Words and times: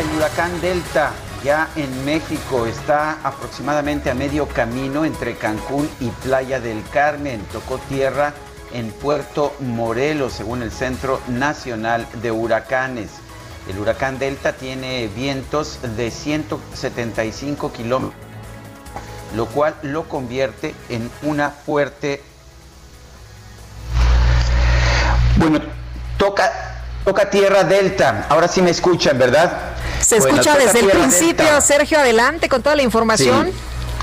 El 0.00 0.16
huracán 0.16 0.60
Delta 0.60 1.12
ya 1.42 1.68
en 1.74 2.04
México. 2.04 2.66
Está 2.66 3.18
aproximadamente 3.24 4.10
a 4.10 4.14
medio 4.14 4.46
camino 4.46 5.04
entre 5.04 5.36
Cancún 5.36 5.88
y 5.98 6.08
Playa 6.10 6.60
del 6.60 6.82
Carmen. 6.92 7.40
Tocó 7.52 7.78
tierra 7.78 8.32
en 8.72 8.90
Puerto 8.92 9.54
Morelos, 9.60 10.34
según 10.34 10.62
el 10.62 10.70
Centro 10.70 11.20
Nacional 11.28 12.06
de 12.22 12.30
Huracanes. 12.30 13.10
El 13.68 13.78
huracán 13.78 14.18
Delta 14.18 14.52
tiene 14.52 15.08
vientos 15.08 15.80
de 15.96 16.10
175 16.10 17.72
kilómetros, 17.72 18.14
lo 19.34 19.46
cual 19.46 19.74
lo 19.82 20.08
convierte 20.08 20.74
en 20.88 21.10
una 21.22 21.50
fuerte 21.50 22.22
bueno, 25.36 25.60
toca, 26.18 26.77
toca 27.08 27.30
tierra 27.30 27.64
delta. 27.64 28.26
Ahora 28.28 28.48
sí 28.48 28.60
me 28.60 28.70
escuchan, 28.70 29.18
¿verdad? 29.18 29.50
Se 29.98 30.18
escucha 30.18 30.58
desde 30.58 30.80
el 30.80 30.90
principio. 30.90 31.46
delta. 31.46 31.60
Sergio, 31.62 31.98
adelante 31.98 32.50
con 32.50 32.62
toda 32.62 32.76
la 32.76 32.82
información. 32.82 33.46
Sí. 33.46 33.52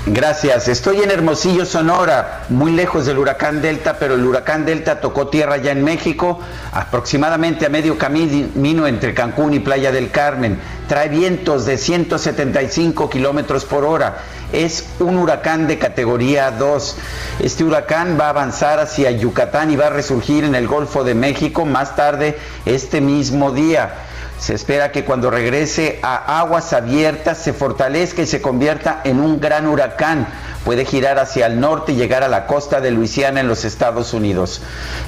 Gracias. 0.06 0.66
Estoy 0.66 1.02
en 1.02 1.10
Hermosillo, 1.12 1.64
Sonora, 1.66 2.44
muy 2.48 2.72
lejos 2.72 3.06
del 3.06 3.18
huracán 3.18 3.62
Delta, 3.62 3.96
pero 3.98 4.14
el 4.14 4.24
huracán 4.24 4.64
Delta 4.64 5.00
tocó 5.00 5.28
tierra 5.28 5.56
ya 5.56 5.72
en 5.72 5.84
México, 5.84 6.40
aproximadamente 6.72 7.66
a 7.66 7.68
medio 7.68 7.96
camino 7.96 8.86
entre 8.86 9.14
Cancún 9.14 9.54
y 9.54 9.60
Playa 9.60 9.92
del 9.92 10.10
Carmen. 10.10 10.60
Trae 10.88 11.08
vientos 11.08 11.64
de 11.64 11.78
175 11.78 13.08
kilómetros 13.10 13.64
por 13.64 13.84
hora. 13.84 14.18
Es 14.52 14.86
un 15.00 15.16
huracán 15.18 15.66
de 15.66 15.78
categoría 15.78 16.50
2. 16.52 16.96
Este 17.40 17.64
huracán 17.64 18.16
va 18.18 18.26
a 18.26 18.30
avanzar 18.30 18.78
hacia 18.78 19.10
Yucatán 19.10 19.70
y 19.70 19.76
va 19.76 19.88
a 19.88 19.90
resurgir 19.90 20.44
en 20.44 20.54
el 20.54 20.68
Golfo 20.68 21.02
de 21.02 21.14
México 21.14 21.64
más 21.64 21.96
tarde 21.96 22.38
este 22.64 23.00
mismo 23.00 23.50
día. 23.50 24.05
Se 24.38 24.54
espera 24.54 24.92
que 24.92 25.04
cuando 25.04 25.30
regrese 25.30 25.98
a 26.02 26.40
aguas 26.40 26.72
abiertas 26.72 27.38
se 27.38 27.52
fortalezca 27.52 28.22
y 28.22 28.26
se 28.26 28.42
convierta 28.42 29.00
en 29.04 29.20
un 29.20 29.40
gran 29.40 29.66
huracán. 29.66 30.26
Puede 30.64 30.84
girar 30.84 31.18
hacia 31.18 31.46
el 31.46 31.60
norte 31.60 31.92
y 31.92 31.96
llegar 31.96 32.22
a 32.22 32.28
la 32.28 32.46
costa 32.46 32.80
de 32.80 32.90
Luisiana 32.90 33.40
en 33.40 33.48
los 33.48 33.64
Estados 33.64 34.12
Unidos. 34.12 34.62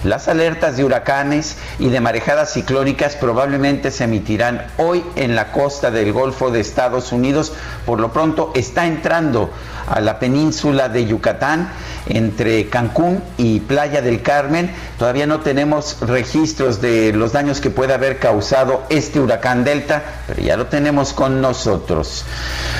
Las 0.04 0.28
alertas 0.28 0.76
de 0.76 0.84
huracanes 0.84 1.56
y 1.78 1.88
de 1.88 2.00
marejadas 2.00 2.52
ciclónicas 2.52 3.16
probablemente 3.16 3.91
se 3.91 4.04
emitirán 4.04 4.66
hoy 4.76 5.04
en 5.16 5.34
la 5.34 5.52
costa 5.52 5.91
del 5.91 6.12
Golfo 6.12 6.50
de 6.50 6.60
Estados 6.60 7.12
Unidos. 7.12 7.52
Por 7.84 8.00
lo 8.00 8.12
pronto 8.12 8.52
está 8.54 8.86
entrando 8.86 9.50
a 9.88 10.00
la 10.00 10.19
península 10.19 10.88
de 10.88 11.06
Yucatán 11.06 11.71
entre 12.06 12.69
Cancún 12.69 13.22
y 13.37 13.60
Playa 13.60 14.03
del 14.03 14.22
Carmen. 14.22 14.71
Todavía 14.99 15.26
no 15.26 15.41
tenemos 15.41 15.99
registros 16.00 16.81
de 16.81 17.12
los 17.12 17.32
daños 17.32 17.60
que 17.60 17.71
puede 17.71 17.94
haber 17.94 18.19
causado 18.19 18.82
este 18.88 19.21
huracán 19.21 19.65
Delta, 19.65 20.03
pero 20.26 20.43
ya 20.43 20.56
lo 20.56 20.66
tenemos 20.66 21.12
con 21.12 21.41
nosotros. 21.41 22.25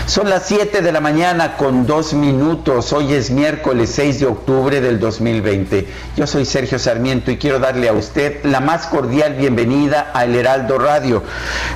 Son 0.07 0.29
las 0.29 0.47
7 0.47 0.81
de 0.83 0.93
la 0.93 1.01
mañana 1.01 1.57
con 1.57 1.87
dos 1.87 2.15
minutos. 2.15 2.93
Hoy 2.93 3.13
es 3.13 3.31
miércoles 3.31 3.91
6 3.95 4.21
de 4.21 4.27
octubre 4.27 4.81
del 4.81 4.99
2020. 4.99 5.87
Yo 6.17 6.27
soy 6.27 6.45
Sergio 6.45 6.79
Sarmiento 6.79 7.31
y 7.31 7.39
quiero 7.39 7.59
darle 7.59 7.89
a 7.89 7.93
usted 7.93 8.45
la 8.45 8.61
más 8.61 8.87
cordial 8.87 9.35
bienvenida 9.35 10.11
a 10.15 10.25
El 10.25 10.35
Heraldo 10.35 10.79
Radio. 10.79 11.23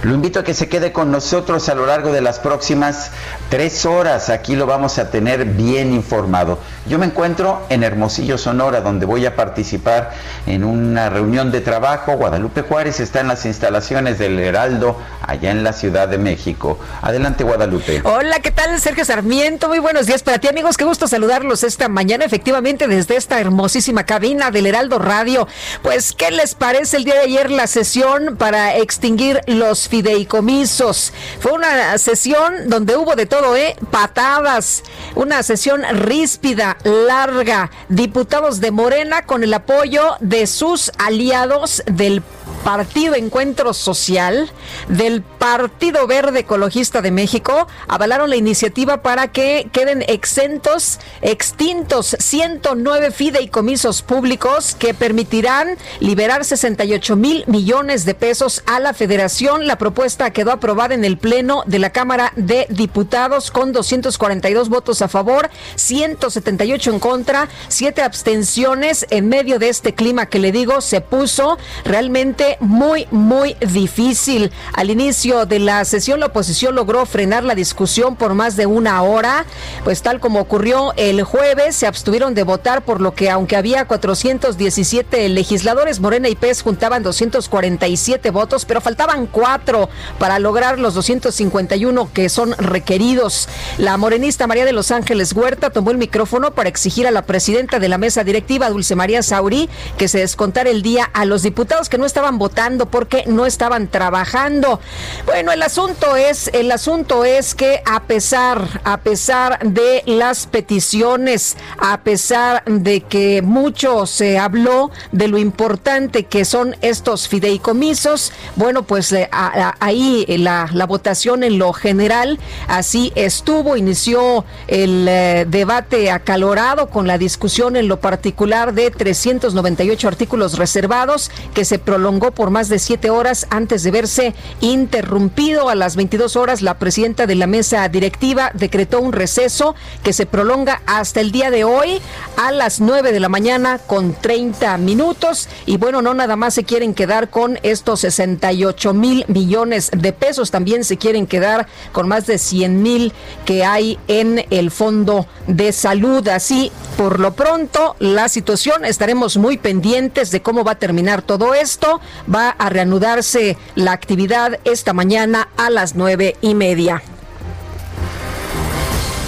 Lo 0.03 0.15
invito 0.15 0.41
a 0.41 0.45
que 0.45 0.55
se 0.55 0.69
quede 0.69 0.93
con 0.93 1.11
nosotros 1.11 1.69
a 1.69 1.75
lo 1.75 1.87
largo 1.87 2.13
de 2.13 2.21
las 2.21 2.39
próximas 2.39 3.11
tres 3.51 3.85
horas. 3.87 4.31
Aquí 4.31 4.57
lo 4.57 4.67
vamos 4.67 4.99
a 4.99 5.11
tener 5.11 5.22
bien 5.45 5.93
informado. 5.93 6.59
Yo 6.87 6.99
me 6.99 7.07
encuentro 7.07 7.63
en 7.69 7.83
Hermosillo, 7.83 8.39
Sonora, 8.39 8.81
donde 8.81 9.07
voy 9.07 9.25
a 9.27 9.37
participar 9.37 10.11
en 10.47 10.65
una 10.65 11.11
reunión 11.11 11.53
de 11.53 11.61
trabajo. 11.61 12.17
Guadalupe 12.17 12.63
Juárez 12.63 13.01
está 13.01 13.21
en 13.21 13.29
las 13.29 13.47
instalaciones 13.47 14.19
del 14.19 14.39
Heraldo, 14.39 14.97
allá 15.27 15.51
en 15.51 15.63
la 15.63 15.73
Ciudad 15.73 16.09
de 16.09 16.19
México. 16.19 16.79
Adelante, 17.01 17.45
Guadalupe. 17.45 18.03
Hola, 18.05 18.41
¿qué 18.41 18.51
tal? 18.51 18.79
Sergio 18.81 19.05
Sarmiento. 19.05 19.69
Muy 19.69 19.79
buenos 19.79 20.07
días 20.07 20.23
para 20.23 20.39
ti, 20.39 20.49
amigos. 20.49 20.77
Qué 20.77 20.85
gusto 20.85 21.07
saludarlos 21.07 21.63
esta 21.63 21.89
mañana, 21.89 22.25
efectivamente, 22.25 22.89
desde 22.89 23.17
esta 23.17 23.41
hermosísima 23.41 24.05
cabina 24.05 24.51
del 24.51 24.67
Heraldo 24.67 24.99
Radio. 24.99 25.47
Pues, 25.83 26.13
¿qué 26.13 26.31
les 26.31 26.55
parece 26.55 26.97
el 26.97 27.05
día 27.05 27.15
de 27.15 27.21
ayer 27.21 27.51
la 27.51 27.67
sesión 27.67 28.37
para 28.37 28.77
extinguir 28.77 29.41
los 29.47 29.89
fideicomisos? 29.89 31.13
Fue 31.41 31.53
una 31.53 31.97
sesión 31.99 32.69
donde 32.69 32.97
hubo 32.97 33.15
de 33.15 33.27
todo, 33.27 33.57
¿eh? 33.57 33.77
Patadas. 33.91 34.83
Una 35.15 35.43
sesión 35.43 35.83
ríspida, 35.93 36.79
larga. 36.85 37.71
Diputados 37.89 38.61
de 38.61 38.71
Morena 38.71 39.27
con 39.27 39.45
el 39.45 39.53
apoyo 39.53 40.17
de 40.21 40.47
sus 40.47 40.91
aliados 40.99 41.83
del 41.87 42.23
Partido 42.65 43.17
Encuentro 43.17 43.75
Social, 43.75 44.51
del 44.89 45.23
Partido 45.23 46.07
Verde 46.07 46.41
Ecologista 46.41 47.03
de 47.03 47.11
México, 47.11 47.67
avalaron 47.89 48.31
la 48.31 48.37
iniciativa 48.37 49.03
para 49.03 49.33
que 49.33 49.69
queden 49.73 50.05
exentos, 50.07 51.01
extintos 51.23 52.17
109 52.21 53.11
fideicomisos 53.11 54.03
públicos 54.03 54.77
que 54.79 54.95
permitirán 54.95 55.77
liberar 55.99 56.45
68 56.45 57.17
mil 57.17 57.45
millones 57.49 58.05
de 58.05 58.15
pesos 58.15 58.63
a 58.67 58.79
la 58.79 58.95
federación. 58.95 59.67
La 59.67 59.77
propuesta 59.77 60.31
quedó 60.31 60.53
aprobada 60.53 60.95
en 60.95 61.05
el 61.05 61.19
Pleno 61.19 61.65
de 61.67 61.81
la 61.81 61.91
Cámara 61.91 62.33
de 62.37 62.67
Diputados 62.71 63.51
con 63.51 63.73
242 63.73 64.69
votos 64.69 65.03
a 65.03 65.09
favor, 65.09 65.51
178 65.75 66.93
en 66.93 67.01
contra, 67.01 67.49
7 67.69 68.03
abstenciones. 68.03 69.07
En 69.11 69.29
medio 69.29 69.59
de 69.59 69.69
este 69.69 69.95
clima 69.95 70.27
que 70.27 70.39
le 70.39 70.53
digo, 70.53 70.81
se 70.81 71.01
puso 71.01 71.59
realmente 71.85 72.52
muy, 72.61 73.07
muy 73.11 73.57
difícil. 73.61 74.53
Al 74.73 74.91
inicio 74.91 75.47
de 75.47 75.59
la 75.59 75.85
sesión, 75.85 76.21
la 76.21 76.27
oposición 76.27 76.75
logró 76.75 77.05
frenar 77.07 77.45
la 77.45 77.55
discusión 77.55 78.17
por 78.17 78.35
más 78.35 78.57
de 78.57 78.67
una 78.67 79.03
hora, 79.03 79.45
pues 79.85 80.03
tal 80.03 80.21
como 80.21 80.41
ocurrió 80.41 80.93
el 80.97 81.23
jueves, 81.23 81.77
se 81.77 81.87
abstuvieron 81.87 82.35
de 82.35 82.43
votar, 82.43 82.83
por 82.83 83.01
lo 83.01 83.15
que 83.15 83.31
aunque 83.31 83.57
había 83.57 83.87
417 83.87 85.29
legisladores, 85.29 86.01
Morena 86.01 86.29
y 86.29 86.35
PES 86.35 86.63
juntaban 86.63 87.03
247 87.03 88.31
votos, 88.31 88.65
pero 88.65 88.81
faltaban 88.81 89.27
cuatro 89.27 89.89
para 90.19 90.39
lograr 90.39 90.79
los 90.79 90.95
251 90.95 92.13
que 92.13 92.29
son 92.29 92.53
requeridos. 92.53 93.49
La 93.79 93.97
morenista 93.97 94.47
María 94.47 94.65
de 94.65 94.73
Los 94.73 94.91
Ángeles 94.91 95.33
Huerta 95.33 95.71
tomó 95.71 95.91
el 95.91 95.99
micrófono 95.99 96.53
para 96.53 96.69
exigir 96.69 97.07
a 97.07 97.11
la 97.11 97.23
presidenta 97.23 97.79
de 97.79 97.89
la 97.89 97.99
mesa 97.99 98.25
directiva, 98.25 98.71
Dulce 98.71 98.95
María 98.95 99.23
Sauri, 99.23 99.69
que 99.99 100.09
se 100.09 100.19
descontara 100.19 100.71
el 100.71 100.83
día 100.83 101.11
a 101.13 101.25
los 101.25 101.43
diputados 101.43 101.89
que 101.89 101.99
no 101.99 102.07
estaban 102.07 102.39
votando 102.43 102.87
porque 102.87 103.23
no 103.29 103.47
estaban 103.47 103.87
trabajando. 103.87 104.81
Bueno, 105.27 105.53
el 105.53 105.63
asunto 105.63 106.17
es, 106.17 106.51
el 106.53 106.73
asunto 106.73 107.25
es 107.25 107.55
que 107.55 107.81
a 107.87 108.03
pesar, 108.03 108.81
a 108.83 108.97
pesar 108.99 109.61
de 109.61 110.03
las 110.07 110.49
peticiones, 110.49 111.57
a 111.79 112.01
pesar 112.01 112.65
de 112.67 113.03
que 113.03 113.43
mucho 113.43 114.07
se 114.07 114.41
habló 114.41 114.91
de 115.13 115.29
lo 115.29 115.39
importante 115.39 116.25
que 116.25 116.45
son 116.45 116.75
estos 116.81 117.29
fideicomisos, 117.29 118.33
bueno, 118.57 118.83
pues 118.83 119.13
eh, 119.13 119.29
ahí 119.31 120.25
la, 120.39 120.69
votación 120.89 121.45
en 121.45 121.59
lo 121.59 121.73
general 121.73 122.41
así 122.67 123.13
estuvo, 123.15 123.77
inició 123.77 124.45
el 124.67 125.07
eh, 125.09 125.47
debate 125.49 126.11
acalorado 126.11 126.91
con 126.91 127.07
la 127.07 127.19
discusión 127.19 127.77
en 127.77 127.87
lo 127.87 128.01
particular 128.01 128.75
de 128.75 128.91
398 128.91 130.09
artículos 130.09 130.59
reservados 130.59 131.31
que 131.55 131.65
se 131.65 131.79
prolongó 131.79 132.32
por 132.35 132.51
más 132.51 132.69
de 132.69 132.79
siete 132.79 133.11
horas 133.11 133.47
antes 133.51 133.83
de 133.83 133.91
verse 133.91 134.35
interrumpido. 134.61 135.69
A 135.69 135.75
las 135.75 135.97
22 135.97 136.37
horas, 136.37 136.63
la 136.63 136.79
presidenta 136.79 137.27
de 137.27 137.35
la 137.35 137.47
mesa 137.47 137.89
directiva 137.89 138.51
decretó 138.55 139.01
un 139.01 139.13
receso 139.13 139.75
que 140.03 140.13
se 140.13 140.27
prolonga 140.27 140.83
hasta 140.87 141.21
el 141.21 141.33
día 141.33 141.51
de 141.51 141.65
hoy 141.65 142.01
a 142.37 142.53
las 142.53 142.81
9 142.81 143.13
de 143.13 143.21
la 143.21 143.29
mañana 143.29 143.79
con 143.79 144.15
30 144.15 144.77
minutos. 144.79 145.49
Y 145.67 145.77
bueno, 145.77 146.03
no 146.03 146.15
nada 146.15 146.37
más 146.37 146.55
se 146.55 146.65
quieren 146.65 146.95
quedar 146.95 147.31
con 147.31 147.59
estos 147.63 148.01
68 148.01 148.95
mil 148.95 149.25
millones 149.29 149.91
de 149.97 150.13
pesos, 150.13 150.51
también 150.51 150.85
se 150.85 150.97
quieren 150.97 151.27
quedar 151.27 151.67
con 151.93 152.09
más 152.09 152.27
de 152.27 152.39
100 152.39 152.83
mil 152.83 153.13
que 153.45 153.65
hay 153.65 153.99
en 154.09 154.45
el 154.51 154.71
Fondo 154.71 155.27
de 155.47 155.73
Salud. 155.73 156.27
Así, 156.29 156.73
por 156.97 157.21
lo 157.21 157.35
pronto, 157.35 157.97
la 157.99 158.29
situación 158.29 158.85
estaremos 158.85 159.37
muy 159.37 159.59
pendientes 159.59 160.31
de 160.31 160.43
cómo 160.43 160.65
va 160.65 160.73
a 160.73 160.79
terminar 160.79 161.23
todo 161.23 161.55
esto. 161.55 162.01
Va 162.33 162.51
a 162.51 162.69
reanudarse 162.69 163.57
la 163.75 163.93
actividad 163.93 164.59
esta 164.65 164.93
mañana 164.93 165.49
a 165.57 165.71
las 165.71 165.95
nueve 165.95 166.37
y 166.41 166.55
media. 166.55 167.03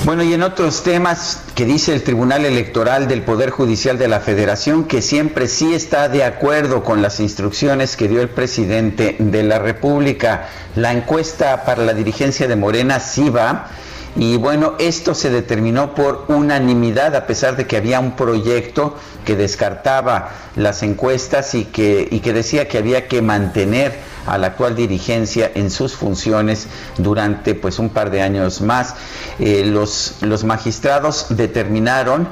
Bueno, 0.04 0.22
y 0.22 0.34
en 0.34 0.42
otros 0.42 0.82
temas 0.82 1.40
que 1.54 1.64
dice 1.64 1.94
el 1.94 2.02
Tribunal 2.02 2.44
Electoral 2.44 3.08
del 3.08 3.22
Poder 3.22 3.48
Judicial 3.48 3.96
de 3.96 4.06
la 4.06 4.20
Federación, 4.20 4.84
que 4.84 5.00
siempre 5.00 5.48
sí 5.48 5.72
está 5.72 6.10
de 6.10 6.24
acuerdo 6.24 6.84
con 6.84 7.00
las 7.00 7.20
instrucciones 7.20 7.96
que 7.96 8.06
dio 8.06 8.20
el 8.20 8.28
presidente 8.28 9.16
de 9.18 9.42
la 9.44 9.58
República. 9.58 10.48
La 10.76 10.92
encuesta 10.92 11.64
para 11.64 11.84
la 11.84 11.94
dirigencia 11.94 12.46
de 12.46 12.54
Morena 12.54 13.00
sí 13.00 13.30
va. 13.30 13.70
Y 14.16 14.36
bueno, 14.36 14.74
esto 14.78 15.14
se 15.14 15.28
determinó 15.30 15.94
por 15.94 16.26
unanimidad, 16.28 17.16
a 17.16 17.26
pesar 17.26 17.56
de 17.56 17.66
que 17.66 17.76
había 17.76 17.98
un 17.98 18.14
proyecto 18.14 18.96
que 19.24 19.34
descartaba 19.34 20.30
las 20.54 20.82
encuestas 20.84 21.54
y 21.54 21.64
que, 21.64 22.06
y 22.10 22.20
que 22.20 22.32
decía 22.32 22.68
que 22.68 22.78
había 22.78 23.08
que 23.08 23.22
mantener 23.22 23.92
a 24.26 24.38
la 24.38 24.48
actual 24.48 24.76
dirigencia 24.76 25.50
en 25.54 25.70
sus 25.70 25.94
funciones 25.94 26.68
durante 26.96 27.54
pues 27.54 27.78
un 27.78 27.90
par 27.90 28.10
de 28.10 28.22
años 28.22 28.60
más. 28.60 28.94
Eh, 29.38 29.64
los, 29.66 30.16
los 30.20 30.44
magistrados 30.44 31.26
determinaron 31.30 32.28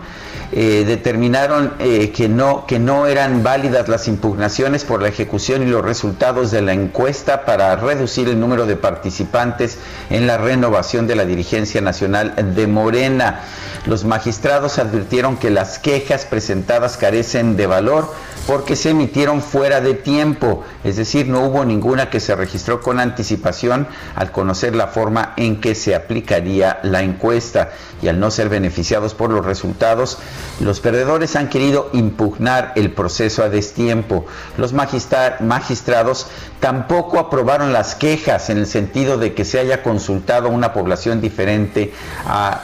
eh, 0.54 0.84
determinaron 0.86 1.72
eh, 1.78 2.12
que, 2.14 2.28
no, 2.28 2.66
que 2.66 2.78
no 2.78 3.06
eran 3.06 3.42
válidas 3.42 3.88
las 3.88 4.06
impugnaciones 4.06 4.84
por 4.84 5.00
la 5.00 5.08
ejecución 5.08 5.62
y 5.62 5.66
los 5.66 5.82
resultados 5.82 6.50
de 6.50 6.60
la 6.60 6.74
encuesta 6.74 7.46
para 7.46 7.74
reducir 7.76 8.28
el 8.28 8.38
número 8.38 8.66
de 8.66 8.76
participantes 8.76 9.78
en 10.10 10.26
la 10.26 10.36
renovación 10.36 11.06
de 11.06 11.16
la 11.16 11.24
dirigencia 11.24 11.80
nacional 11.80 12.54
de 12.54 12.66
Morena. 12.66 13.40
Los 13.86 14.04
magistrados 14.04 14.78
advirtieron 14.78 15.38
que 15.38 15.50
las 15.50 15.78
quejas 15.78 16.26
presentadas 16.26 16.96
carecen 16.98 17.56
de 17.56 17.66
valor 17.66 18.12
porque 18.46 18.76
se 18.76 18.90
emitieron 18.90 19.40
fuera 19.40 19.80
de 19.80 19.94
tiempo, 19.94 20.64
es 20.84 20.96
decir, 20.96 21.28
no 21.28 21.40
hubo 21.46 21.64
ninguna 21.64 22.10
que 22.10 22.20
se 22.20 22.34
registró 22.34 22.80
con 22.80 23.00
anticipación 23.00 23.86
al 24.14 24.32
conocer 24.32 24.74
la 24.74 24.88
forma 24.88 25.32
en 25.36 25.60
que 25.60 25.74
se 25.74 25.94
aplicaría 25.94 26.80
la 26.82 27.02
encuesta 27.02 27.70
y 28.02 28.08
al 28.08 28.18
no 28.18 28.30
ser 28.30 28.48
beneficiados 28.48 29.14
por 29.14 29.30
los 29.30 29.44
resultados, 29.44 30.18
los 30.60 30.80
perdedores 30.80 31.34
han 31.36 31.48
querido 31.48 31.90
impugnar 31.92 32.72
el 32.76 32.92
proceso 32.92 33.42
a 33.42 33.48
destiempo. 33.48 34.26
Los 34.56 34.72
magistrados 34.72 36.26
tampoco 36.60 37.18
aprobaron 37.18 37.72
las 37.72 37.94
quejas 37.94 38.48
en 38.50 38.58
el 38.58 38.66
sentido 38.66 39.18
de 39.18 39.34
que 39.34 39.44
se 39.44 39.58
haya 39.58 39.82
consultado 39.82 40.48
a 40.48 40.50
una 40.50 40.72
población 40.72 41.20
diferente 41.20 41.92
a, 42.26 42.60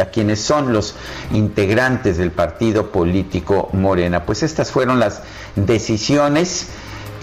a 0.00 0.04
quienes 0.06 0.40
son 0.40 0.72
los 0.72 0.94
integrantes 1.32 2.16
del 2.16 2.30
partido 2.30 2.92
político 2.92 3.68
Morena. 3.72 4.24
Pues 4.24 4.42
estas 4.42 4.70
fueron 4.70 5.00
las 5.00 5.22
decisiones 5.56 6.68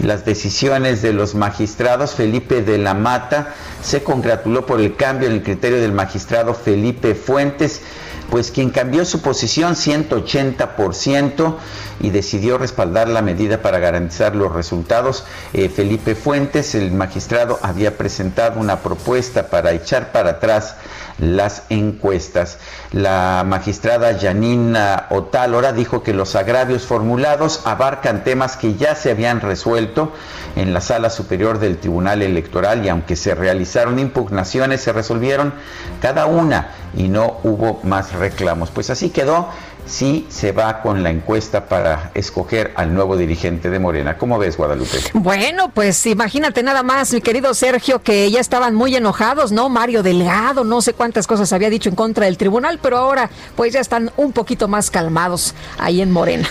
las 0.02 0.24
decisiones 0.24 1.02
de 1.02 1.12
los 1.12 1.34
magistrados. 1.34 2.14
Felipe 2.14 2.62
de 2.62 2.78
la 2.78 2.94
Mata 2.94 3.54
se 3.82 4.02
congratuló 4.02 4.66
por 4.66 4.80
el 4.80 4.96
cambio 4.96 5.28
en 5.28 5.34
el 5.34 5.42
criterio 5.42 5.80
del 5.80 5.92
magistrado 5.92 6.54
Felipe 6.54 7.14
Fuentes, 7.14 7.82
pues 8.30 8.50
quien 8.50 8.70
cambió 8.70 9.04
su 9.04 9.20
posición 9.20 9.74
180% 9.74 11.56
y 12.00 12.10
decidió 12.10 12.58
respaldar 12.58 13.08
la 13.08 13.22
medida 13.22 13.60
para 13.60 13.78
garantizar 13.78 14.34
los 14.34 14.52
resultados. 14.52 15.24
Eh, 15.52 15.68
Felipe 15.68 16.14
Fuentes, 16.14 16.74
el 16.74 16.92
magistrado, 16.92 17.58
había 17.62 17.96
presentado 17.98 18.60
una 18.60 18.80
propuesta 18.80 19.48
para 19.48 19.72
echar 19.72 20.12
para 20.12 20.30
atrás 20.30 20.76
las 21.20 21.64
encuestas. 21.68 22.58
La 22.92 23.44
magistrada 23.46 24.18
Janina 24.18 25.06
Otálora 25.10 25.72
dijo 25.72 26.02
que 26.02 26.14
los 26.14 26.34
agravios 26.34 26.86
formulados 26.86 27.62
abarcan 27.64 28.24
temas 28.24 28.56
que 28.56 28.74
ya 28.74 28.94
se 28.94 29.10
habían 29.10 29.40
resuelto 29.40 30.12
en 30.56 30.72
la 30.72 30.80
sala 30.80 31.10
superior 31.10 31.58
del 31.58 31.78
Tribunal 31.78 32.22
Electoral 32.22 32.84
y 32.84 32.88
aunque 32.88 33.16
se 33.16 33.34
realizaron 33.34 33.98
impugnaciones, 33.98 34.80
se 34.80 34.92
resolvieron 34.92 35.52
cada 36.00 36.26
una 36.26 36.70
y 36.94 37.08
no 37.08 37.38
hubo 37.44 37.80
más 37.84 38.12
reclamos. 38.12 38.70
Pues 38.70 38.90
así 38.90 39.10
quedó 39.10 39.48
si 39.86 40.26
se 40.28 40.52
va 40.52 40.82
con 40.82 41.02
la 41.02 41.10
encuesta 41.10 41.66
para 41.66 42.10
escoger 42.14 42.72
al 42.76 42.94
nuevo 42.94 43.16
dirigente 43.16 43.70
de 43.70 43.78
Morena. 43.78 44.16
¿Cómo 44.16 44.38
ves, 44.38 44.56
Guadalupe? 44.56 44.98
Bueno, 45.14 45.70
pues 45.72 46.06
imagínate 46.06 46.62
nada 46.62 46.82
más, 46.82 47.12
mi 47.12 47.20
querido 47.20 47.54
Sergio, 47.54 48.02
que 48.02 48.30
ya 48.30 48.40
estaban 48.40 48.74
muy 48.74 48.94
enojados, 48.94 49.52
¿no? 49.52 49.68
Mario 49.68 50.02
Delgado, 50.02 50.64
no 50.64 50.82
sé 50.82 50.92
cuántas 50.92 51.26
cosas 51.26 51.52
había 51.52 51.70
dicho 51.70 51.88
en 51.88 51.96
contra 51.96 52.26
del 52.26 52.36
tribunal, 52.36 52.78
pero 52.82 52.98
ahora 52.98 53.30
pues 53.56 53.72
ya 53.72 53.80
están 53.80 54.10
un 54.16 54.32
poquito 54.32 54.68
más 54.68 54.90
calmados 54.90 55.54
ahí 55.78 56.00
en 56.00 56.10
Morena. 56.10 56.48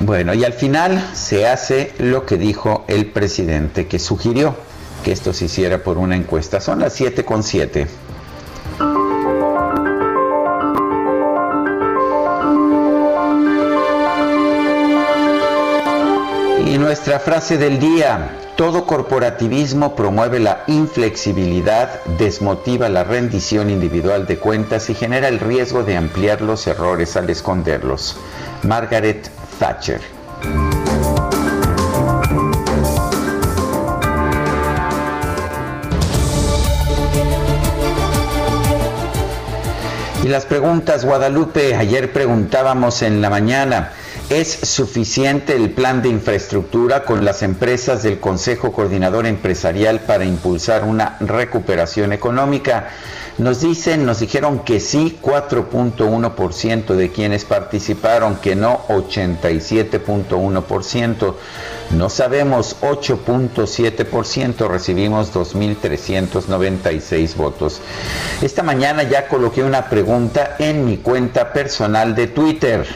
Bueno, 0.00 0.32
y 0.34 0.44
al 0.44 0.52
final 0.52 1.10
se 1.14 1.48
hace 1.48 1.92
lo 1.98 2.24
que 2.24 2.36
dijo 2.36 2.84
el 2.86 3.06
presidente, 3.06 3.88
que 3.88 3.98
sugirió 3.98 4.54
que 5.02 5.12
esto 5.12 5.32
se 5.32 5.46
hiciera 5.46 5.82
por 5.82 5.98
una 5.98 6.16
encuesta. 6.16 6.60
Son 6.60 6.80
las 6.80 6.92
7 6.92 7.24
con 7.24 7.42
7. 7.42 7.88
Nuestra 16.98 17.20
frase 17.20 17.58
del 17.58 17.78
día, 17.78 18.28
todo 18.56 18.84
corporativismo 18.84 19.94
promueve 19.94 20.40
la 20.40 20.64
inflexibilidad, 20.66 22.02
desmotiva 22.18 22.88
la 22.88 23.04
rendición 23.04 23.70
individual 23.70 24.26
de 24.26 24.36
cuentas 24.36 24.90
y 24.90 24.96
genera 24.96 25.28
el 25.28 25.38
riesgo 25.38 25.84
de 25.84 25.96
ampliar 25.96 26.40
los 26.40 26.66
errores 26.66 27.16
al 27.16 27.30
esconderlos. 27.30 28.16
Margaret 28.64 29.30
Thatcher. 29.60 30.00
Y 40.24 40.26
las 40.26 40.46
preguntas, 40.46 41.04
Guadalupe, 41.04 41.76
ayer 41.76 42.12
preguntábamos 42.12 43.02
en 43.02 43.22
la 43.22 43.30
mañana, 43.30 43.92
¿Es 44.30 44.50
suficiente 44.50 45.54
el 45.56 45.70
plan 45.70 46.02
de 46.02 46.10
infraestructura 46.10 47.06
con 47.06 47.24
las 47.24 47.42
empresas 47.42 48.02
del 48.02 48.20
Consejo 48.20 48.72
Coordinador 48.72 49.24
Empresarial 49.24 50.00
para 50.00 50.26
impulsar 50.26 50.84
una 50.84 51.16
recuperación 51.20 52.12
económica? 52.12 52.90
Nos 53.38 53.62
dicen, 53.62 54.04
nos 54.04 54.20
dijeron 54.20 54.58
que 54.64 54.80
sí, 54.80 55.18
4.1% 55.22 56.94
de 56.94 57.10
quienes 57.10 57.46
participaron, 57.46 58.36
que 58.36 58.54
no, 58.54 58.82
87.1%. 58.88 61.34
No 61.92 62.10
sabemos, 62.10 62.76
8.7%, 62.82 64.68
recibimos 64.68 65.32
2.396 65.32 67.34
votos. 67.34 67.80
Esta 68.42 68.62
mañana 68.62 69.04
ya 69.04 69.26
coloqué 69.26 69.62
una 69.62 69.88
pregunta 69.88 70.56
en 70.58 70.84
mi 70.84 70.98
cuenta 70.98 71.54
personal 71.54 72.14
de 72.14 72.26
Twitter 72.26 72.86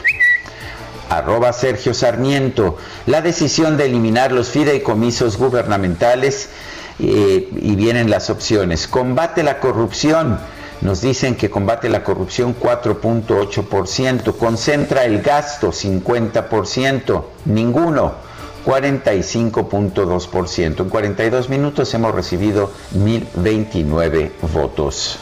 arroba 1.09 1.53
Sergio 1.53 1.93
Sarmiento, 1.93 2.77
la 3.05 3.21
decisión 3.21 3.77
de 3.77 3.85
eliminar 3.85 4.31
los 4.31 4.49
fideicomisos 4.49 5.37
gubernamentales 5.37 6.49
eh, 6.99 7.49
y 7.55 7.75
vienen 7.75 8.09
las 8.09 8.29
opciones. 8.29 8.87
Combate 8.87 9.43
la 9.43 9.59
corrupción. 9.59 10.39
Nos 10.81 11.01
dicen 11.01 11.35
que 11.35 11.49
combate 11.49 11.87
la 11.87 12.03
corrupción 12.03 12.55
4.8%, 12.59 14.37
concentra 14.37 15.05
el 15.05 15.21
gasto 15.21 15.71
50%, 15.71 17.23
ninguno 17.45 18.15
45.2%. 18.65 20.81
En 20.81 20.89
42 20.89 21.49
minutos 21.49 21.93
hemos 21.93 22.13
recibido 22.13 22.69
1.029 22.95 24.31
votos. 24.53 25.17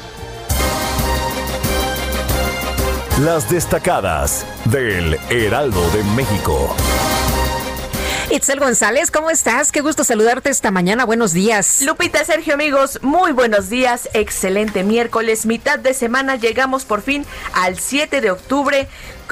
Las 3.25 3.47
destacadas 3.51 4.47
del 4.65 5.13
Heraldo 5.29 5.87
de 5.91 6.03
México. 6.15 6.75
Itzel 8.31 8.59
González, 8.59 9.11
¿cómo 9.11 9.29
estás? 9.29 9.71
Qué 9.71 9.81
gusto 9.81 10.03
saludarte 10.03 10.49
esta 10.49 10.71
mañana. 10.71 11.05
Buenos 11.05 11.31
días. 11.31 11.83
Lupita, 11.83 12.25
Sergio, 12.25 12.55
amigos, 12.55 12.97
muy 13.03 13.31
buenos 13.31 13.69
días. 13.69 14.09
Excelente 14.15 14.83
miércoles, 14.83 15.45
mitad 15.45 15.77
de 15.77 15.93
semana. 15.93 16.35
Llegamos 16.35 16.83
por 16.83 17.03
fin 17.03 17.23
al 17.53 17.77
7 17.77 18.21
de 18.21 18.31
octubre. 18.31 18.87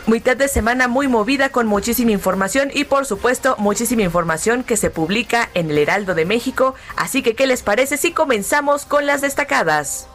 Mitad 0.05 0.37
de 0.37 0.49
semana 0.49 0.87
muy 0.87 1.07
movida 1.07 1.49
con 1.49 1.65
muchísima 1.65 2.11
información 2.11 2.69
y 2.71 2.83
por 2.83 3.07
supuesto 3.07 3.55
muchísima 3.57 4.03
información 4.03 4.63
que 4.63 4.77
se 4.77 4.91
publica 4.91 5.49
en 5.55 5.71
el 5.71 5.79
Heraldo 5.79 6.13
de 6.13 6.25
México. 6.25 6.75
Así 6.95 7.23
que, 7.23 7.33
¿qué 7.33 7.47
les 7.47 7.63
parece 7.63 7.97
si 7.97 8.11
comenzamos 8.11 8.85
con 8.85 9.07
las 9.07 9.21
destacadas? 9.21 10.05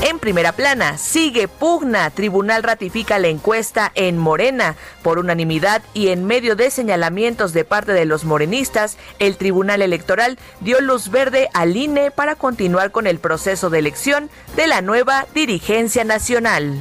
En 0.00 0.20
primera 0.20 0.52
plana, 0.52 0.96
sigue 0.96 1.48
pugna. 1.48 2.10
Tribunal 2.10 2.62
ratifica 2.62 3.18
la 3.18 3.28
encuesta 3.28 3.90
en 3.96 4.16
Morena. 4.16 4.76
Por 5.02 5.18
unanimidad 5.18 5.82
y 5.92 6.08
en 6.08 6.24
medio 6.24 6.54
de 6.54 6.70
señalamientos 6.70 7.52
de 7.52 7.64
parte 7.64 7.92
de 7.92 8.04
los 8.04 8.24
morenistas, 8.24 8.96
el 9.18 9.36
Tribunal 9.36 9.82
Electoral 9.82 10.38
dio 10.60 10.80
luz 10.80 11.10
verde 11.10 11.48
al 11.52 11.76
INE 11.76 12.12
para 12.12 12.36
continuar 12.36 12.92
con 12.92 13.08
el 13.08 13.18
proceso 13.18 13.70
de 13.70 13.80
elección 13.80 14.30
de 14.54 14.68
la 14.68 14.82
nueva 14.82 15.26
dirigencia 15.34 16.04
nacional 16.04 16.80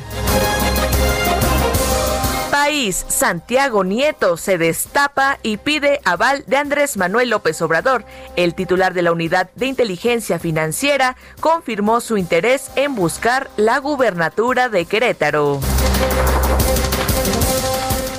país, 2.57 3.05
Santiago 3.07 3.83
Nieto 3.83 4.35
se 4.35 4.57
destapa 4.57 5.37
y 5.43 5.57
pide 5.57 6.01
aval 6.05 6.43
de 6.47 6.57
Andrés 6.57 6.97
Manuel 6.97 7.29
López 7.29 7.61
Obrador. 7.61 8.03
El 8.35 8.55
titular 8.55 8.95
de 8.95 9.03
la 9.03 9.11
Unidad 9.11 9.51
de 9.53 9.67
Inteligencia 9.67 10.39
Financiera 10.39 11.15
confirmó 11.39 12.01
su 12.01 12.17
interés 12.17 12.71
en 12.75 12.95
buscar 12.95 13.47
la 13.57 13.77
gubernatura 13.77 14.69
de 14.69 14.85
Querétaro. 14.85 15.59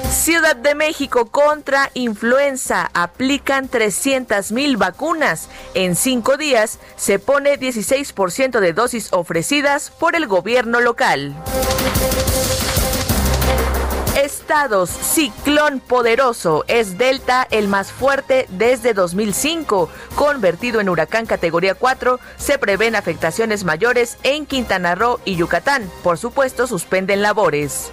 Ciudad 0.09 0.55
de 0.55 0.77
México 0.77 1.27
contra 1.33 1.91
influenza. 1.95 2.93
Aplican 2.95 3.67
300 3.67 4.53
mil 4.53 4.77
vacunas. 4.77 5.49
En 5.75 5.97
cinco 5.97 6.37
días 6.37 6.79
se 6.95 7.19
pone 7.19 7.59
16% 7.59 8.61
de 8.61 8.73
dosis 8.73 9.13
ofrecidas 9.13 9.91
por 9.91 10.15
el 10.15 10.29
gobierno 10.29 10.81
local 10.81 11.35
estados. 14.49 14.89
Ciclón 14.89 15.79
poderoso 15.79 16.65
es 16.69 16.97
Delta 16.97 17.47
el 17.51 17.69
más 17.69 17.93
fuerte 17.93 18.47
desde 18.49 18.95
2005. 18.95 19.91
Convertido 20.15 20.81
en 20.81 20.89
huracán 20.89 21.27
categoría 21.27 21.75
4, 21.75 22.19
se 22.39 22.57
prevén 22.57 22.97
afectaciones 22.97 23.65
mayores 23.65 24.17
en 24.23 24.47
Quintana 24.47 24.95
Roo 24.95 25.21
y 25.27 25.37
Yucatán. 25.37 25.91
Por 26.03 26.17
supuesto, 26.17 26.67
suspenden 26.67 27.21
labores. 27.21 27.91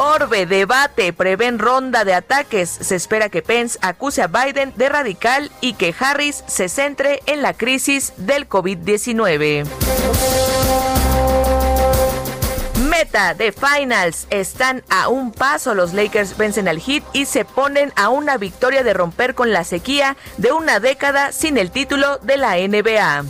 Orbe 0.00 0.44
debate, 0.46 1.12
prevén 1.12 1.60
ronda 1.60 2.04
de 2.04 2.14
ataques. 2.14 2.68
Se 2.68 2.96
espera 2.96 3.28
que 3.28 3.42
Pence 3.42 3.78
acuse 3.80 4.22
a 4.22 4.26
Biden 4.26 4.72
de 4.74 4.88
radical 4.88 5.52
y 5.60 5.74
que 5.74 5.94
Harris 5.96 6.42
se 6.48 6.68
centre 6.68 7.22
en 7.26 7.42
la 7.42 7.54
crisis 7.54 8.12
del 8.16 8.48
COVID-19 8.48 10.01
de 13.02 13.52
Finals. 13.52 14.26
Están 14.30 14.84
a 14.88 15.08
un 15.08 15.32
paso. 15.32 15.74
Los 15.74 15.92
Lakers 15.92 16.36
vencen 16.36 16.68
al 16.68 16.80
Heat 16.80 17.02
y 17.12 17.24
se 17.24 17.44
ponen 17.44 17.92
a 17.96 18.10
una 18.10 18.36
victoria 18.36 18.84
de 18.84 18.94
romper 18.94 19.34
con 19.34 19.52
la 19.52 19.64
sequía 19.64 20.16
de 20.36 20.52
una 20.52 20.78
década 20.78 21.32
sin 21.32 21.58
el 21.58 21.72
título 21.72 22.18
de 22.18 22.36
la 22.36 22.56
NBA. 22.56 23.24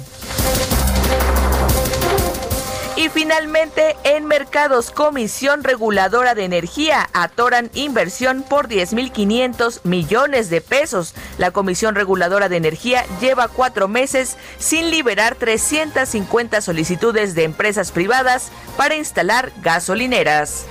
Y 3.03 3.09
finalmente, 3.09 3.97
en 4.05 4.27
mercados, 4.27 4.93
Comisión 4.93 5.65
Reguladora 5.65 6.37
de 6.37 6.45
Energía 6.45 7.11
atoran 7.13 7.69
inversión 7.75 8.45
por 8.45 8.69
10.500 8.69 9.81
millones 9.83 10.51
de 10.51 10.61
pesos. 10.61 11.13
La 11.37 11.51
Comisión 11.51 11.97
Reguladora 11.97 12.49
de 12.49 12.59
Energía 12.59 13.05
lleva 13.21 13.49
cuatro 13.49 13.89
meses 13.89 14.37
sin 14.57 14.93
liberar 14.93 15.35
350 15.35 16.61
solicitudes 16.61 17.35
de 17.35 17.43
empresas 17.43 17.91
privadas 17.91 18.53
para 18.77 18.95
instalar 18.95 19.51
gasolineras. 19.63 20.67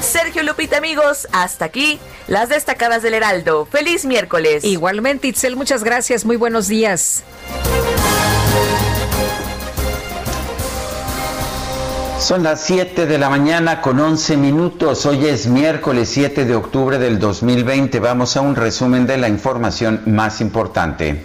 Sergio 0.00 0.42
Lupita, 0.42 0.78
amigos, 0.78 1.28
hasta 1.32 1.66
aquí 1.66 2.00
las 2.28 2.48
destacadas 2.48 3.02
del 3.02 3.12
Heraldo. 3.12 3.66
Feliz 3.66 4.06
miércoles. 4.06 4.64
Igualmente, 4.64 5.28
Itzel, 5.28 5.54
muchas 5.54 5.84
gracias. 5.84 6.24
Muy 6.24 6.36
buenos 6.36 6.66
días. 6.66 7.24
Son 12.18 12.42
las 12.42 12.62
7 12.62 13.06
de 13.06 13.18
la 13.18 13.28
mañana 13.28 13.82
con 13.82 14.00
11 14.00 14.38
minutos. 14.38 15.04
Hoy 15.04 15.26
es 15.26 15.46
miércoles 15.46 16.08
7 16.08 16.46
de 16.46 16.56
octubre 16.56 16.98
del 16.98 17.18
2020. 17.18 18.00
Vamos 18.00 18.36
a 18.36 18.40
un 18.40 18.56
resumen 18.56 19.06
de 19.06 19.18
la 19.18 19.28
información 19.28 20.00
más 20.06 20.40
importante. 20.40 21.22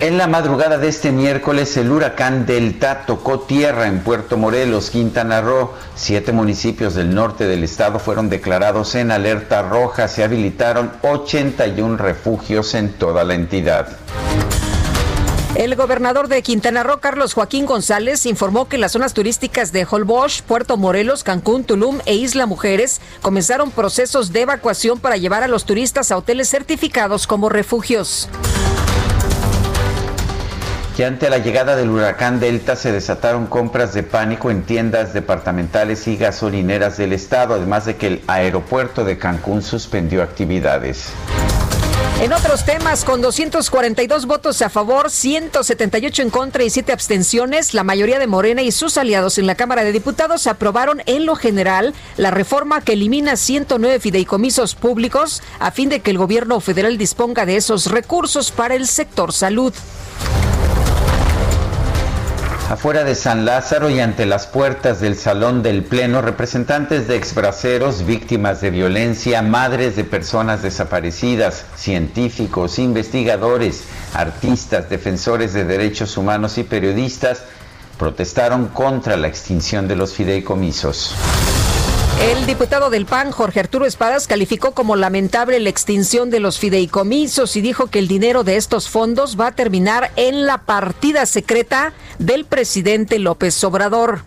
En 0.00 0.16
la 0.16 0.26
madrugada 0.26 0.78
de 0.78 0.88
este 0.88 1.12
miércoles, 1.12 1.76
el 1.76 1.90
huracán 1.90 2.46
Delta 2.46 3.04
tocó 3.06 3.40
tierra 3.40 3.86
en 3.86 4.00
Puerto 4.00 4.36
Morelos, 4.36 4.90
Quintana 4.90 5.40
Roo. 5.40 5.72
Siete 5.94 6.30
municipios 6.32 6.94
del 6.94 7.14
norte 7.14 7.46
del 7.46 7.64
estado 7.64 7.98
fueron 7.98 8.28
declarados 8.28 8.94
en 8.94 9.10
alerta 9.10 9.62
roja. 9.62 10.08
Se 10.08 10.22
habilitaron 10.22 10.92
81 11.02 11.96
refugios 11.96 12.74
en 12.74 12.92
toda 12.92 13.24
la 13.24 13.34
entidad. 13.34 13.88
El 15.56 15.74
gobernador 15.74 16.28
de 16.28 16.42
Quintana 16.42 16.84
Roo, 16.84 17.00
Carlos 17.00 17.34
Joaquín 17.34 17.66
González, 17.66 18.24
informó 18.24 18.68
que 18.68 18.78
las 18.78 18.92
zonas 18.92 19.14
turísticas 19.14 19.72
de 19.72 19.84
Holbox, 19.88 20.42
Puerto 20.42 20.76
Morelos, 20.76 21.24
Cancún, 21.24 21.64
Tulum 21.64 21.98
e 22.06 22.14
Isla 22.14 22.46
Mujeres 22.46 23.00
comenzaron 23.20 23.72
procesos 23.72 24.32
de 24.32 24.42
evacuación 24.42 25.00
para 25.00 25.16
llevar 25.16 25.42
a 25.42 25.48
los 25.48 25.64
turistas 25.64 26.12
a 26.12 26.16
hoteles 26.16 26.48
certificados 26.48 27.26
como 27.26 27.48
refugios. 27.48 28.28
Que 30.96 31.04
ante 31.04 31.28
la 31.30 31.38
llegada 31.38 31.74
del 31.74 31.90
huracán 31.90 32.38
Delta 32.38 32.76
se 32.76 32.92
desataron 32.92 33.46
compras 33.46 33.92
de 33.92 34.04
pánico 34.04 34.50
en 34.50 34.62
tiendas 34.62 35.12
departamentales 35.12 36.06
y 36.06 36.16
gasolineras 36.16 36.96
del 36.96 37.12
estado, 37.12 37.54
además 37.54 37.86
de 37.86 37.96
que 37.96 38.06
el 38.06 38.22
aeropuerto 38.28 39.04
de 39.04 39.18
Cancún 39.18 39.62
suspendió 39.62 40.22
actividades. 40.22 41.12
En 42.18 42.32
otros 42.34 42.66
temas, 42.66 43.04
con 43.04 43.22
242 43.22 44.26
votos 44.26 44.60
a 44.60 44.68
favor, 44.68 45.10
178 45.10 46.22
en 46.22 46.30
contra 46.30 46.62
y 46.62 46.70
7 46.70 46.92
abstenciones, 46.92 47.72
la 47.72 47.84
mayoría 47.84 48.18
de 48.18 48.26
Morena 48.26 48.60
y 48.60 48.72
sus 48.72 48.98
aliados 48.98 49.38
en 49.38 49.46
la 49.46 49.54
Cámara 49.54 49.84
de 49.84 49.92
Diputados 49.92 50.46
aprobaron 50.46 51.02
en 51.06 51.24
lo 51.24 51.34
general 51.34 51.94
la 52.18 52.30
reforma 52.30 52.82
que 52.82 52.92
elimina 52.92 53.36
109 53.36 54.00
fideicomisos 54.00 54.74
públicos 54.74 55.42
a 55.58 55.70
fin 55.70 55.88
de 55.88 56.00
que 56.00 56.10
el 56.10 56.18
gobierno 56.18 56.60
federal 56.60 56.98
disponga 56.98 57.46
de 57.46 57.56
esos 57.56 57.86
recursos 57.86 58.50
para 58.50 58.74
el 58.74 58.86
sector 58.86 59.32
salud. 59.32 59.72
Afuera 62.70 63.02
de 63.02 63.16
San 63.16 63.44
Lázaro 63.44 63.90
y 63.90 63.98
ante 63.98 64.26
las 64.26 64.46
puertas 64.46 65.00
del 65.00 65.16
Salón 65.16 65.64
del 65.64 65.82
Pleno, 65.82 66.22
representantes 66.22 67.08
de 67.08 67.16
exbraceros, 67.16 68.06
víctimas 68.06 68.60
de 68.60 68.70
violencia, 68.70 69.42
madres 69.42 69.96
de 69.96 70.04
personas 70.04 70.62
desaparecidas, 70.62 71.64
científicos, 71.74 72.78
investigadores, 72.78 73.82
artistas, 74.14 74.88
defensores 74.88 75.52
de 75.52 75.64
derechos 75.64 76.16
humanos 76.16 76.58
y 76.58 76.62
periodistas 76.62 77.42
protestaron 77.98 78.68
contra 78.68 79.16
la 79.16 79.26
extinción 79.26 79.88
de 79.88 79.96
los 79.96 80.14
fideicomisos. 80.14 81.16
El 82.20 82.44
diputado 82.44 82.90
del 82.90 83.06
PAN, 83.06 83.30
Jorge 83.30 83.60
Arturo 83.60 83.86
Espadas, 83.86 84.26
calificó 84.26 84.72
como 84.72 84.94
lamentable 84.94 85.58
la 85.58 85.70
extinción 85.70 86.28
de 86.28 86.38
los 86.38 86.58
fideicomisos 86.58 87.56
y 87.56 87.62
dijo 87.62 87.86
que 87.86 87.98
el 87.98 88.08
dinero 88.08 88.44
de 88.44 88.56
estos 88.56 88.90
fondos 88.90 89.40
va 89.40 89.46
a 89.46 89.52
terminar 89.52 90.10
en 90.16 90.44
la 90.44 90.58
partida 90.58 91.24
secreta 91.24 91.94
del 92.20 92.44
presidente 92.44 93.18
López 93.18 93.62
Obrador. 93.64 94.20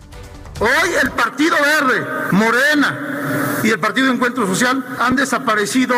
Hoy 0.60 0.90
el 1.02 1.10
Partido 1.12 1.56
Verde, 1.56 2.06
Morena 2.32 3.60
y 3.64 3.70
el 3.70 3.80
Partido 3.80 4.12
Encuentro 4.12 4.46
Social 4.46 4.84
han 5.00 5.16
desaparecido 5.16 5.94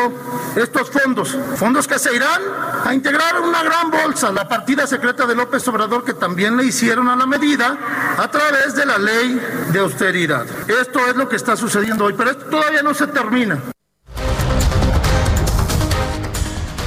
estos 0.57 0.91
fondos, 0.91 1.37
fondos 1.57 1.87
que 1.87 1.99
se 1.99 2.15
irán 2.15 2.41
a 2.85 2.95
integrar 2.95 3.41
una 3.41 3.63
gran 3.63 3.91
bolsa, 3.91 4.31
la 4.31 4.49
partida 4.49 4.87
secreta 4.87 5.27
de 5.27 5.35
López 5.35 5.67
Obrador 5.69 6.05
que 6.05 6.15
también 6.15 6.57
le 6.57 6.65
hicieron 6.65 7.09
a 7.09 7.17
la 7.17 7.27
medida 7.27 7.77
a 8.17 8.31
través 8.31 8.75
de 8.75 8.87
la 8.87 8.99
ley 8.99 9.41
de 9.73 9.79
austeridad. 9.79 10.47
Esto 10.69 11.01
es 11.09 11.17
lo 11.17 11.29
que 11.29 11.37
está 11.37 11.57
sucediendo 11.57 12.05
hoy, 12.05 12.15
pero 12.17 12.31
esto 12.31 12.47
todavía 12.47 12.83
no 12.83 12.95
se 12.95 13.07
termina. 13.09 13.59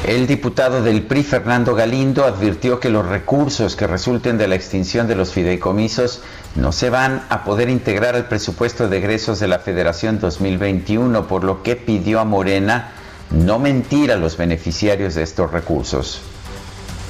El 0.10 0.26
diputado 0.26 0.82
del 0.82 1.04
PRI, 1.04 1.22
Fernando 1.22 1.76
Galindo, 1.76 2.26
advirtió 2.26 2.80
que 2.80 2.90
los 2.90 3.06
recursos 3.06 3.76
que 3.76 3.86
resulten 3.86 4.40
de 4.40 4.48
la 4.48 4.56
extinción 4.56 5.08
de 5.08 5.14
los 5.14 5.34
fideicomisos 5.34 6.24
no 6.56 6.72
se 6.72 6.90
van 6.90 7.22
a 7.30 7.44
poder 7.44 7.70
integrar 7.70 8.16
al 8.16 8.28
presupuesto 8.28 8.88
de 8.88 8.98
egresos 8.98 9.40
de 9.40 9.48
la 9.48 9.60
Federación 9.60 10.20
2021, 10.20 11.28
por 11.28 11.44
lo 11.44 11.62
que 11.62 11.76
pidió 11.76 12.20
a 12.20 12.26
Morena 12.26 12.90
no 13.30 13.60
mentir 13.60 14.12
a 14.12 14.16
los 14.16 14.36
beneficiarios 14.36 15.14
de 15.14 15.22
estos 15.22 15.52
recursos. 15.52 16.24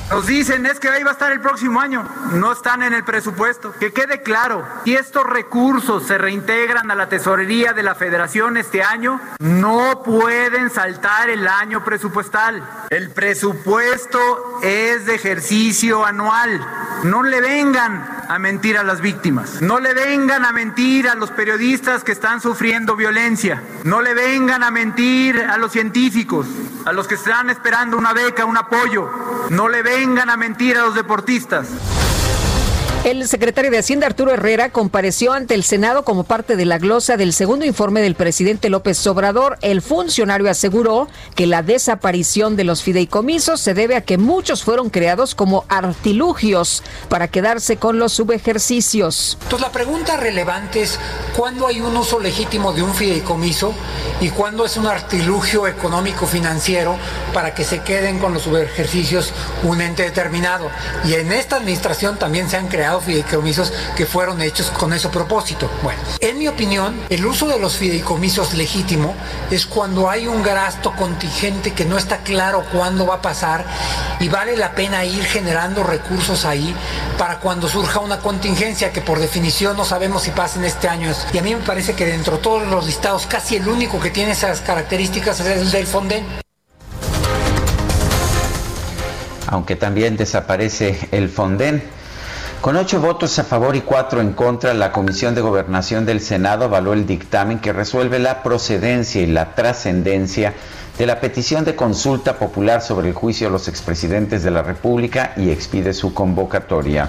Nos 0.10 0.26
dicen 0.26 0.66
es 0.66 0.80
que 0.80 0.90
ahí 0.90 1.04
va 1.04 1.12
a 1.12 1.14
estar 1.14 1.32
el 1.32 1.40
próximo 1.40 1.80
año, 1.80 2.04
no 2.34 2.52
están 2.52 2.82
en 2.82 2.96
el 2.96 3.04
presupuesto. 3.04 3.74
Que 3.80 3.94
quede 3.94 4.24
claro, 4.24 4.66
si 4.84 4.96
estos 4.96 5.24
recursos 5.24 6.08
se 6.08 6.18
reintegran 6.18 6.90
a 6.90 6.96
la 6.96 7.08
tesorería 7.08 7.74
de 7.74 7.84
la 7.84 7.94
federación 7.94 8.58
este 8.58 8.82
año, 8.82 9.22
no 9.38 10.02
pueden 10.04 10.72
saltar 10.72 11.30
el 11.30 11.48
año 11.48 11.86
presupuestal. 11.86 12.64
El 12.90 13.12
presupuesto 13.12 14.60
es 14.64 15.06
de 15.06 15.14
ejercicio 15.14 16.04
anual. 16.04 16.60
No 17.04 17.22
le 17.22 17.40
vengan 17.40 18.26
a 18.28 18.40
mentir 18.40 18.80
a 18.80 18.84
las 18.84 19.02
víctimas. 19.02 19.62
No 19.62 19.80
le 19.80 19.94
vengan 19.94 20.44
a 20.44 20.52
mentir 20.52 21.08
a 21.08 21.16
los 21.16 21.30
periodistas 21.30 22.04
que 22.04 22.12
están 22.12 22.42
sufriendo 22.42 22.96
violencia. 22.96 23.62
No 23.84 24.02
le 24.02 24.16
vengan 24.16 24.64
a 24.64 24.72
mentir 24.72 25.40
a 25.40 25.58
los 25.58 25.72
científicos, 25.72 26.48
a 26.86 26.94
los 26.94 27.08
que 27.08 27.16
están 27.16 27.50
esperando 27.50 27.96
una 27.98 28.14
beca, 28.14 28.46
un 28.46 28.58
apoyo. 28.58 29.48
No 29.50 29.70
le 29.70 29.82
vengan 29.82 29.99
a 30.30 30.38
mentir 30.38 30.78
a 30.78 30.84
los 30.84 30.96
deportistas. 30.96 31.68
El 33.06 33.26
secretario 33.30 33.72
de 33.72 33.78
Hacienda 33.78 34.08
Arturo 34.08 34.34
Herrera 34.34 34.72
compareció 34.72 35.32
ante 35.32 35.54
el 35.54 35.64
Senado 35.64 36.04
como 36.04 36.26
parte 36.26 36.58
de 36.58 36.66
la 36.66 36.80
glosa 36.80 37.16
del 37.16 37.32
segundo 37.32 37.64
informe 37.64 38.02
del 38.02 38.14
presidente 38.14 38.70
López 38.70 39.08
Obrador. 39.08 39.58
El 39.62 39.82
funcionario 39.82 40.52
aseguró 40.52 41.08
que 41.34 41.48
la 41.48 41.64
desaparición 41.64 42.58
de 42.58 42.66
los 42.66 42.84
fideicomisos 42.84 43.62
se 43.62 43.74
debe 43.74 43.96
a 43.96 44.02
que 44.02 44.18
muchos 44.18 44.66
fueron 44.66 44.90
creados 44.90 45.34
como 45.34 45.64
artilugios 45.70 46.84
para 47.08 47.30
quedarse 47.30 47.78
con 47.78 48.00
los 48.00 48.12
subejercicios. 48.12 49.38
Entonces 49.44 49.66
la 49.66 49.72
pregunta 49.72 50.18
relevante 50.18 50.82
es 50.82 51.00
cuándo 51.38 51.68
hay 51.68 51.80
un 51.80 51.96
uso 51.96 52.20
legítimo 52.20 52.74
de 52.74 52.84
un 52.84 52.94
fideicomiso 52.94 53.74
y 54.20 54.28
cuándo 54.30 54.66
es 54.66 54.76
un 54.76 54.88
artilugio 54.88 55.68
económico 55.68 56.28
financiero 56.28 56.98
para 57.34 57.54
que 57.54 57.64
se 57.64 57.80
queden 57.80 58.20
con 58.20 58.34
los 58.34 58.44
subejercicios 58.44 59.32
un 59.64 59.80
ente 59.80 60.04
determinado. 60.04 60.70
Y 61.06 61.14
en 61.14 61.32
esta 61.32 61.56
administración 61.56 62.20
también 62.20 62.50
se 62.50 62.58
han 62.58 62.68
creado 62.68 62.89
fideicomisos 63.00 63.72
que 63.96 64.06
fueron 64.06 64.42
hechos 64.42 64.72
con 64.72 64.94
ese 64.94 65.10
propósito. 65.10 65.70
Bueno, 65.84 66.02
en 66.20 66.38
mi 66.40 66.48
opinión, 66.48 67.00
el 67.10 67.26
uso 67.26 67.48
de 67.48 67.60
los 67.60 67.76
fideicomisos 67.76 68.54
legítimo 68.56 69.14
es 69.52 69.66
cuando 69.66 70.10
hay 70.10 70.28
un 70.28 70.42
gasto 70.42 70.94
contingente 70.96 71.74
que 71.74 71.86
no 71.86 71.98
está 71.98 72.18
claro 72.18 72.66
cuándo 72.72 73.06
va 73.06 73.16
a 73.16 73.22
pasar 73.22 73.66
y 74.20 74.30
vale 74.30 74.58
la 74.58 74.74
pena 74.74 75.06
ir 75.06 75.24
generando 75.24 75.84
recursos 75.84 76.46
ahí 76.46 76.76
para 77.18 77.40
cuando 77.40 77.68
surja 77.68 78.00
una 78.00 78.20
contingencia 78.20 78.92
que 78.92 79.02
por 79.02 79.20
definición 79.20 79.78
no 79.78 79.86
sabemos 79.86 80.24
si 80.24 80.32
pasa 80.32 80.60
en 80.60 80.66
este 80.66 80.88
año. 80.88 81.14
Y 81.34 81.38
a 81.38 81.42
mí 81.42 81.54
me 81.54 81.62
parece 81.62 81.94
que 81.94 82.06
dentro 82.06 82.38
de 82.38 82.44
todos 82.44 82.68
los 82.68 82.86
listados 82.86 83.26
casi 83.28 83.58
el 83.58 83.68
único 83.68 84.00
que 84.00 84.10
tiene 84.10 84.32
esas 84.32 84.62
características 84.62 85.40
es 85.40 85.48
el 85.48 85.72
del 85.72 85.86
Fonden. 85.86 86.26
Aunque 89.48 89.76
también 89.76 90.16
desaparece 90.16 91.10
el 91.12 91.30
Fonden. 91.30 91.99
Con 92.62 92.76
ocho 92.76 93.00
votos 93.00 93.40
a 93.40 93.46
favor 93.46 93.78
y 93.78 93.82
cuatro 93.82 94.20
en 94.20 94.34
contra, 94.34 94.74
la 94.74 94.92
Comisión 94.92 95.34
de 95.34 95.40
Gobernación 95.40 96.06
del 96.06 96.20
Senado 96.20 96.66
avaló 96.66 96.92
el 96.92 97.08
dictamen 97.08 97.60
que 97.60 97.72
resuelve 97.72 98.20
la 98.20 98.44
procedencia 98.44 99.22
y 99.22 99.28
la 99.28 99.56
trascendencia 99.56 100.54
de 100.98 101.06
la 101.06 101.22
petición 101.22 101.64
de 101.64 101.78
consulta 101.78 102.38
popular 102.38 102.82
sobre 102.82 103.08
el 103.08 103.14
juicio 103.14 103.48
a 103.48 103.52
los 103.52 103.70
expresidentes 103.70 104.44
de 104.44 104.52
la 104.52 104.62
República 104.62 105.32
y 105.38 105.52
expide 105.52 105.94
su 105.94 106.14
convocatoria. 106.14 107.08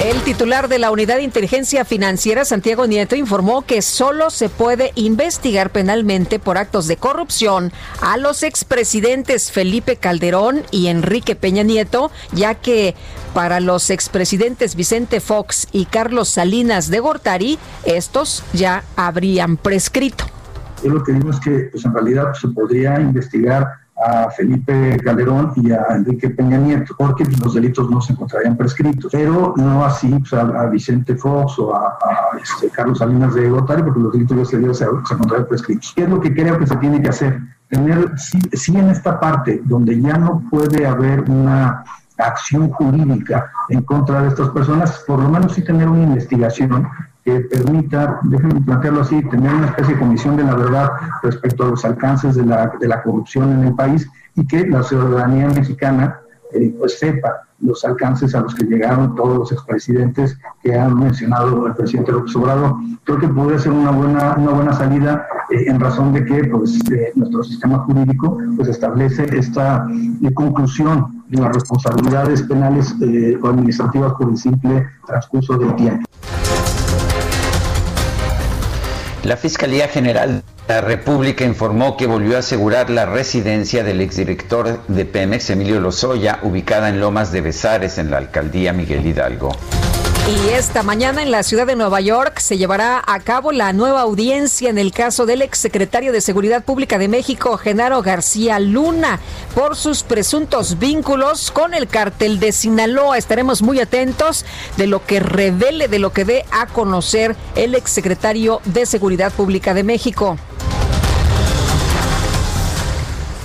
El 0.00 0.22
titular 0.22 0.68
de 0.68 0.78
la 0.78 0.92
Unidad 0.92 1.16
de 1.16 1.24
Inteligencia 1.24 1.84
Financiera, 1.84 2.44
Santiago 2.44 2.86
Nieto, 2.86 3.16
informó 3.16 3.62
que 3.62 3.82
solo 3.82 4.30
se 4.30 4.48
puede 4.48 4.92
investigar 4.94 5.70
penalmente 5.70 6.38
por 6.38 6.56
actos 6.56 6.86
de 6.86 6.96
corrupción 6.96 7.72
a 8.00 8.16
los 8.16 8.44
expresidentes 8.44 9.50
Felipe 9.50 9.96
Calderón 9.96 10.62
y 10.70 10.86
Enrique 10.86 11.34
Peña 11.34 11.64
Nieto, 11.64 12.12
ya 12.30 12.54
que 12.54 12.94
para 13.34 13.58
los 13.58 13.90
expresidentes 13.90 14.76
Vicente 14.76 15.18
Fox 15.18 15.66
y 15.72 15.86
Carlos 15.86 16.28
Salinas 16.28 16.90
de 16.90 17.00
Gortari, 17.00 17.58
estos 17.84 18.44
ya 18.52 18.84
habrían 18.94 19.56
prescrito. 19.56 20.26
Yo 20.84 20.90
lo 20.90 21.02
que 21.02 21.10
digo 21.10 21.30
es 21.30 21.40
que 21.40 21.70
pues, 21.72 21.84
en 21.84 21.92
realidad 21.92 22.34
se 22.40 22.46
podría 22.46 23.00
investigar 23.00 23.66
a 24.06 24.30
Felipe 24.30 24.96
Calderón 25.04 25.52
y 25.56 25.72
a 25.72 25.86
Enrique 25.90 26.30
Peña 26.30 26.58
Nieto, 26.58 26.94
porque 26.96 27.24
los 27.24 27.54
delitos 27.54 27.90
no 27.90 28.00
se 28.00 28.12
encontrarían 28.12 28.56
prescritos, 28.56 29.10
pero 29.12 29.54
no 29.56 29.84
así 29.84 30.08
pues, 30.08 30.32
a, 30.32 30.66
Vicente 30.66 31.16
Fox 31.16 31.58
o 31.58 31.74
a, 31.74 31.98
este, 32.40 32.70
Carlos 32.70 32.98
Salinas 32.98 33.34
de 33.34 33.48
Gortari, 33.48 33.82
porque 33.82 34.00
los 34.00 34.12
delitos 34.12 34.36
de 34.36 34.44
se, 34.44 34.84
se 34.84 34.84
encontrarían 34.84 35.48
prescritos. 35.48 35.92
¿Qué 35.94 36.04
es 36.04 36.08
lo 36.08 36.20
que 36.20 36.32
creo 36.32 36.58
que 36.58 36.66
se 36.66 36.76
tiene 36.76 37.02
que 37.02 37.08
hacer? 37.08 37.40
Tener, 37.68 38.12
sí 38.16 38.76
en 38.76 38.88
esta 38.88 39.20
parte 39.20 39.60
donde 39.64 40.00
ya 40.00 40.16
no 40.16 40.42
puede 40.50 40.86
haber 40.86 41.20
una 41.28 41.84
acción 42.18 42.70
jurídica 42.70 43.50
en 43.68 43.82
contra 43.82 44.22
de 44.22 44.28
estas 44.28 44.50
personas, 44.50 45.04
por 45.06 45.20
lo 45.20 45.28
menos 45.28 45.52
sí 45.52 45.62
tener 45.62 45.88
una 45.88 46.02
investigación 46.02 46.88
que 47.24 47.40
permita, 47.40 48.20
déjenme 48.24 48.60
plantearlo 48.62 49.02
así, 49.02 49.22
tener 49.28 49.54
una 49.54 49.66
especie 49.66 49.94
de 49.94 50.00
comisión 50.00 50.36
de 50.36 50.44
la 50.44 50.54
verdad 50.54 50.90
respecto 51.22 51.64
a 51.64 51.68
los 51.68 51.84
alcances 51.84 52.36
de 52.36 52.46
la, 52.46 52.72
de 52.80 52.88
la 52.88 53.02
corrupción 53.02 53.52
en 53.52 53.68
el 53.68 53.74
país 53.74 54.08
y 54.34 54.46
que 54.46 54.66
la 54.66 54.82
ciudadanía 54.82 55.48
mexicana 55.48 56.20
eh, 56.52 56.74
pues 56.78 56.98
sepa 56.98 57.42
los 57.60 57.84
alcances 57.84 58.34
a 58.34 58.40
los 58.40 58.54
que 58.54 58.64
llegaron 58.64 59.14
todos 59.14 59.36
los 59.36 59.52
expresidentes 59.52 60.38
que 60.62 60.74
han 60.74 60.98
mencionado 60.98 61.66
el 61.66 61.74
presidente 61.74 62.12
López 62.12 62.34
Obrador. 62.36 62.76
Creo 63.04 63.18
que 63.18 63.28
podría 63.28 63.58
ser 63.58 63.72
una 63.72 63.90
buena, 63.90 64.34
una 64.38 64.52
buena 64.52 64.72
salida 64.72 65.26
eh, 65.50 65.64
en 65.66 65.78
razón 65.78 66.14
de 66.14 66.24
que 66.24 66.44
pues, 66.44 66.78
eh, 66.90 67.12
nuestro 67.16 67.42
sistema 67.42 67.80
jurídico 67.80 68.38
pues, 68.56 68.68
establece 68.68 69.24
esta 69.36 69.86
conclusión 70.34 71.24
de 71.28 71.42
las 71.42 71.52
responsabilidades 71.52 72.42
penales 72.44 72.94
o 73.42 73.48
administrativas 73.48 74.14
por 74.14 74.30
el 74.30 74.36
simple 74.36 74.86
transcurso 75.06 75.58
del 75.58 75.74
tiempo. 75.74 76.06
La 79.24 79.36
Fiscalía 79.36 79.88
General 79.88 80.42
de 80.68 80.74
la 80.74 80.80
República 80.80 81.44
informó 81.44 81.96
que 81.96 82.06
volvió 82.06 82.36
a 82.36 82.40
asegurar 82.40 82.88
la 82.88 83.04
residencia 83.04 83.82
del 83.82 84.00
exdirector 84.00 84.86
de 84.86 85.04
Pemex, 85.04 85.50
Emilio 85.50 85.80
Lozoya, 85.80 86.38
ubicada 86.42 86.88
en 86.88 87.00
Lomas 87.00 87.32
de 87.32 87.40
Besares, 87.40 87.98
en 87.98 88.10
la 88.12 88.18
alcaldía 88.18 88.72
Miguel 88.72 89.04
Hidalgo. 89.06 89.56
Y 90.28 90.50
esta 90.50 90.82
mañana 90.82 91.22
en 91.22 91.30
la 91.30 91.42
ciudad 91.42 91.66
de 91.66 91.74
Nueva 91.74 92.02
York 92.02 92.40
se 92.40 92.58
llevará 92.58 93.02
a 93.06 93.18
cabo 93.20 93.50
la 93.50 93.72
nueva 93.72 94.02
audiencia 94.02 94.68
en 94.68 94.76
el 94.76 94.92
caso 94.92 95.24
del 95.24 95.40
exsecretario 95.40 96.12
de 96.12 96.20
Seguridad 96.20 96.62
Pública 96.64 96.98
de 96.98 97.08
México, 97.08 97.56
Genaro 97.56 98.02
García 98.02 98.60
Luna, 98.60 99.20
por 99.54 99.74
sus 99.74 100.02
presuntos 100.02 100.78
vínculos 100.78 101.50
con 101.50 101.72
el 101.72 101.88
cártel 101.88 102.40
de 102.40 102.52
Sinaloa. 102.52 103.16
Estaremos 103.16 103.62
muy 103.62 103.80
atentos 103.80 104.44
de 104.76 104.86
lo 104.86 105.02
que 105.06 105.18
revele, 105.18 105.88
de 105.88 105.98
lo 105.98 106.12
que 106.12 106.26
dé 106.26 106.44
a 106.50 106.66
conocer 106.66 107.34
el 107.54 107.74
exsecretario 107.74 108.60
de 108.66 108.84
Seguridad 108.84 109.32
Pública 109.32 109.72
de 109.72 109.82
México. 109.82 110.36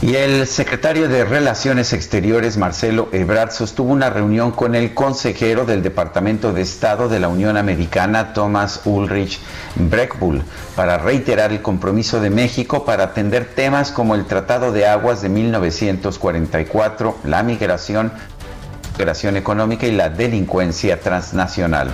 Y 0.03 0.17
el 0.17 0.47
secretario 0.47 1.07
de 1.07 1.23
Relaciones 1.23 1.93
Exteriores, 1.93 2.57
Marcelo 2.57 3.07
Ebrard, 3.13 3.51
sostuvo 3.51 3.93
una 3.93 4.09
reunión 4.09 4.51
con 4.51 4.75
el 4.75 4.93
consejero 4.93 5.63
del 5.63 5.81
Departamento 5.81 6.51
de 6.51 6.61
Estado 6.61 7.07
de 7.07 7.21
la 7.21 7.29
Unión 7.29 7.55
Americana, 7.55 8.33
Thomas 8.33 8.81
Ulrich 8.83 9.39
Breckbull, 9.75 10.43
para 10.75 10.97
reiterar 10.97 11.53
el 11.53 11.61
compromiso 11.61 12.19
de 12.19 12.29
México 12.29 12.83
para 12.83 13.05
atender 13.05 13.45
temas 13.55 13.93
como 13.93 14.13
el 14.15 14.25
Tratado 14.25 14.73
de 14.73 14.87
Aguas 14.87 15.21
de 15.21 15.29
1944, 15.29 17.19
la 17.23 17.41
migración, 17.41 18.11
migración 18.97 19.37
económica 19.37 19.87
y 19.87 19.93
la 19.93 20.09
delincuencia 20.09 20.99
transnacional. 20.99 21.89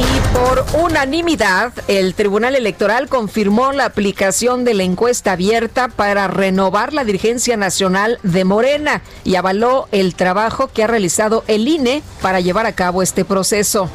Y 0.00 0.20
por 0.32 0.64
unanimidad, 0.82 1.74
el 1.86 2.14
Tribunal 2.14 2.56
Electoral 2.56 3.06
confirmó 3.10 3.72
la 3.72 3.84
aplicación 3.84 4.64
de 4.64 4.72
la 4.72 4.82
encuesta 4.82 5.32
abierta 5.32 5.88
para 5.88 6.26
renovar 6.26 6.94
la 6.94 7.04
dirigencia 7.04 7.58
nacional 7.58 8.18
de 8.22 8.46
Morena 8.46 9.02
y 9.24 9.34
avaló 9.34 9.88
el 9.92 10.14
trabajo 10.14 10.68
que 10.68 10.84
ha 10.84 10.86
realizado 10.86 11.44
el 11.48 11.68
INE 11.68 12.02
para 12.22 12.40
llevar 12.40 12.64
a 12.64 12.72
cabo 12.72 13.02
este 13.02 13.26
proceso. 13.26 13.90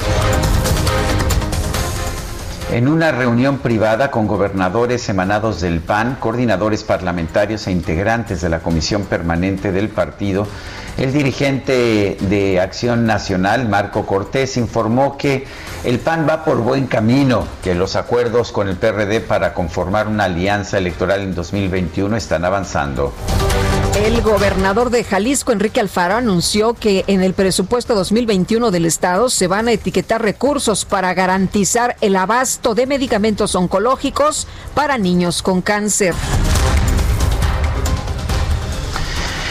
En 2.72 2.88
una 2.88 3.12
reunión 3.12 3.60
privada 3.60 4.10
con 4.10 4.26
gobernadores 4.26 5.08
emanados 5.08 5.62
del 5.62 5.82
PAN, 5.82 6.18
coordinadores 6.20 6.84
parlamentarios 6.84 7.68
e 7.68 7.72
integrantes 7.72 8.42
de 8.42 8.50
la 8.50 8.60
Comisión 8.60 9.04
Permanente 9.04 9.72
del 9.72 9.90
partido, 9.90 10.48
el 10.98 11.14
dirigente 11.14 12.18
de 12.22 12.60
Acción 12.60 13.06
Nacional, 13.06 13.70
Marco 13.70 14.06
Cortés, 14.06 14.58
informó 14.58 15.16
que 15.16 15.46
el 15.84 16.00
PAN 16.00 16.26
va 16.28 16.44
por 16.44 16.58
buen 16.58 16.88
camino, 16.88 17.46
que 17.64 17.76
los 17.76 17.96
acuerdos 17.96 18.52
con 18.52 18.68
el 18.68 18.78
PRD 18.78 19.22
para 19.22 19.54
conformar 19.54 20.08
una 20.08 20.24
alianza 20.24 20.80
electoral 20.80 21.22
en 21.22 21.36
2021 21.36 22.18
están 22.18 22.46
avanzando. 22.46 23.14
El 24.06 24.22
gobernador 24.22 24.92
de 24.92 25.04
Jalisco, 25.04 25.52
Enrique 25.52 25.80
Alfaro, 25.80 26.14
anunció 26.14 26.76
que 26.76 27.04
en 27.08 27.24
el 27.24 27.34
presupuesto 27.34 27.96
2021 27.96 28.70
del 28.70 28.86
Estado 28.86 29.32
se 29.32 29.48
van 29.48 29.68
a 29.68 29.72
etiquetar 29.72 30.22
recursos 30.22 30.86
para 30.86 31.12
garantizar 31.16 31.96
el 32.02 32.16
abasto 32.16 32.76
de 32.76 32.86
medicamentos 32.86 33.56
oncológicos 33.56 34.48
para 34.76 35.00
niños 35.00 35.42
con 35.42 35.64
cáncer. 35.64 36.14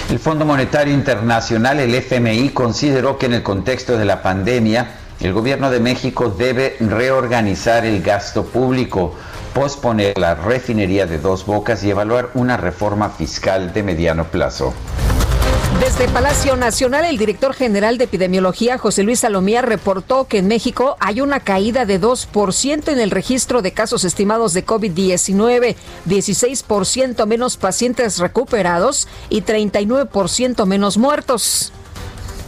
El 0.08 0.20
Fondo 0.20 0.44
Monetario 0.44 0.94
Internacional, 0.94 1.80
el 1.80 1.92
FMI, 1.92 2.50
consideró 2.50 3.18
que 3.18 3.26
en 3.26 3.32
el 3.32 3.42
contexto 3.42 3.98
de 3.98 4.04
la 4.04 4.22
pandemia, 4.22 4.98
el 5.18 5.32
gobierno 5.32 5.68
de 5.68 5.80
México 5.80 6.28
debe 6.28 6.76
reorganizar 6.78 7.84
el 7.84 8.02
gasto 8.02 8.44
público 8.44 9.16
posponer 9.54 10.18
la 10.18 10.34
refinería 10.34 11.06
de 11.06 11.18
dos 11.18 11.46
bocas 11.46 11.84
y 11.84 11.90
evaluar 11.90 12.30
una 12.34 12.56
reforma 12.56 13.08
fiscal 13.08 13.72
de 13.72 13.84
mediano 13.84 14.24
plazo. 14.24 14.74
Desde 15.80 16.08
Palacio 16.08 16.56
Nacional, 16.56 17.04
el 17.04 17.18
director 17.18 17.52
general 17.52 17.98
de 17.98 18.04
epidemiología, 18.04 18.78
José 18.78 19.02
Luis 19.02 19.20
Salomía, 19.20 19.62
reportó 19.62 20.26
que 20.26 20.38
en 20.38 20.48
México 20.48 20.96
hay 20.98 21.20
una 21.20 21.40
caída 21.40 21.84
de 21.84 22.00
2% 22.00 22.88
en 22.88 22.98
el 22.98 23.10
registro 23.10 23.60
de 23.60 23.72
casos 23.72 24.04
estimados 24.04 24.54
de 24.54 24.64
COVID-19, 24.64 25.76
16% 26.08 27.26
menos 27.26 27.56
pacientes 27.56 28.18
recuperados 28.18 29.08
y 29.30 29.42
39% 29.42 30.66
menos 30.66 30.96
muertos. 30.96 31.72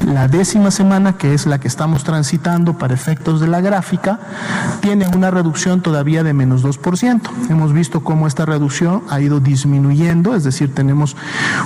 La 0.04 0.28
décima 0.28 0.70
semana, 0.70 1.16
que 1.16 1.32
es 1.32 1.46
la 1.46 1.58
que 1.58 1.68
estamos 1.68 2.04
transitando 2.04 2.76
para 2.76 2.94
efectos 2.94 3.40
de 3.40 3.48
la 3.48 3.60
gráfica, 3.60 4.20
tiene 4.80 5.06
una 5.08 5.30
reducción 5.30 5.80
todavía 5.80 6.22
de 6.22 6.34
menos 6.34 6.62
2%. 6.62 7.20
Hemos 7.48 7.72
visto 7.72 8.04
cómo 8.04 8.26
esta 8.26 8.44
reducción 8.44 9.02
ha 9.08 9.20
ido 9.20 9.40
disminuyendo, 9.40 10.34
es 10.34 10.44
decir, 10.44 10.74
tenemos 10.74 11.16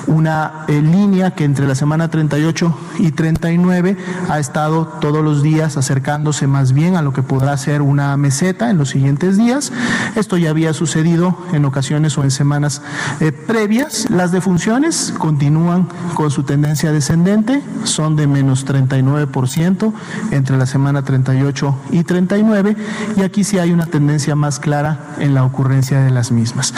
una 0.07 0.65
eh, 0.69 0.81
línea 0.81 1.33
que 1.33 1.45
entre 1.45 1.67
la 1.67 1.75
semana 1.75 2.09
38 2.09 2.79
y 3.01 3.11
39 3.11 3.97
ha 4.29 4.39
estado 4.39 4.87
todos 5.01 5.25
los 5.25 5.43
días 5.43 5.77
acercándose 5.77 6.47
más 6.47 6.73
bien 6.73 6.97
a 6.97 7.03
lo 7.03 7.13
que 7.13 7.23
podrá 7.23 7.57
ser 7.57 7.83
una 7.83 8.17
meseta 8.17 8.71
en 8.71 8.79
los 8.79 8.91
siguientes 8.91 9.37
días. 9.37 9.73
Esto 10.15 10.37
ya 10.37 10.51
había 10.51 10.73
sucedido 10.73 11.37
en 11.53 11.65
ocasiones 11.65 12.17
o 12.17 12.23
en 12.23 12.31
semanas 12.31 12.81
eh, 13.19 13.33
previas. 13.33 14.09
Las 14.09 14.31
defunciones 14.31 15.13
continúan 15.19 15.89
con 16.15 16.31
su 16.31 16.45
tendencia 16.45 16.93
descendente, 16.93 17.63
son 17.85 18.17
menos 18.27 18.67
39% 18.67 19.93
entre 20.31 20.57
la 20.57 20.67
semana 20.67 21.03
38 21.03 21.75
y 21.91 22.05
39 22.05 22.77
y 23.17 23.23
aquí 23.23 23.45
sí 23.45 23.59
hay 23.59 23.73
una 23.73 23.87
tendencia 23.87 24.35
más 24.35 24.61
clara 24.61 25.17
en 25.19 25.35
la 25.35 25.45
ocurrencia 25.45 26.01
de 26.01 26.11
las 26.11 26.33
mismas. 26.33 26.73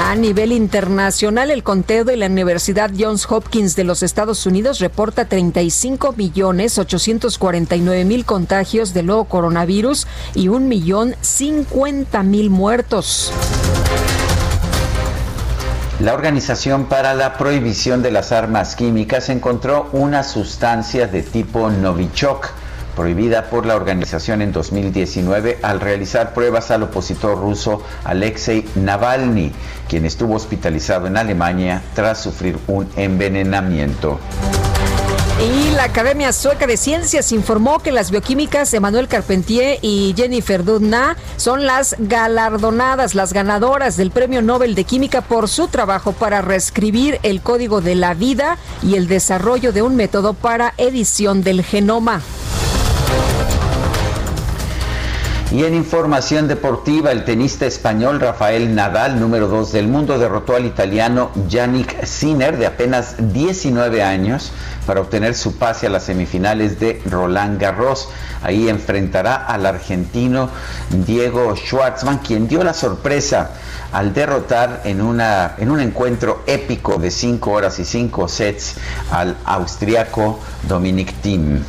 A 0.00 0.16
nivel 0.16 0.50
internacional, 0.50 1.52
el 1.52 1.62
conteo 1.62 2.04
de 2.04 2.16
la 2.16 2.26
Universidad 2.26 2.90
Johns 2.98 3.30
Hopkins 3.30 3.76
de 3.76 3.84
los 3.84 4.02
Estados 4.02 4.44
Unidos 4.44 4.80
reporta 4.80 5.24
35 5.26 6.14
millones 6.16 6.78
849 6.78 8.04
mil 8.04 8.24
contagios 8.24 8.92
del 8.92 9.06
nuevo 9.06 9.24
coronavirus 9.24 10.08
y 10.34 10.48
un 10.48 10.68
millón 10.68 11.14
50 11.20 12.22
mil 12.24 12.50
muertos. 12.50 13.32
La 16.00 16.12
Organización 16.12 16.84
para 16.84 17.14
la 17.14 17.38
Prohibición 17.38 18.02
de 18.02 18.10
las 18.10 18.30
Armas 18.30 18.76
Químicas 18.76 19.30
encontró 19.30 19.88
una 19.92 20.24
sustancia 20.24 21.06
de 21.06 21.22
tipo 21.22 21.70
Novichok 21.70 22.50
prohibida 22.94 23.44
por 23.44 23.64
la 23.64 23.76
organización 23.76 24.42
en 24.42 24.52
2019 24.52 25.58
al 25.62 25.80
realizar 25.80 26.34
pruebas 26.34 26.70
al 26.70 26.82
opositor 26.82 27.38
ruso 27.38 27.82
Alexei 28.04 28.68
Navalny, 28.74 29.52
quien 29.88 30.04
estuvo 30.04 30.34
hospitalizado 30.34 31.06
en 31.06 31.16
Alemania 31.16 31.82
tras 31.94 32.20
sufrir 32.20 32.58
un 32.66 32.86
envenenamiento. 32.96 34.20
Y 35.38 35.70
la 35.74 35.84
Academia 35.84 36.32
Sueca 36.32 36.66
de 36.66 36.78
Ciencias 36.78 37.30
informó 37.30 37.80
que 37.80 37.92
las 37.92 38.10
bioquímicas 38.10 38.72
Emmanuel 38.72 39.06
Carpentier 39.06 39.78
y 39.82 40.14
Jennifer 40.16 40.64
Doudna 40.64 41.14
son 41.36 41.66
las 41.66 41.94
galardonadas, 41.98 43.14
las 43.14 43.34
ganadoras 43.34 43.98
del 43.98 44.10
Premio 44.10 44.40
Nobel 44.40 44.74
de 44.74 44.84
Química 44.84 45.20
por 45.20 45.48
su 45.48 45.68
trabajo 45.68 46.12
para 46.12 46.40
reescribir 46.40 47.20
el 47.22 47.42
código 47.42 47.82
de 47.82 47.96
la 47.96 48.14
vida 48.14 48.56
y 48.82 48.94
el 48.94 49.08
desarrollo 49.08 49.72
de 49.72 49.82
un 49.82 49.94
método 49.94 50.32
para 50.32 50.72
edición 50.78 51.42
del 51.42 51.62
genoma. 51.62 52.22
Y 55.52 55.62
en 55.62 55.74
información 55.74 56.48
deportiva, 56.48 57.12
el 57.12 57.24
tenista 57.24 57.66
español 57.66 58.18
Rafael 58.18 58.74
Nadal, 58.74 59.20
número 59.20 59.46
2 59.46 59.70
del 59.70 59.86
mundo, 59.86 60.18
derrotó 60.18 60.56
al 60.56 60.66
italiano 60.66 61.30
Yannick 61.48 62.04
Sinner 62.04 62.58
de 62.58 62.66
apenas 62.66 63.14
19 63.32 64.02
años 64.02 64.50
para 64.86 65.00
obtener 65.00 65.36
su 65.36 65.56
pase 65.56 65.86
a 65.86 65.90
las 65.90 66.02
semifinales 66.02 66.80
de 66.80 67.00
Roland 67.08 67.60
Garros. 67.60 68.08
Ahí 68.42 68.68
enfrentará 68.68 69.36
al 69.36 69.66
argentino 69.66 70.50
Diego 70.90 71.54
Schwartzman, 71.54 72.18
quien 72.18 72.48
dio 72.48 72.64
la 72.64 72.74
sorpresa 72.74 73.52
al 73.92 74.12
derrotar 74.12 74.82
en, 74.84 75.00
una, 75.00 75.54
en 75.58 75.70
un 75.70 75.78
encuentro 75.78 76.42
épico 76.46 76.98
de 76.98 77.12
5 77.12 77.50
horas 77.52 77.78
y 77.78 77.84
5 77.84 78.28
sets 78.28 78.74
al 79.12 79.36
austriaco 79.44 80.40
Dominic 80.68 81.14
Thiem. 81.22 81.62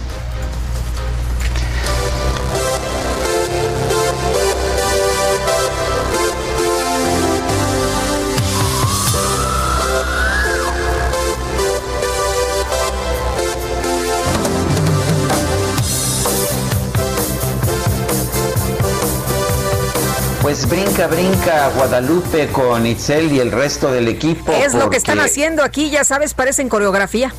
Pues 20.57 20.69
brinca, 20.69 21.05
brinca 21.05 21.69
Guadalupe 21.75 22.47
con 22.47 22.87
Itzel 22.87 23.31
y 23.31 23.39
el 23.39 23.51
resto 23.51 23.91
del 23.91 24.07
equipo. 24.07 24.51
Es 24.51 24.73
lo 24.73 24.89
que 24.89 24.97
están 24.97 25.19
haciendo 25.19 25.63
aquí, 25.63 25.91
ya 25.91 26.03
sabes, 26.03 26.33
parecen 26.33 26.67
coreografía. 26.67 27.31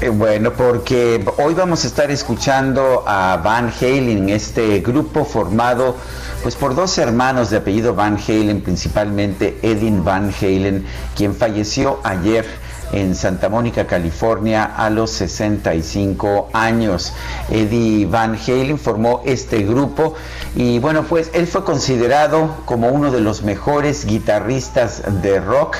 Eh, 0.00 0.08
bueno, 0.08 0.52
porque 0.52 1.24
hoy 1.38 1.54
vamos 1.54 1.84
a 1.84 1.86
estar 1.86 2.10
escuchando 2.10 3.04
a 3.06 3.36
Van 3.36 3.72
Halen, 3.80 4.28
este 4.28 4.80
grupo 4.80 5.24
formado 5.24 5.94
pues 6.42 6.56
por 6.56 6.74
dos 6.74 6.98
hermanos 6.98 7.50
de 7.50 7.58
apellido 7.58 7.94
Van 7.94 8.18
Halen, 8.18 8.60
principalmente 8.60 9.60
Edin 9.62 10.02
Van 10.02 10.34
Halen, 10.40 10.84
quien 11.14 11.36
falleció 11.36 12.00
ayer 12.02 12.44
en 12.92 13.14
Santa 13.14 13.48
Mónica, 13.48 13.86
California, 13.86 14.64
a 14.64 14.90
los 14.90 15.10
65 15.10 16.50
años. 16.52 17.12
Eddie 17.50 18.06
Van 18.06 18.36
Halen 18.36 18.78
formó 18.78 19.22
este 19.24 19.62
grupo 19.64 20.14
y 20.54 20.78
bueno, 20.78 21.04
pues 21.04 21.30
él 21.34 21.46
fue 21.46 21.64
considerado 21.64 22.56
como 22.64 22.88
uno 22.88 23.10
de 23.10 23.20
los 23.20 23.42
mejores 23.42 24.04
guitarristas 24.04 25.02
de 25.22 25.40
rock 25.40 25.76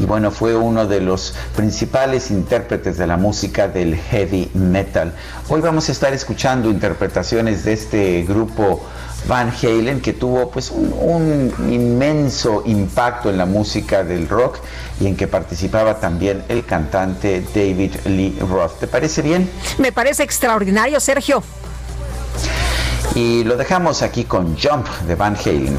y 0.00 0.06
bueno, 0.06 0.30
fue 0.30 0.56
uno 0.56 0.86
de 0.86 1.00
los 1.00 1.34
principales 1.54 2.30
intérpretes 2.30 2.96
de 2.96 3.06
la 3.06 3.16
música 3.16 3.68
del 3.68 3.96
heavy 3.96 4.50
metal. 4.54 5.12
Hoy 5.48 5.60
vamos 5.60 5.88
a 5.88 5.92
estar 5.92 6.12
escuchando 6.14 6.70
interpretaciones 6.70 7.64
de 7.64 7.74
este 7.74 8.22
grupo 8.22 8.82
Van 9.26 9.52
Halen, 9.62 10.00
que 10.00 10.12
tuvo 10.12 10.50
pues 10.50 10.70
un, 10.70 11.52
inmenso 11.70 12.62
impacto 12.66 13.30
en 13.30 13.38
la 13.38 13.46
música 13.46 14.02
del 14.02 14.28
rock 14.28 14.58
y 15.00 15.06
en 15.06 15.16
que 15.16 15.26
participaba 15.26 16.00
también 16.00 16.44
el 16.48 16.64
cantante 16.64 17.42
David 17.54 17.94
Lee 18.06 18.36
Roth. 18.40 18.80
¿Te 18.80 18.86
parece 18.86 19.22
bien? 19.22 19.48
Me 19.78 19.92
parece 19.92 20.22
extraordinario, 20.22 20.98
Sergio. 21.00 21.42
Y 23.14 23.44
lo 23.44 23.56
dejamos 23.56 24.02
aquí 24.02 24.24
con 24.24 24.56
Jump 24.58 24.88
de 25.06 25.14
Van 25.14 25.36
Halen. 25.36 25.78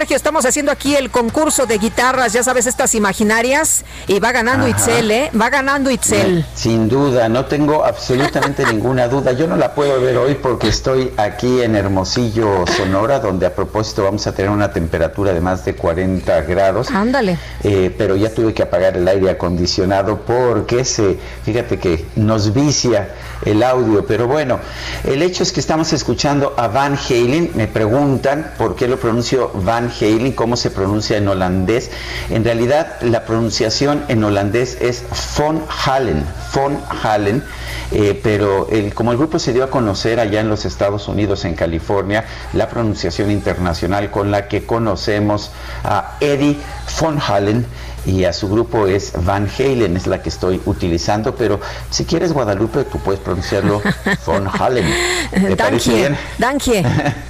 Sergio, 0.00 0.16
estamos 0.16 0.46
haciendo 0.46 0.72
aquí 0.72 0.96
el 0.96 1.10
concurso 1.10 1.66
de 1.66 1.76
guitarras, 1.76 2.32
ya 2.32 2.42
sabes, 2.42 2.66
estas 2.66 2.94
imaginarias, 2.94 3.84
y 4.06 4.18
va 4.18 4.32
ganando 4.32 4.66
Itzel, 4.66 5.10
¿eh? 5.10 5.30
Va 5.38 5.50
ganando 5.50 5.90
Itzel. 5.90 6.42
Sin 6.54 6.88
duda, 6.88 7.28
no 7.28 7.44
tengo 7.44 7.84
absolutamente 7.84 8.64
ninguna 8.72 9.08
duda. 9.08 9.32
Yo 9.32 9.46
no 9.46 9.58
la 9.58 9.74
puedo 9.74 10.00
ver 10.00 10.16
hoy 10.16 10.36
porque 10.36 10.68
estoy 10.68 11.12
aquí 11.18 11.60
en 11.60 11.76
Hermosillo, 11.76 12.64
Sonora, 12.74 13.20
donde 13.20 13.44
a 13.44 13.54
propósito 13.54 14.04
vamos 14.04 14.26
a 14.26 14.32
tener 14.32 14.50
una 14.50 14.72
temperatura 14.72 15.34
de 15.34 15.42
más 15.42 15.66
de 15.66 15.74
40 15.74 16.40
grados. 16.44 16.90
Ándale. 16.90 17.36
Eh, 17.62 17.94
pero 17.98 18.16
ya 18.16 18.30
tuve 18.30 18.54
que 18.54 18.62
apagar 18.62 18.96
el 18.96 19.06
aire 19.06 19.28
acondicionado 19.28 20.22
porque 20.22 20.86
se, 20.86 21.18
fíjate 21.44 21.78
que 21.78 22.06
nos 22.16 22.54
vicia 22.54 23.10
el 23.44 23.62
audio. 23.62 24.06
Pero 24.06 24.26
bueno, 24.26 24.60
el 25.04 25.20
hecho 25.20 25.42
es 25.42 25.52
que 25.52 25.60
estamos 25.60 25.92
escuchando 25.92 26.54
a 26.56 26.68
Van 26.68 26.96
Halen. 26.96 27.50
Me 27.54 27.66
preguntan 27.66 28.52
por 28.56 28.74
qué 28.76 28.88
lo 28.88 28.98
pronuncio 28.98 29.50
Van 29.52 29.89
Van 29.90 30.32
cómo 30.32 30.56
se 30.56 30.70
pronuncia 30.70 31.16
en 31.16 31.28
holandés. 31.28 31.90
En 32.30 32.44
realidad 32.44 32.96
la 33.02 33.24
pronunciación 33.24 34.04
en 34.08 34.24
holandés 34.24 34.78
es 34.80 35.04
Von 35.36 35.62
Halen, 35.84 36.24
Von 36.54 36.78
Halen, 37.02 37.42
eh, 37.92 38.18
pero 38.22 38.68
el, 38.70 38.94
como 38.94 39.12
el 39.12 39.18
grupo 39.18 39.38
se 39.38 39.52
dio 39.52 39.64
a 39.64 39.70
conocer 39.70 40.20
allá 40.20 40.40
en 40.40 40.48
los 40.48 40.64
Estados 40.64 41.08
Unidos, 41.08 41.44
en 41.44 41.54
California, 41.54 42.24
la 42.52 42.68
pronunciación 42.68 43.30
internacional 43.30 44.10
con 44.10 44.30
la 44.30 44.48
que 44.48 44.64
conocemos 44.64 45.50
a 45.84 46.16
Eddie 46.20 46.56
Von 47.00 47.18
Halen 47.20 47.66
y 48.06 48.24
a 48.24 48.32
su 48.32 48.48
grupo 48.48 48.86
es 48.86 49.12
Van 49.24 49.48
Halen, 49.58 49.96
es 49.96 50.06
la 50.06 50.22
que 50.22 50.28
estoy 50.28 50.60
utilizando, 50.64 51.34
pero 51.34 51.60
si 51.90 52.04
quieres 52.04 52.32
Guadalupe, 52.32 52.84
tú 52.84 52.98
puedes 52.98 53.20
pronunciarlo 53.20 53.82
Von 54.26 54.48
Halen. 54.48 54.86
¿Te 55.30 55.56
parece 55.56 55.94
bien? 55.94 56.16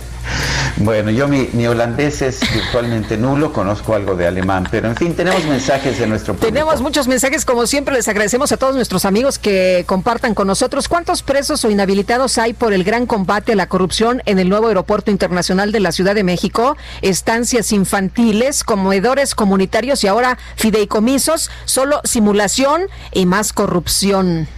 Bueno, 0.76 1.10
yo 1.10 1.28
mi, 1.28 1.66
holandés 1.66 2.22
es 2.22 2.40
virtualmente 2.52 3.16
nulo, 3.16 3.52
conozco 3.52 3.94
algo 3.94 4.14
de 4.14 4.26
alemán, 4.26 4.66
pero 4.70 4.88
en 4.88 4.96
fin, 4.96 5.14
tenemos 5.14 5.44
mensajes 5.44 5.98
de 5.98 6.06
nuestro 6.06 6.34
público. 6.34 6.52
Tenemos 6.52 6.80
muchos 6.80 7.06
mensajes, 7.06 7.44
como 7.44 7.66
siempre 7.66 7.94
les 7.94 8.08
agradecemos 8.08 8.50
a 8.52 8.56
todos 8.56 8.74
nuestros 8.74 9.04
amigos 9.04 9.38
que 9.38 9.84
compartan 9.86 10.34
con 10.34 10.46
nosotros. 10.46 10.88
¿Cuántos 10.88 11.22
presos 11.22 11.64
o 11.64 11.70
inhabilitados 11.70 12.38
hay 12.38 12.54
por 12.54 12.72
el 12.72 12.84
gran 12.84 13.06
combate 13.06 13.52
a 13.52 13.56
la 13.56 13.68
corrupción 13.68 14.22
en 14.24 14.38
el 14.38 14.48
nuevo 14.48 14.68
aeropuerto 14.68 15.10
internacional 15.10 15.72
de 15.72 15.80
la 15.80 15.92
Ciudad 15.92 16.14
de 16.14 16.24
México? 16.24 16.76
Estancias 17.02 17.72
infantiles, 17.72 18.64
comedores 18.64 19.34
comunitarios 19.34 20.02
y 20.04 20.06
ahora 20.06 20.38
fideicomisos, 20.56 21.50
solo 21.66 22.00
simulación 22.04 22.82
y 23.12 23.26
más 23.26 23.52
corrupción. 23.52 24.48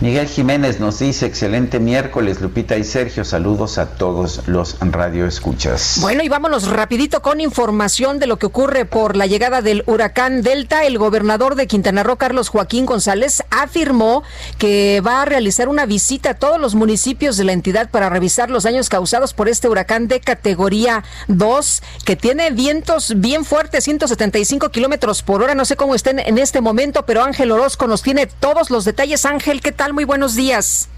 Miguel 0.00 0.26
Jiménez 0.26 0.80
nos 0.80 0.98
dice, 0.98 1.24
excelente 1.26 1.78
miércoles, 1.78 2.40
Lupita 2.40 2.76
y 2.76 2.84
Sergio, 2.84 3.24
saludos 3.24 3.78
a 3.78 3.90
todos 3.90 4.42
los 4.46 4.76
radioescuchas. 4.80 5.98
Bueno, 6.00 6.22
y 6.22 6.28
vámonos 6.28 6.68
rapidito 6.68 7.22
con 7.22 7.40
información 7.40 8.18
de 8.18 8.26
lo 8.26 8.36
que 8.36 8.46
ocurre 8.46 8.84
por 8.84 9.16
la 9.16 9.26
llegada 9.26 9.62
del 9.62 9.84
huracán 9.86 10.42
Delta. 10.42 10.84
El 10.84 10.98
gobernador 10.98 11.54
de 11.54 11.66
Quintana 11.66 12.02
Roo, 12.02 12.16
Carlos 12.16 12.48
Joaquín 12.48 12.86
González, 12.86 13.44
afirmó 13.50 14.24
que 14.58 15.00
va 15.06 15.22
a 15.22 15.24
realizar 15.24 15.68
una 15.68 15.86
visita 15.86 16.30
a 16.30 16.34
todos 16.34 16.60
los 16.60 16.74
municipios 16.74 17.36
de 17.36 17.44
la 17.44 17.52
entidad 17.52 17.88
para 17.90 18.10
revisar 18.10 18.50
los 18.50 18.64
daños 18.64 18.88
causados 18.88 19.32
por 19.32 19.48
este 19.48 19.68
huracán 19.68 20.08
de 20.08 20.20
categoría 20.20 21.04
2, 21.28 21.82
que 22.04 22.16
tiene 22.16 22.50
vientos 22.50 23.14
bien 23.16 23.44
fuertes, 23.44 23.84
175 23.84 24.70
kilómetros 24.70 25.22
por 25.22 25.42
hora. 25.42 25.54
No 25.54 25.64
sé 25.64 25.76
cómo 25.76 25.94
estén 25.94 26.18
en 26.18 26.38
este 26.38 26.60
momento, 26.60 27.06
pero 27.06 27.22
Ángel 27.22 27.52
Orozco 27.52 27.86
nos 27.86 28.02
tiene 28.02 28.26
todos 28.26 28.70
los 28.70 28.84
detalles. 28.84 29.24
Ángel, 29.24 29.53
¿qué 29.60 29.72
tal? 29.72 29.92
Muy 29.92 30.04
buenos 30.04 30.34
días. 30.34 30.88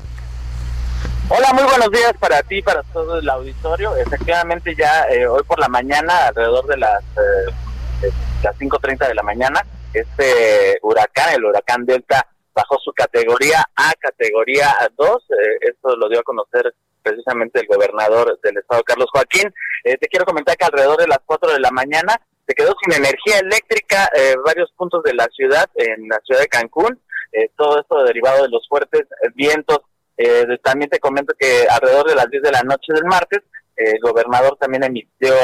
Hola, 1.29 1.53
muy 1.53 1.65
buenos 1.65 1.91
días 1.91 2.13
para 2.19 2.43
ti, 2.43 2.63
para 2.63 2.83
todo 2.85 3.19
el 3.19 3.29
auditorio. 3.29 3.97
Efectivamente, 3.97 4.75
ya 4.77 5.07
eh, 5.11 5.27
hoy 5.27 5.43
por 5.43 5.59
la 5.59 5.69
mañana, 5.69 6.29
alrededor 6.29 6.67
de 6.67 6.77
las, 6.77 7.03
eh, 7.03 8.11
las 8.43 8.57
5.30 8.57 9.09
de 9.09 9.15
la 9.15 9.23
mañana, 9.23 9.61
este 9.93 10.79
huracán, 10.83 11.35
el 11.35 11.45
huracán 11.45 11.85
Delta, 11.85 12.27
bajó 12.55 12.79
su 12.79 12.93
categoría 12.93 13.65
a 13.75 13.93
categoría 13.99 14.75
2. 14.97 15.09
Eh, 15.11 15.35
esto 15.73 15.97
lo 15.97 16.09
dio 16.09 16.21
a 16.21 16.23
conocer 16.23 16.73
precisamente 17.03 17.61
el 17.61 17.67
gobernador 17.67 18.39
del 18.43 18.59
estado, 18.59 18.83
Carlos 18.85 19.09
Joaquín. 19.13 19.53
Eh, 19.85 19.99
te 19.99 20.09
quiero 20.09 20.25
comentar 20.25 20.57
que 20.57 20.65
alrededor 20.65 20.99
de 20.99 21.09
las 21.09 21.19
4 21.27 21.53
de 21.53 21.61
la 21.61 21.71
mañana 21.73 22.21
se 22.47 22.55
quedó 22.55 22.75
sin 22.81 22.95
energía 22.95 23.41
eléctrica 23.41 24.09
varios 24.45 24.71
puntos 24.77 25.03
de 25.03 25.15
la 25.15 25.27
ciudad, 25.35 25.69
en 25.75 26.09
la 26.09 26.21
ciudad 26.25 26.41
de 26.41 26.47
Cancún. 26.47 27.01
Eh, 27.37 27.51
todo 27.55 27.81
esto 27.81 28.03
derivado 28.03 28.45
de 28.45 28.49
los 28.49 28.67
fuertes 28.67 29.03
vientos. 29.35 29.81
Eh, 30.17 30.47
también 30.63 30.89
te 30.89 30.99
comento 30.99 31.35
que 31.39 31.67
alrededor 31.69 32.09
de 32.09 32.15
las 32.15 32.31
10 32.31 32.43
de 32.43 32.51
la 32.51 32.63
noche 32.63 32.95
del 32.95 33.05
martes, 33.05 33.41
eh, 33.77 33.93
el 33.93 34.01
gobernador 34.01 34.57
también 34.59 34.85
emitió 34.85 35.35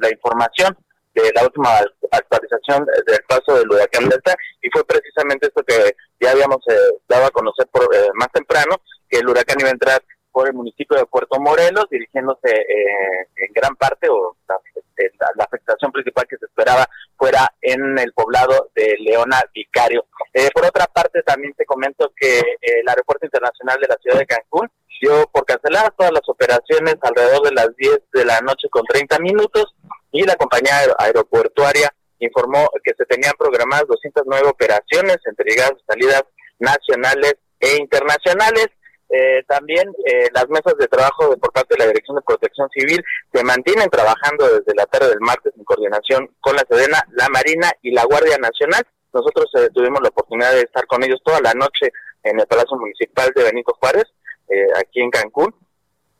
la 0.00 0.10
información 0.10 0.76
de 1.12 1.32
la 1.34 1.42
última 1.42 1.70
actualización 2.12 2.86
del 3.06 3.24
paso 3.26 3.58
del 3.58 3.68
huracán 3.68 4.08
Delta 4.08 4.36
y 4.62 4.70
fue 4.70 4.84
precisamente 4.84 5.48
esto 5.48 5.64
que 5.64 5.96
ya 6.20 6.30
habíamos 6.30 6.58
dado 7.08 7.26
a 7.26 7.30
conocer 7.30 7.66
por, 7.72 7.88
más 8.14 8.30
temprano, 8.32 8.76
que 9.08 9.18
el 9.18 9.28
huracán 9.28 9.56
iba 9.58 9.70
a 9.70 9.72
entrar 9.72 10.02
por 10.36 10.48
el 10.48 10.52
municipio 10.52 10.98
de 10.98 11.06
Puerto 11.06 11.40
Morelos, 11.40 11.86
dirigiéndose 11.90 12.50
eh, 12.50 13.26
en 13.36 13.52
gran 13.54 13.74
parte 13.74 14.06
o 14.10 14.36
la, 14.46 15.44
afectación 15.44 15.90
principal 15.90 16.26
que 16.28 16.36
se 16.36 16.44
esperaba 16.44 16.86
fuera 17.16 17.50
en 17.62 17.98
el 17.98 18.12
poblado 18.12 18.68
de 18.74 18.96
Leona 19.00 19.40
Vicario. 19.54 20.04
Eh, 20.34 20.50
por 20.52 20.66
otra 20.66 20.84
parte, 20.88 21.22
también 21.22 21.54
te 21.54 21.64
comento 21.64 22.12
que 22.14 22.40
el 22.60 22.86
aeropuerto 22.86 23.24
internacional 23.24 23.80
de 23.80 23.88
la 23.88 23.96
ciudad 23.96 24.18
de 24.18 24.26
Cancún 24.26 24.70
dio 25.00 25.26
por 25.32 25.46
canceladas 25.46 25.96
todas 25.96 26.12
las 26.12 26.28
operaciones 26.28 26.96
alrededor 27.00 27.40
de 27.42 27.54
las 27.54 27.74
10 27.74 27.98
de 28.12 28.24
la 28.26 28.38
noche 28.42 28.68
con 28.68 28.84
30 28.84 29.18
minutos 29.20 29.74
y 30.12 30.22
la 30.24 30.36
compañía 30.36 30.74
aeroportuaria 30.98 31.90
informó 32.18 32.68
que 32.84 32.92
se 32.94 33.06
tenían 33.06 33.32
programadas 33.38 33.86
209 33.88 34.48
operaciones 34.48 35.16
entre 35.24 35.48
llegadas 35.48 35.78
y 35.80 35.84
salidas 35.90 36.24
nacionales 36.58 37.36
e 37.58 37.78
internacionales. 37.78 38.68
Eh, 39.08 39.44
también 39.46 39.88
eh, 40.04 40.28
las 40.34 40.48
mesas 40.48 40.76
de 40.78 40.88
trabajo 40.88 41.30
de, 41.30 41.36
por 41.36 41.52
parte 41.52 41.74
de 41.74 41.78
la 41.78 41.86
Dirección 41.86 42.16
de 42.16 42.22
Protección 42.22 42.68
Civil 42.70 43.04
se 43.32 43.44
mantienen 43.44 43.88
trabajando 43.88 44.46
desde 44.48 44.74
la 44.74 44.86
tarde 44.86 45.10
del 45.10 45.20
martes 45.20 45.52
en 45.56 45.64
coordinación 45.64 46.28
con 46.40 46.56
la 46.56 46.64
Sedena, 46.68 47.06
la 47.12 47.28
Marina 47.28 47.70
y 47.82 47.92
la 47.92 48.04
Guardia 48.04 48.36
Nacional. 48.38 48.84
Nosotros 49.12 49.46
eh, 49.54 49.68
tuvimos 49.72 50.00
la 50.02 50.08
oportunidad 50.08 50.52
de 50.52 50.62
estar 50.62 50.86
con 50.86 51.04
ellos 51.04 51.20
toda 51.24 51.40
la 51.40 51.54
noche 51.54 51.92
en 52.24 52.40
el 52.40 52.46
Palacio 52.46 52.76
Municipal 52.76 53.30
de 53.34 53.44
Benito 53.44 53.76
Juárez, 53.78 54.04
aquí 54.76 55.00
en 55.00 55.10
Cancún. 55.10 55.54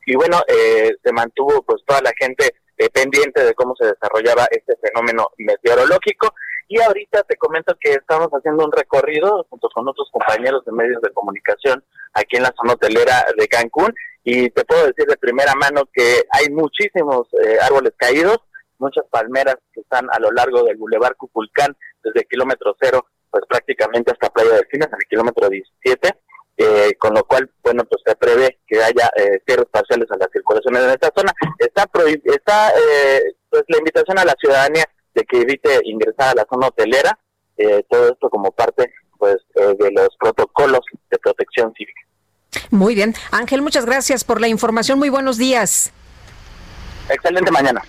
Y 0.07 0.15
bueno, 0.15 0.41
se 0.47 1.13
mantuvo 1.13 1.63
pues 1.63 1.83
toda 1.85 2.01
la 2.01 2.13
gente 2.17 2.55
pendiente 2.93 3.45
de 3.45 3.55
cómo 3.55 3.75
se 3.75 3.87
desarrollaba 3.87 4.47
este 4.53 4.77
fenómeno 4.77 5.27
meteorológico. 5.39 6.33
Y 6.69 6.81
ahorita 6.81 7.23
te 7.23 7.37
comento 7.37 7.77
que 7.81 7.93
estamos 7.93 8.29
haciendo 8.29 8.65
un 8.65 8.73
recorrido 8.73 9.47
junto 9.49 9.69
con 9.69 9.87
otros 9.89 10.09
compañeros 10.11 10.65
de 10.65 10.73
medios 10.73 11.01
de 11.01 11.13
comunicación 11.13 11.85
aquí 12.13 12.37
en 12.37 12.43
la 12.43 12.55
zona 12.57 12.75
hotelera 12.75 13.25
de 13.37 13.47
Cancún 13.47 13.95
y 14.25 14.51
te 14.51 14.65
puedo 14.65 14.87
decir 14.87 15.07
de 15.07 15.17
primera 15.17 15.55
mano 15.55 15.89
que 15.93 16.25
hay 16.31 16.51
muchísimos 16.51 17.29
eh, 17.45 17.59
árboles 17.63 17.93
caídos, 17.97 18.39
muchas 18.79 19.05
palmeras 19.11 19.57
que 19.73 19.81
están 19.81 20.09
a 20.11 20.19
lo 20.19 20.33
largo 20.33 20.65
del 20.65 20.77
Boulevard 20.77 21.17
Cuculcán 21.17 21.77
desde 22.03 22.27
kilómetro 22.27 22.77
cero 22.81 23.07
pues 23.31 23.45
prácticamente 23.49 24.11
hasta 24.11 24.31
Playa 24.31 24.55
del 24.55 24.69
Cines 24.71 24.89
en 24.89 24.99
el 24.99 25.09
kilómetro 25.09 25.49
17 25.49 26.19
eh, 26.59 26.95
con 26.99 27.13
lo 27.13 27.23
cual, 27.25 27.51
bueno, 27.63 27.85
pues 27.85 28.03
se 28.05 28.17
prevé 28.17 28.59
que 28.67 28.83
haya 28.83 29.11
eh, 29.17 29.43
cierres 29.47 29.67
parciales 29.71 30.11
a 30.11 30.17
las 30.17 30.29
circulaciones 30.33 30.83
en 30.85 30.91
esta 30.91 31.13
zona. 31.15 31.33
Está, 31.59 31.87
está 32.25 32.71
eh, 32.71 33.35
pues 33.51 33.65
la 33.69 33.79
invitación 33.79 34.19
a 34.19 34.25
la 34.25 34.35
ciudadanía 34.41 34.85
de 35.17 35.25
que 35.25 35.41
evite 35.41 35.81
ingresar 35.85 36.29
a 36.29 36.35
la 36.35 36.47
zona 36.49 36.69
hotelera, 36.69 37.19
eh, 37.57 37.83
todo 37.89 38.13
esto 38.13 38.29
como 38.29 38.53
parte 38.53 38.93
pues 39.19 39.39
eh, 39.55 39.75
de 39.79 39.91
los 39.93 40.11
protocolos 40.21 40.81
de 41.11 41.19
protección 41.19 41.73
civil. 41.73 41.95
Muy 42.71 42.95
bien. 42.95 43.15
Ángel, 43.31 43.63
muchas 43.63 43.87
gracias 43.87 44.25
por 44.25 44.41
la 44.41 44.49
información. 44.49 44.99
Muy 44.99 45.09
buenos 45.09 45.39
días. 45.39 45.91
Excelente 47.09 47.51
mañana. 47.51 47.83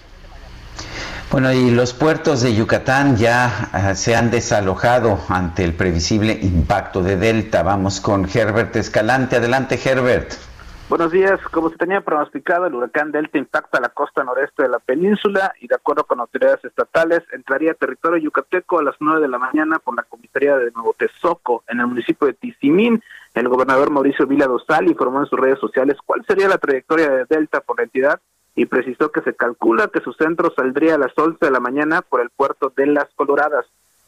Bueno, 1.29 1.51
y 1.51 1.71
los 1.71 1.93
puertos 1.93 2.41
de 2.41 2.55
Yucatán 2.55 3.17
ya 3.17 3.69
ah, 3.73 3.93
se 3.95 4.15
han 4.15 4.31
desalojado 4.31 5.19
ante 5.27 5.65
el 5.65 5.73
previsible 5.73 6.39
impacto 6.41 7.03
de 7.03 7.17
Delta. 7.17 7.63
Vamos 7.63 7.99
con 7.99 8.29
Herbert 8.33 8.73
Escalante. 8.77 9.35
Adelante, 9.35 9.77
Herbert. 9.83 10.46
Buenos 10.89 11.11
días. 11.11 11.41
Como 11.51 11.69
se 11.69 11.75
tenía 11.75 11.99
pronosticado, 11.99 12.65
el 12.65 12.73
huracán 12.73 13.11
Delta 13.11 13.37
impacta 13.37 13.81
la 13.81 13.89
costa 13.89 14.23
noreste 14.23 14.63
de 14.63 14.69
la 14.69 14.79
península 14.79 15.53
y 15.59 15.67
de 15.67 15.75
acuerdo 15.75 16.05
con 16.05 16.21
autoridades 16.21 16.63
estatales 16.63 17.23
entraría 17.33 17.71
a 17.71 17.73
territorio 17.73 18.23
yucateco 18.23 18.79
a 18.79 18.83
las 18.83 18.95
nueve 19.01 19.19
de 19.19 19.27
la 19.27 19.37
mañana 19.37 19.79
por 19.79 19.97
la 19.97 20.03
comisaría 20.03 20.55
de 20.55 20.71
Nuevo 20.71 20.95
Tezoco 20.97 21.65
en 21.67 21.81
el 21.81 21.87
municipio 21.87 22.25
de 22.25 22.35
Tizimín. 22.35 23.03
El 23.33 23.49
gobernador 23.49 23.91
Mauricio 23.91 24.25
Vila 24.27 24.47
Dosal 24.47 24.87
informó 24.87 25.19
en 25.19 25.25
sus 25.25 25.37
redes 25.37 25.59
sociales 25.59 25.97
cuál 26.05 26.23
sería 26.25 26.47
la 26.47 26.57
trayectoria 26.57 27.09
de 27.09 27.25
Delta 27.25 27.59
por 27.59 27.79
la 27.79 27.83
entidad 27.83 28.21
y 28.55 28.65
precisó 28.65 29.11
que 29.11 29.19
se 29.23 29.35
calcula 29.35 29.89
que 29.89 29.99
su 29.99 30.13
centro 30.13 30.53
saldría 30.55 30.95
a 30.95 30.99
las 30.99 31.11
11 31.17 31.37
de 31.45 31.51
la 31.51 31.59
mañana 31.59 32.01
por 32.01 32.21
el 32.21 32.29
puerto 32.29 32.71
de 32.73 32.87
Las 32.87 33.09
Coloradas. 33.15 33.65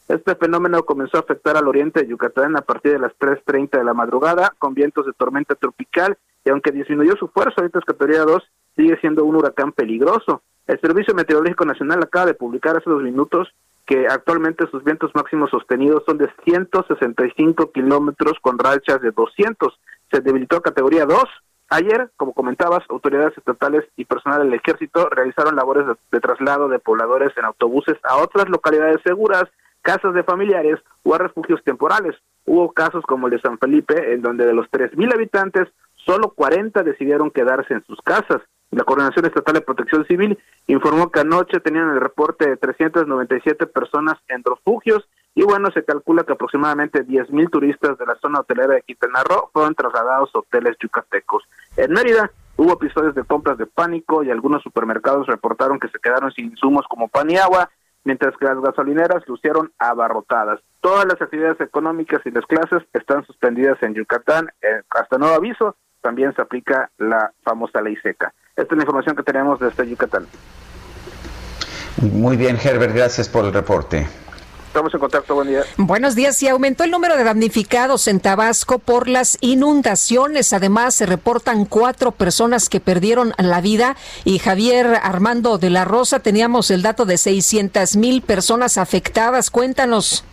Este 0.07 0.33
fenómeno 0.35 0.83
comenzó 0.83 1.17
a 1.17 1.19
afectar 1.19 1.57
al 1.57 1.67
oriente 1.67 1.99
de 1.99 2.07
Yucatán 2.07 2.55
a 2.55 2.61
partir 2.61 2.93
de 2.93 2.99
las 2.99 3.11
3.30 3.19 3.77
de 3.77 3.83
la 3.83 3.93
madrugada, 3.93 4.55
con 4.57 4.73
vientos 4.73 5.05
de 5.05 5.13
tormenta 5.13 5.55
tropical, 5.55 6.17
aunque 6.49 6.71
disminuyó 6.71 7.15
su 7.17 7.27
fuerza, 7.27 7.55
ahorita 7.57 7.79
es 7.79 7.85
categoría 7.85 8.23
2, 8.23 8.43
sigue 8.75 8.97
siendo 8.99 9.25
un 9.25 9.35
huracán 9.35 9.71
peligroso. 9.71 10.41
El 10.67 10.79
Servicio 10.79 11.13
Meteorológico 11.13 11.65
Nacional 11.65 11.99
acaba 12.03 12.27
de 12.27 12.33
publicar 12.33 12.77
hace 12.77 12.89
dos 12.89 13.01
minutos 13.01 13.49
que 13.85 14.05
actualmente 14.07 14.67
sus 14.69 14.83
vientos 14.83 15.11
máximos 15.15 15.49
sostenidos 15.49 16.03
son 16.05 16.19
de 16.19 16.29
165 16.43 17.71
kilómetros 17.71 18.33
con 18.41 18.59
rachas 18.59 19.01
de 19.01 19.11
200. 19.11 19.79
Se 20.11 20.21
debilitó 20.21 20.57
a 20.57 20.61
categoría 20.61 21.05
2 21.05 21.17
Ayer, 21.71 22.09
como 22.17 22.33
comentabas, 22.33 22.83
autoridades 22.89 23.37
estatales 23.37 23.85
y 23.95 24.05
personal 24.05 24.43
del 24.43 24.55
ejército 24.55 25.07
realizaron 25.07 25.55
labores 25.55 25.85
de, 26.11 26.19
traslado 26.19 26.67
de 26.67 26.79
pobladores 26.79 27.31
en 27.37 27.45
autobuses 27.45 27.95
a 28.03 28.17
otras 28.17 28.49
localidades 28.49 28.97
seguras, 29.03 29.43
casas 29.83 30.15
de 30.15 30.23
familiares 30.23 30.79
o 31.03 31.13
a 31.13 31.19
refugios 31.19 31.63
temporales. 31.63 32.15
Hubo 32.47 32.71
casos 32.71 33.03
como 33.05 33.27
el 33.27 33.33
de 33.33 33.41
San 33.41 33.59
Felipe, 33.59 34.13
en 34.13 34.23
donde 34.23 34.47
de 34.47 34.53
los 34.53 34.65
3.000 34.71 35.13
habitantes, 35.13 35.67
solo 36.09 36.33
40 36.33 36.81
decidieron 36.81 37.29
quedarse 37.29 37.75
en 37.75 37.85
sus 37.85 38.01
casas. 38.01 38.41
La 38.71 38.83
Coordinación 38.83 39.25
Estatal 39.25 39.53
de 39.53 39.61
Protección 39.61 40.05
Civil 40.07 40.39
informó 40.65 41.11
que 41.11 41.19
anoche 41.19 41.59
tenían 41.59 41.91
el 41.91 42.01
reporte 42.01 42.49
de 42.49 42.57
397 42.57 43.67
personas 43.67 44.17
en 44.27 44.43
refugios 44.43 45.07
y 45.35 45.43
bueno, 45.43 45.69
se 45.71 45.85
calcula 45.85 46.23
que 46.23 46.33
aproximadamente 46.33 47.05
10.000 47.05 47.51
turistas 47.51 47.95
de 47.99 48.07
la 48.07 48.15
zona 48.15 48.39
hotelera 48.39 48.73
de 48.73 48.81
Quintana 48.81 49.23
Roo 49.23 49.51
fueron 49.53 49.75
trasladados 49.75 50.31
a 50.33 50.39
hoteles 50.39 50.77
yucatecos. 50.81 51.43
En 51.77 51.91
Mérida 51.91 52.31
hubo 52.57 52.73
episodios 52.73 53.13
de 53.13 53.23
compras 53.23 53.59
de 53.59 53.67
pánico 53.67 54.23
y 54.23 54.31
algunos 54.31 54.63
supermercados 54.63 55.27
reportaron 55.27 55.79
que 55.79 55.89
se 55.89 55.99
quedaron 55.99 56.31
sin 56.31 56.45
insumos 56.45 56.85
como 56.89 57.07
pan 57.07 57.29
y 57.29 57.37
agua, 57.37 57.69
mientras 58.03 58.35
que 58.37 58.45
las 58.45 58.59
gasolineras 58.59 59.27
lucieron 59.27 59.71
abarrotadas. 59.77 60.59
Todas 60.81 61.05
las 61.05 61.21
actividades 61.21 61.61
económicas 61.61 62.21
y 62.25 62.31
las 62.31 62.47
clases 62.47 62.81
están 62.93 63.23
suspendidas 63.27 63.77
en 63.83 63.93
Yucatán 63.93 64.47
eh, 64.63 64.81
hasta 64.89 65.19
nuevo 65.19 65.35
aviso. 65.35 65.75
También 66.01 66.33
se 66.35 66.41
aplica 66.41 66.89
la 66.97 67.31
famosa 67.43 67.81
ley 67.81 67.95
seca. 67.97 68.33
Esta 68.55 68.73
es 68.73 68.77
la 68.77 68.83
información 68.83 69.15
que 69.15 69.23
tenemos 69.23 69.59
desde 69.59 69.87
Yucatán. 69.87 70.25
Muy 72.01 72.37
bien, 72.37 72.57
Herbert, 72.61 72.93
gracias 72.93 73.27
por 73.27 73.45
el 73.45 73.53
reporte. 73.53 74.07
Estamos 74.69 74.93
en 74.93 74.99
contacto, 74.99 75.33
buen 75.33 75.47
día. 75.47 75.63
Buenos 75.77 76.13
días. 76.13 76.43
Y 76.43 76.47
aumentó 76.47 76.83
el 76.83 76.91
número 76.91 77.17
de 77.17 77.23
damnificados 77.23 78.07
en 78.07 78.19
Tabasco 78.19 78.77
por 78.77 79.09
las 79.09 79.39
inundaciones. 79.41 80.53
Además, 80.53 80.93
se 80.93 81.07
reportan 81.07 81.65
cuatro 81.65 82.11
personas 82.11 82.69
que 82.69 82.79
perdieron 82.79 83.33
la 83.39 83.61
vida. 83.61 83.95
Y 84.25 84.37
Javier 84.37 84.99
Armando 85.01 85.57
de 85.57 85.71
la 85.71 85.85
Rosa, 85.85 86.19
teníamos 86.19 86.69
el 86.69 86.83
dato 86.83 87.05
de 87.05 87.17
600 87.17 87.95
mil 87.95 88.21
personas 88.21 88.77
afectadas. 88.77 89.49
Cuéntanos. 89.49 90.23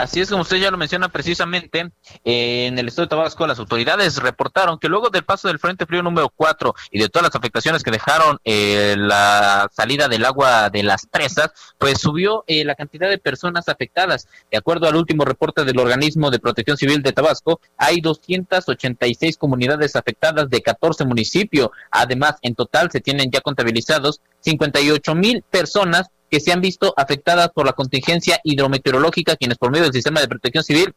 Así 0.00 0.18
es 0.18 0.30
como 0.30 0.42
usted 0.42 0.56
ya 0.56 0.70
lo 0.70 0.78
menciona 0.78 1.10
precisamente, 1.10 1.90
eh, 2.24 2.66
en 2.66 2.78
el 2.78 2.88
estado 2.88 3.04
de 3.04 3.10
Tabasco 3.10 3.46
las 3.46 3.58
autoridades 3.58 4.16
reportaron 4.16 4.78
que 4.78 4.88
luego 4.88 5.10
del 5.10 5.24
paso 5.24 5.48
del 5.48 5.58
Frente 5.58 5.84
Frío 5.84 6.02
número 6.02 6.30
4 6.34 6.74
y 6.90 7.00
de 7.00 7.10
todas 7.10 7.28
las 7.28 7.36
afectaciones 7.36 7.82
que 7.82 7.90
dejaron 7.90 8.38
eh, 8.44 8.94
la 8.96 9.68
salida 9.70 10.08
del 10.08 10.24
agua 10.24 10.70
de 10.70 10.84
las 10.84 11.04
presas, 11.04 11.50
pues 11.76 12.00
subió 12.00 12.44
eh, 12.46 12.64
la 12.64 12.76
cantidad 12.76 13.10
de 13.10 13.18
personas 13.18 13.68
afectadas. 13.68 14.26
De 14.50 14.56
acuerdo 14.56 14.88
al 14.88 14.96
último 14.96 15.26
reporte 15.26 15.66
del 15.66 15.78
organismo 15.78 16.30
de 16.30 16.38
protección 16.38 16.78
civil 16.78 17.02
de 17.02 17.12
Tabasco, 17.12 17.60
hay 17.76 18.00
286 18.00 19.36
comunidades 19.36 19.96
afectadas 19.96 20.48
de 20.48 20.62
14 20.62 21.04
municipios. 21.04 21.68
Además, 21.90 22.36
en 22.40 22.54
total 22.54 22.90
se 22.90 23.02
tienen 23.02 23.30
ya 23.30 23.42
contabilizados 23.42 24.22
58 24.40 25.14
mil 25.14 25.42
personas 25.50 26.08
que 26.30 26.40
se 26.40 26.52
han 26.52 26.60
visto 26.60 26.94
afectadas 26.96 27.50
por 27.54 27.66
la 27.66 27.72
contingencia 27.72 28.40
hidrometeorológica, 28.44 29.36
quienes 29.36 29.58
por 29.58 29.70
medio 29.70 29.84
del 29.84 29.92
sistema 29.92 30.20
de 30.20 30.28
protección 30.28 30.64
civil 30.64 30.94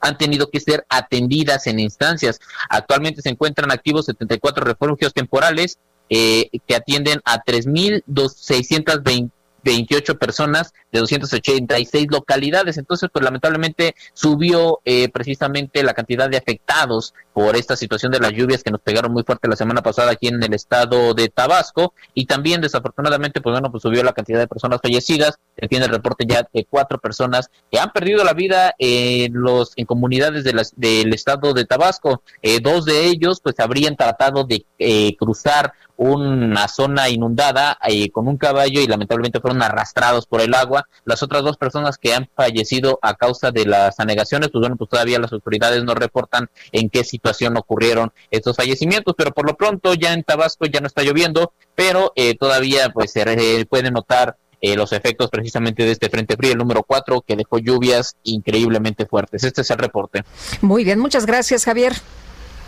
han 0.00 0.16
tenido 0.16 0.50
que 0.50 0.60
ser 0.60 0.86
atendidas 0.88 1.66
en 1.66 1.78
instancias. 1.78 2.40
Actualmente 2.68 3.20
se 3.20 3.28
encuentran 3.28 3.70
activos 3.70 4.06
74 4.06 4.64
refugios 4.64 5.12
temporales 5.12 5.78
eh, 6.08 6.48
que 6.66 6.74
atienden 6.74 7.20
a 7.24 7.44
3.620 7.44 9.30
28 9.62 10.18
personas 10.18 10.72
de 10.92 11.00
286 11.00 12.06
localidades. 12.10 12.78
Entonces, 12.78 13.08
pues 13.12 13.24
lamentablemente 13.24 13.94
subió 14.12 14.80
eh, 14.84 15.08
precisamente 15.08 15.82
la 15.82 15.94
cantidad 15.94 16.28
de 16.28 16.36
afectados 16.36 17.14
por 17.32 17.56
esta 17.56 17.76
situación 17.76 18.12
de 18.12 18.20
las 18.20 18.32
lluvias 18.32 18.62
que 18.62 18.70
nos 18.70 18.80
pegaron 18.80 19.12
muy 19.12 19.22
fuerte 19.22 19.48
la 19.48 19.56
semana 19.56 19.82
pasada 19.82 20.12
aquí 20.12 20.28
en 20.28 20.42
el 20.42 20.52
estado 20.52 21.14
de 21.14 21.28
Tabasco 21.28 21.94
y 22.14 22.26
también 22.26 22.60
desafortunadamente, 22.60 23.40
pues 23.40 23.52
bueno, 23.52 23.70
pues 23.70 23.82
subió 23.82 24.02
la 24.02 24.12
cantidad 24.12 24.38
de 24.38 24.48
personas 24.48 24.80
fallecidas. 24.82 25.38
Se 25.58 25.68
tiene 25.68 25.86
el 25.86 25.92
reporte 25.92 26.24
ya 26.26 26.48
de 26.52 26.66
cuatro 26.68 26.98
personas 26.98 27.50
que 27.70 27.78
han 27.78 27.92
perdido 27.92 28.24
la 28.24 28.32
vida 28.32 28.74
en 28.78 29.32
los 29.34 29.72
en 29.76 29.86
comunidades 29.86 30.44
de 30.44 30.52
las, 30.52 30.72
del 30.76 31.12
estado 31.14 31.54
de 31.54 31.64
Tabasco. 31.64 32.22
Eh, 32.42 32.60
dos 32.60 32.84
de 32.84 33.06
ellos, 33.06 33.40
pues 33.40 33.58
habrían 33.60 33.96
tratado 33.96 34.44
de 34.44 34.64
eh, 34.78 35.16
cruzar 35.16 35.72
una 36.00 36.66
zona 36.66 37.10
inundada 37.10 37.76
eh, 37.86 38.10
con 38.10 38.26
un 38.26 38.38
caballo 38.38 38.80
y 38.80 38.86
lamentablemente 38.86 39.38
fueron 39.38 39.60
arrastrados 39.62 40.24
por 40.24 40.40
el 40.40 40.54
agua. 40.54 40.88
Las 41.04 41.22
otras 41.22 41.42
dos 41.42 41.58
personas 41.58 41.98
que 41.98 42.14
han 42.14 42.26
fallecido 42.34 42.98
a 43.02 43.12
causa 43.14 43.50
de 43.50 43.66
las 43.66 44.00
anegaciones, 44.00 44.48
pues 44.50 44.60
bueno, 44.60 44.76
pues 44.76 44.88
todavía 44.88 45.18
las 45.18 45.30
autoridades 45.30 45.84
no 45.84 45.94
reportan 45.94 46.48
en 46.72 46.88
qué 46.88 47.04
situación 47.04 47.58
ocurrieron 47.58 48.12
estos 48.30 48.56
fallecimientos, 48.56 49.14
pero 49.14 49.32
por 49.32 49.46
lo 49.46 49.58
pronto 49.58 49.92
ya 49.92 50.14
en 50.14 50.24
Tabasco 50.24 50.64
ya 50.64 50.80
no 50.80 50.86
está 50.86 51.02
lloviendo, 51.02 51.52
pero 51.74 52.12
eh, 52.16 52.34
todavía 52.34 52.88
pues 52.94 53.12
se 53.12 53.66
puede 53.68 53.90
notar 53.90 54.38
eh, 54.62 54.76
los 54.76 54.94
efectos 54.94 55.28
precisamente 55.28 55.84
de 55.84 55.92
este 55.92 56.08
frente 56.08 56.34
frío, 56.36 56.52
el 56.52 56.58
número 56.58 56.82
4, 56.82 57.20
que 57.26 57.36
dejó 57.36 57.58
lluvias 57.58 58.16
increíblemente 58.22 59.04
fuertes. 59.04 59.44
Este 59.44 59.60
es 59.60 59.70
el 59.70 59.76
reporte. 59.76 60.24
Muy 60.62 60.82
bien, 60.82 60.98
muchas 60.98 61.26
gracias, 61.26 61.66
Javier. 61.66 61.92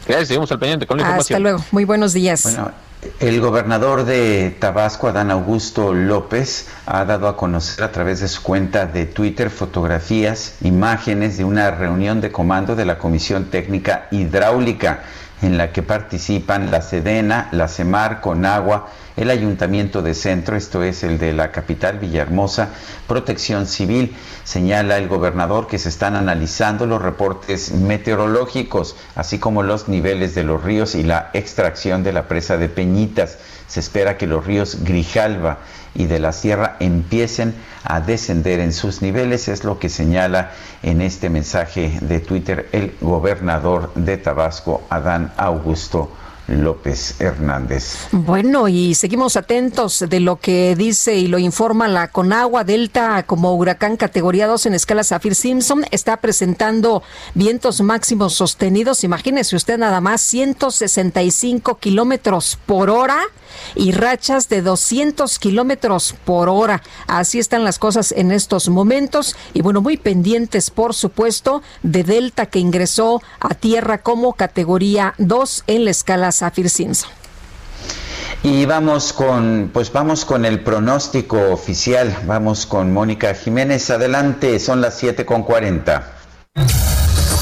Gracias, 0.07 0.28
seguimos 0.28 0.50
al 0.53 0.59
pendiente 0.59 0.86
con 0.86 0.96
la 0.96 1.03
información. 1.03 1.36
Hasta 1.36 1.40
luego, 1.40 1.64
muy 1.70 1.84
buenos 1.84 2.12
días. 2.12 2.42
Bueno, 2.42 2.72
el 3.20 3.40
gobernador 3.40 4.05
de 4.05 4.57
Tabasco, 4.59 5.09
Adán 5.09 5.30
Augusto 5.30 5.92
López, 5.92 6.68
ha 6.86 7.05
dado 7.05 7.28
a 7.28 7.36
conocer 7.36 7.84
a 7.84 7.90
través 7.90 8.20
de 8.20 8.28
su 8.28 8.42
cuenta 8.42 8.86
de 8.86 9.07
Twitter 9.07 9.50
fotografías, 9.50 10.55
imágenes 10.62 11.36
de 11.36 11.44
una 11.44 11.70
reunión 11.70 12.20
de 12.20 12.30
comando 12.30 12.76
de 12.76 12.84
la 12.84 12.98
Comisión 12.98 13.46
Técnica 13.46 14.07
Hidráulica 14.11 15.03
en 15.42 15.59
la 15.59 15.72
que 15.72 15.82
participan 15.82 16.70
la 16.70 16.82
Sedena, 16.82 17.48
la 17.50 17.66
CEMAR, 17.66 18.20
Conagua, 18.20 18.88
el 19.17 19.31
Ayuntamiento 19.31 20.03
de 20.03 20.15
Centro, 20.15 20.57
esto 20.57 20.83
es 20.83 21.03
el 21.03 21.19
de 21.19 21.33
la 21.33 21.53
capital 21.53 21.99
Villahermosa, 21.99 22.71
Protección 23.07 23.67
Civil. 23.67 24.17
Señala 24.45 24.97
el 24.97 25.09
gobernador 25.09 25.67
que 25.67 25.79
se 25.79 25.89
están 25.89 26.17
analizando 26.17 26.87
los 26.87 27.03
reportes 27.03 27.73
meteorológicos, 27.73 28.97
así 29.15 29.39
como 29.39 29.63
los 29.63 29.89
niveles 29.89 30.35
de 30.35 30.45
los 30.45 30.63
ríos 30.63 30.95
y 30.95 31.03
la 31.03 31.31
extracción 31.35 32.03
de 32.03 32.13
la 32.13 32.27
presa 32.27 32.57
de 32.57 32.69
Peñitas. 32.69 33.39
Se 33.69 33.81
espera 33.81 34.17
que 34.17 34.27
los 34.27 34.47
ríos 34.47 34.79
Grijalva 34.83 35.59
y 35.95 36.07
de 36.07 36.19
la 36.19 36.33
sierra 36.33 36.77
empiecen 36.81 37.55
a 37.85 38.01
descender 38.01 38.61
en 38.61 38.73
sus 38.73 39.03
niveles, 39.03 39.49
es 39.49 39.65
lo 39.65 39.79
que 39.79 39.91
señala 39.91 40.53
en 40.83 41.03
este 41.03 41.29
mensaje 41.29 41.99
de 42.01 42.21
Twitter 42.21 42.69
el 42.73 42.97
gobernador 43.01 43.93
de 43.95 44.17
Tabasco, 44.17 44.83
Adán 44.89 45.33
Augusto 45.37 46.11
López 46.49 47.20
Hernández. 47.20 48.09
Bueno, 48.12 48.68
y 48.68 48.95
seguimos 48.95 49.36
atentos 49.36 50.05
de 50.09 50.20
lo 50.20 50.36
que 50.36 50.74
dice 50.76 51.14
y 51.14 51.28
lo 51.28 51.38
informa 51.38 51.88
la 51.88 52.09
Conagua 52.09 52.64
Delta 52.64 53.22
como 53.24 53.55
huracán 53.55 53.97
categoría 53.97 54.47
2 54.47 54.66
en 54.66 54.74
escala 54.74 55.05
Zafir 55.05 55.34
Simpson. 55.34 55.84
Está 55.90 56.18
presentando 56.18 57.03
vientos 57.34 57.80
máximos 57.80 58.34
sostenidos. 58.34 59.05
Imagínese 59.05 59.57
usted 59.57 59.78
nada 59.78 60.01
más 60.01 60.20
165 60.22 61.78
kilómetros 61.78 62.59
por 62.66 62.90
hora 62.90 63.18
y 63.74 63.92
rachas 63.92 64.48
de 64.48 64.62
200 64.62 65.38
kilómetros 65.38 66.14
por 66.24 66.48
hora. 66.48 66.82
Así 67.07 67.38
están 67.38 67.64
las 67.64 67.78
cosas 67.78 68.12
en 68.12 68.32
estos 68.32 68.68
momentos. 68.68 69.36
Y 69.55 69.62
bueno, 69.62 69.80
muy 69.80 69.96
pendientes, 69.96 70.70
por 70.70 70.94
supuesto, 70.94 71.62
de 71.82 72.05
Delta 72.05 72.46
que 72.46 72.59
ingresó 72.59 73.22
a 73.40 73.55
tierra 73.55 73.98
como 73.98 74.34
categoría 74.34 75.14
2 75.18 75.64
en 75.66 75.84
la 75.84 75.90
escala 75.90 76.32
Zafir 76.32 76.70
Simpson. 76.70 77.11
Y 78.44 78.66
vamos 78.66 79.12
con, 79.12 79.70
pues 79.72 79.92
vamos 79.92 80.24
con 80.24 80.44
el 80.44 80.61
pronóstico 80.61 81.53
oficial. 81.53 82.16
Vamos 82.26 82.66
con 82.66 82.92
Mónica 82.92 83.34
Jiménez. 83.34 83.88
Adelante, 83.90 84.59
son 84.59 84.80
las 84.80 84.98
7 84.98 85.24
con 85.24 85.44
40. 85.44 86.12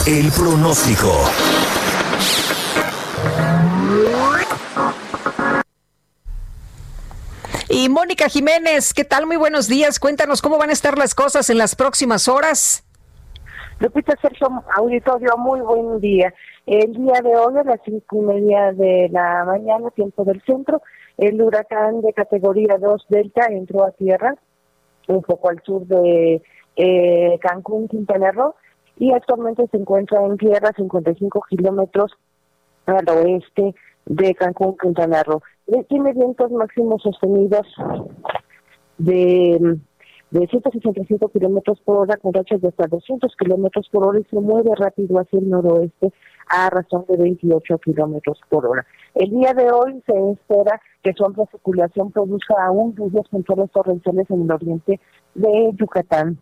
El 0.06 0.30
pronóstico. 0.32 1.10
Y 7.72 7.88
Mónica 7.88 8.28
Jiménez, 8.28 8.92
¿qué 8.92 9.04
tal? 9.04 9.26
Muy 9.26 9.36
buenos 9.36 9.68
días. 9.68 10.00
Cuéntanos 10.00 10.42
cómo 10.42 10.58
van 10.58 10.70
a 10.70 10.72
estar 10.72 10.98
las 10.98 11.14
cosas 11.14 11.50
en 11.50 11.58
las 11.58 11.76
próximas 11.76 12.26
horas. 12.26 12.84
Lupita 13.78 14.12
Sergio, 14.20 14.48
auditorio, 14.74 15.36
muy 15.38 15.60
buen 15.60 16.00
día. 16.00 16.34
El 16.66 16.92
día 16.94 17.20
de 17.22 17.36
hoy, 17.36 17.56
a 17.56 17.62
las 17.62 17.78
cinco 17.84 18.16
y 18.16 18.20
media 18.22 18.72
de 18.72 19.08
la 19.12 19.44
mañana, 19.44 19.88
tiempo 19.90 20.24
del 20.24 20.42
centro, 20.42 20.82
el 21.16 21.40
huracán 21.40 22.00
de 22.00 22.12
categoría 22.12 22.76
2 22.76 23.06
Delta 23.08 23.46
entró 23.48 23.84
a 23.84 23.92
tierra, 23.92 24.34
un 25.06 25.22
poco 25.22 25.50
al 25.50 25.62
sur 25.62 25.86
de 25.86 26.42
eh, 26.74 27.38
Cancún, 27.40 27.86
Quintana 27.86 28.32
Roo, 28.32 28.56
y 28.98 29.12
actualmente 29.12 29.64
se 29.70 29.76
encuentra 29.76 30.20
en 30.26 30.38
tierra 30.38 30.72
55 30.74 31.40
kilómetros 31.48 32.18
al 32.86 33.08
oeste 33.08 33.76
de 34.06 34.34
Cancún, 34.34 34.76
Quintana 34.76 35.22
Roo. 35.22 35.40
Tiene 35.88 36.12
vientos 36.12 36.50
máximos 36.50 37.02
sostenidos 37.02 37.66
de, 38.98 39.78
de 40.30 40.46
165 40.46 41.28
kilómetros 41.28 41.80
por 41.84 41.98
hora 41.98 42.16
con 42.16 42.32
rachas 42.32 42.60
de 42.60 42.68
hasta 42.68 42.88
200 42.88 43.34
kilómetros 43.36 43.88
por 43.90 44.06
hora 44.06 44.18
y 44.18 44.24
se 44.24 44.40
mueve 44.40 44.70
rápido 44.76 45.18
hacia 45.18 45.38
el 45.38 45.48
noroeste 45.48 46.12
a 46.48 46.70
razón 46.70 47.04
de 47.08 47.16
28 47.16 47.78
kilómetros 47.78 48.40
por 48.48 48.66
hora. 48.66 48.84
El 49.14 49.30
día 49.30 49.54
de 49.54 49.70
hoy 49.70 50.02
se 50.06 50.32
espera 50.32 50.80
que 51.02 51.12
su 51.12 51.24
amplia 51.24 51.46
circulación 51.46 52.10
produzca 52.10 52.54
aún 52.64 52.94
lluvias 52.96 53.28
puntuales 53.28 53.70
torrenciales 53.70 54.28
en 54.30 54.42
el 54.42 54.50
oriente 54.50 55.00
de 55.34 55.70
Yucatán, 55.78 56.38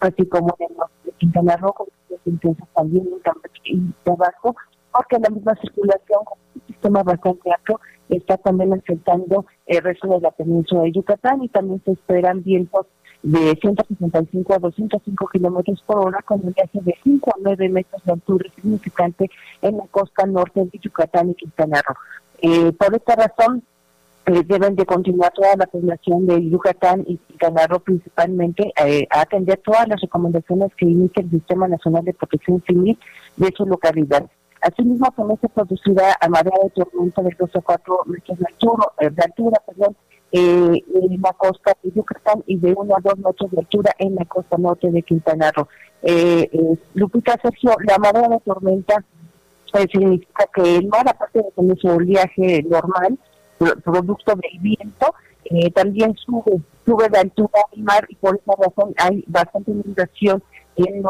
así 0.00 0.26
como 0.26 0.54
en 0.58 0.70
el 0.70 0.76
norte 0.76 0.94
de 1.04 1.12
Quintana 1.12 1.56
Roo, 1.56 1.72
con 1.72 1.86
intensas 2.24 2.68
también 2.74 3.06
en 3.06 3.18
Campeche 3.20 3.60
y 3.64 3.80
Tabasco, 4.04 4.54
porque 4.92 5.18
la 5.18 5.30
misma 5.30 5.54
circulación 5.56 6.20
un 6.54 6.62
sistema 6.66 7.02
bastante 7.02 7.50
amplio 7.52 7.80
está 8.08 8.36
también 8.36 8.72
afectando 8.72 9.46
el 9.66 9.82
resto 9.82 10.08
de 10.08 10.20
la 10.20 10.30
península 10.30 10.82
de 10.82 10.92
Yucatán 10.92 11.42
y 11.42 11.48
también 11.48 11.82
se 11.84 11.92
esperan 11.92 12.42
vientos 12.42 12.86
de 13.22 13.56
165 13.60 14.54
a 14.54 14.58
205 14.58 15.28
kilómetros 15.28 15.82
por 15.86 15.98
hora 16.06 16.18
con 16.22 16.40
un 16.44 16.52
viaje 16.52 16.80
de 16.82 16.94
5 17.02 17.30
a 17.30 17.38
9 17.40 17.68
metros 17.68 18.02
de 18.04 18.12
altura 18.12 18.50
significante 18.54 19.30
en 19.62 19.76
la 19.78 19.86
costa 19.90 20.26
norte 20.26 20.64
de 20.64 20.78
Yucatán 20.78 21.30
y 21.30 21.34
Quintana 21.34 21.80
Roo. 21.86 21.96
Eh, 22.42 22.72
por 22.72 22.94
esta 22.94 23.14
razón, 23.14 23.62
eh, 24.26 24.42
deben 24.44 24.74
de 24.76 24.86
continuar 24.86 25.32
toda 25.32 25.56
la 25.56 25.66
población 25.66 26.26
de 26.26 26.48
Yucatán 26.48 27.04
y 27.06 27.16
Quintana 27.16 27.66
Roo 27.68 27.80
principalmente 27.80 28.72
eh, 28.84 29.06
a 29.10 29.22
atender 29.22 29.60
todas 29.64 29.86
las 29.88 30.00
recomendaciones 30.00 30.74
que 30.76 30.86
emite 30.86 31.22
el 31.22 31.30
Sistema 31.30 31.68
Nacional 31.68 32.04
de 32.04 32.14
Protección 32.14 32.62
Civil 32.66 32.98
de 33.36 33.52
su 33.56 33.66
localidad. 33.66 34.28
Asimismo, 34.62 35.12
también 35.16 35.40
se 35.40 35.48
producirá 35.48 36.16
a 36.20 36.28
marea 36.28 36.54
de 36.62 36.70
tormenta 36.70 37.20
de 37.20 37.34
2 37.36 37.50
a 37.56 37.60
4 37.60 37.98
metros 38.06 38.38
de 38.38 38.46
altura, 38.46 38.84
eh, 39.00 39.10
de 39.10 39.22
altura 39.22 39.62
perdón, 39.66 39.96
eh, 40.30 40.82
en 40.94 41.20
la 41.20 41.32
costa 41.32 41.76
de 41.82 41.90
Yucatán 41.90 42.44
y 42.46 42.58
de 42.58 42.72
1 42.72 42.94
a 42.94 43.00
2 43.02 43.18
metros 43.18 43.50
de 43.50 43.58
altura 43.58 43.92
en 43.98 44.14
la 44.14 44.24
costa 44.24 44.56
norte 44.58 44.88
de 44.90 45.02
Quintana 45.02 45.50
Roo. 45.50 45.66
Eh, 46.02 46.48
eh 46.52 46.78
Lupita 46.94 47.36
Sergio, 47.42 47.72
la 47.88 47.98
marea 47.98 48.28
de 48.28 48.38
tormenta 48.40 49.04
significa 49.90 50.46
que 50.54 50.76
el 50.76 50.86
mar, 50.86 51.08
aparte 51.08 51.40
de 51.40 51.50
tener 51.56 51.76
su 51.78 51.88
oleaje 51.88 52.62
normal, 52.62 53.18
producto 53.82 54.34
del 54.36 54.60
viento, 54.60 55.12
también 55.74 56.14
sube, 56.16 56.60
sube 56.84 57.08
de 57.08 57.18
altura 57.18 57.60
del 57.72 57.84
mar 57.84 58.06
y 58.08 58.16
por 58.16 58.36
esa 58.36 58.52
razón 58.58 58.94
hay 58.96 59.24
bastante 59.26 59.70
inundación 59.70 60.42
en, 60.76 61.04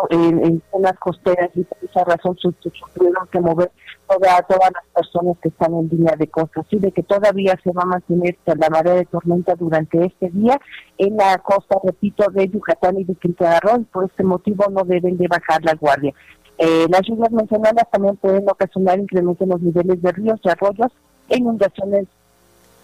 en, 0.44 0.62
zonas 0.70 0.94
costeras 0.98 1.50
y 1.54 1.62
por 1.62 1.78
esa 1.82 2.04
razón 2.04 2.36
se, 2.38 2.50
tuvieron 2.94 3.26
que 3.30 3.40
mover 3.40 3.70
toda, 4.08 4.42
todas 4.42 4.70
las 4.72 4.84
personas 4.94 5.36
que 5.40 5.48
están 5.48 5.74
en 5.74 5.88
línea 5.88 6.16
de 6.16 6.26
costa. 6.26 6.60
Así 6.60 6.78
de 6.78 6.90
que 6.90 7.02
todavía 7.02 7.58
se 7.62 7.70
va 7.72 7.82
a 7.82 7.86
mantener 7.86 8.36
la 8.46 8.68
marea 8.70 8.94
de 8.94 9.04
tormenta 9.06 9.54
durante 9.54 10.04
este 10.04 10.30
día 10.30 10.58
en 10.98 11.16
la 11.16 11.38
costa, 11.38 11.76
repito, 11.84 12.28
de 12.30 12.48
Yucatán 12.48 12.98
y 12.98 13.04
de 13.04 13.14
Quintana 13.14 13.60
Roo 13.60 13.80
y 13.80 13.84
por 13.84 14.04
este 14.04 14.24
motivo 14.24 14.66
no 14.70 14.82
deben 14.84 15.16
de 15.16 15.28
bajar 15.28 15.62
la 15.64 15.74
guardia. 15.74 16.12
Eh, 16.58 16.86
las 16.90 17.02
lluvias 17.02 17.30
mencionadas 17.32 17.90
también 17.90 18.16
pueden 18.16 18.48
ocasionar 18.48 18.98
incremento 18.98 19.44
en 19.44 19.50
los 19.50 19.60
niveles 19.60 20.02
de 20.02 20.12
ríos 20.12 20.40
y 20.44 20.48
arroyos 20.48 20.92
e 21.28 21.38
inundaciones 21.38 22.06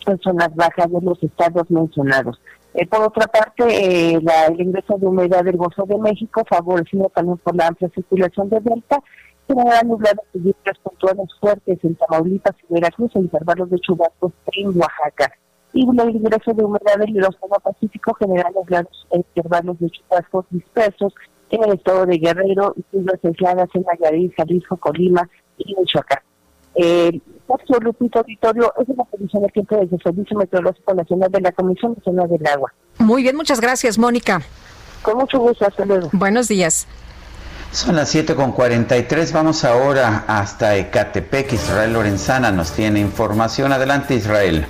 en 0.09 0.19
zonas 0.21 0.55
bajas 0.55 0.91
de 0.91 1.01
los 1.01 1.23
estados 1.23 1.71
mencionados. 1.71 2.41
Eh, 2.75 2.87
por 2.87 3.03
otra 3.03 3.27
parte, 3.27 3.65
eh, 3.67 4.19
el 4.49 4.61
ingreso 4.61 4.99
de 4.99 5.07
humedad 5.07 5.43
del 5.45 5.57
Golfo 5.57 5.85
de 5.87 5.99
México, 5.99 6.45
favorecido 6.49 7.11
también 7.15 7.39
por 7.39 7.57
la 7.57 7.69
amplia 7.69 7.89
circulación 7.95 8.49
de 8.51 8.61
delta, 8.61 9.03
generará 9.47 9.83
nubladas 9.83 10.25
y 10.35 10.39
lluvias 10.39 10.79
puntuales 10.83 11.27
fuertes 11.41 11.79
en 11.83 11.95
Tamaulipas 11.97 12.55
y 12.69 12.75
Veracruz 12.75 13.11
e 13.17 13.21
intervalos 13.21 13.71
de 13.71 13.79
chubascos 13.81 14.33
en 14.53 14.69
Oaxaca. 14.79 15.33
Y 15.73 15.89
el 15.89 16.11
ingreso 16.11 16.53
de 16.53 16.65
humedad 16.65 16.99
del 16.99 17.25
Océano 17.25 17.57
Pacífico 17.63 18.15
generará 18.15 18.51
nublados 18.51 19.07
e 19.11 19.19
intervalos 19.19 19.79
de 19.81 19.91
chubascos 19.91 20.45
dispersos 20.51 21.15
en 21.51 21.65
el 21.65 21.75
estado 21.75 22.05
de 22.07 22.19
Guerrero 22.19 22.75
y 22.77 22.85
lluvias 22.93 23.25
aisladas 23.25 23.69
en 23.75 23.83
Nayarit, 23.83 24.35
Jalisco, 24.37 24.77
Colima 24.77 25.29
y 25.57 25.75
Michoacán. 25.75 26.21
Eh, 26.75 27.21
Sergio 27.49 27.81
Lupito 27.81 28.19
Auditorio 28.19 28.73
es 28.79 28.89
una 28.89 29.05
posición 29.05 29.43
de 29.43 29.49
tiempo 29.49 29.77
desde 29.77 29.97
el 29.97 30.03
Servicio 30.03 30.37
Meteorológico 30.37 30.95
Nacional 30.95 31.31
de 31.31 31.41
la 31.41 31.53
Comisión 31.53 31.95
Nacional 31.97 32.29
del 32.29 32.47
Agua. 32.47 32.73
Muy 32.99 33.23
bien, 33.23 33.37
muchas 33.37 33.61
gracias, 33.61 33.99
Mónica. 33.99 34.43
Con 35.03 35.19
mucho 35.19 35.39
gusto, 35.39 35.67
hasta 35.67 35.85
luego. 35.85 36.11
Buenos 36.13 36.49
días. 36.49 36.87
Son 37.71 37.97
las 37.97 38.15
7.43, 38.15 39.33
vamos 39.33 39.65
ahora 39.65 40.25
hasta 40.27 40.77
Ecatepec. 40.77 41.53
Israel 41.53 41.93
Lorenzana 41.93 42.51
nos 42.51 42.73
tiene 42.73 43.01
información. 43.01 43.73
Adelante, 43.73 44.15
Israel. 44.15 44.67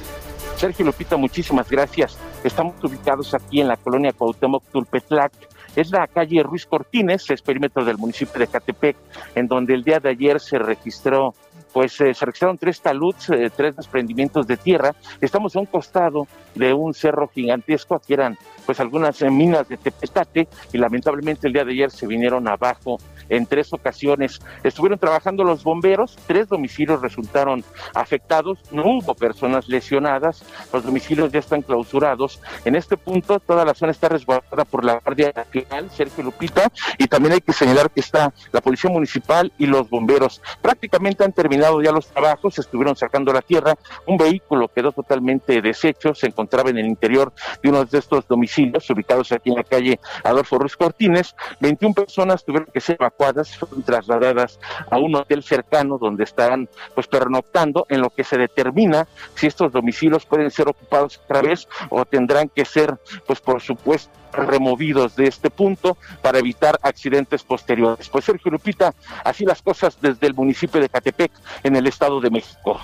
Sergio 0.56 0.84
Lupita, 0.84 1.16
muchísimas 1.16 1.70
gracias. 1.70 2.18
Estamos 2.42 2.74
ubicados 2.82 3.32
aquí 3.34 3.60
en 3.60 3.68
la 3.68 3.76
colonia 3.76 4.12
Cuauhtémoc 4.12 4.64
Tulpetlac. 4.72 5.32
Es 5.76 5.90
la 5.90 6.08
calle 6.08 6.42
Ruiz 6.42 6.66
Cortines, 6.66 7.30
es 7.30 7.40
perímetro 7.40 7.84
del 7.84 7.98
municipio 7.98 8.40
de 8.40 8.48
Catepec, 8.48 8.96
en 9.36 9.46
donde 9.46 9.74
el 9.74 9.84
día 9.84 10.00
de 10.00 10.08
ayer 10.08 10.40
se 10.40 10.58
registró 10.58 11.34
pues 11.72 12.00
eh, 12.00 12.14
se 12.14 12.24
registraron 12.24 12.58
tres 12.58 12.80
taludes, 12.80 13.28
eh, 13.30 13.50
tres 13.54 13.76
desprendimientos 13.76 14.46
de 14.46 14.56
tierra. 14.56 14.94
Estamos 15.20 15.54
a 15.56 15.60
un 15.60 15.66
costado 15.66 16.26
de 16.54 16.72
un 16.72 16.94
cerro 16.94 17.28
gigantesco, 17.28 17.94
aquí 17.94 18.14
eran 18.14 18.36
pues 18.66 18.80
algunas 18.80 19.20
eh, 19.22 19.30
minas 19.30 19.68
de 19.68 19.76
tepetate 19.76 20.48
y 20.72 20.78
lamentablemente 20.78 21.46
el 21.46 21.52
día 21.52 21.64
de 21.64 21.72
ayer 21.72 21.90
se 21.90 22.06
vinieron 22.06 22.46
abajo 22.48 22.98
en 23.28 23.46
tres 23.46 23.72
ocasiones. 23.72 24.40
Estuvieron 24.62 24.98
trabajando 24.98 25.44
los 25.44 25.62
bomberos, 25.62 26.16
tres 26.26 26.48
domicilios 26.48 27.00
resultaron 27.00 27.64
afectados, 27.94 28.58
no 28.72 28.84
hubo 28.84 29.14
personas 29.14 29.68
lesionadas, 29.68 30.44
los 30.72 30.84
domicilios 30.84 31.32
ya 31.32 31.38
están 31.38 31.62
clausurados. 31.62 32.40
En 32.64 32.74
este 32.74 32.96
punto 32.96 33.40
toda 33.40 33.64
la 33.64 33.74
zona 33.74 33.92
está 33.92 34.08
resguardada 34.08 34.64
por 34.64 34.84
la 34.84 35.00
Guardia 35.00 35.32
Nacional, 35.34 35.90
Sergio 35.90 36.24
Lupita, 36.24 36.70
y 36.96 37.06
también 37.06 37.34
hay 37.34 37.40
que 37.40 37.52
señalar 37.52 37.90
que 37.90 38.00
está 38.00 38.32
la 38.52 38.60
Policía 38.60 38.90
Municipal 38.90 39.52
y 39.58 39.66
los 39.66 39.88
bomberos. 39.88 40.40
Prácticamente 40.62 41.24
han 41.24 41.32
terminado 41.32 41.57
ya 41.82 41.92
los 41.92 42.06
trabajos, 42.06 42.58
estuvieron 42.58 42.96
sacando 42.96 43.32
la 43.32 43.42
tierra, 43.42 43.76
un 44.06 44.16
vehículo 44.16 44.68
quedó 44.68 44.92
totalmente 44.92 45.60
deshecho, 45.60 46.14
se 46.14 46.26
encontraba 46.26 46.70
en 46.70 46.78
el 46.78 46.86
interior 46.86 47.32
de 47.62 47.68
uno 47.68 47.84
de 47.84 47.98
estos 47.98 48.26
domicilios 48.26 48.88
ubicados 48.90 49.32
aquí 49.32 49.50
en 49.50 49.56
la 49.56 49.64
calle 49.64 50.00
Adolfo 50.24 50.58
Ruiz 50.58 50.76
Cortines, 50.76 51.34
21 51.60 51.94
personas 51.94 52.44
tuvieron 52.44 52.68
que 52.72 52.80
ser 52.80 52.96
evacuadas, 53.00 53.56
fueron 53.56 53.82
trasladadas 53.82 54.58
a 54.90 54.98
un 54.98 55.14
hotel 55.14 55.42
cercano 55.42 55.98
donde 55.98 56.24
estarán 56.24 56.68
pues 56.94 57.06
pernoctando 57.06 57.86
en 57.88 58.00
lo 58.00 58.10
que 58.10 58.24
se 58.24 58.38
determina 58.38 59.06
si 59.34 59.46
estos 59.46 59.72
domicilios 59.72 60.26
pueden 60.26 60.50
ser 60.50 60.68
ocupados 60.68 61.20
otra 61.24 61.42
vez 61.42 61.68
o 61.90 62.04
tendrán 62.04 62.48
que 62.48 62.64
ser 62.64 62.98
pues 63.26 63.40
por 63.40 63.60
supuesto 63.60 64.18
removidos 64.32 65.16
de 65.16 65.26
este 65.26 65.50
punto 65.50 65.96
para 66.22 66.38
evitar 66.38 66.78
accidentes 66.82 67.42
posteriores. 67.42 68.08
Pues 68.08 68.24
Sergio 68.24 68.50
Lupita, 68.50 68.94
así 69.24 69.44
las 69.44 69.62
cosas 69.62 69.98
desde 70.00 70.26
el 70.26 70.34
municipio 70.34 70.80
de 70.80 70.88
Catepec 70.88 71.32
en 71.62 71.76
el 71.76 71.86
Estado 71.86 72.20
de 72.20 72.30
México. 72.30 72.80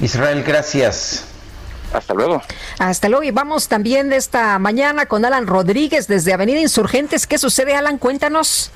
Israel, 0.00 0.42
gracias. 0.46 1.26
Hasta 1.92 2.14
luego. 2.14 2.40
Hasta 2.78 3.08
luego. 3.08 3.24
Y 3.24 3.30
vamos 3.30 3.68
también 3.68 4.08
de 4.08 4.16
esta 4.16 4.58
mañana 4.58 5.06
con 5.06 5.24
Alan 5.24 5.46
Rodríguez 5.46 6.06
desde 6.06 6.32
Avenida 6.32 6.60
Insurgentes. 6.60 7.26
¿Qué 7.26 7.38
sucede, 7.38 7.74
Alan? 7.74 7.98
Cuéntanos. 7.98 8.70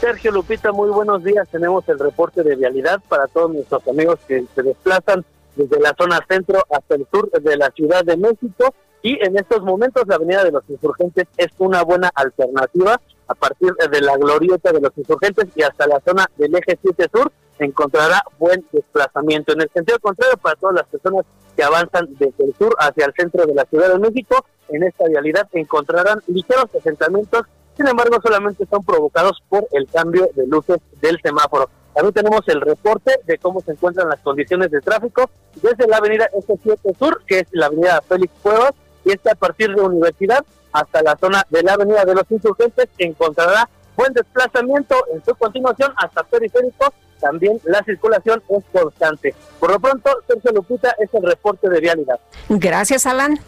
Sergio 0.00 0.32
Lupita, 0.32 0.72
muy 0.72 0.90
buenos 0.90 1.22
días. 1.22 1.46
Tenemos 1.50 1.88
el 1.88 1.98
reporte 1.98 2.42
de 2.42 2.56
vialidad 2.56 3.00
para 3.08 3.26
todos 3.26 3.52
nuestros 3.52 3.86
amigos 3.86 4.18
que 4.26 4.44
se 4.54 4.62
desplazan 4.62 5.24
desde 5.56 5.78
la 5.78 5.94
zona 5.96 6.18
centro 6.26 6.64
hasta 6.70 6.94
el 6.94 7.06
sur 7.12 7.30
de 7.30 7.56
la 7.56 7.70
Ciudad 7.70 8.04
de 8.04 8.16
México. 8.16 8.74
Y 9.02 9.22
en 9.24 9.38
estos 9.38 9.62
momentos 9.62 10.04
la 10.06 10.16
Avenida 10.16 10.42
de 10.44 10.52
los 10.52 10.64
Insurgentes 10.68 11.26
es 11.36 11.48
una 11.58 11.82
buena 11.82 12.10
alternativa 12.14 13.00
a 13.28 13.34
partir 13.34 13.72
de 13.74 14.00
la 14.00 14.16
glorieta 14.16 14.72
de 14.72 14.80
los 14.80 14.92
Insurgentes 14.96 15.46
y 15.54 15.62
hasta 15.62 15.86
la 15.86 16.00
zona 16.00 16.26
del 16.36 16.54
eje 16.54 16.78
7 16.82 17.08
sur 17.12 17.30
encontrará 17.64 18.22
buen 18.38 18.64
desplazamiento. 18.72 19.52
En 19.52 19.62
el 19.62 19.70
sentido 19.72 19.98
contrario, 20.00 20.36
para 20.38 20.56
todas 20.56 20.76
las 20.76 20.86
personas 20.86 21.24
que 21.56 21.62
avanzan 21.62 22.08
desde 22.18 22.44
el 22.44 22.54
sur 22.56 22.74
hacia 22.78 23.06
el 23.06 23.14
centro 23.14 23.46
de 23.46 23.54
la 23.54 23.64
Ciudad 23.64 23.92
de 23.92 23.98
México, 23.98 24.44
en 24.68 24.82
esta 24.82 25.06
vialidad 25.08 25.48
encontrarán 25.52 26.20
ligeros 26.26 26.66
asentamientos, 26.74 27.42
sin 27.76 27.88
embargo 27.88 28.18
solamente 28.22 28.66
son 28.66 28.84
provocados 28.84 29.42
por 29.48 29.66
el 29.72 29.86
cambio 29.88 30.28
de 30.34 30.46
luces 30.46 30.78
del 31.00 31.20
semáforo. 31.22 31.68
También 31.94 32.14
tenemos 32.14 32.42
el 32.46 32.60
reporte 32.60 33.20
de 33.26 33.38
cómo 33.38 33.60
se 33.60 33.72
encuentran 33.72 34.08
las 34.08 34.20
condiciones 34.20 34.70
de 34.70 34.80
tráfico 34.80 35.28
desde 35.60 35.88
la 35.88 35.96
avenida 35.96 36.30
S7 36.32 36.96
Sur, 36.96 37.22
que 37.26 37.40
es 37.40 37.46
la 37.50 37.66
avenida 37.66 38.00
Félix 38.08 38.32
Cuevas, 38.42 38.72
y 39.04 39.12
está 39.12 39.32
a 39.32 39.34
partir 39.34 39.74
de 39.74 39.82
Universidad 39.82 40.44
hasta 40.72 41.02
la 41.02 41.16
zona 41.16 41.44
de 41.50 41.62
la 41.62 41.74
avenida 41.74 42.04
de 42.04 42.14
los 42.14 42.30
Insurgentes, 42.30 42.88
encontrará 42.98 43.68
buen 43.96 44.12
desplazamiento 44.12 44.94
en 45.12 45.24
su 45.24 45.34
continuación 45.34 45.92
hasta 45.96 46.22
Periférico 46.22 46.92
también 47.20 47.60
la 47.64 47.82
circulación 47.84 48.42
es 48.48 48.64
constante. 48.72 49.34
Por 49.58 49.70
lo 49.70 49.80
pronto, 49.80 50.10
Sergio 50.26 50.52
Lupita 50.52 50.94
es 50.98 51.12
el 51.12 51.22
reporte 51.22 51.68
de 51.68 51.80
vialidad. 51.80 52.18
Gracias, 52.48 53.06
Alan. 53.06 53.38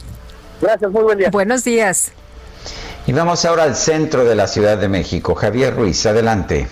Gracias, 0.61 0.91
muy 0.91 1.03
buen 1.03 1.19
día. 1.19 1.31
Buenos 1.31 1.65
días. 1.65 2.13
Y 3.07 3.13
vamos 3.13 3.45
ahora 3.45 3.65
al 3.65 3.75
centro 3.75 4.25
de 4.25 4.37
la 4.37 4.47
Ciudad 4.47 4.79
de 4.79 4.89
México. 4.89 5.35
Javier 5.35 5.75
Ruiz, 5.75 6.07
adelante. 6.07 6.69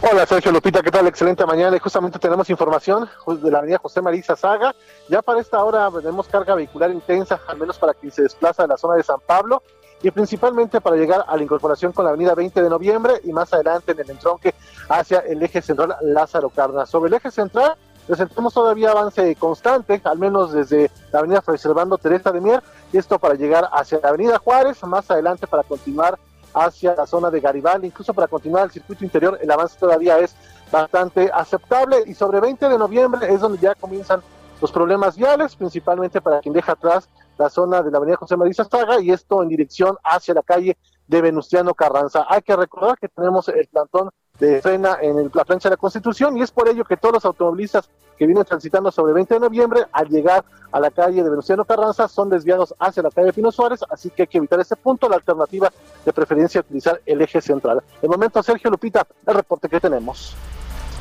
Hola 0.00 0.24
Sergio 0.26 0.50
Lupita, 0.50 0.82
¿qué 0.82 0.90
tal? 0.90 1.06
Excelente 1.06 1.44
mañana 1.44 1.76
y 1.76 1.78
justamente 1.78 2.18
tenemos 2.18 2.48
información 2.48 3.08
de 3.26 3.50
la 3.50 3.58
avenida 3.58 3.78
José 3.78 4.00
Marisa 4.00 4.36
Saga. 4.36 4.74
Ya 5.08 5.22
para 5.22 5.40
esta 5.40 5.62
hora 5.62 5.90
tenemos 6.00 6.28
carga 6.28 6.54
vehicular 6.54 6.90
intensa, 6.90 7.40
al 7.46 7.58
menos 7.58 7.78
para 7.78 7.92
quien 7.94 8.10
se 8.10 8.22
desplaza 8.22 8.62
de 8.62 8.68
la 8.68 8.76
zona 8.76 8.96
de 8.96 9.02
San 9.02 9.20
Pablo 9.20 9.62
y 10.02 10.10
principalmente 10.10 10.80
para 10.80 10.96
llegar 10.96 11.24
a 11.26 11.36
la 11.36 11.42
incorporación 11.42 11.92
con 11.92 12.04
la 12.04 12.10
avenida 12.10 12.34
20 12.34 12.62
de 12.62 12.68
noviembre 12.68 13.20
y 13.24 13.32
más 13.32 13.52
adelante 13.52 13.92
en 13.92 14.00
el 14.00 14.10
entronque 14.10 14.54
hacia 14.88 15.20
el 15.20 15.42
eje 15.42 15.62
central 15.62 15.96
Lázaro 16.02 16.50
Cárdenas. 16.50 16.90
Sobre 16.90 17.08
el 17.08 17.14
eje 17.14 17.30
central 17.30 17.76
presentamos 18.06 18.52
todavía 18.52 18.90
avance 18.90 19.34
constante, 19.36 20.00
al 20.04 20.18
menos 20.18 20.52
desde 20.52 20.90
la 21.12 21.20
avenida 21.20 21.40
Fray 21.40 21.58
Servando 21.58 21.98
Teresa 21.98 22.32
de 22.32 22.40
Mier, 22.40 22.62
y 22.92 22.98
esto 22.98 23.18
para 23.18 23.34
llegar 23.34 23.68
hacia 23.72 24.00
la 24.02 24.08
avenida 24.08 24.38
Juárez, 24.38 24.82
más 24.82 25.08
adelante 25.10 25.46
para 25.46 25.62
continuar 25.62 26.18
hacia 26.52 26.94
la 26.94 27.06
zona 27.06 27.30
de 27.30 27.40
Garibaldi, 27.40 27.86
incluso 27.86 28.12
para 28.12 28.26
continuar 28.26 28.64
el 28.64 28.70
circuito 28.72 29.04
interior, 29.04 29.38
el 29.40 29.50
avance 29.50 29.78
todavía 29.78 30.18
es 30.18 30.34
bastante 30.70 31.30
aceptable 31.32 32.02
y 32.06 32.14
sobre 32.14 32.40
20 32.40 32.68
de 32.68 32.78
noviembre 32.78 33.32
es 33.32 33.40
donde 33.40 33.58
ya 33.58 33.74
comienzan 33.74 34.20
los 34.60 34.72
problemas 34.72 35.16
viales, 35.16 35.56
principalmente 35.56 36.20
para 36.20 36.40
quien 36.40 36.54
deja 36.54 36.72
atrás 36.72 37.08
la 37.38 37.48
zona 37.50 37.82
de 37.82 37.90
la 37.90 37.98
avenida 37.98 38.16
José 38.16 38.36
María 38.36 38.54
Saga 38.54 39.00
y 39.00 39.10
esto 39.10 39.42
en 39.42 39.48
dirección 39.48 39.96
hacia 40.04 40.34
la 40.34 40.42
calle 40.42 40.76
de 41.06 41.20
Venustiano 41.20 41.74
Carranza. 41.74 42.26
Hay 42.28 42.42
que 42.42 42.56
recordar 42.56 42.98
que 42.98 43.08
tenemos 43.08 43.48
el 43.48 43.66
plantón 43.68 44.10
de 44.38 44.62
frena 44.62 44.98
en 45.00 45.30
la 45.32 45.44
plancha 45.44 45.68
de 45.68 45.74
la 45.74 45.76
Constitución 45.76 46.36
y 46.36 46.42
es 46.42 46.50
por 46.50 46.68
ello 46.68 46.84
que 46.84 46.96
todos 46.96 47.14
los 47.14 47.24
automovilistas 47.24 47.88
que 48.18 48.26
vienen 48.26 48.44
transitando 48.44 48.90
sobre 48.90 49.12
20 49.12 49.34
de 49.34 49.40
noviembre 49.40 49.80
al 49.92 50.08
llegar 50.08 50.44
a 50.70 50.80
la 50.80 50.90
calle 50.90 51.22
de 51.22 51.28
Venustiano 51.28 51.64
Carranza 51.64 52.08
son 52.08 52.30
desviados 52.30 52.74
hacia 52.78 53.02
la 53.02 53.10
calle 53.10 53.26
de 53.26 53.32
Pino 53.32 53.52
Suárez, 53.52 53.80
así 53.90 54.10
que 54.10 54.22
hay 54.22 54.28
que 54.28 54.38
evitar 54.38 54.60
ese 54.60 54.76
punto, 54.76 55.08
la 55.08 55.16
alternativa 55.16 55.72
de 56.04 56.12
preferencia 56.12 56.60
utilizar 56.60 57.00
el 57.04 57.20
eje 57.20 57.40
central. 57.40 57.82
De 58.00 58.08
momento, 58.08 58.42
Sergio 58.42 58.70
Lupita, 58.70 59.06
el 59.26 59.34
reporte 59.34 59.68
que 59.68 59.80
tenemos. 59.80 60.34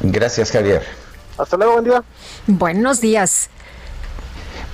Gracias, 0.01 0.51
Javier. 0.51 0.83
Hasta 1.37 1.57
luego, 1.57 1.73
buen 1.73 1.85
día. 1.85 2.03
Buenos 2.47 3.01
días. 3.01 3.49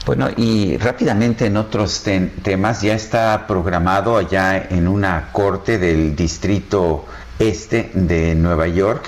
Bueno, 0.08 0.30
y 0.38 0.78
rápidamente 0.78 1.48
en 1.48 1.58
otros 1.58 2.02
temas, 2.42 2.82
ya 2.82 2.96
está 2.96 3.46
programado 3.46 4.16
allá 4.16 4.56
en 4.70 4.88
una 4.88 5.34
corte 5.34 5.78
del 5.78 6.16
distrito 6.16 7.04
este 7.40 7.92
de 7.94 8.34
Nueva 8.34 8.70
York, 8.70 9.04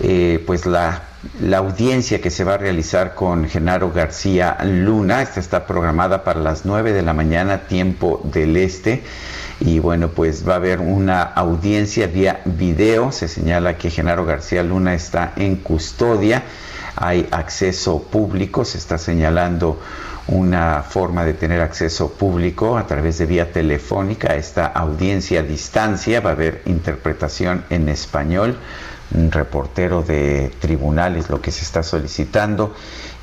eh, 0.00 0.44
pues 0.46 0.66
la, 0.66 1.00
la, 1.40 1.56
audiencia 1.56 2.20
que 2.20 2.28
se 2.28 2.44
va 2.44 2.54
a 2.54 2.58
realizar 2.58 3.14
con 3.14 3.48
Genaro 3.48 3.90
García 3.90 4.58
Luna, 4.64 5.22
esta 5.22 5.40
está 5.40 5.66
programada 5.66 6.24
para 6.24 6.40
las 6.40 6.66
9 6.66 6.92
de 6.92 7.00
la 7.00 7.14
mañana, 7.14 7.60
tiempo 7.60 8.20
del 8.24 8.58
este. 8.58 9.02
Y 9.60 9.78
bueno, 9.78 10.08
pues 10.08 10.46
va 10.46 10.52
a 10.52 10.56
haber 10.56 10.80
una 10.80 11.22
audiencia 11.22 12.06
vía 12.06 12.42
video. 12.44 13.12
Se 13.12 13.28
señala 13.28 13.78
que 13.78 13.88
Genaro 13.88 14.26
García 14.26 14.62
Luna 14.62 14.92
está 14.92 15.32
en 15.36 15.56
custodia. 15.56 16.42
Hay 16.96 17.26
acceso 17.30 18.02
público, 18.02 18.66
se 18.66 18.76
está 18.76 18.98
señalando 18.98 19.80
una 20.28 20.82
forma 20.82 21.24
de 21.24 21.34
tener 21.34 21.60
acceso 21.60 22.12
público 22.12 22.78
a 22.78 22.86
través 22.86 23.18
de 23.18 23.26
vía 23.26 23.52
telefónica 23.52 24.32
a 24.32 24.36
esta 24.36 24.66
audiencia 24.66 25.40
a 25.40 25.42
distancia. 25.42 26.20
Va 26.20 26.30
a 26.30 26.32
haber 26.32 26.62
interpretación 26.66 27.64
en 27.70 27.88
español, 27.88 28.56
un 29.14 29.30
reportero 29.30 30.02
de 30.02 30.50
tribunales 30.60 31.28
lo 31.28 31.40
que 31.40 31.50
se 31.50 31.62
está 31.62 31.82
solicitando 31.82 32.74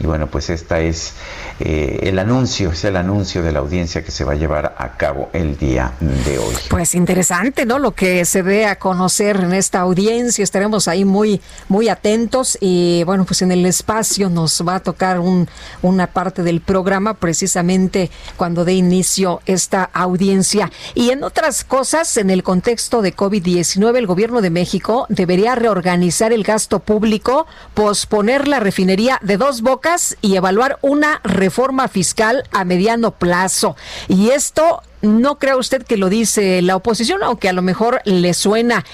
y 0.01 0.07
bueno, 0.07 0.25
pues 0.27 0.49
esta 0.49 0.79
es 0.79 1.13
eh, 1.59 1.99
el 2.03 2.17
anuncio, 2.17 2.71
es 2.71 2.83
el 2.85 2.97
anuncio 2.97 3.43
de 3.43 3.51
la 3.51 3.59
audiencia 3.59 4.03
que 4.03 4.09
se 4.09 4.23
va 4.23 4.31
a 4.31 4.35
llevar 4.35 4.73
a 4.79 4.97
cabo 4.97 5.29
el 5.31 5.59
día 5.59 5.93
de 5.99 6.39
hoy. 6.39 6.55
Pues 6.71 6.95
interesante, 6.95 7.67
¿no? 7.67 7.77
Lo 7.77 7.91
que 7.91 8.25
se 8.25 8.41
ve 8.41 8.65
a 8.65 8.79
conocer 8.79 9.35
en 9.35 9.53
esta 9.53 9.81
audiencia, 9.81 10.43
estaremos 10.43 10.87
ahí 10.87 11.05
muy, 11.05 11.39
muy 11.69 11.87
atentos 11.87 12.57
y 12.59 13.03
bueno, 13.03 13.25
pues 13.25 13.43
en 13.43 13.51
el 13.51 13.63
espacio 13.67 14.31
nos 14.31 14.63
va 14.67 14.75
a 14.75 14.79
tocar 14.79 15.19
un, 15.19 15.47
una 15.83 16.07
parte 16.07 16.41
del 16.41 16.61
programa 16.61 17.13
precisamente 17.13 18.09
cuando 18.37 18.65
dé 18.65 18.73
inicio 18.73 19.41
esta 19.45 19.83
audiencia. 19.83 20.71
Y 20.95 21.11
en 21.11 21.23
otras 21.23 21.63
cosas, 21.63 22.17
en 22.17 22.31
el 22.31 22.41
contexto 22.41 23.03
de 23.03 23.15
COVID-19, 23.15 23.97
el 23.97 24.07
gobierno 24.07 24.41
de 24.41 24.49
México 24.49 25.05
debería 25.09 25.53
reorganizar 25.53 26.33
el 26.33 26.43
gasto 26.43 26.79
público, 26.79 27.45
posponer 27.75 28.47
la 28.47 28.59
refinería 28.59 29.19
de 29.21 29.37
dos 29.37 29.61
bocas 29.61 29.90
y 30.21 30.35
evaluar 30.35 30.79
una 30.81 31.19
reforma 31.23 31.87
fiscal 31.87 32.43
a 32.51 32.63
mediano 32.63 33.11
plazo. 33.11 33.75
Y 34.07 34.29
esto 34.29 34.81
no 35.01 35.39
crea 35.39 35.57
usted 35.57 35.83
que 35.83 35.97
lo 35.97 36.09
dice 36.09 36.61
la 36.61 36.75
oposición, 36.75 37.23
aunque 37.23 37.49
a 37.49 37.53
lo 37.53 37.61
mejor 37.61 38.01
le 38.05 38.33
suena. 38.33 38.85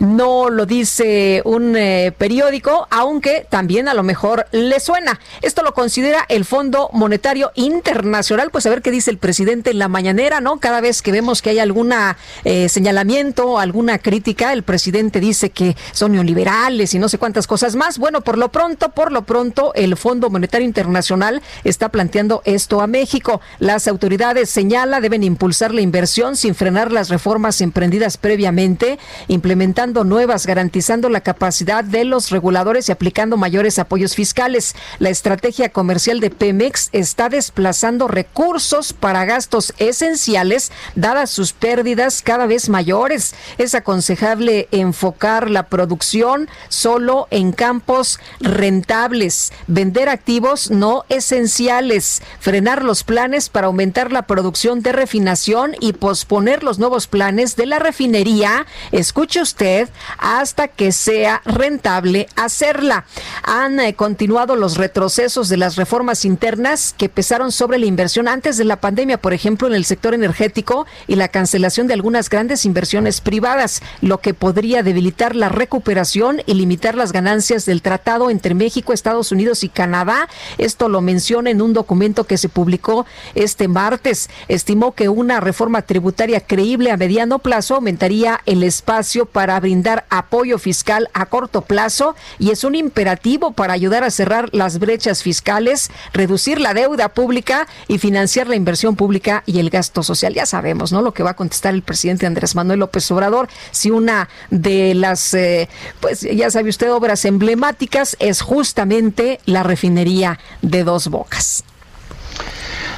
No 0.00 0.50
lo 0.50 0.66
dice 0.66 1.42
un 1.44 1.76
eh, 1.76 2.12
periódico, 2.16 2.88
aunque 2.90 3.46
también 3.48 3.88
a 3.88 3.94
lo 3.94 4.02
mejor 4.02 4.46
le 4.52 4.80
suena. 4.80 5.20
Esto 5.40 5.62
lo 5.62 5.74
considera 5.74 6.24
el 6.28 6.44
Fondo 6.44 6.90
Monetario 6.92 7.52
Internacional. 7.54 8.50
Pues 8.50 8.66
a 8.66 8.70
ver 8.70 8.82
qué 8.82 8.90
dice 8.90 9.10
el 9.10 9.18
presidente 9.18 9.70
en 9.70 9.78
la 9.78 9.88
mañanera, 9.88 10.40
¿no? 10.40 10.58
Cada 10.58 10.80
vez 10.80 11.02
que 11.02 11.12
vemos 11.12 11.42
que 11.42 11.50
hay 11.50 11.58
alguna 11.58 12.16
eh, 12.44 12.68
señalamiento, 12.68 13.58
alguna 13.58 13.98
crítica, 13.98 14.52
el 14.52 14.62
presidente 14.62 15.20
dice 15.20 15.50
que 15.50 15.76
son 15.92 16.12
neoliberales 16.12 16.94
y 16.94 16.98
no 16.98 17.08
sé 17.08 17.18
cuántas 17.18 17.46
cosas 17.46 17.76
más. 17.76 17.98
Bueno, 17.98 18.20
por 18.22 18.36
lo 18.36 18.50
pronto, 18.50 18.90
por 18.90 19.12
lo 19.12 19.22
pronto, 19.22 19.72
el 19.74 19.96
Fondo 19.96 20.28
Monetario 20.30 20.66
Internacional 20.66 21.42
está 21.64 21.90
planteando 21.90 22.42
esto 22.44 22.80
a 22.80 22.86
México. 22.86 23.40
Las 23.58 23.86
autoridades 23.86 24.50
señala 24.50 25.00
deben 25.00 25.22
impulsar 25.22 25.51
la 25.52 25.82
inversión 25.82 26.34
sin 26.36 26.54
frenar 26.54 26.90
las 26.92 27.10
reformas 27.10 27.60
emprendidas 27.60 28.16
previamente, 28.16 28.98
implementando 29.28 30.02
nuevas, 30.02 30.46
garantizando 30.46 31.10
la 31.10 31.20
capacidad 31.20 31.84
de 31.84 32.04
los 32.04 32.30
reguladores 32.30 32.88
y 32.88 32.92
aplicando 32.92 33.36
mayores 33.36 33.78
apoyos 33.78 34.14
fiscales. 34.14 34.74
La 34.98 35.10
estrategia 35.10 35.68
comercial 35.68 36.20
de 36.20 36.30
Pemex 36.30 36.88
está 36.92 37.28
desplazando 37.28 38.08
recursos 38.08 38.94
para 38.94 39.26
gastos 39.26 39.74
esenciales, 39.76 40.72
dadas 40.94 41.30
sus 41.30 41.52
pérdidas 41.52 42.22
cada 42.22 42.46
vez 42.46 42.70
mayores. 42.70 43.34
Es 43.58 43.74
aconsejable 43.74 44.68
enfocar 44.72 45.50
la 45.50 45.68
producción 45.68 46.48
solo 46.68 47.28
en 47.30 47.52
campos 47.52 48.20
rentables, 48.40 49.52
vender 49.66 50.08
activos 50.08 50.70
no 50.70 51.04
esenciales, 51.10 52.22
frenar 52.40 52.84
los 52.84 53.04
planes 53.04 53.50
para 53.50 53.66
aumentar 53.66 54.12
la 54.12 54.22
producción 54.22 54.80
de 54.80 54.92
refinación 54.92 55.41
y 55.80 55.92
posponer 55.92 56.62
los 56.62 56.78
nuevos 56.78 57.08
planes 57.08 57.56
de 57.56 57.66
la 57.66 57.80
refinería, 57.80 58.64
escuche 58.92 59.42
usted, 59.42 59.88
hasta 60.18 60.68
que 60.68 60.92
sea 60.92 61.42
rentable 61.44 62.28
hacerla. 62.36 63.06
Han 63.42 63.80
eh, 63.80 63.94
continuado 63.94 64.54
los 64.54 64.76
retrocesos 64.76 65.48
de 65.48 65.56
las 65.56 65.74
reformas 65.74 66.24
internas 66.24 66.94
que 66.96 67.08
pesaron 67.08 67.50
sobre 67.50 67.80
la 67.80 67.86
inversión 67.86 68.28
antes 68.28 68.56
de 68.56 68.64
la 68.64 68.80
pandemia, 68.80 69.18
por 69.18 69.32
ejemplo, 69.32 69.66
en 69.66 69.74
el 69.74 69.84
sector 69.84 70.14
energético 70.14 70.86
y 71.08 71.16
la 71.16 71.26
cancelación 71.26 71.88
de 71.88 71.94
algunas 71.94 72.30
grandes 72.30 72.64
inversiones 72.64 73.20
privadas, 73.20 73.82
lo 74.00 74.18
que 74.18 74.34
podría 74.34 74.84
debilitar 74.84 75.34
la 75.34 75.48
recuperación 75.48 76.40
y 76.46 76.54
limitar 76.54 76.94
las 76.94 77.10
ganancias 77.10 77.66
del 77.66 77.82
tratado 77.82 78.30
entre 78.30 78.54
México, 78.54 78.92
Estados 78.92 79.32
Unidos 79.32 79.64
y 79.64 79.68
Canadá. 79.68 80.28
Esto 80.58 80.88
lo 80.88 81.00
menciona 81.00 81.50
en 81.50 81.62
un 81.62 81.72
documento 81.72 82.24
que 82.24 82.38
se 82.38 82.48
publicó 82.48 83.06
este 83.34 83.66
martes. 83.66 84.30
Estimó 84.46 84.92
que 84.92 85.08
una 85.08 85.31
reforma 85.40 85.82
tributaria 85.82 86.40
creíble 86.40 86.90
a 86.90 86.96
mediano 86.96 87.38
plazo 87.38 87.76
aumentaría 87.76 88.40
el 88.46 88.62
espacio 88.62 89.26
para 89.26 89.58
brindar 89.60 90.04
apoyo 90.10 90.58
fiscal 90.58 91.08
a 91.14 91.26
corto 91.26 91.62
plazo 91.62 92.14
y 92.38 92.50
es 92.50 92.64
un 92.64 92.74
imperativo 92.74 93.52
para 93.52 93.72
ayudar 93.72 94.04
a 94.04 94.10
cerrar 94.10 94.48
las 94.52 94.78
brechas 94.78 95.22
fiscales, 95.22 95.90
reducir 96.12 96.60
la 96.60 96.74
deuda 96.74 97.10
pública 97.10 97.66
y 97.88 97.98
financiar 97.98 98.48
la 98.48 98.56
inversión 98.56 98.96
pública 98.96 99.42
y 99.46 99.58
el 99.58 99.70
gasto 99.70 100.02
social. 100.02 100.34
Ya 100.34 100.46
sabemos, 100.46 100.92
¿no? 100.92 101.02
Lo 101.02 101.12
que 101.12 101.22
va 101.22 101.30
a 101.30 101.36
contestar 101.36 101.74
el 101.74 101.82
presidente 101.82 102.26
Andrés 102.26 102.54
Manuel 102.54 102.80
López 102.80 103.10
Obrador 103.10 103.48
si 103.70 103.90
una 103.90 104.28
de 104.50 104.94
las, 104.94 105.34
eh, 105.34 105.68
pues 106.00 106.20
ya 106.20 106.50
sabe 106.50 106.70
usted, 106.70 106.92
obras 106.92 107.24
emblemáticas 107.24 108.16
es 108.20 108.40
justamente 108.40 109.40
la 109.46 109.62
refinería 109.62 110.38
de 110.62 110.84
Dos 110.84 111.08
Bocas. 111.08 111.64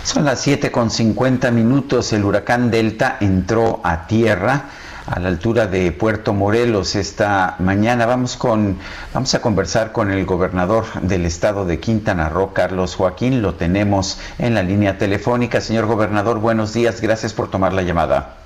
Son 0.05 0.26
las 0.26 0.42
7 0.42 0.70
con 0.70 0.90
50 0.90 1.50
minutos. 1.50 2.12
El 2.12 2.26
huracán 2.26 2.70
Delta 2.70 3.16
entró 3.22 3.80
a 3.82 4.07
tierra 4.07 4.66
a 5.07 5.18
la 5.18 5.28
altura 5.28 5.66
de 5.66 5.92
Puerto 5.92 6.34
Morelos 6.34 6.94
esta 6.94 7.57
mañana. 7.59 8.05
Vamos 8.05 8.36
con 8.36 8.78
vamos 9.14 9.34
a 9.34 9.40
conversar 9.40 9.92
con 9.92 10.11
el 10.11 10.26
gobernador 10.26 10.84
del 11.00 11.24
estado 11.24 11.64
de 11.64 11.80
Quintana 11.80 12.28
Roo, 12.28 12.52
Carlos 12.52 12.96
Joaquín. 12.96 13.40
Lo 13.40 13.55
tenemos 13.55 14.20
en 14.38 14.52
la 14.52 14.62
línea 14.62 14.98
telefónica. 14.98 15.62
Señor 15.62 15.86
gobernador, 15.86 16.38
buenos 16.38 16.74
días. 16.74 17.00
Gracias 17.00 17.32
por 17.32 17.50
tomar 17.50 17.72
la 17.72 17.80
llamada. 17.80 18.36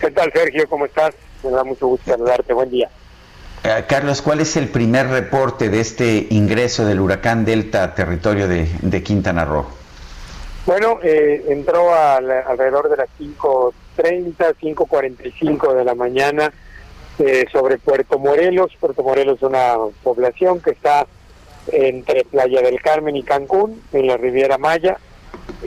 ¿Qué 0.00 0.10
tal, 0.10 0.32
Sergio? 0.32 0.66
¿Cómo 0.70 0.86
estás? 0.86 1.14
Me 1.42 1.50
da 1.50 1.64
mucho 1.64 1.86
gusto 1.86 2.12
saludarte. 2.12 2.54
Buen 2.54 2.70
día. 2.70 2.88
Eh, 3.62 3.84
Carlos, 3.86 4.22
¿cuál 4.22 4.40
es 4.40 4.56
el 4.56 4.68
primer 4.68 5.08
reporte 5.08 5.68
de 5.68 5.80
este 5.80 6.28
ingreso 6.30 6.86
del 6.86 6.98
huracán 7.00 7.44
Delta 7.44 7.82
a 7.82 7.94
territorio 7.94 8.48
de, 8.48 8.70
de 8.80 9.02
Quintana 9.02 9.44
Roo? 9.44 9.83
Bueno, 10.66 10.98
eh, 11.02 11.44
entró 11.48 11.92
alrededor 11.94 12.88
de 12.88 12.96
las 12.96 13.08
5.30, 13.20 14.54
5.45 14.56 15.74
de 15.74 15.84
la 15.84 15.94
mañana 15.94 16.50
eh, 17.18 17.44
sobre 17.52 17.76
Puerto 17.76 18.18
Morelos. 18.18 18.72
Puerto 18.80 19.02
Morelos 19.02 19.36
es 19.36 19.42
una 19.42 19.76
población 20.02 20.62
que 20.62 20.70
está 20.70 21.06
entre 21.70 22.24
Playa 22.24 22.62
del 22.62 22.80
Carmen 22.80 23.14
y 23.14 23.22
Cancún, 23.22 23.82
en 23.92 24.06
la 24.06 24.16
Riviera 24.16 24.56
Maya. 24.56 24.96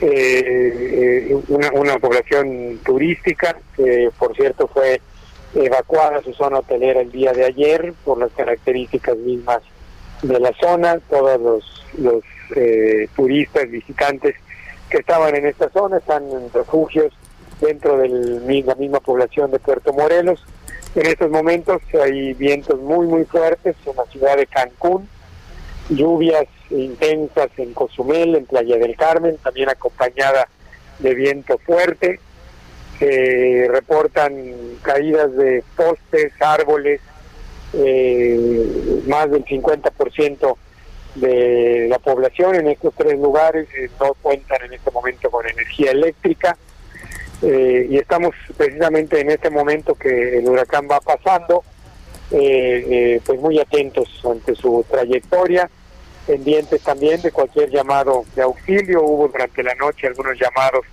Eh, 0.00 1.36
una, 1.46 1.70
una, 1.72 1.98
población 1.98 2.80
turística 2.84 3.56
que, 3.76 4.10
por 4.18 4.34
cierto, 4.34 4.66
fue 4.66 5.00
evacuada 5.54 6.18
a 6.18 6.22
su 6.22 6.32
zona 6.34 6.58
hotelera 6.58 7.00
el 7.00 7.12
día 7.12 7.32
de 7.32 7.44
ayer 7.44 7.94
por 8.04 8.18
las 8.18 8.32
características 8.32 9.16
mismas 9.16 9.60
de 10.22 10.40
la 10.40 10.52
zona. 10.60 10.98
Todos 11.08 11.40
los, 11.40 11.84
los 11.98 12.24
turistas, 13.14 13.70
visitantes, 13.70 14.34
que 14.88 14.98
estaban 14.98 15.34
en 15.34 15.46
esta 15.46 15.68
zona, 15.70 15.98
están 15.98 16.28
en 16.30 16.52
refugios 16.52 17.12
dentro 17.60 17.98
de 17.98 18.08
la 18.08 18.74
misma 18.74 19.00
población 19.00 19.50
de 19.50 19.58
Puerto 19.58 19.92
Morelos. 19.92 20.44
En 20.94 21.06
estos 21.06 21.30
momentos 21.30 21.82
hay 22.00 22.34
vientos 22.34 22.80
muy, 22.80 23.06
muy 23.06 23.24
fuertes 23.24 23.76
en 23.84 23.96
la 23.96 24.04
ciudad 24.06 24.36
de 24.36 24.46
Cancún, 24.46 25.08
lluvias 25.88 26.46
intensas 26.70 27.48
en 27.56 27.72
Cozumel, 27.72 28.34
en 28.34 28.46
Playa 28.46 28.76
del 28.76 28.96
Carmen, 28.96 29.36
también 29.38 29.68
acompañada 29.68 30.48
de 30.98 31.14
viento 31.14 31.58
fuerte. 31.58 32.20
Se 32.98 33.68
reportan 33.70 34.34
caídas 34.82 35.34
de 35.36 35.62
postes, 35.76 36.32
árboles, 36.40 37.00
eh, 37.74 39.02
más 39.06 39.30
del 39.30 39.44
50% 39.44 40.56
de 41.20 41.86
la 41.88 41.98
población 41.98 42.54
en 42.54 42.68
estos 42.68 42.94
tres 42.94 43.18
lugares 43.18 43.68
eh, 43.74 43.90
no 44.00 44.14
cuentan 44.14 44.62
en 44.64 44.74
este 44.74 44.90
momento 44.90 45.30
con 45.30 45.48
energía 45.48 45.90
eléctrica 45.90 46.56
eh, 47.42 47.86
y 47.90 47.96
estamos 47.96 48.34
precisamente 48.56 49.20
en 49.20 49.30
este 49.30 49.50
momento 49.50 49.94
que 49.94 50.38
el 50.38 50.48
huracán 50.48 50.88
va 50.90 51.00
pasando 51.00 51.62
eh, 52.30 53.20
pues 53.24 53.40
muy 53.40 53.58
atentos 53.58 54.08
ante 54.24 54.54
su 54.54 54.84
trayectoria 54.90 55.70
pendientes 56.26 56.82
también 56.82 57.22
de 57.22 57.32
cualquier 57.32 57.70
llamado 57.70 58.24
de 58.36 58.42
auxilio. 58.42 59.02
Hubo 59.02 59.28
durante 59.28 59.62
la 59.62 59.74
noche 59.76 60.08
algunos 60.08 60.38
llamados 60.38 60.84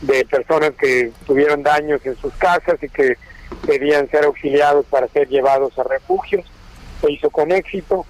de 0.00 0.24
personas 0.26 0.72
que 0.78 1.10
tuvieron 1.26 1.64
daños 1.64 2.06
en 2.06 2.16
sus 2.16 2.32
casas 2.34 2.80
y 2.80 2.88
que 2.88 3.16
debían 3.66 4.08
ser 4.10 4.26
auxiliados 4.26 4.86
para 4.86 5.08
ser 5.08 5.28
llevados 5.28 5.76
a 5.76 5.82
refugios 5.82 6.44
se 7.00 7.12
hizo 7.12 7.30
con 7.30 7.52
éxito 7.52 8.06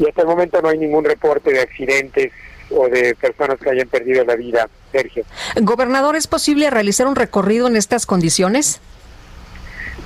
y 0.00 0.08
hasta 0.08 0.22
el 0.22 0.28
momento 0.28 0.60
no 0.62 0.70
hay 0.70 0.78
ningún 0.78 1.04
reporte 1.04 1.52
de 1.52 1.60
accidentes 1.60 2.32
o 2.70 2.88
de 2.88 3.14
personas 3.14 3.58
que 3.58 3.70
hayan 3.70 3.88
perdido 3.88 4.24
la 4.24 4.34
vida, 4.34 4.68
Sergio. 4.90 5.24
Gobernador, 5.60 6.16
¿es 6.16 6.26
posible 6.26 6.70
realizar 6.70 7.06
un 7.06 7.16
recorrido 7.16 7.66
en 7.66 7.76
estas 7.76 8.06
condiciones? 8.06 8.80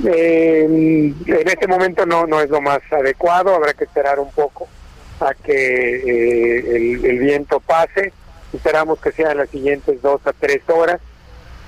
Eh, 0.04 0.64
en 0.64 1.48
este 1.48 1.68
momento 1.68 2.04
no, 2.04 2.26
no 2.26 2.40
es 2.40 2.50
lo 2.50 2.60
más 2.60 2.80
adecuado, 2.90 3.54
habrá 3.54 3.74
que 3.74 3.84
esperar 3.84 4.18
un 4.18 4.30
poco 4.32 4.66
a 5.20 5.34
que 5.34 5.96
eh, 5.96 6.76
el, 6.76 7.04
el, 7.04 7.18
viento 7.20 7.60
pase, 7.60 8.12
esperamos 8.52 8.98
que 8.98 9.12
sean 9.12 9.36
las 9.36 9.48
siguientes 9.50 10.02
dos 10.02 10.20
a 10.26 10.32
tres 10.32 10.62
horas 10.68 11.00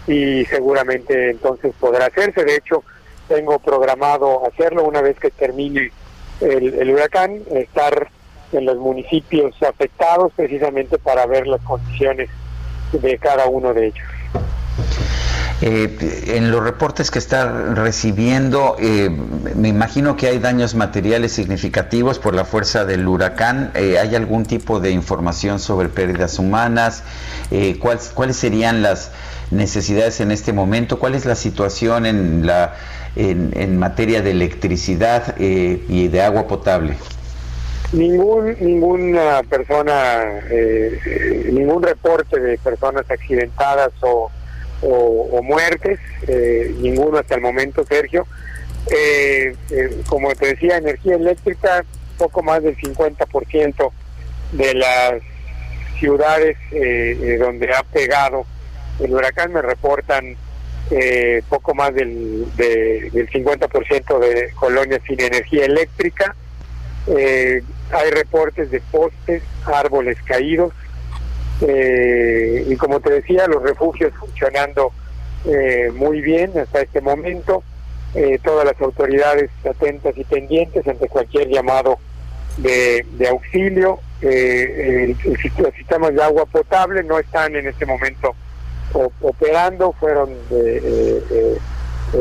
y 0.09 0.45
seguramente 0.47 1.31
entonces 1.31 1.73
podrá 1.79 2.07
hacerse, 2.07 2.45
de 2.45 2.57
hecho 2.57 2.83
tengo 3.29 3.61
programado 3.61 4.45
hacerlo 4.47 4.85
una 4.85 5.03
vez 5.03 5.19
que 5.19 5.31
termine 5.31 5.93
el, 6.41 6.75
el 6.75 6.91
huracán, 6.91 7.43
estar 7.53 8.09
en 8.57 8.67
los 8.67 8.79
municipios 8.79 9.55
afectados 9.63 10.33
precisamente 10.35 10.99
para 10.99 11.27
ver 11.27 11.47
las 11.47 11.61
condiciones 11.63 12.29
de 12.93 13.19
cada 13.19 13.47
uno 13.47 13.73
de 13.75 13.89
ellos. 13.89 14.05
Eh, 15.63 16.35
en 16.37 16.51
los 16.51 16.63
reportes 16.63 17.11
que 17.11 17.19
está 17.19 17.51
recibiendo, 17.75 18.77
eh, 18.79 19.09
me 19.09 19.69
imagino 19.69 20.15
que 20.15 20.27
hay 20.27 20.39
daños 20.39 20.75
materiales 20.75 21.33
significativos 21.33 22.19
por 22.19 22.35
la 22.35 22.45
fuerza 22.45 22.85
del 22.85 23.09
huracán. 23.09 23.71
Eh, 23.75 23.99
¿Hay 23.99 24.15
algún 24.15 24.45
tipo 24.45 24.81
de 24.81 24.91
información 24.91 25.59
sobre 25.59 25.89
pérdidas 25.89 26.39
humanas? 26.39 27.05
¿cuáles, 27.81 28.11
¿Cuáles 28.11 28.37
serían 28.37 28.83
las 28.83 29.13
necesidades 29.51 30.21
en 30.21 30.31
este 30.31 30.53
momento? 30.53 30.99
¿Cuál 30.99 31.15
es 31.15 31.25
la 31.25 31.37
situación 31.37 32.05
en, 32.05 32.47
la, 32.47 32.75
en, 33.15 33.53
en 33.57 33.79
materia 33.79 34.21
de 34.21 34.33
electricidad 34.33 35.39
y 35.39 36.09
de 36.09 36.23
agua 36.23 36.49
potable? 36.49 36.97
Ningún, 37.93 38.57
ninguna 38.61 39.43
persona, 39.49 40.41
eh, 40.51 41.47
ningún 41.53 41.83
reporte 41.83 42.39
de 42.41 42.59
personas 42.59 43.09
accidentadas 43.11 43.93
o, 44.01 44.31
o, 44.83 45.43
muertes, 45.43 45.99
eh, 46.27 46.75
ninguno 46.79 47.19
hasta 47.19 47.35
el 47.35 47.41
momento, 47.41 47.85
Sergio. 47.85 48.27
Eh, 48.91 49.55
eh, 49.71 50.03
como 50.09 50.35
te 50.35 50.49
decía, 50.49 50.77
energía 50.77 51.17
eléctrica, 51.17 51.85
poco 52.19 52.43
más 52.43 52.63
del 52.63 52.77
50% 52.77 53.91
de 54.53 54.75
las 54.75 55.23
ciudades 55.99 56.57
donde 57.39 57.75
ha 57.75 57.83
pegado 57.83 58.45
el 59.01 59.13
huracán 59.13 59.53
me 59.53 59.63
reportan 59.63 60.37
poco 61.49 61.75
más 61.75 61.95
del, 61.95 62.47
del 62.57 63.31
50% 63.31 64.19
de 64.19 64.51
colonias 64.55 65.01
sin 65.07 65.21
energía 65.21 65.65
eléctrica. 65.65 66.35
Hay 67.91 68.11
reportes 68.11 68.71
de 68.71 68.81
postes, 68.81 69.43
árboles 69.67 70.19
caídos, 70.23 70.73
eh, 71.61 72.67
y 72.69 72.77
como 72.77 73.01
te 73.01 73.11
decía, 73.11 73.47
los 73.47 73.63
refugios 73.63 74.13
funcionando 74.15 74.93
eh, 75.47 75.91
muy 75.95 76.21
bien 76.21 76.53
hasta 76.59 76.83
este 76.83 77.01
momento, 77.01 77.63
eh, 78.15 78.39
todas 78.43 78.65
las 78.65 78.81
autoridades 78.81 79.51
atentas 79.69 80.17
y 80.17 80.25
pendientes 80.25 80.87
ante 80.87 81.09
cualquier 81.09 81.49
llamado 81.49 81.99
de, 82.59 83.05
auxilio. 83.29 84.01
los 84.21 85.75
sistemas 85.75 86.15
de 86.15 86.23
agua 86.23 86.47
potable 86.47 87.03
no 87.05 87.19
están 87.19 87.55
en 87.55 87.67
este 87.67 87.87
momento 87.87 88.35
operando, 89.21 89.93
fueron 89.93 90.31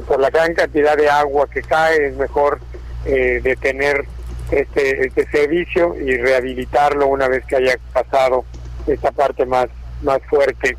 por 0.07 0.19
la 0.19 0.29
gran 0.29 0.53
cantidad 0.53 0.97
de 0.97 1.09
agua 1.09 1.47
que 1.49 1.61
cae, 1.61 2.07
es 2.07 2.15
mejor 2.17 2.59
detener 3.05 4.05
este, 4.55 5.05
este 5.05 5.29
servicio 5.29 5.95
y 5.99 6.15
rehabilitarlo 6.15 7.07
una 7.07 7.27
vez 7.27 7.43
que 7.45 7.57
haya 7.57 7.77
pasado 7.91 8.45
esta 8.87 9.11
parte 9.11 9.45
más, 9.45 9.67
más 10.01 10.21
fuerte 10.29 10.77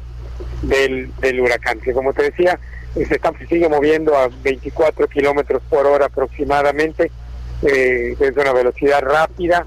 del, 0.63 1.15
del 1.21 1.41
huracán, 1.41 1.81
que 1.81 1.93
como 1.93 2.15
te 2.15 2.23
decía, 2.23 2.59
se, 2.95 3.03
está, 3.03 3.33
sigue 3.49 3.69
moviendo 3.69 4.17
a 4.17 4.29
24 4.43 5.09
kilómetros 5.09 5.63
por 5.69 5.85
hora 5.87 6.07
aproximadamente, 6.07 7.11
eh, 7.63 8.17
es 8.19 8.37
una 8.37 8.55
velocidad 8.55 9.03
rápida, 9.03 9.67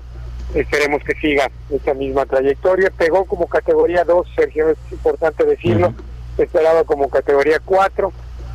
esperemos 0.56 1.04
que 1.04 1.14
siga 1.16 1.52
esta 1.70 1.94
misma 1.94 2.26
trayectoria. 2.26 2.90
Pegó 2.90 3.26
como 3.26 3.48
categoría 3.48 4.04
2, 4.06 4.28
Sergio, 4.36 4.70
es 4.70 4.78
importante 4.92 5.46
decirlo, 5.46 5.94
esperaba 6.40 6.84
como 6.84 7.10
categoría 7.10 7.60
4, 7.64 8.12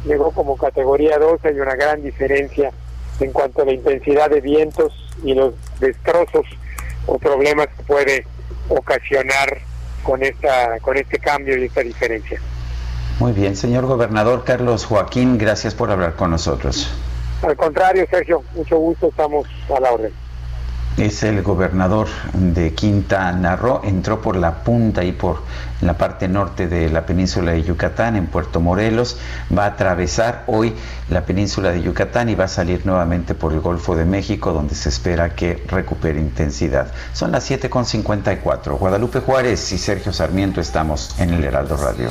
llegó 0.06 0.32
como 0.32 0.56
categoría 0.56 1.18
2, 1.18 1.44
hay 1.44 1.60
una 1.60 1.76
gran 1.76 2.02
diferencia 2.02 2.72
en 3.20 3.30
cuanto 3.30 3.62
a 3.62 3.66
la 3.66 3.72
intensidad 3.72 4.28
de 4.28 4.40
vientos 4.40 5.03
y 5.22 5.34
los 5.34 5.54
destrozos 5.80 6.46
o 7.06 7.18
problemas 7.18 7.68
que 7.68 7.82
puede 7.84 8.26
ocasionar 8.68 9.58
con 10.02 10.22
esta 10.22 10.78
con 10.80 10.96
este 10.96 11.18
cambio 11.18 11.56
y 11.58 11.64
esta 11.64 11.80
diferencia. 11.80 12.40
Muy 13.20 13.32
bien, 13.32 13.56
señor 13.56 13.86
gobernador 13.86 14.44
Carlos 14.44 14.84
Joaquín, 14.86 15.38
gracias 15.38 15.74
por 15.74 15.90
hablar 15.90 16.16
con 16.16 16.30
nosotros. 16.30 16.90
Al 17.42 17.56
contrario, 17.56 18.06
Sergio, 18.10 18.42
mucho 18.54 18.76
gusto, 18.78 19.08
estamos 19.08 19.46
a 19.74 19.80
la 19.80 19.92
orden 19.92 20.23
es 20.96 21.22
el 21.22 21.42
gobernador 21.42 22.08
de 22.32 22.72
Quintana 22.72 23.56
Roo, 23.56 23.80
entró 23.84 24.20
por 24.20 24.36
la 24.36 24.62
punta 24.62 25.02
y 25.04 25.12
por 25.12 25.42
la 25.80 25.98
parte 25.98 26.28
norte 26.28 26.68
de 26.68 26.88
la 26.88 27.04
península 27.04 27.52
de 27.52 27.62
Yucatán, 27.62 28.16
en 28.16 28.26
Puerto 28.26 28.60
Morelos, 28.60 29.18
va 29.56 29.64
a 29.64 29.68
atravesar 29.68 30.44
hoy 30.46 30.74
la 31.10 31.26
península 31.26 31.72
de 31.72 31.82
Yucatán 31.82 32.28
y 32.28 32.34
va 32.34 32.44
a 32.44 32.48
salir 32.48 32.86
nuevamente 32.86 33.34
por 33.34 33.52
el 33.52 33.60
Golfo 33.60 33.96
de 33.96 34.04
México, 34.04 34.52
donde 34.52 34.74
se 34.74 34.88
espera 34.88 35.34
que 35.34 35.62
recupere 35.68 36.20
intensidad. 36.20 36.92
Son 37.12 37.32
las 37.32 37.50
7.54. 37.50 38.78
Guadalupe 38.78 39.20
Juárez 39.20 39.72
y 39.72 39.78
Sergio 39.78 40.12
Sarmiento 40.12 40.60
estamos 40.60 41.18
en 41.18 41.34
el 41.34 41.44
Heraldo 41.44 41.76
Radio. 41.76 42.10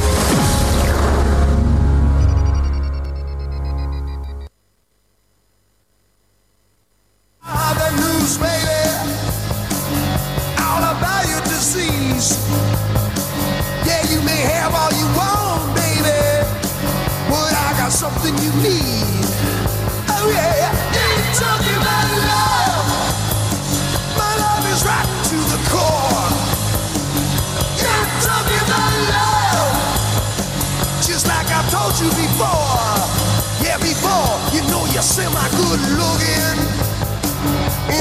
力。 18.59 19.30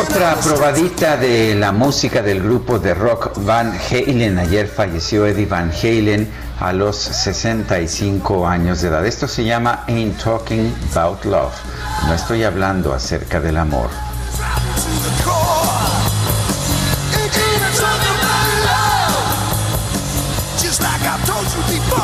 Otra 0.01 0.35
probadita 0.37 1.19
de 1.19 1.55
la 1.55 1.73
música 1.73 2.23
del 2.23 2.43
grupo 2.43 2.79
de 2.79 2.95
rock 2.95 3.33
Van 3.45 3.79
Halen. 3.91 4.39
Ayer 4.39 4.67
falleció 4.67 5.27
Eddie 5.27 5.45
Van 5.45 5.71
Halen 5.71 6.27
a 6.59 6.73
los 6.73 6.97
65 6.97 8.47
años 8.47 8.81
de 8.81 8.89
edad. 8.89 9.05
Esto 9.05 9.29
se 9.29 9.45
llama 9.45 9.85
Ain't 9.89 10.23
Talking 10.23 10.75
About 10.93 11.25
Love. 11.25 11.53
No 12.07 12.15
estoy 12.15 12.45
hablando 12.45 12.95
acerca 12.95 13.41
del 13.41 13.59
amor. 13.59 13.91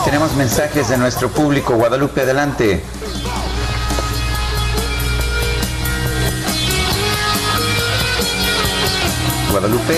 tenemos 0.04 0.34
mensajes 0.34 0.88
de 0.88 0.96
nuestro 0.98 1.28
público. 1.30 1.74
Guadalupe, 1.74 2.20
adelante. 2.20 2.82
Guadalupe, 9.56 9.94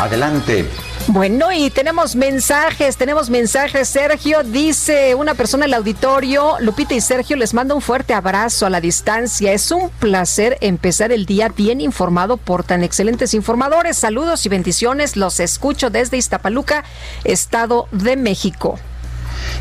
adelante. 0.00 0.66
Bueno, 1.06 1.52
y 1.52 1.70
tenemos 1.70 2.16
mensajes, 2.16 2.96
tenemos 2.96 3.30
mensajes. 3.30 3.88
Sergio 3.88 4.42
dice, 4.42 5.14
una 5.14 5.34
persona 5.34 5.64
en 5.64 5.70
el 5.70 5.74
auditorio, 5.74 6.56
Lupita 6.58 6.94
y 6.94 7.00
Sergio, 7.00 7.36
les 7.36 7.54
manda 7.54 7.72
un 7.76 7.82
fuerte 7.82 8.14
abrazo 8.14 8.66
a 8.66 8.70
la 8.70 8.80
distancia. 8.80 9.52
Es 9.52 9.70
un 9.70 9.90
placer 9.90 10.58
empezar 10.60 11.12
el 11.12 11.24
día 11.24 11.50
bien 11.50 11.80
informado 11.80 12.36
por 12.36 12.64
tan 12.64 12.82
excelentes 12.82 13.32
informadores. 13.32 13.96
Saludos 13.96 14.44
y 14.44 14.48
bendiciones. 14.48 15.16
Los 15.16 15.38
escucho 15.38 15.90
desde 15.90 16.16
Iztapaluca, 16.16 16.82
Estado 17.22 17.86
de 17.92 18.16
México. 18.16 18.80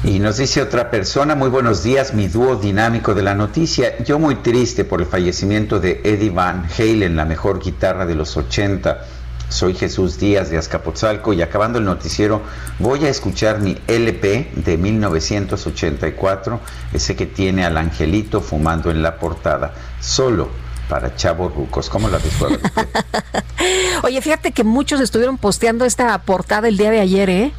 Y 0.04 0.18
nos 0.18 0.38
dice 0.38 0.60
otra 0.60 0.90
persona, 0.90 1.36
muy 1.36 1.50
buenos 1.50 1.84
días, 1.84 2.16
mi 2.16 2.28
dúo 2.28 2.56
dinámico 2.56 3.14
de 3.14 3.22
la 3.22 3.36
noticia. 3.36 4.02
Yo 4.04 4.18
muy 4.18 4.36
triste 4.38 4.86
por 4.86 5.02
el 5.02 5.08
fallecimiento 5.08 5.80
de 5.80 6.02
Eddie 6.04 6.32
Van 6.32 6.68
Halen, 6.78 7.16
la 7.16 7.26
mejor 7.26 7.60
guitarra 7.60 8.08
de 8.08 8.16
los 8.16 8.36
80 8.36 9.19
soy 9.50 9.74
Jesús 9.74 10.20
Díaz 10.20 10.50
de 10.50 10.58
Azcapotzalco 10.58 11.34
y 11.34 11.42
acabando 11.42 11.80
el 11.80 11.86
noticiero 11.86 12.42
voy 12.78 13.06
a 13.06 13.10
escuchar 13.10 13.60
mi 13.60 13.78
LP 13.88 14.52
de 14.56 14.78
1984, 14.78 16.60
ese 16.94 17.16
que 17.16 17.26
tiene 17.26 17.66
al 17.66 17.78
angelito 17.78 18.42
fumando 18.42 18.92
en 18.92 19.02
la 19.02 19.18
portada, 19.18 19.74
solo 20.00 20.50
para 20.88 21.16
chavos 21.16 21.54
rucos. 21.54 21.90
¿Cómo 21.90 22.10
la 22.10 22.18
ves, 22.18 22.34
Oye, 24.04 24.22
fíjate 24.22 24.52
que 24.52 24.64
muchos 24.64 25.02
estuvieron 25.02 25.38
posteando 25.38 25.86
esta 25.86 26.18
portada 26.20 26.68
el 26.68 26.78
día 26.78 26.92
de 26.92 27.00
ayer, 27.00 27.30
¿eh? 27.30 27.52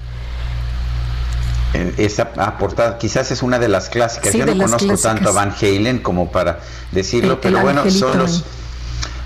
Esa 1.97 2.33
portada 2.59 2.99
quizás 2.99 3.31
es 3.31 3.43
una 3.43 3.61
de 3.61 3.69
las 3.69 3.89
clásicas. 3.89 4.33
Yo 4.33 4.45
no 4.45 4.57
conozco 4.57 4.97
tanto 4.97 5.29
a 5.29 5.33
Van 5.33 5.55
Halen 5.61 6.01
como 6.01 6.33
para 6.33 6.61
decirlo, 6.91 7.41
pero 7.41 7.61
bueno, 7.61 7.89
son 7.91 8.19
los 8.19 8.45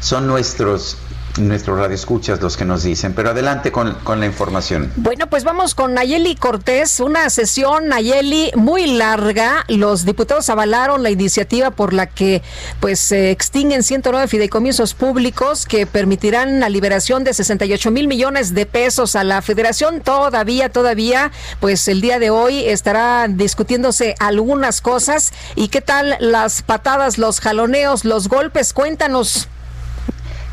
son 0.00 0.26
nuestros 0.26 0.98
nuestros 1.38 1.78
radioescuchas 1.78 2.40
los 2.40 2.56
que 2.56 2.64
nos 2.64 2.82
dicen. 2.82 3.14
Pero 3.14 3.30
adelante 3.30 3.72
con, 3.72 3.94
con, 4.04 4.20
la 4.20 4.26
información. 4.26 4.92
Bueno, 4.96 5.28
pues 5.28 5.44
vamos 5.44 5.74
con 5.74 5.94
Nayeli 5.94 6.36
Cortés. 6.36 7.00
Una 7.00 7.28
sesión, 7.30 7.88
Nayeli, 7.88 8.52
muy 8.56 8.86
larga. 8.86 9.64
Los 9.68 10.04
diputados 10.04 10.48
avalaron 10.50 11.02
la 11.02 11.10
iniciativa 11.10 11.70
por 11.70 11.92
la 11.92 12.06
que 12.06 12.42
pues 12.80 13.00
se 13.00 13.30
extinguen 13.30 13.82
109 13.82 14.28
fideicomisos 14.28 14.94
públicos 14.94 15.66
que 15.66 15.86
permitirán 15.86 16.60
la 16.60 16.68
liberación 16.68 17.24
de 17.24 17.34
68 17.34 17.90
mil 17.90 18.08
millones 18.08 18.54
de 18.54 18.66
pesos 18.66 19.16
a 19.16 19.24
la 19.24 19.42
federación. 19.42 20.00
Todavía, 20.00 20.68
todavía, 20.68 21.32
pues 21.60 21.88
el 21.88 22.00
día 22.00 22.18
de 22.18 22.30
hoy 22.30 22.64
estará 22.64 23.26
discutiéndose 23.28 24.14
algunas 24.20 24.80
cosas. 24.80 25.32
¿Y 25.56 25.68
qué 25.68 25.80
tal 25.80 26.16
las 26.20 26.62
patadas, 26.62 27.18
los 27.18 27.40
jaloneos, 27.40 28.04
los 28.04 28.28
golpes? 28.28 28.72
Cuéntanos. 28.72 29.48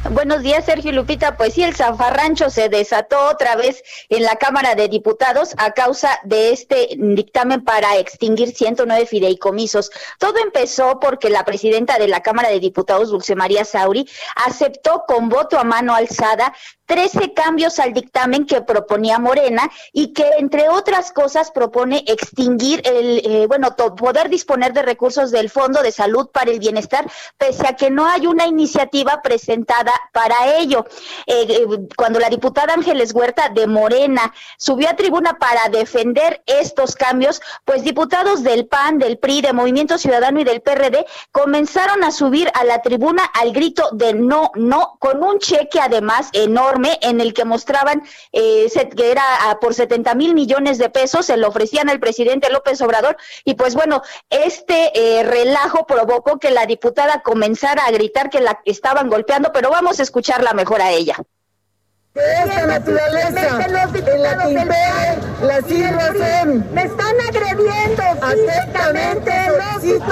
Buenos 0.10 0.42
días, 0.42 0.66
Sergio 0.66 0.92
Lupita. 0.92 1.38
Pues 1.38 1.54
sí, 1.54 1.62
el 1.64 1.76
zafarrancho 1.76 2.50
se 2.50 2.70
desató 2.70 3.30
otra 3.30 3.56
vez 3.56 3.84
en 4.10 4.24
la 4.24 4.36
Cámara 4.36 4.74
de 4.74 4.88
Diputados 4.88 5.54
a 5.58 5.72
causa 5.72 6.20
de 6.24 6.52
este 6.52 6.90
dictamen 6.98 7.64
para 7.64 7.98
extinguir 7.98 8.56
109 8.56 9.06
fideicomisos. 9.06 9.92
Todo 10.18 10.40
empezó 10.40 11.00
porque 11.00 11.30
la 11.30 11.46
presidenta 11.46 12.00
de 12.00 12.08
la 12.08 12.22
Cámara 12.22 12.50
de 12.50 12.60
Diputados, 12.60 13.10
Dulce 13.10 13.36
María 13.36 13.64
Sauri, 13.64 14.10
aceptó 14.36 15.04
con 15.08 15.30
voto 15.30 15.60
a 15.60 15.64
mano 15.64 15.94
alzada 15.94 16.52
13 16.92 17.34
cambios 17.34 17.80
al 17.80 17.94
dictamen 17.94 18.46
que 18.46 18.62
proponía 18.62 19.18
Morena 19.18 19.72
y 19.94 20.12
que, 20.12 20.26
entre 20.40 20.68
otras 20.68 21.14
cosas, 21.14 21.50
propone 21.50 22.04
extinguir 22.06 22.82
el, 22.84 23.22
eh, 23.24 23.48
bueno, 23.48 23.74
poder 23.96 24.28
disponer 24.30 24.74
de 24.74 24.82
recursos 24.82 25.32
del 25.32 25.50
Fondo 25.50 25.82
de 25.84 25.94
Salud 25.94 26.30
para 26.34 26.52
el 26.52 26.60
Bienestar, 26.60 27.10
pese 27.38 27.66
a 27.66 27.78
que 27.78 27.90
no 27.90 28.06
hay 28.06 28.28
una 28.28 28.46
iniciativa 28.46 29.22
presentada 29.22 29.91
para 30.12 30.58
ello. 30.58 30.86
Eh, 31.26 31.46
eh, 31.50 31.68
cuando 31.96 32.20
la 32.20 32.30
diputada 32.30 32.74
Ángeles 32.74 33.14
Huerta 33.14 33.50
de 33.50 33.68
Morena 33.68 34.34
subió 34.58 34.90
a 34.90 34.96
tribuna 34.96 35.38
para 35.38 35.70
defender 35.70 36.42
estos 36.46 36.96
cambios, 36.96 37.42
pues 37.66 37.84
diputados 37.84 38.44
del 38.44 38.68
PAN, 38.68 39.00
del 39.00 39.18
PRI, 39.18 39.42
de 39.42 39.54
Movimiento 39.54 39.98
Ciudadano 39.98 40.40
y 40.40 40.44
del 40.44 40.62
PRD 40.62 41.06
comenzaron 41.32 42.04
a 42.04 42.12
subir 42.12 42.50
a 42.54 42.64
la 42.64 42.82
tribuna 42.82 43.24
al 43.24 43.52
grito 43.52 43.90
de 43.92 44.14
no, 44.14 44.52
no, 44.56 44.98
con 45.00 45.24
un 45.24 45.40
cheque 45.40 45.80
además 45.80 46.30
enorme 46.34 47.00
en 47.02 47.22
el 47.22 47.34
que 47.34 47.46
mostraban 47.46 48.04
eh, 48.32 48.68
que 48.96 49.12
era 49.12 49.24
por 49.60 49.74
70 49.74 50.16
mil 50.16 50.34
millones 50.34 50.78
de 50.78 50.90
pesos, 50.90 51.26
se 51.26 51.38
lo 51.38 51.48
ofrecían 51.50 51.90
al 51.90 52.00
presidente 52.00 52.50
López 52.50 52.82
Obrador 52.82 53.18
y 53.46 53.54
pues 53.56 53.76
bueno, 53.76 54.02
este 54.30 54.92
eh, 54.94 55.24
relajo 55.24 55.86
provocó 55.86 56.40
que 56.40 56.52
la 56.52 56.66
diputada 56.66 57.22
comenzara 57.22 57.86
a 57.86 57.92
gritar 57.92 58.30
que 58.30 58.42
la 58.42 58.60
estaban 58.66 59.10
golpeando, 59.10 59.52
pero 59.54 59.70
vamos 59.70 59.81
a 60.00 60.04
escucharla 60.04 60.54
mejor 60.54 60.82
a 60.82 60.92
ella 60.92 61.18
de 62.14 62.34
esta 62.44 62.68
naturaleza 62.68 63.66
en 63.66 63.74
la 63.74 63.88
que 64.38 64.52
impere 64.52 65.18
la 65.42 65.62
situación. 65.62 66.66
Me 66.74 66.84
están 66.84 67.16
agrediendo 67.22 68.04
físicamente. 68.28 69.32
Solicito 69.48 70.06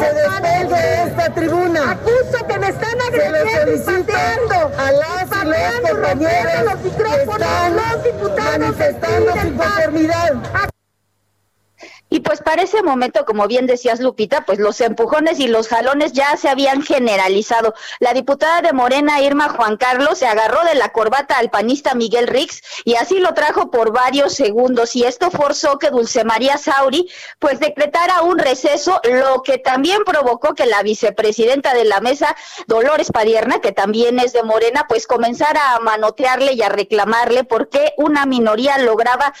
se 0.00 0.14
despegue 0.14 0.74
de 0.74 1.02
esta 1.04 1.34
tribuna. 1.34 1.92
Acuso 1.92 2.46
que 2.48 2.58
me 2.58 2.68
están 2.68 3.00
agrediendo 3.00 3.72
y 3.72 3.78
pateando. 3.78 4.72
A 4.78 4.92
las 4.92 5.28
y 5.30 5.46
los 5.46 5.90
compañeros 5.90 6.64
los 6.64 6.80
micrófonos, 6.80 7.72
los 7.72 8.04
diputados 8.04 8.58
manifestando 8.58 9.32
su 9.32 9.56
conformidad. 9.56 10.77
Y 12.10 12.20
pues 12.20 12.40
para 12.40 12.62
ese 12.62 12.82
momento, 12.82 13.24
como 13.26 13.46
bien 13.46 13.66
decías 13.66 14.00
Lupita, 14.00 14.44
pues 14.46 14.58
los 14.58 14.80
empujones 14.80 15.38
y 15.40 15.46
los 15.46 15.68
jalones 15.68 16.12
ya 16.12 16.36
se 16.36 16.48
habían 16.48 16.82
generalizado. 16.82 17.74
La 18.00 18.14
diputada 18.14 18.62
de 18.62 18.72
Morena, 18.72 19.20
Irma 19.20 19.50
Juan 19.50 19.76
Carlos, 19.76 20.18
se 20.18 20.26
agarró 20.26 20.64
de 20.64 20.74
la 20.74 20.90
corbata 20.90 21.36
al 21.36 21.50
panista 21.50 21.94
Miguel 21.94 22.26
Rix 22.26 22.62
y 22.84 22.94
así 22.94 23.18
lo 23.18 23.34
trajo 23.34 23.70
por 23.70 23.92
varios 23.92 24.32
segundos. 24.34 24.96
Y 24.96 25.04
esto 25.04 25.30
forzó 25.30 25.78
que 25.78 25.90
Dulce 25.90 26.24
María 26.24 26.56
Sauri 26.56 27.10
pues 27.38 27.60
decretara 27.60 28.22
un 28.22 28.38
receso, 28.38 29.00
lo 29.04 29.42
que 29.42 29.58
también 29.58 30.02
provocó 30.04 30.54
que 30.54 30.64
la 30.64 30.82
vicepresidenta 30.82 31.74
de 31.74 31.84
la 31.84 32.00
mesa, 32.00 32.34
Dolores 32.66 33.12
Padierna, 33.12 33.60
que 33.60 33.72
también 33.72 34.18
es 34.18 34.32
de 34.32 34.42
Morena, 34.42 34.86
pues 34.88 35.06
comenzara 35.06 35.74
a 35.74 35.80
manotearle 35.80 36.54
y 36.54 36.62
a 36.62 36.70
reclamarle 36.70 37.44
porque 37.44 37.92
una 37.98 38.24
minoría 38.24 38.78
lograba 38.78 39.34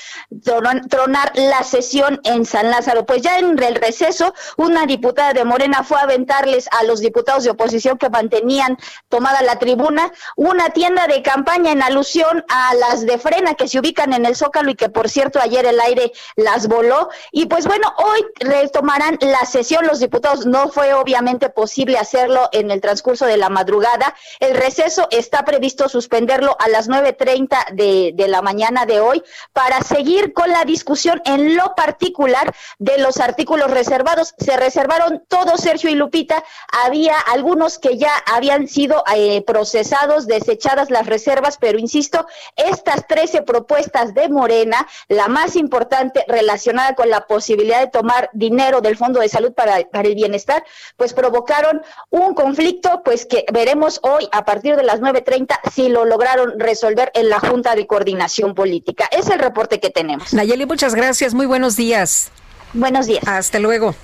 tronar 0.90 1.32
la 1.34 1.62
sesión 1.62 2.20
en 2.24 2.44
San 2.44 2.57
Lázaro. 2.62 3.06
Pues 3.06 3.22
ya 3.22 3.38
en 3.38 3.62
el 3.62 3.74
receso, 3.74 4.34
una 4.56 4.86
diputada 4.86 5.32
de 5.32 5.44
Morena 5.44 5.84
fue 5.84 5.98
a 5.98 6.02
aventarles 6.02 6.68
a 6.72 6.84
los 6.84 7.00
diputados 7.00 7.44
de 7.44 7.50
oposición 7.50 7.98
que 7.98 8.10
mantenían 8.10 8.78
tomada 9.08 9.42
la 9.42 9.58
tribuna 9.58 10.12
una 10.36 10.70
tienda 10.70 11.06
de 11.06 11.22
campaña 11.22 11.72
en 11.72 11.82
alusión 11.82 12.44
a 12.48 12.74
las 12.74 13.06
de 13.06 13.18
frena 13.18 13.54
que 13.54 13.68
se 13.68 13.78
ubican 13.78 14.12
en 14.12 14.26
el 14.26 14.36
Zócalo 14.36 14.70
y 14.70 14.74
que 14.74 14.88
por 14.88 15.08
cierto 15.08 15.40
ayer 15.40 15.66
el 15.66 15.80
aire 15.80 16.12
las 16.36 16.68
voló. 16.68 17.08
Y 17.32 17.46
pues 17.46 17.66
bueno, 17.66 17.92
hoy 17.98 18.24
retomarán 18.40 19.18
la 19.20 19.44
sesión 19.46 19.86
los 19.86 20.00
diputados. 20.00 20.46
No 20.46 20.68
fue 20.68 20.94
obviamente 20.94 21.48
posible 21.48 21.98
hacerlo 21.98 22.48
en 22.52 22.70
el 22.70 22.80
transcurso 22.80 23.26
de 23.26 23.36
la 23.36 23.48
madrugada. 23.48 24.14
El 24.40 24.56
receso 24.56 25.08
está 25.10 25.44
previsto 25.44 25.88
suspenderlo 25.88 26.56
a 26.58 26.68
las 26.68 26.88
9.30 26.88 27.72
de, 27.72 28.12
de 28.14 28.28
la 28.28 28.42
mañana 28.42 28.86
de 28.86 29.00
hoy 29.00 29.22
para 29.52 29.80
seguir 29.82 30.32
con 30.32 30.50
la 30.50 30.64
discusión 30.64 31.20
en 31.24 31.56
lo 31.56 31.74
particular 31.74 32.47
de 32.78 32.98
los 32.98 33.18
artículos 33.18 33.70
reservados. 33.70 34.34
Se 34.38 34.56
reservaron 34.56 35.24
todos, 35.28 35.60
Sergio 35.60 35.90
y 35.90 35.94
Lupita. 35.94 36.42
Había 36.84 37.18
algunos 37.18 37.78
que 37.78 37.96
ya 37.96 38.12
habían 38.26 38.68
sido 38.68 39.02
eh, 39.14 39.42
procesados, 39.42 40.26
desechadas 40.26 40.90
las 40.90 41.06
reservas, 41.06 41.58
pero 41.58 41.78
insisto, 41.78 42.26
estas 42.56 43.06
13 43.06 43.42
propuestas 43.42 44.14
de 44.14 44.28
Morena, 44.28 44.86
la 45.08 45.28
más 45.28 45.56
importante 45.56 46.24
relacionada 46.28 46.94
con 46.94 47.10
la 47.10 47.26
posibilidad 47.26 47.80
de 47.80 47.88
tomar 47.88 48.30
dinero 48.32 48.80
del 48.80 48.96
Fondo 48.96 49.20
de 49.20 49.28
Salud 49.28 49.52
para, 49.52 49.80
para 49.90 50.08
el 50.08 50.14
Bienestar, 50.14 50.64
pues 50.96 51.12
provocaron 51.12 51.82
un 52.10 52.34
conflicto, 52.34 53.02
pues 53.04 53.26
que 53.26 53.44
veremos 53.52 54.00
hoy 54.02 54.28
a 54.32 54.44
partir 54.44 54.76
de 54.76 54.82
las 54.82 55.00
9.30 55.00 55.58
si 55.72 55.88
lo 55.88 56.04
lograron 56.04 56.58
resolver 56.58 57.10
en 57.14 57.28
la 57.28 57.40
Junta 57.40 57.74
de 57.74 57.86
Coordinación 57.86 58.54
Política. 58.54 59.08
Es 59.10 59.28
el 59.28 59.38
reporte 59.38 59.80
que 59.80 59.90
tenemos. 59.90 60.32
Nayeli, 60.32 60.66
muchas 60.66 60.94
gracias. 60.94 61.34
Muy 61.34 61.46
buenos 61.46 61.76
días. 61.76 62.30
Buenos 62.72 63.06
días. 63.06 63.26
Hasta 63.26 63.58
luego. 63.58 63.94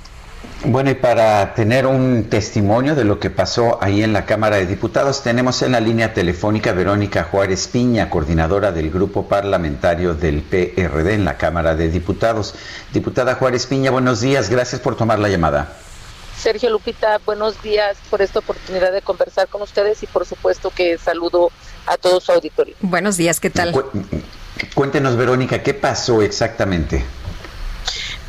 Bueno, 0.66 0.90
y 0.90 0.94
para 0.94 1.54
tener 1.54 1.86
un 1.86 2.24
testimonio 2.30 2.94
de 2.94 3.04
lo 3.04 3.18
que 3.20 3.28
pasó 3.28 3.78
ahí 3.82 4.02
en 4.02 4.14
la 4.14 4.24
Cámara 4.24 4.56
de 4.56 4.66
Diputados, 4.66 5.22
tenemos 5.22 5.60
en 5.60 5.72
la 5.72 5.80
línea 5.80 6.14
telefónica 6.14 6.72
Verónica 6.72 7.24
Juárez 7.24 7.68
Piña, 7.68 8.08
coordinadora 8.08 8.72
del 8.72 8.90
Grupo 8.90 9.28
Parlamentario 9.28 10.14
del 10.14 10.42
PRD 10.42 11.14
en 11.14 11.24
la 11.26 11.36
Cámara 11.36 11.74
de 11.74 11.90
Diputados. 11.90 12.54
Diputada 12.94 13.34
Juárez 13.34 13.66
Piña, 13.66 13.90
buenos 13.90 14.22
días, 14.22 14.48
gracias 14.48 14.80
por 14.80 14.96
tomar 14.96 15.18
la 15.18 15.28
llamada. 15.28 15.76
Sergio 16.34 16.70
Lupita, 16.70 17.20
buenos 17.26 17.62
días 17.62 17.98
por 18.10 18.22
esta 18.22 18.38
oportunidad 18.38 18.92
de 18.92 19.02
conversar 19.02 19.48
con 19.48 19.62
ustedes 19.62 20.02
y 20.02 20.06
por 20.06 20.26
supuesto 20.26 20.70
que 20.70 20.96
saludo 20.96 21.50
a 21.86 21.98
todo 21.98 22.20
su 22.20 22.32
auditorio. 22.32 22.74
Buenos 22.80 23.18
días, 23.18 23.38
¿qué 23.38 23.50
tal? 23.50 23.74
Cuéntenos, 24.74 25.16
Verónica, 25.16 25.62
¿qué 25.62 25.74
pasó 25.74 26.22
exactamente? 26.22 27.04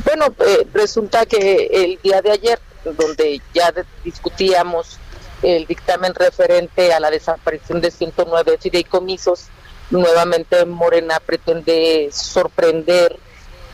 Bueno, 0.05 0.27
eh, 0.45 0.67
resulta 0.73 1.25
que 1.25 1.69
el 1.71 1.99
día 2.01 2.21
de 2.21 2.31
ayer, 2.31 2.59
donde 2.83 3.41
ya 3.53 3.73
discutíamos 4.03 4.99
el 5.41 5.65
dictamen 5.65 6.13
referente 6.13 6.93
a 6.93 6.99
la 6.99 7.09
desaparición 7.09 7.81
de 7.81 7.91
109 7.91 8.57
fideicomisos, 8.59 9.47
nuevamente 9.89 10.65
Morena 10.65 11.19
pretende 11.19 12.09
sorprender 12.11 13.17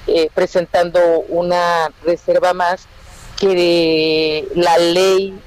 eh, 0.07 0.29
presentando 0.33 0.99
una 1.29 1.91
reserva 2.03 2.53
más 2.53 2.87
que 3.39 4.47
la 4.55 4.77
ley 4.77 5.39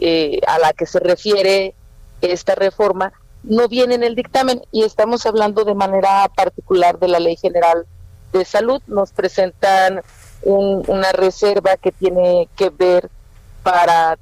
eh, 0.00 0.40
a 0.46 0.58
la 0.58 0.72
que 0.72 0.86
se 0.86 1.00
refiere 1.00 1.74
esta 2.22 2.54
reforma 2.54 3.12
no 3.42 3.68
viene 3.68 3.94
en 3.94 4.02
el 4.02 4.14
dictamen 4.14 4.62
y 4.70 4.84
estamos 4.84 5.24
hablando 5.26 5.64
de 5.64 5.74
manera 5.74 6.28
particular 6.34 6.98
de 6.98 7.08
la 7.08 7.20
ley 7.20 7.36
general 7.36 7.86
de 8.32 8.44
salud. 8.44 8.82
Nos 8.86 9.12
presentan 9.12 10.02
una 10.42 11.12
reserva 11.12 11.76
que 11.76 11.92
tiene 11.92 12.48
que 12.56 12.70
ver 12.70 13.10
para 13.62 14.18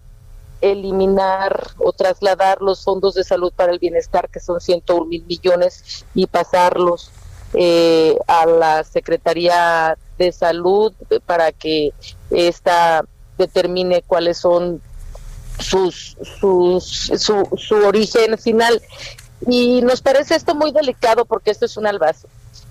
eliminar 0.61 1.71
o 1.79 1.93
trasladar 1.93 2.61
los 2.61 2.83
fondos 2.83 3.15
de 3.15 3.25
salud 3.25 3.53
para 3.55 3.73
el 3.73 3.79
bienestar, 3.79 4.29
que 4.29 4.41
son 4.41 4.61
101 4.61 5.07
mil 5.07 5.25
millones, 5.27 6.05
y 6.15 6.27
pasarlos 6.27 7.11
eh, 7.55 8.19
a 8.27 8.47
la 8.47 8.85
Secretaría 8.85 9.97
de 10.19 10.33
Salud 10.33 10.93
para 11.25 11.53
que 11.53 11.93
ésta 12.31 13.05
determine 13.39 14.03
cuáles 14.03 14.39
son 14.39 14.83
sus, 15.61 16.17
sus 16.41 16.85
su, 17.17 17.49
su 17.57 17.75
origen 17.77 18.37
final. 18.37 18.83
Y 19.47 19.81
nos 19.83 20.03
parece 20.03 20.35
esto 20.35 20.55
muy 20.55 20.73
delicado 20.73 21.25
porque 21.25 21.53
esto 21.53 21.67
es 21.67 21.77
un 21.77 21.87
albazo. 21.87 22.29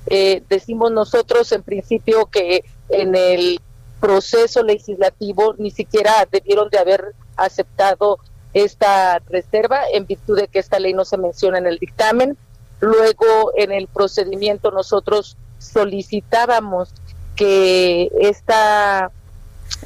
Eh, 0.08 0.44
decimos 0.50 0.92
nosotros 0.92 1.52
en 1.52 1.64
principio 1.64 2.26
que 2.28 2.64
en 2.90 3.16
el 3.16 3.60
proceso 4.00 4.64
legislativo 4.64 5.56
ni 5.58 5.72
siquiera 5.72 6.28
debieron 6.32 6.70
de 6.70 6.78
haber 6.78 7.16
aceptado 7.36 8.20
esta 8.54 9.20
reserva 9.28 9.82
en 9.94 10.06
virtud 10.06 10.38
de 10.38 10.48
que 10.48 10.60
esta 10.60 10.80
ley 10.80 10.94
no 10.94 11.06
se 11.06 11.18
menciona 11.18 11.58
en 11.58 11.68
el 11.68 11.78
dictamen. 11.78 12.38
Luego, 12.80 13.52
en 13.56 13.72
el 13.72 13.88
procedimiento, 13.88 14.72
nosotros 14.72 15.38
solicitábamos 15.60 16.90
que 17.36 18.12
esta 18.20 19.12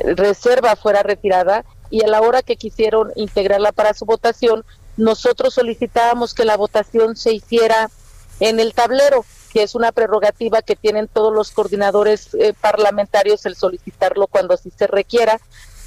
reserva 0.03 0.75
fuera 0.75 1.03
retirada 1.03 1.65
y 1.89 2.03
a 2.03 2.07
la 2.07 2.21
hora 2.21 2.41
que 2.41 2.55
quisieron 2.55 3.11
integrarla 3.15 3.71
para 3.71 3.93
su 3.93 4.05
votación, 4.05 4.63
nosotros 4.97 5.53
solicitábamos 5.53 6.33
que 6.33 6.45
la 6.45 6.57
votación 6.57 7.15
se 7.15 7.33
hiciera 7.33 7.89
en 8.39 8.59
el 8.59 8.73
tablero, 8.73 9.25
que 9.51 9.63
es 9.63 9.75
una 9.75 9.91
prerrogativa 9.91 10.61
que 10.61 10.75
tienen 10.75 11.07
todos 11.07 11.33
los 11.33 11.51
coordinadores 11.51 12.33
eh, 12.33 12.53
parlamentarios 12.59 13.45
el 13.45 13.55
solicitarlo 13.55 14.27
cuando 14.27 14.53
así 14.53 14.71
se 14.71 14.87
requiera. 14.87 15.39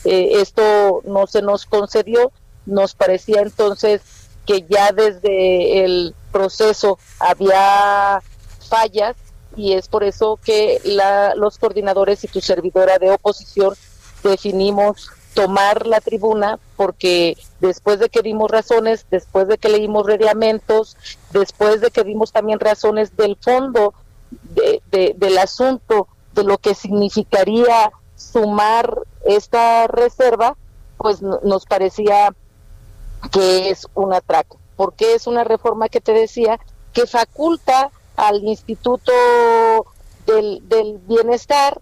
Eh, 0.05 0.41
esto 0.41 1.01
no 1.05 1.27
se 1.27 1.41
nos 1.41 1.65
concedió, 1.65 2.31
nos 2.67 2.95
parecía 2.95 3.41
entonces 3.41 4.03
que 4.47 4.67
ya 4.69 4.93
desde 4.93 5.85
el 5.85 6.15
proceso 6.31 6.99
había 7.19 8.21
fallas 8.69 9.17
y 9.57 9.73
es 9.73 9.89
por 9.89 10.05
eso 10.05 10.39
que 10.45 10.81
la, 10.85 11.35
los 11.35 11.59
coordinadores 11.59 12.25
y 12.25 12.29
tu 12.29 12.41
servidora 12.41 12.99
de 12.99 13.11
oposición 13.11 13.75
definimos 14.23 15.11
tomar 15.35 15.87
la 15.87 16.01
tribuna 16.01 16.59
porque 16.77 17.37
después 17.61 17.99
de 17.99 18.09
que 18.09 18.23
dimos 18.23 18.51
razones, 18.51 19.05
después 19.11 19.49
de 19.49 19.59
que 19.59 19.69
leímos 19.69 20.07
reglamentos, 20.07 20.97
después 21.33 21.81
de 21.81 21.91
que 21.91 22.05
dimos 22.05 22.33
también 22.33 22.61
razones 22.61 23.17
del 23.17 23.37
fondo 23.41 23.95
de, 24.91 25.15
del 25.17 25.39
asunto, 25.39 26.09
de 26.33 26.45
lo 26.45 26.59
que 26.59 26.75
significaría 26.75 27.93
sumar 28.17 28.99
esta 29.25 29.87
reserva, 29.89 30.57
pues 30.97 31.21
nos 31.21 31.67
parecía 31.67 32.35
que 33.33 33.71
es 33.71 33.87
un 33.95 34.13
atraco, 34.13 34.59
porque 34.77 35.15
es 35.15 35.27
una 35.27 35.45
reforma 35.45 35.89
que 35.89 36.01
te 36.01 36.13
decía 36.13 36.59
que 36.93 37.07
faculta 37.07 37.91
al 38.17 38.45
Instituto 38.45 39.13
del, 40.27 40.63
del 40.69 40.99
Bienestar 41.07 41.81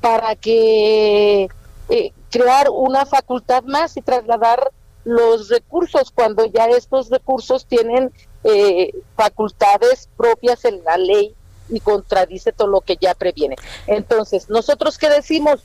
para 0.00 0.36
que 0.36 1.48
eh, 1.94 2.10
crear 2.30 2.70
una 2.70 3.04
facultad 3.04 3.64
más 3.64 3.98
y 3.98 4.00
trasladar 4.00 4.72
los 5.04 5.50
recursos 5.50 6.10
cuando 6.10 6.46
ya 6.46 6.64
estos 6.68 7.10
recursos 7.10 7.66
tienen 7.66 8.10
eh, 8.44 8.94
facultades 9.14 10.08
propias 10.16 10.64
en 10.64 10.82
la 10.84 10.96
ley 10.96 11.34
y 11.68 11.80
contradice 11.80 12.50
todo 12.50 12.68
lo 12.68 12.80
que 12.80 12.96
ya 12.98 13.14
previene. 13.14 13.56
Entonces, 13.86 14.48
nosotros 14.48 14.96
qué 14.96 15.10
decimos, 15.10 15.60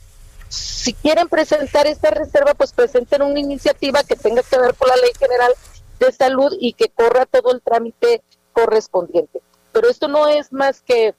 si 0.49 0.93
quieren 0.93 1.29
presentar 1.29 1.87
esta 1.87 2.11
reserva, 2.11 2.55
pues 2.55 2.73
presenten 2.73 3.21
una 3.21 3.39
iniciativa 3.39 4.03
que 4.03 4.17
tenga 4.17 4.43
que 4.43 4.59
ver 4.59 4.75
con 4.75 4.89
la 4.89 4.97
ley 4.97 5.11
general 5.17 5.53
de 5.97 6.11
salud 6.11 6.57
y 6.59 6.73
que 6.73 6.89
corra 6.89 7.25
todo 7.25 7.53
el 7.53 7.61
trámite 7.61 8.21
correspondiente. 8.51 9.39
Pero 9.71 9.87
esto 9.87 10.09
no 10.09 10.27
es 10.27 10.51
más 10.51 10.81
que 10.81 11.15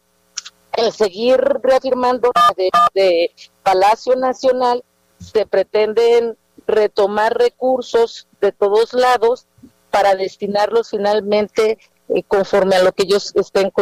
el 0.76 0.92
seguir 0.92 1.38
reafirmando 1.62 2.30
de 2.92 3.32
Palacio 3.62 4.14
Nacional 4.16 4.84
se 5.18 5.46
pretenden 5.46 6.36
retomar 6.66 7.36
recursos 7.36 8.28
de 8.40 8.52
todos 8.52 8.92
lados 8.92 9.46
para 9.90 10.14
destinarlos 10.14 10.90
finalmente 10.90 11.78
eh, 12.08 12.22
conforme 12.22 12.76
a 12.76 12.82
lo 12.82 12.92
que 12.92 13.04
ellos 13.04 13.32
estén 13.34 13.72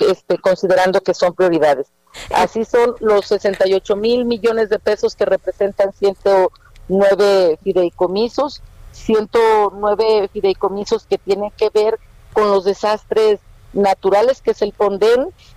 este, 0.00 0.38
considerando 0.38 1.00
que 1.00 1.14
son 1.14 1.34
prioridades. 1.34 1.88
Así 2.34 2.64
son 2.64 2.94
los 3.00 3.26
68 3.26 3.96
mil 3.96 4.24
millones 4.24 4.68
de 4.68 4.78
pesos 4.78 5.14
que 5.14 5.24
representan 5.24 5.92
109 5.92 7.58
fideicomisos, 7.62 8.62
109 8.92 10.28
fideicomisos 10.32 11.06
que 11.06 11.18
tienen 11.18 11.50
que 11.52 11.70
ver 11.70 11.98
con 12.32 12.50
los 12.50 12.64
desastres 12.64 13.40
naturales 13.72 14.40
que 14.42 14.50
es 14.50 14.62
el 14.62 14.74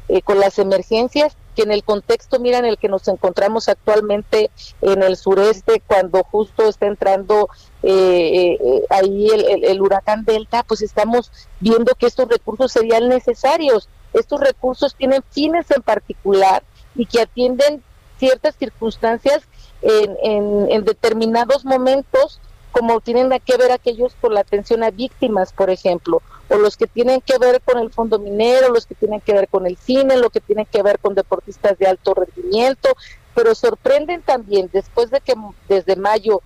eh, 0.08 0.22
con 0.22 0.40
las 0.40 0.60
emergencias 0.60 1.36
que 1.54 1.64
en 1.64 1.72
el 1.72 1.84
contexto, 1.84 2.40
mira, 2.40 2.58
en 2.58 2.66
el 2.66 2.78
que 2.78 2.90
nos 2.90 3.08
encontramos 3.08 3.70
actualmente 3.70 4.52
en 4.82 5.04
el 5.04 5.16
sureste, 5.16 5.82
cuando 5.86 6.24
justo 6.24 6.68
está 6.68 6.88
entrando 6.88 7.50
eh, 7.84 8.58
eh, 8.60 8.84
ahí 8.90 9.28
el, 9.30 9.82
huracán 9.82 10.26
Delta, 10.26 10.64
pues 10.64 10.82
estamos 10.82 11.32
viendo 11.60 11.94
que 11.96 12.08
estos 12.08 12.28
recursos 12.28 12.72
serían 12.72 13.10
necesarios. 13.10 13.90
Estos 14.14 14.40
recursos 14.42 14.96
tienen 14.96 15.24
fines 15.32 15.70
en 15.72 15.82
particular 15.82 16.64
y 16.96 17.06
que 17.06 17.22
atienden 17.22 17.84
ciertas 18.20 18.56
circunstancias 18.56 19.44
en, 19.82 20.72
en 20.72 20.86
determinados 20.86 21.66
momentos, 21.66 22.40
como 22.72 23.02
tienen 23.02 23.30
que 23.44 23.58
ver 23.58 23.72
aquellos 23.72 24.14
por 24.14 24.32
la 24.32 24.42
atención 24.42 24.84
a 24.84 24.92
víctimas, 24.92 25.52
por 25.52 25.70
ejemplo, 25.70 26.22
o 26.50 26.58
los 26.58 26.78
que 26.78 26.88
tienen 26.88 27.22
que 27.22 27.38
ver 27.38 27.62
con 27.62 27.80
el 27.80 27.92
fondo 27.92 28.20
minero, 28.20 28.70
los 28.70 28.86
que 28.86 28.96
tienen 28.96 29.22
que 29.22 29.34
ver 29.34 29.48
con 29.48 29.66
el 29.66 29.78
cine, 29.78 30.18
lo 30.18 30.30
que 30.30 30.42
tienen 30.42 30.66
que 30.66 30.84
ver 30.84 31.00
con 31.00 31.16
deportistas 31.16 31.78
de 31.78 31.88
alto 31.88 32.14
rendimiento, 32.14 32.90
pero 33.34 33.56
sorprenden 33.56 34.22
también 34.22 34.70
después 34.72 35.10
de 35.10 35.22
que 35.22 35.34
desde 35.68 35.96
mayo 35.96 36.42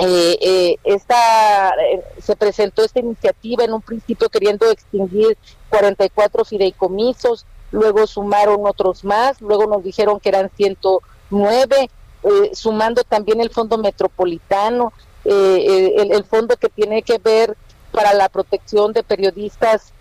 eh, 0.00 0.38
eh, 0.40 0.76
esta, 0.84 1.70
eh, 1.70 2.02
se 2.20 2.34
presentó 2.34 2.82
esta 2.82 3.00
iniciativa 3.00 3.64
en 3.64 3.74
un 3.74 3.82
principio 3.82 4.28
queriendo 4.30 4.70
extinguir 4.70 5.36
44 5.68 6.44
fideicomisos, 6.44 7.44
luego 7.70 8.06
sumaron 8.06 8.66
otros 8.66 9.04
más, 9.04 9.40
luego 9.40 9.66
nos 9.66 9.84
dijeron 9.84 10.18
que 10.18 10.30
eran 10.30 10.50
109, 10.56 11.90
eh, 12.24 12.50
sumando 12.54 13.04
también 13.04 13.40
el 13.40 13.50
fondo 13.50 13.76
metropolitano, 13.78 14.92
el, 15.24 16.10
el, 16.10 16.24
fondo 16.24 16.56
que 16.56 16.68
tiene 16.68 17.02
que 17.02 17.18
ver 17.18 17.56
para 17.92 18.14
la 18.14 18.28
protección 18.28 18.92
de 18.92 19.02
periodistas 19.02 19.92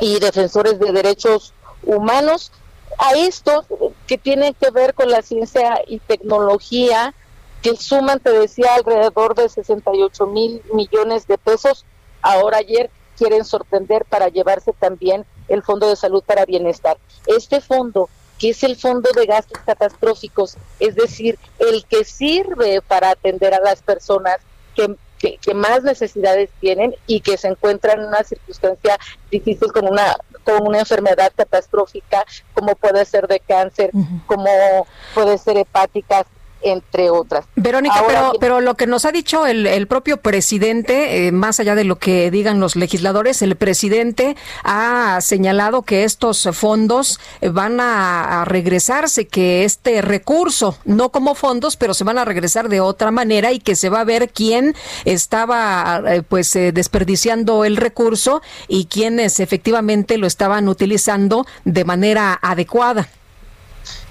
y 0.00 0.18
defensores 0.18 0.78
de 0.80 0.92
derechos 0.92 1.52
humanos, 1.84 2.50
a 2.98 3.12
estos 3.12 3.66
que 4.06 4.18
tienen 4.18 4.54
que 4.54 4.70
ver 4.70 4.94
con 4.94 5.10
la 5.10 5.22
ciencia 5.22 5.82
y 5.86 5.98
tecnología, 5.98 7.14
que 7.62 7.76
suman, 7.76 8.20
te 8.20 8.30
decía, 8.30 8.74
alrededor 8.74 9.34
de 9.34 9.48
68 9.48 10.26
mil 10.26 10.62
millones 10.74 11.26
de 11.26 11.38
pesos. 11.38 11.84
Ahora 12.20 12.58
ayer 12.58 12.90
quieren 13.16 13.44
sorprender 13.44 14.04
para 14.04 14.28
llevarse 14.28 14.72
también 14.72 15.24
el 15.48 15.62
Fondo 15.62 15.88
de 15.88 15.96
Salud 15.96 16.22
para 16.24 16.44
Bienestar. 16.44 16.98
Este 17.26 17.60
fondo, 17.60 18.08
que 18.38 18.50
es 18.50 18.62
el 18.64 18.76
Fondo 18.76 19.10
de 19.14 19.26
Gastos 19.26 19.60
Catastróficos, 19.64 20.56
es 20.80 20.94
decir, 20.94 21.38
el 21.58 21.84
que 21.86 22.04
sirve 22.04 22.82
para 22.82 23.10
atender 23.10 23.54
a 23.54 23.60
las 23.60 23.82
personas 23.82 24.38
que 24.74 24.96
que, 25.22 25.54
más 25.54 25.82
necesidades 25.82 26.50
tienen 26.60 26.94
y 27.06 27.20
que 27.20 27.36
se 27.36 27.48
encuentran 27.48 28.00
en 28.00 28.06
una 28.08 28.24
circunstancia 28.24 28.98
difícil 29.30 29.72
con 29.72 29.86
una 29.86 30.16
con 30.44 30.66
una 30.66 30.80
enfermedad 30.80 31.32
catastrófica 31.36 32.24
como 32.52 32.74
puede 32.74 33.04
ser 33.04 33.28
de 33.28 33.38
cáncer, 33.38 33.92
como 34.26 34.88
puede 35.14 35.38
ser 35.38 35.56
hepáticas, 35.56 36.26
entre 36.62 37.10
otras. 37.10 37.44
Verónica, 37.56 38.02
pero, 38.06 38.32
pero 38.40 38.60
lo 38.60 38.74
que 38.74 38.86
nos 38.86 39.04
ha 39.04 39.12
dicho 39.12 39.46
el, 39.46 39.66
el 39.66 39.86
propio 39.86 40.18
presidente, 40.18 41.26
eh, 41.26 41.32
más 41.32 41.60
allá 41.60 41.74
de 41.74 41.84
lo 41.84 41.96
que 41.96 42.30
digan 42.30 42.60
los 42.60 42.76
legisladores, 42.76 43.42
el 43.42 43.56
presidente 43.56 44.36
ha 44.64 45.20
señalado 45.20 45.82
que 45.82 46.04
estos 46.04 46.48
fondos 46.52 47.20
van 47.40 47.80
a, 47.80 48.44
regresarse, 48.44 49.26
que 49.26 49.64
este 49.64 50.02
recurso, 50.02 50.76
no 50.84 51.10
como 51.10 51.34
fondos, 51.34 51.76
pero 51.76 51.94
se 51.94 52.04
van 52.04 52.18
a 52.18 52.24
regresar 52.24 52.68
de 52.68 52.80
otra 52.80 53.10
manera 53.10 53.52
y 53.52 53.60
que 53.60 53.76
se 53.76 53.88
va 53.88 54.00
a 54.00 54.04
ver 54.04 54.30
quién 54.30 54.74
estaba 55.04 56.02
eh, 56.06 56.22
pues 56.22 56.54
eh, 56.56 56.72
desperdiciando 56.72 57.64
el 57.64 57.76
recurso 57.76 58.42
y 58.68 58.86
quiénes 58.86 59.40
efectivamente 59.40 60.18
lo 60.18 60.26
estaban 60.26 60.68
utilizando 60.68 61.46
de 61.64 61.84
manera 61.84 62.38
adecuada. 62.42 63.08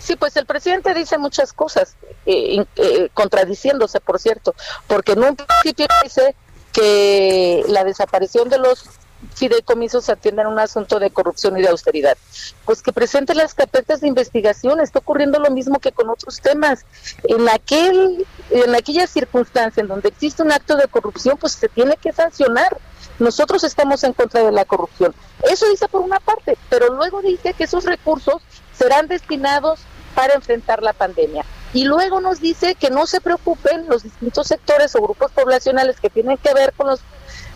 Sí, 0.01 0.15
pues 0.15 0.35
el 0.35 0.45
presidente 0.45 0.93
dice 0.93 1.17
muchas 1.17 1.53
cosas, 1.53 1.95
eh, 2.25 2.65
eh, 2.75 3.09
contradiciéndose, 3.13 3.99
por 3.99 4.19
cierto, 4.19 4.55
porque 4.87 5.13
en 5.13 5.23
un 5.23 5.35
principio 5.35 5.87
dice 6.03 6.35
que 6.73 7.63
la 7.67 7.83
desaparición 7.83 8.49
de 8.49 8.57
los 8.57 8.89
fideicomisos 9.35 10.09
atienden 10.09 10.47
a 10.47 10.49
un 10.49 10.59
asunto 10.59 10.99
de 10.99 11.11
corrupción 11.11 11.57
y 11.57 11.61
de 11.61 11.69
austeridad. 11.69 12.17
Pues 12.65 12.81
que 12.81 12.91
presente 12.91 13.35
las 13.35 13.53
carpetas 13.53 14.01
de 14.01 14.07
investigación, 14.07 14.79
está 14.79 14.99
ocurriendo 14.99 15.39
lo 15.39 15.51
mismo 15.51 15.79
que 15.79 15.91
con 15.91 16.09
otros 16.09 16.41
temas. 16.41 16.85
En 17.23 17.47
aquel, 17.49 18.25
en 18.49 18.75
aquella 18.75 19.07
circunstancia 19.07 19.81
en 19.81 19.87
donde 19.87 20.09
existe 20.09 20.41
un 20.41 20.51
acto 20.51 20.75
de 20.75 20.87
corrupción, 20.87 21.37
pues 21.37 21.53
se 21.53 21.69
tiene 21.69 21.97
que 21.97 22.11
sancionar. 22.11 22.77
Nosotros 23.19 23.63
estamos 23.63 24.03
en 24.03 24.13
contra 24.13 24.43
de 24.43 24.51
la 24.51 24.65
corrupción. 24.65 25.13
Eso 25.43 25.69
dice 25.69 25.87
por 25.87 26.01
una 26.01 26.19
parte, 26.19 26.57
pero 26.69 26.93
luego 26.93 27.21
dice 27.21 27.53
que 27.53 27.65
esos 27.65 27.85
recursos 27.85 28.41
serán 28.73 29.07
destinados 29.07 29.79
para 30.15 30.33
enfrentar 30.33 30.83
la 30.83 30.93
pandemia. 30.93 31.45
Y 31.73 31.85
luego 31.85 32.19
nos 32.19 32.41
dice 32.41 32.75
que 32.75 32.89
no 32.89 33.07
se 33.07 33.21
preocupen 33.21 33.87
los 33.87 34.03
distintos 34.03 34.47
sectores 34.47 34.95
o 34.95 35.01
grupos 35.01 35.31
poblacionales 35.31 35.99
que 35.99 36.09
tienen 36.09 36.37
que 36.37 36.53
ver 36.53 36.73
con 36.73 36.87
los 36.87 36.99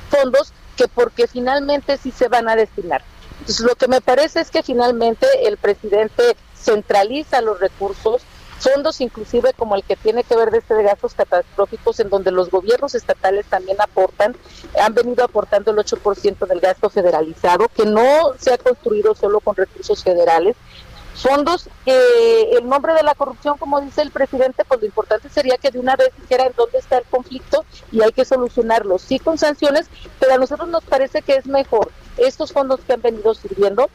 fondos, 0.09 0.53
que 0.77 0.87
porque 0.87 1.27
finalmente 1.27 1.97
sí 1.97 2.11
se 2.11 2.27
van 2.27 2.47
a 2.47 2.55
destinar. 2.55 3.03
Entonces, 3.39 3.65
lo 3.65 3.75
que 3.75 3.87
me 3.87 4.01
parece 4.01 4.39
es 4.39 4.49
que 4.49 4.63
finalmente 4.63 5.27
el 5.45 5.57
presidente 5.57 6.37
centraliza 6.55 7.41
los 7.41 7.59
recursos, 7.59 8.21
fondos 8.59 9.01
inclusive 9.01 9.53
como 9.53 9.75
el 9.75 9.83
que 9.83 9.95
tiene 9.95 10.23
que 10.23 10.35
ver 10.35 10.49
de 10.49 10.59
este 10.59 10.81
gastos 10.81 11.13
catastróficos 11.13 11.99
en 11.99 12.09
donde 12.09 12.31
los 12.31 12.49
gobiernos 12.49 12.95
estatales 12.95 13.45
también 13.47 13.77
aportan, 13.81 14.35
han 14.81 14.93
venido 14.93 15.23
aportando 15.25 15.71
el 15.71 15.77
8% 15.77 16.47
del 16.47 16.59
gasto 16.59 16.89
federalizado, 16.89 17.67
que 17.75 17.85
no 17.85 18.33
se 18.39 18.53
ha 18.53 18.57
construido 18.57 19.13
solo 19.13 19.41
con 19.41 19.55
recursos 19.55 20.03
federales, 20.03 20.55
fondos 21.15 21.69
que 21.85 22.57
el 22.57 22.67
nombre 22.67 22.93
de 22.93 23.03
la 23.03 23.15
corrupción, 23.15 23.57
como 23.57 23.81
dice 23.81 24.01
el 24.01 24.11
presidente, 24.11 24.63
pues 24.65 24.81
lo 24.81 24.85
importante 24.85 25.29
sería 25.29 25.57
que 25.57 25.71
de 25.71 25.79
una 25.79 25.95
vez 25.95 26.09
dijera 26.19 26.45
en 26.45 26.53
dónde 26.55 26.77
está 26.77 26.97
el 26.97 27.05
conflicto 27.05 27.65
y 27.91 28.01
hay 28.01 28.11
que 28.11 28.25
solucionarlo, 28.25 28.99
sí 28.99 29.19
con 29.19 29.37
sanciones, 29.37 29.87
pero 30.19 30.33
a 30.33 30.37
nosotros 30.37 30.67
nos 30.69 30.83
parece 30.83 31.21
que 31.21 31.35
es 31.35 31.45
mejor 31.45 31.91
estos 32.17 32.51
fondos 32.51 32.79
que 32.81 32.93
han 32.93 33.01
venido 33.01 33.33
sirviendo 33.33 33.89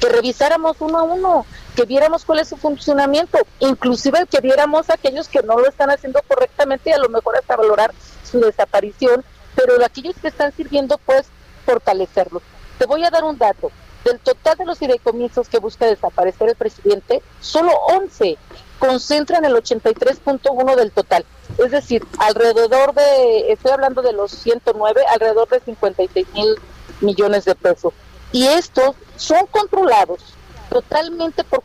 que 0.00 0.08
revisáramos 0.08 0.76
uno 0.80 0.98
a 0.98 1.02
uno, 1.02 1.46
que 1.76 1.84
viéramos 1.84 2.24
cuál 2.24 2.40
es 2.40 2.48
su 2.48 2.56
funcionamiento, 2.56 3.38
inclusive 3.60 4.26
que 4.26 4.40
viéramos 4.40 4.90
a 4.90 4.94
aquellos 4.94 5.28
que 5.28 5.42
no 5.42 5.58
lo 5.58 5.68
están 5.68 5.90
haciendo 5.90 6.20
correctamente 6.26 6.90
y 6.90 6.92
a 6.92 6.98
lo 6.98 7.08
mejor 7.08 7.36
hasta 7.36 7.56
valorar 7.56 7.92
su 8.22 8.40
desaparición, 8.40 9.24
pero 9.54 9.82
aquellos 9.84 10.16
que 10.20 10.28
están 10.28 10.52
sirviendo, 10.52 10.98
pues 10.98 11.26
fortalecerlos. 11.64 12.42
Te 12.78 12.86
voy 12.86 13.04
a 13.04 13.10
dar 13.10 13.24
un 13.24 13.38
dato. 13.38 13.70
Del 14.04 14.20
total 14.20 14.56
de 14.58 14.66
los 14.66 14.78
fideicomisos 14.78 15.48
que 15.48 15.58
busca 15.58 15.86
desaparecer 15.86 16.50
el 16.50 16.56
presidente, 16.56 17.22
solo 17.40 17.72
11 17.88 18.36
concentran 18.78 19.44
el 19.44 19.54
83.1 19.54 20.76
del 20.76 20.92
total. 20.92 21.24
Es 21.58 21.70
decir, 21.70 22.06
alrededor 22.18 22.94
de, 22.94 23.52
estoy 23.52 23.72
hablando 23.72 24.02
de 24.02 24.12
los 24.12 24.32
109, 24.32 25.02
alrededor 25.10 25.48
de 25.48 25.60
56 25.60 26.26
mil 26.34 26.54
millones 27.00 27.44
de 27.44 27.54
pesos. 27.54 27.94
Y 28.32 28.46
estos 28.46 28.96
son 29.16 29.46
controlados 29.46 30.20
totalmente 30.68 31.44
por, 31.44 31.62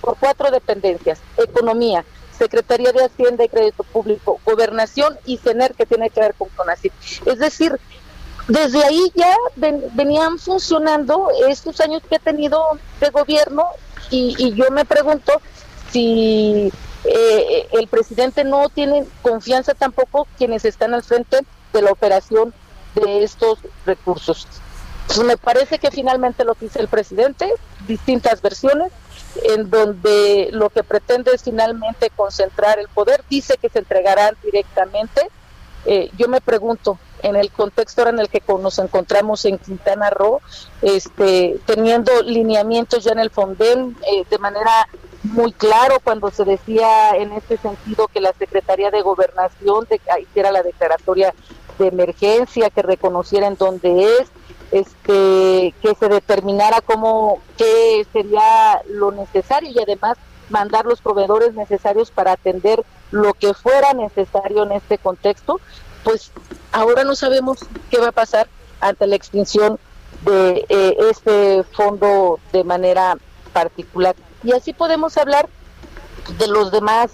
por 0.00 0.16
cuatro 0.18 0.50
dependencias, 0.50 1.20
economía, 1.36 2.04
Secretaría 2.36 2.90
de 2.92 3.04
Hacienda 3.04 3.44
y 3.44 3.48
Crédito 3.48 3.84
Público, 3.84 4.40
Gobernación 4.46 5.18
y 5.26 5.36
CENER, 5.36 5.74
que 5.74 5.84
tiene 5.84 6.08
que 6.08 6.20
ver 6.20 6.34
con 6.34 6.48
CONACYT. 6.48 6.92
Es 7.26 7.38
decir, 7.38 7.78
desde 8.48 8.84
ahí 8.84 9.12
ya 9.14 9.34
venían 9.56 10.38
funcionando 10.38 11.28
estos 11.48 11.80
años 11.80 12.02
que 12.08 12.16
ha 12.16 12.20
tenido 12.20 12.62
de 13.00 13.10
gobierno 13.10 13.64
y, 14.10 14.54
yo 14.54 14.70
me 14.70 14.84
pregunto 14.84 15.32
si 15.92 16.72
eh, 17.04 17.68
el 17.72 17.86
presidente 17.86 18.44
no 18.44 18.68
tiene 18.68 19.06
confianza 19.22 19.74
tampoco 19.74 20.26
quienes 20.36 20.64
están 20.64 20.94
al 20.94 21.04
frente 21.04 21.38
de 21.72 21.82
la 21.82 21.92
operación 21.92 22.52
de 22.94 23.22
estos 23.22 23.58
recursos. 23.86 24.46
Me 25.24 25.36
parece 25.36 25.78
que 25.78 25.90
finalmente 25.90 26.44
lo 26.44 26.54
que 26.54 26.66
dice 26.66 26.80
el 26.80 26.88
presidente, 26.88 27.52
distintas 27.86 28.40
versiones, 28.42 28.92
en 29.42 29.70
donde 29.70 30.50
lo 30.52 30.70
que 30.70 30.84
pretende 30.84 31.32
es 31.34 31.42
finalmente 31.42 32.10
concentrar 32.14 32.78
el 32.78 32.88
poder, 32.88 33.24
dice 33.28 33.56
que 33.58 33.68
se 33.68 33.80
entregarán 33.80 34.36
directamente. 34.42 35.28
Eh, 35.84 36.10
yo 36.16 36.28
me 36.28 36.40
pregunto, 36.40 36.98
en 37.22 37.36
el 37.36 37.50
contexto 37.50 38.06
en 38.08 38.18
el 38.18 38.28
que 38.28 38.42
nos 38.60 38.78
encontramos 38.78 39.44
en 39.44 39.58
Quintana 39.58 40.10
Roo, 40.10 40.40
este, 40.82 41.58
teniendo 41.66 42.22
lineamientos 42.22 43.04
ya 43.04 43.12
en 43.12 43.18
el 43.18 43.30
Fonden 43.30 43.96
eh, 44.10 44.24
de 44.28 44.38
manera 44.38 44.88
muy 45.22 45.52
claro 45.52 45.96
cuando 46.02 46.30
se 46.30 46.44
decía 46.44 47.10
en 47.10 47.32
este 47.32 47.58
sentido 47.58 48.08
que 48.08 48.20
la 48.20 48.32
Secretaría 48.32 48.90
de 48.90 49.02
Gobernación 49.02 49.86
de, 49.88 50.00
hiciera 50.22 50.50
la 50.50 50.62
declaratoria 50.62 51.34
de 51.78 51.88
emergencia, 51.88 52.70
que 52.70 52.82
reconociera 52.82 53.46
en 53.46 53.56
dónde 53.56 54.04
es, 54.04 54.30
este, 54.70 55.74
que 55.82 55.94
se 55.98 56.08
determinara 56.08 56.80
cómo, 56.80 57.40
qué 57.56 58.06
sería 58.12 58.82
lo 58.88 59.10
necesario 59.12 59.70
y 59.70 59.78
además 59.78 60.16
mandar 60.48 60.84
los 60.84 61.00
proveedores 61.00 61.54
necesarios 61.54 62.10
para 62.10 62.32
atender 62.32 62.84
lo 63.10 63.34
que 63.34 63.54
fuera 63.54 63.92
necesario 63.92 64.62
en 64.64 64.72
este 64.72 64.98
contexto 64.98 65.60
pues 66.04 66.32
ahora 66.72 67.04
no 67.04 67.14
sabemos 67.14 67.58
qué 67.90 67.98
va 67.98 68.08
a 68.08 68.12
pasar 68.12 68.48
ante 68.80 69.06
la 69.06 69.16
extinción 69.16 69.78
de 70.24 70.66
eh, 70.68 70.96
este 71.10 71.62
fondo 71.64 72.38
de 72.52 72.64
manera 72.64 73.16
particular. 73.52 74.14
Y 74.42 74.52
así 74.52 74.72
podemos 74.72 75.16
hablar 75.16 75.48
de 76.38 76.48
los 76.48 76.70
demás 76.70 77.10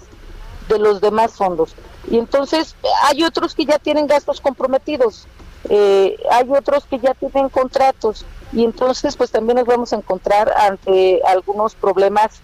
de 0.67 0.79
los 0.79 0.99
demás 0.99 1.33
fondos. 1.33 1.75
Y 2.09 2.17
entonces 2.17 2.75
hay 3.03 3.23
otros 3.23 3.55
que 3.55 3.65
ya 3.65 3.79
tienen 3.79 4.07
gastos 4.07 4.41
comprometidos, 4.41 5.27
eh, 5.69 6.17
hay 6.31 6.49
otros 6.51 6.85
que 6.85 6.99
ya 6.99 7.13
tienen 7.13 7.49
contratos 7.49 8.25
y 8.53 8.63
entonces 8.63 9.15
pues 9.17 9.31
también 9.31 9.57
nos 9.57 9.65
vamos 9.65 9.91
a 9.93 9.97
encontrar 9.97 10.53
ante 10.57 11.21
algunos 11.25 11.75
problemas 11.75 12.41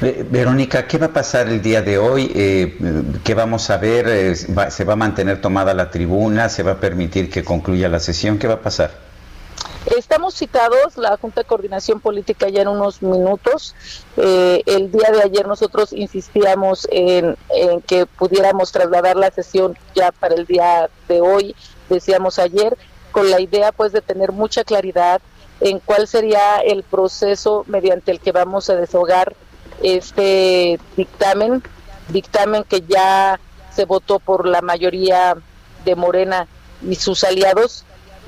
Verónica, 0.00 0.86
¿qué 0.86 0.98
va 0.98 1.06
a 1.06 1.12
pasar 1.12 1.48
el 1.48 1.62
día 1.62 1.82
de 1.82 1.98
hoy? 1.98 2.30
Eh, 2.34 2.78
¿Qué 3.24 3.34
vamos 3.34 3.70
a 3.70 3.76
ver? 3.76 4.08
Eh, 4.08 4.34
¿Se 4.34 4.84
va 4.84 4.94
a 4.94 4.96
mantener 4.96 5.40
tomada 5.40 5.74
la 5.74 5.90
tribuna? 5.90 6.48
¿Se 6.48 6.62
va 6.62 6.72
a 6.72 6.80
permitir 6.80 7.30
que 7.30 7.44
concluya 7.44 7.88
la 7.88 8.00
sesión? 8.00 8.38
¿Qué 8.38 8.48
va 8.48 8.54
a 8.54 8.60
pasar? 8.60 8.90
Estamos 9.96 10.34
citados, 10.34 10.96
la 10.96 11.16
Junta 11.16 11.40
de 11.40 11.46
Coordinación 11.46 12.00
Política 12.00 12.48
ya 12.48 12.62
en 12.62 12.68
unos 12.68 13.02
minutos. 13.02 13.74
Eh, 14.16 14.62
el 14.66 14.92
día 14.92 15.10
de 15.10 15.22
ayer 15.22 15.46
nosotros 15.46 15.92
insistíamos 15.92 16.86
en, 16.90 17.36
que 17.86 18.06
pudiéramos 18.06 18.70
trasladar 18.70 19.16
la 19.16 19.30
sesión 19.30 19.76
ya 19.94 20.12
para 20.12 20.36
el 20.36 20.46
día 20.46 20.88
de 21.08 21.20
hoy, 21.20 21.56
decíamos 21.88 22.38
ayer, 22.38 22.76
con 23.10 23.28
la 23.30 23.40
idea 23.40 23.72
pues 23.72 23.92
de 23.92 24.00
tener 24.00 24.30
mucha 24.30 24.62
claridad 24.62 25.20
en 25.60 25.80
cuál 25.80 26.06
sería 26.06 26.58
el 26.58 26.84
proceso 26.84 27.64
mediante 27.66 28.12
el 28.12 28.20
que 28.20 28.32
vamos 28.32 28.70
a 28.70 28.76
deshogar 28.76 29.34
este 29.82 30.78
dictamen, 30.96 31.62
dictamen 32.08 32.64
que 32.64 32.82
ya 32.82 33.40
se 33.74 33.84
votó 33.84 34.18
por 34.18 34.46
la 34.46 34.60
mayoría 34.60 35.36
de 35.84 35.96
Morena 35.96 36.46
y 36.86 36.94
sus 36.96 37.24
aliados 37.24 37.84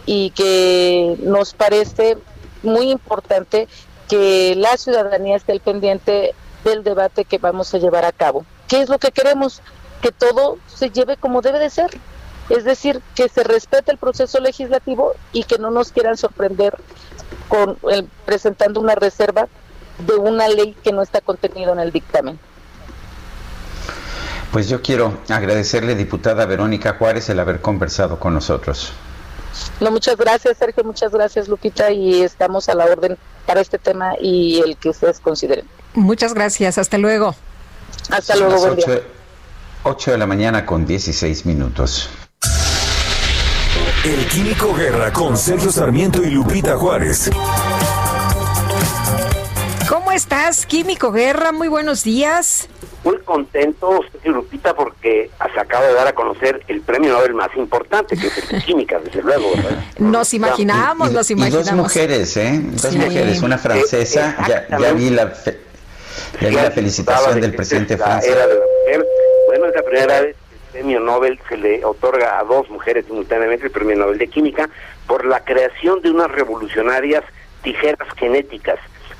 y 0.07 0.30
que 0.30 1.16
nos 1.20 1.55
parece 1.55 2.18
muy 2.62 2.90
importante 2.90 3.68
que 4.09 4.55
la 4.57 4.76
ciudadanía 4.76 5.36
esté 5.36 5.53
al 5.53 5.61
pendiente 5.61 6.34
del 6.64 6.82
debate 6.82 7.24
que 7.24 7.38
vamos 7.38 7.72
a 7.74 7.78
llevar 7.78 8.05
a 8.05 8.12
cabo. 8.12 8.45
¿Qué 8.68 8.80
es 8.80 8.88
lo 8.88 8.99
que 8.99 9.12
queremos? 9.12 9.61
Que 10.03 10.12
todo 10.12 10.59
se 10.66 10.90
lleve 10.90 11.16
como 11.16 11.42
debe 11.42 11.59
de 11.59 11.70
ser. 11.70 11.90
Es 12.51 12.64
decir, 12.64 13.01
que 13.14 13.28
se 13.28 13.42
respete 13.42 13.90
el 13.90 13.99
proceso 13.99 14.38
legislativo 14.40 15.14
y 15.32 15.45
que 15.45 15.59
no 15.59 15.70
nos 15.70 15.92
quieran 15.92 16.16
sorprender 16.16 16.76
con 17.49 17.78
el, 17.90 18.05
presentando 18.26 18.80
una 18.80 18.95
reserva 18.95 19.49
de 19.99 20.14
una 20.14 20.49
ley 20.49 20.76
que 20.82 20.92
no 20.92 21.03
está 21.03 21.20
contenido 21.20 21.72
en 21.72 21.80
el 21.80 21.92
dictamen. 21.92 22.38
Pues 24.53 24.68
yo 24.68 24.82
quiero 24.82 25.18
agradecerle, 25.28 25.95
diputada 25.95 26.47
Verónica 26.47 26.95
Juárez, 26.99 27.28
el 27.28 27.40
haber 27.40 27.61
conversado 27.61 28.20
con 28.20 28.34
nosotros. 28.34 28.92
No, 29.80 29.90
muchas 29.90 30.16
gracias, 30.16 30.59
Sergio, 30.59 30.84
muchas 30.84 31.12
gracias, 31.12 31.49
Lupita, 31.49 31.90
y 31.90 32.22
estamos 32.22 32.68
a 32.68 32.74
la 32.74 32.84
orden 32.84 33.16
para 33.47 33.61
este 33.61 33.78
tema 33.78 34.14
y 34.20 34.61
el 34.61 34.76
que 34.76 34.90
ustedes 34.90 35.20
consideren. 35.20 35.66
Muchas 35.95 36.34
gracias, 36.34 36.78
hasta 36.78 36.99
luego. 36.99 37.34
Hasta 38.11 38.36
luego, 38.36 38.59
buen 38.59 38.72
8, 38.72 39.03
8 39.84 40.11
de 40.12 40.18
la 40.18 40.26
mañana 40.26 40.66
con 40.66 40.86
16 40.86 41.47
minutos. 41.47 42.09
El 44.05 44.26
Químico 44.28 44.74
Guerra 44.74 45.12
con 45.12 45.36
Sergio 45.36 45.72
Sarmiento 45.72 46.22
y 46.22 46.30
Lupita 46.30 46.76
Juárez 46.76 47.30
estás, 50.14 50.64
Químico 50.66 51.10
Guerra? 51.10 51.50
Muy 51.50 51.66
buenos 51.66 52.04
días. 52.04 52.68
Muy 53.02 53.18
contento, 53.18 54.00
Lupita, 54.24 54.74
porque 54.74 55.30
se 55.52 55.60
acaba 55.60 55.86
de 55.86 55.94
dar 55.94 56.06
a 56.06 56.12
conocer 56.12 56.62
el 56.68 56.80
premio 56.82 57.12
Nobel 57.12 57.34
más 57.34 57.50
importante, 57.56 58.16
que 58.16 58.28
es 58.28 58.52
el 58.52 58.62
Química, 58.64 59.00
desde 59.00 59.22
luego. 59.22 59.50
Nos 59.98 60.32
imaginamos, 60.32 61.10
nos 61.10 61.30
imaginamos. 61.30 61.66
Y 61.66 61.70
dos 61.70 61.76
mujeres, 61.76 62.36
¿eh? 62.36 62.60
Dos 62.62 62.94
mujeres, 62.94 63.42
una 63.42 63.58
francesa, 63.58 64.36
ya, 64.48 64.92
vi 64.92 65.10
la, 65.10 65.34
la 66.40 66.70
felicitación 66.70 67.40
del 67.40 67.54
presidente 67.54 67.96
francés. 67.96 68.36
Bueno, 69.48 69.66
es 69.66 69.74
la 69.74 69.82
primera 69.82 70.20
vez 70.20 70.36
que 70.48 70.54
el 70.54 70.60
premio 70.72 71.00
Nobel 71.00 71.40
se 71.48 71.56
le 71.56 71.84
otorga 71.84 72.38
a 72.38 72.44
dos 72.44 72.70
mujeres 72.70 73.04
simultáneamente, 73.06 73.66
el 73.66 73.72
premio 73.72 73.96
Nobel 73.96 74.18
de 74.18 74.28
Química, 74.28 74.70
por 75.08 75.24
la 75.24 75.44
creación 75.44 76.00
de 76.02 76.10
unas 76.10 76.30
revolucionarias 76.30 77.24
tijeras 77.62 78.08
genéticas 78.16 78.78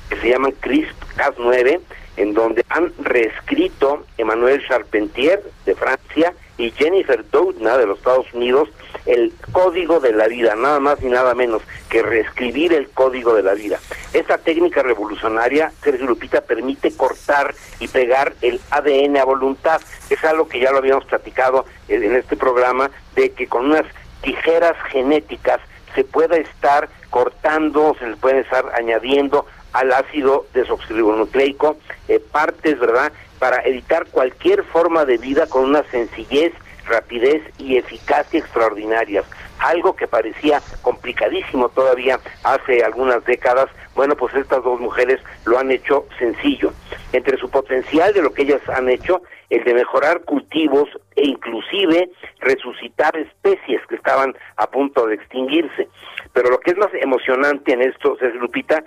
que 0.09 0.17
se 0.17 0.29
llaman 0.29 0.53
CRISP-Cas9, 0.61 1.79
en 2.17 2.33
donde 2.33 2.65
han 2.69 2.93
reescrito 2.99 4.05
Emmanuel 4.17 4.65
Charpentier 4.67 5.43
de 5.65 5.75
Francia 5.75 6.33
y 6.57 6.71
Jennifer 6.71 7.29
Doudna 7.29 7.77
de 7.77 7.85
los 7.85 7.97
Estados 7.97 8.31
Unidos 8.33 8.69
el 9.05 9.33
código 9.51 9.99
de 9.99 10.13
la 10.13 10.27
vida, 10.27 10.55
nada 10.55 10.79
más 10.79 10.99
ni 11.01 11.09
nada 11.09 11.35
menos 11.35 11.61
que 11.89 12.01
reescribir 12.01 12.73
el 12.73 12.89
código 12.89 13.33
de 13.33 13.43
la 13.43 13.53
vida. 13.53 13.79
Esta 14.13 14.37
técnica 14.37 14.81
revolucionaria, 14.81 15.71
Sergio 15.83 16.07
Lupita, 16.07 16.41
permite 16.41 16.95
cortar 16.95 17.53
y 17.79 17.87
pegar 17.87 18.33
el 18.41 18.59
ADN 18.71 19.17
a 19.17 19.25
voluntad. 19.25 19.81
Es 20.09 20.23
algo 20.23 20.47
que 20.47 20.59
ya 20.59 20.71
lo 20.71 20.79
habíamos 20.79 21.05
platicado 21.05 21.65
en 21.87 22.15
este 22.15 22.35
programa, 22.35 22.89
de 23.15 23.31
que 23.31 23.47
con 23.47 23.65
unas 23.65 23.85
tijeras 24.21 24.75
genéticas 24.89 25.59
se 25.93 26.03
pueda 26.03 26.37
estar 26.37 26.89
cortando, 27.09 27.95
se 27.99 28.07
les 28.07 28.17
pueden 28.17 28.39
estar 28.39 28.65
añadiendo 28.75 29.45
al 29.75 29.91
ácido 29.91 30.45
desoxirribonucleico 30.53 31.77
eh, 32.07 32.21
partes, 32.31 32.79
¿verdad? 32.79 33.11
Para 33.39 33.61
evitar 33.65 34.05
cualquier 34.07 34.63
forma 34.63 35.03
de 35.03 35.17
vida 35.17 35.47
con 35.47 35.65
una 35.65 35.83
sencillez, 35.91 36.53
rapidez 36.85 37.41
y 37.57 37.75
eficacia 37.75 38.39
extraordinarias. 38.39 39.25
Algo 39.59 39.93
que 39.95 40.07
parecía 40.07 40.61
complicadísimo 40.81 41.67
todavía 41.69 42.19
hace 42.43 42.85
algunas 42.85 43.25
décadas, 43.25 43.67
bueno, 43.95 44.15
pues 44.15 44.33
estas 44.35 44.63
dos 44.63 44.79
mujeres 44.79 45.19
lo 45.45 45.59
han 45.59 45.69
hecho 45.71 46.05
sencillo. 46.19 46.71
Entre 47.11 47.37
su 47.37 47.49
potencial 47.49 48.13
de 48.13 48.21
lo 48.21 48.33
que 48.33 48.43
ellas 48.43 48.61
han 48.69 48.87
hecho, 48.87 49.23
el 49.49 49.63
de 49.65 49.73
mejorar 49.73 50.21
cultivos 50.21 50.87
e 51.17 51.27
inclusive 51.27 52.09
resucitar 52.39 53.17
especies 53.17 53.81
que 53.87 53.95
estaban 53.95 54.35
a 54.55 54.67
punto 54.67 55.05
de 55.07 55.15
extinguirse. 55.15 55.89
Pero 56.31 56.49
lo 56.49 56.59
que 56.59 56.71
es 56.71 56.77
más 56.77 56.93
emocionante 56.93 57.73
en 57.73 57.81
esto, 57.81 58.17
es 58.19 58.35
Lupita, 58.35 58.83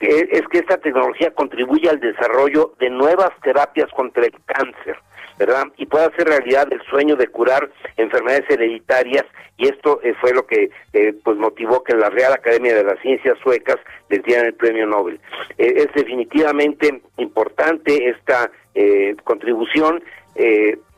es 0.00 0.46
que 0.48 0.58
esta 0.58 0.78
tecnología 0.78 1.32
contribuye 1.32 1.88
al 1.88 2.00
desarrollo 2.00 2.74
de 2.78 2.90
nuevas 2.90 3.30
terapias 3.42 3.90
contra 3.92 4.24
el 4.24 4.34
cáncer, 4.46 4.96
¿verdad? 5.38 5.64
Y 5.76 5.86
puede 5.86 6.06
hacer 6.06 6.28
realidad 6.28 6.68
el 6.70 6.80
sueño 6.82 7.16
de 7.16 7.28
curar 7.28 7.70
enfermedades 7.96 8.48
hereditarias 8.48 9.24
y 9.58 9.68
esto 9.68 10.00
eh, 10.02 10.14
fue 10.20 10.32
lo 10.32 10.46
que 10.46 10.70
eh, 10.92 11.14
pues 11.24 11.36
motivó 11.36 11.82
que 11.82 11.94
la 11.94 12.10
Real 12.10 12.32
Academia 12.32 12.74
de 12.74 12.84
las 12.84 12.98
Ciencias 13.00 13.36
Suecas 13.42 13.76
les 14.08 14.22
dieran 14.22 14.46
el 14.46 14.54
premio 14.54 14.86
Nobel. 14.86 15.20
Eh, 15.58 15.74
es 15.76 15.92
definitivamente 15.94 17.02
importante 17.18 18.08
esta 18.08 18.50
contribución. 19.24 20.00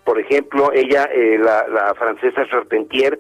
por 0.04 0.20
ejemplo, 0.20 0.70
ella, 0.74 1.08
la, 1.38 1.66
la, 1.66 1.94
francesa 1.94 2.46
Charpentier, 2.46 3.18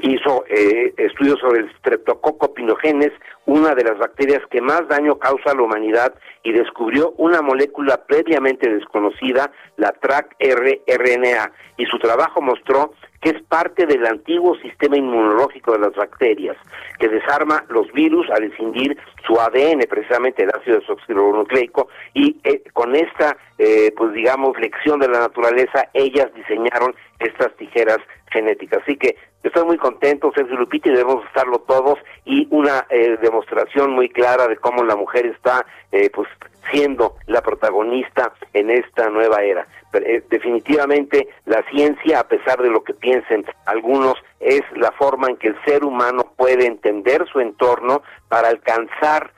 hizo 0.00 0.44
estudios 0.48 1.38
sobre 1.40 1.60
el 1.60 1.72
streptococo 1.78 2.54
pinogenes, 2.54 3.12
una 3.46 3.74
de 3.74 3.84
las 3.84 3.98
bacterias 3.98 4.40
que 4.50 4.60
más 4.60 4.86
daño 4.88 5.18
causa 5.18 5.50
a 5.50 5.54
la 5.54 5.62
humanidad 5.62 6.14
y 6.42 6.52
descubrió 6.52 7.12
una 7.18 7.42
molécula 7.42 8.04
previamente 8.06 8.68
desconocida, 8.68 9.52
la 9.76 9.92
TRAC-RNA, 9.92 11.52
y 11.76 11.86
su 11.86 11.98
trabajo 11.98 12.40
mostró 12.40 12.94
que 13.22 13.30
es 13.30 13.42
parte 13.44 13.86
del 13.86 14.04
antiguo 14.04 14.56
sistema 14.56 14.96
inmunológico 14.96 15.72
de 15.72 15.78
las 15.78 15.94
bacterias, 15.94 16.56
que 16.98 17.08
desarma 17.08 17.64
los 17.68 17.90
virus 17.92 18.28
al 18.30 18.42
escindir 18.42 18.98
su 19.24 19.40
ADN, 19.40 19.86
precisamente 19.88 20.42
el 20.42 20.50
ácido 20.50 20.80
desoxirribonucleico, 20.80 21.88
y 22.14 22.36
eh, 22.42 22.64
con 22.72 22.96
esta, 22.96 23.36
eh, 23.58 23.94
pues 23.96 24.12
digamos, 24.12 24.58
lección 24.58 24.98
de 24.98 25.06
la 25.06 25.20
naturaleza, 25.20 25.88
ellas 25.94 26.34
diseñaron 26.34 26.96
estas 27.20 27.56
tijeras 27.56 27.98
genéticas. 28.32 28.82
Así 28.82 28.96
que 28.96 29.16
estoy 29.44 29.64
muy 29.66 29.78
contento, 29.78 30.32
Sergio 30.34 30.56
Lupita, 30.56 30.88
y 30.88 30.92
debemos 30.92 31.24
estarlo 31.26 31.60
todos, 31.60 32.00
y 32.24 32.48
una 32.50 32.86
eh, 32.90 33.16
demostración 33.22 33.92
muy 33.92 34.08
clara 34.08 34.48
de 34.48 34.56
cómo 34.56 34.82
la 34.82 34.96
mujer 34.96 35.26
está, 35.26 35.64
pues, 36.12 36.28
siendo 36.70 37.16
la 37.26 37.40
protagonista 37.42 38.32
en 38.52 38.70
esta 38.70 39.08
nueva 39.10 39.42
era. 39.42 39.66
Eh, 39.94 40.22
definitivamente 40.30 41.28
la 41.44 41.62
ciencia, 41.70 42.20
a 42.20 42.28
pesar 42.28 42.62
de 42.62 42.70
lo 42.70 42.82
que 42.82 42.94
piensen 42.94 43.44
algunos, 43.66 44.14
es 44.40 44.62
la 44.76 44.90
forma 44.92 45.28
en 45.28 45.36
que 45.36 45.48
el 45.48 45.64
ser 45.64 45.84
humano 45.84 46.32
puede 46.36 46.66
entender 46.66 47.26
su 47.30 47.40
entorno 47.40 48.02
para 48.28 48.48
alcanzar 48.48 49.32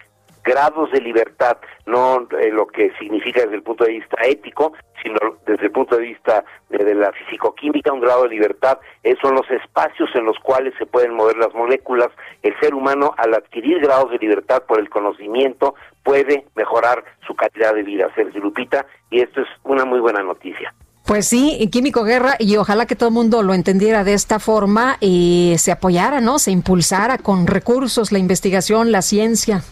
grados 0.44 0.90
de 0.92 1.00
libertad, 1.00 1.56
no 1.86 2.28
eh, 2.38 2.50
lo 2.50 2.66
que 2.66 2.92
significa 2.98 3.40
desde 3.40 3.56
el 3.56 3.62
punto 3.62 3.84
de 3.84 3.92
vista 3.92 4.16
ético, 4.22 4.74
sino 5.02 5.18
desde 5.46 5.66
el 5.66 5.72
punto 5.72 5.96
de 5.96 6.02
vista 6.02 6.44
de, 6.68 6.94
la 6.94 7.12
fisicoquímica, 7.12 7.92
un 7.92 8.00
grado 8.00 8.24
de 8.24 8.28
libertad, 8.30 8.78
esos 9.02 9.20
son 9.22 9.34
los 9.34 9.50
espacios 9.50 10.10
en 10.14 10.24
los 10.24 10.38
cuales 10.38 10.74
se 10.78 10.86
pueden 10.86 11.14
mover 11.14 11.36
las 11.36 11.52
moléculas. 11.54 12.08
El 12.42 12.58
ser 12.60 12.74
humano, 12.74 13.14
al 13.16 13.34
adquirir 13.34 13.80
grados 13.80 14.10
de 14.10 14.18
libertad 14.18 14.62
por 14.64 14.78
el 14.78 14.90
conocimiento, 14.90 15.74
puede 16.02 16.46
mejorar 16.54 17.04
su 17.26 17.34
calidad 17.34 17.74
de 17.74 17.82
vida, 17.82 18.08
Sergio 18.14 18.40
Lupita, 18.40 18.86
y 19.10 19.20
esto 19.20 19.40
es 19.40 19.48
una 19.64 19.84
muy 19.84 20.00
buena 20.00 20.22
noticia. 20.22 20.74
Pues 21.06 21.26
sí, 21.26 21.68
Químico 21.70 22.02
Guerra, 22.02 22.36
y 22.38 22.56
ojalá 22.56 22.86
que 22.86 22.96
todo 22.96 23.10
el 23.10 23.14
mundo 23.14 23.42
lo 23.42 23.52
entendiera 23.52 24.04
de 24.04 24.14
esta 24.14 24.38
forma 24.38 24.96
y 25.00 25.54
se 25.58 25.70
apoyara, 25.70 26.22
¿no? 26.22 26.38
Se 26.38 26.50
impulsara 26.50 27.18
con 27.18 27.46
recursos 27.46 28.10
la 28.10 28.18
investigación, 28.18 28.90
la 28.90 29.02
ciencia. 29.02 29.62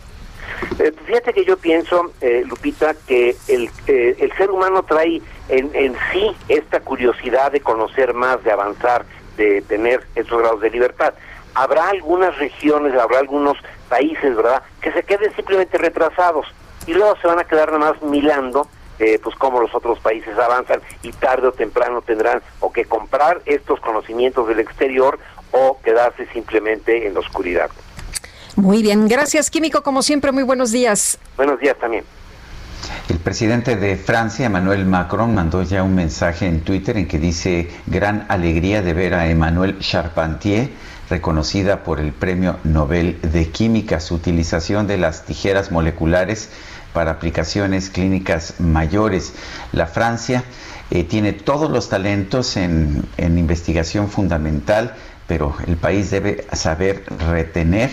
Eh, 0.79 0.93
fíjate 1.05 1.33
que 1.33 1.45
yo 1.45 1.57
pienso, 1.57 2.13
eh, 2.21 2.45
Lupita, 2.47 2.95
que 3.07 3.37
el, 3.49 3.71
eh, 3.87 4.17
el 4.19 4.33
ser 4.37 4.51
humano 4.51 4.83
trae 4.83 5.21
en, 5.49 5.71
en 5.75 5.95
sí 6.13 6.35
esta 6.49 6.81
curiosidad 6.81 7.53
de 7.53 7.61
conocer 7.61 8.15
más, 8.15 8.43
de 8.45 8.53
avanzar, 8.53 9.05
de 9.37 9.63
tener 9.63 10.07
esos 10.15 10.39
grados 10.39 10.61
de 10.61 10.71
libertad. 10.71 11.15
Habrá 11.55 11.91
algunas 11.91 12.37
regiones, 12.39 12.95
habrá 12.99 13.19
algunos 13.19 13.59
países, 13.89 14.35
¿verdad?, 14.35 14.63
que 14.81 14.93
se 14.93 15.03
queden 15.03 15.35
simplemente 15.35 15.77
retrasados 15.79 16.47
y 16.87 16.95
luego 16.95 17.15
se 17.21 17.29
van 17.29 17.39
a 17.39 17.45
quedar 17.45 17.71
nada 17.73 17.93
más 17.93 18.03
milando 18.03 18.67
eh, 18.99 19.19
pues 19.23 19.35
cómo 19.37 19.61
los 19.61 19.75
otros 19.75 19.99
países 19.99 20.39
avanzan 20.39 20.81
y 21.03 21.13
tarde 21.13 21.49
o 21.49 21.53
temprano 21.53 22.03
tendrán 22.03 22.43
o 22.61 22.73
que 22.73 22.85
comprar 22.85 23.43
estos 23.47 23.81
conocimientos 23.81 24.47
del 24.49 24.61
exterior 24.61 25.19
o 25.51 25.79
quedarse 25.83 26.27
simplemente 26.27 27.07
en 27.07 27.15
la 27.15 27.21
oscuridad. 27.21 27.71
Muy 28.57 28.83
bien, 28.83 29.09
gracias 29.09 29.51
Químico, 29.51 29.83
como 29.83 30.03
siempre, 30.03 30.31
muy 30.31 30.43
buenos 30.43 30.71
días. 30.71 31.19
Buenos 31.37 31.59
días 31.59 31.77
también. 31.79 32.05
El 33.09 33.19
presidente 33.19 33.77
de 33.77 33.97
Francia, 33.97 34.47
Emmanuel 34.47 34.85
Macron, 34.85 35.35
mandó 35.35 35.63
ya 35.63 35.83
un 35.83 35.95
mensaje 35.95 36.47
en 36.47 36.61
Twitter 36.61 36.97
en 36.97 37.09
que 37.09 37.19
dice 37.19 37.71
gran 37.87 38.27
alegría 38.29 38.83
de 38.83 38.93
ver 38.93 39.15
a 39.15 39.29
Emmanuel 39.29 39.79
Charpentier, 39.79 40.71
reconocida 41.09 41.83
por 41.83 41.99
el 41.99 42.13
Premio 42.13 42.59
Nobel 42.65 43.19
de 43.23 43.49
Química. 43.49 44.01
Su 44.01 44.17
utilización 44.17 44.87
de 44.87 44.99
las 44.99 45.25
tijeras 45.25 45.71
moleculares 45.71 46.51
para 46.93 47.13
aplicaciones 47.13 47.91
clínicas 47.91 48.61
mayores. 48.61 49.35
La 49.73 49.87
Francia 49.87 50.45
eh, 50.91 51.05
tiene 51.05 51.33
todos 51.33 51.71
los 51.71 51.89
talentos 51.89 52.57
en 52.57 53.05
investigación 53.19 54.11
fundamental, 54.11 54.95
pero 55.27 55.55
el 55.67 55.77
país 55.77 56.11
debe 56.11 56.47
saber 56.53 57.05
retener 57.31 57.91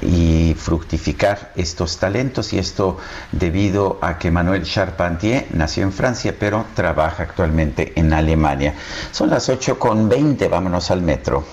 y 0.00 0.54
fructificar 0.58 1.52
estos 1.56 1.98
talentos 1.98 2.52
y 2.52 2.58
esto 2.58 2.98
debido 3.32 3.98
a 4.02 4.18
que 4.18 4.30
Manuel 4.30 4.64
Charpentier 4.64 5.46
nació 5.52 5.82
en 5.82 5.92
Francia 5.92 6.34
pero 6.38 6.66
trabaja 6.74 7.24
actualmente 7.24 7.92
en 7.96 8.12
Alemania. 8.12 8.74
Son 9.12 9.30
las 9.30 9.48
8 9.48 9.78
con 9.78 10.08
20, 10.08 10.48
vámonos 10.48 10.90
al 10.90 11.02
metro. 11.02 11.44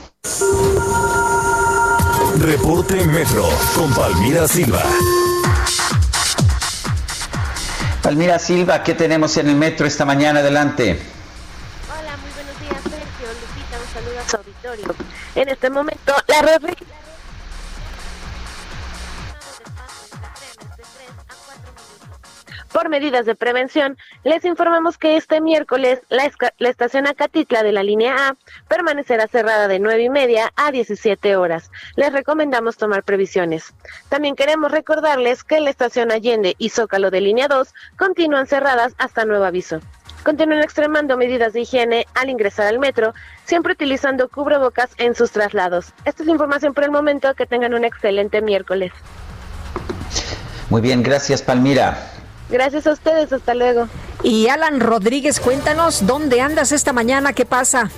Reporte 2.39 3.03
Metro 3.05 3.49
con 3.75 3.93
Palmira 3.93 4.47
Silva. 4.47 4.83
Palmira 8.03 8.39
Silva, 8.39 8.83
¿qué 8.83 8.93
tenemos 8.93 9.35
en 9.37 9.49
el 9.49 9.55
metro 9.55 9.87
esta 9.87 10.05
mañana? 10.05 10.39
Adelante. 10.39 10.99
Hola, 11.89 12.15
muy 12.17 12.31
buenos 12.35 12.59
días, 12.61 12.81
Sergio. 12.83 13.27
Lupita, 13.41 13.77
un 13.77 13.93
saludo 13.93 14.19
a 14.19 14.29
su 14.29 14.37
auditorio. 14.37 14.95
En 15.35 15.49
este 15.49 15.69
momento, 15.69 16.13
la 16.27 16.41
red 16.41 16.61
Por 22.71 22.89
medidas 22.89 23.25
de 23.25 23.35
prevención, 23.35 23.97
les 24.23 24.43
informamos 24.45 24.97
que 24.97 25.17
este 25.17 25.41
miércoles 25.41 26.01
la, 26.09 26.29
estación 26.69 27.07
Acatitla 27.07 27.63
de 27.63 27.71
la 27.71 27.83
línea 27.83 28.27
A 28.27 28.35
permanecerá 28.67 29.27
cerrada 29.27 29.67
de 29.67 29.79
9 29.79 30.03
y 30.03 30.09
media 30.09 30.51
a 30.55 30.71
17 30.71 31.35
horas. 31.35 31.71
Les 31.95 32.11
recomendamos 32.11 32.77
tomar 32.77 33.03
previsiones. 33.03 33.73
También 34.09 34.35
queremos 34.35 34.71
recordarles 34.71 35.43
que 35.43 35.59
la 35.59 35.69
estación 35.69 36.11
Allende 36.11 36.55
y 36.57 36.69
Zócalo 36.69 37.09
de 37.09 37.21
línea 37.21 37.47
2 37.47 37.73
continúan 37.97 38.47
cerradas 38.47 38.93
hasta 38.97 39.25
nuevo 39.25 39.45
aviso. 39.45 39.79
Continúen 40.23 40.59
extremando 40.59 41.15
medidas 41.15 41.53
de 41.53 41.61
higiene 41.61 42.05
al 42.13 42.29
ingresar 42.29 42.67
al 42.67 42.79
metro, 42.79 43.13
siempre 43.45 43.73
utilizando 43.73 44.27
cubrebocas 44.27 44.89
en 44.97 45.15
sus 45.15 45.31
traslados. 45.31 45.93
Esta 46.03 46.23
es 46.23 46.27
la 46.27 46.33
información 46.33 46.73
por 46.73 46.83
el 46.83 46.91
momento. 46.91 47.33
Que 47.33 47.45
tengan 47.45 47.73
un 47.73 47.85
excelente 47.85 48.41
miércoles. 48.41 48.91
Muy 50.69 50.81
bien, 50.81 51.01
gracias 51.01 51.41
Palmira. 51.41 52.16
Gracias 52.49 52.87
a 52.87 52.93
ustedes, 52.93 53.31
hasta 53.33 53.53
luego. 53.53 53.87
Y 54.23 54.47
Alan 54.47 54.79
Rodríguez, 54.79 55.39
cuéntanos, 55.39 56.05
¿dónde 56.07 56.41
andas 56.41 56.71
esta 56.71 56.93
mañana? 56.93 57.33
¿Qué 57.33 57.45
pasa? 57.45 57.91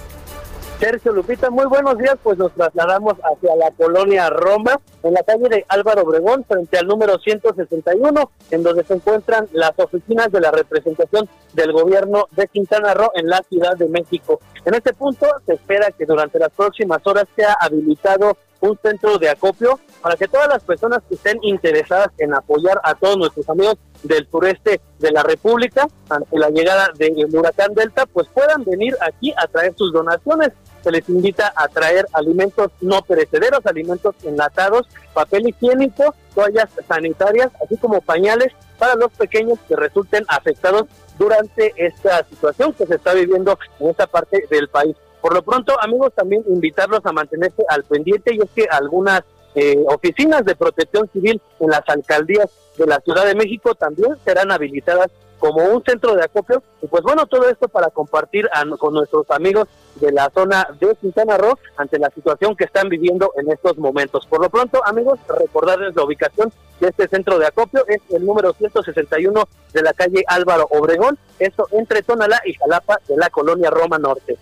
Sergio 0.80 1.12
Lupita, 1.12 1.50
muy 1.50 1.66
buenos 1.66 1.98
días, 1.98 2.16
pues 2.24 2.38
nos 2.38 2.54
trasladamos 2.54 3.16
hacia 3.16 3.54
la 3.58 3.70
colonia 3.72 4.30
Roma, 4.30 4.80
en 5.04 5.14
la 5.14 5.24
calle 5.24 5.50
de 5.50 5.66
Álvaro 5.68 6.04
Obregón, 6.04 6.46
frente 6.48 6.78
al 6.78 6.88
número 6.88 7.20
161, 7.20 8.32
en 8.52 8.64
donde 8.64 8.86
se 8.86 8.94
encuentran 8.94 9.50
las 9.52 9.74
oficinas 9.78 10.32
de 10.32 10.40
la 10.40 10.52
representación 10.52 11.28
del 11.54 11.74
gobierno 11.74 12.28
de 12.32 12.48
Quintana 12.48 12.94
Roo 12.94 13.12
en 13.16 13.28
la 13.28 13.44
Ciudad 13.50 13.76
de 13.76 13.90
México. 13.90 14.40
En 14.64 14.74
este 14.74 14.94
punto 14.94 15.28
se 15.46 15.56
espera 15.56 15.92
que 15.92 16.06
durante 16.06 16.40
las 16.40 16.52
próximas 16.52 17.06
horas 17.06 17.26
sea 17.36 17.58
habilitado 17.60 18.38
un 18.62 18.78
centro 18.82 19.18
de 19.18 19.30
acopio 19.30 19.80
para 20.02 20.16
que 20.16 20.30
todas 20.30 20.48
las 20.48 20.64
personas 20.64 21.02
que 21.10 21.16
estén 21.16 21.40
interesadas 21.42 22.10
en 22.18 22.34
apoyar 22.34 22.80
a 22.84 22.96
todos 22.96 23.18
nuestros 23.18 23.50
amigos 23.50 23.76
del 24.04 24.28
sureste 24.30 24.82
de 25.00 25.12
la 25.12 25.24
República 25.24 25.88
ante 26.10 26.38
la 26.38 26.50
llegada 26.50 26.92
del 26.98 27.14
huracán 27.34 27.74
Delta, 27.74 28.06
pues 28.06 28.28
puedan 28.34 28.64
venir 28.64 28.96
aquí 29.02 29.34
a 29.38 29.48
traer 29.48 29.74
sus 29.76 29.92
donaciones. 29.94 30.52
se 30.84 30.92
les 30.92 31.10
invita 31.10 31.52
a 31.56 31.68
traer 31.68 32.06
alimentos 32.14 32.72
no 32.80 33.02
perecederos, 33.02 33.66
alimentos 33.66 34.16
enlatados, 34.24 34.88
papel 35.14 35.50
higiénico, 35.50 36.16
toallas 36.34 36.70
sanitarias, 36.88 37.52
así 37.62 37.76
como 37.76 38.00
pañales 38.00 38.54
para 38.78 38.96
los 38.96 39.12
pequeños 39.12 39.60
que 39.68 39.76
resulten 39.76 40.24
afectados 40.30 40.86
durante 41.18 41.74
esta 41.76 42.26
situación 42.30 42.72
que 42.74 42.86
se 42.86 42.96
está 42.96 43.14
viviendo 43.14 43.60
en 43.80 43.90
esta 43.90 44.08
parte 44.08 44.46
del 44.50 44.70
país. 44.70 44.96
Por 45.22 45.34
lo 45.34 45.44
pronto, 45.44 45.76
amigos, 45.82 46.14
también 46.16 46.44
invitarlos 46.48 47.06
a 47.06 47.12
mantenerse 47.12 47.64
al 47.68 47.84
pendiente 47.84 48.34
y 48.34 48.38
es 48.38 48.50
que 48.56 48.66
algunas 48.72 49.24
eh, 49.56 49.84
oficinas 49.88 50.46
de 50.46 50.56
protección 50.56 51.10
civil 51.12 51.42
en 51.60 51.70
las 51.70 51.82
alcaldías 51.88 52.50
de 52.80 52.88
la 52.88 53.00
Ciudad 53.02 53.26
de 53.26 53.36
México 53.36 53.76
también 53.76 54.16
serán 54.26 54.52
habilitadas 54.52 55.12
como 55.38 55.64
un 55.64 55.84
centro 55.84 56.16
de 56.16 56.24
acopio. 56.24 56.64
Y 56.82 56.88
pues 56.88 57.04
bueno, 57.04 57.26
todo 57.26 57.50
esto 57.50 57.68
para 57.68 57.90
compartir 57.90 58.50
con 58.80 58.94
nuestros 58.94 59.30
amigos 59.32 59.68
de 59.96 60.12
la 60.12 60.30
zona 60.34 60.68
de 60.80 60.96
Quintana 60.96 61.38
Roo 61.38 61.58
ante 61.78 62.00
la 62.00 62.10
situación 62.10 62.56
que 62.56 62.66
están 62.66 62.90
viviendo 62.90 63.32
en 63.38 63.52
estos 63.52 63.78
momentos. 63.78 64.26
Por 64.26 64.42
lo 64.42 64.50
pronto, 64.50 64.82
amigos, 64.86 65.20
recordarles 65.28 65.96
la 65.96 66.04
ubicación 66.04 66.52
de 66.80 66.88
este 66.88 67.08
centro 67.08 67.38
de 67.38 67.48
acopio. 67.48 67.86
Es 67.88 68.02
el 68.14 68.26
número 68.26 68.54
161 68.54 69.44
de 69.74 69.82
la 69.82 69.94
calle 69.94 70.24
Álvaro 70.28 70.68
Obregón, 70.72 71.18
esto 71.38 71.68
entre 71.72 72.02
Tonalá 72.02 72.42
y 72.46 72.54
Jalapa 72.54 73.00
de 73.08 73.18
la 73.18 73.30
colonia 73.30 73.70
Roma 73.70 73.98
Norte. 73.98 74.38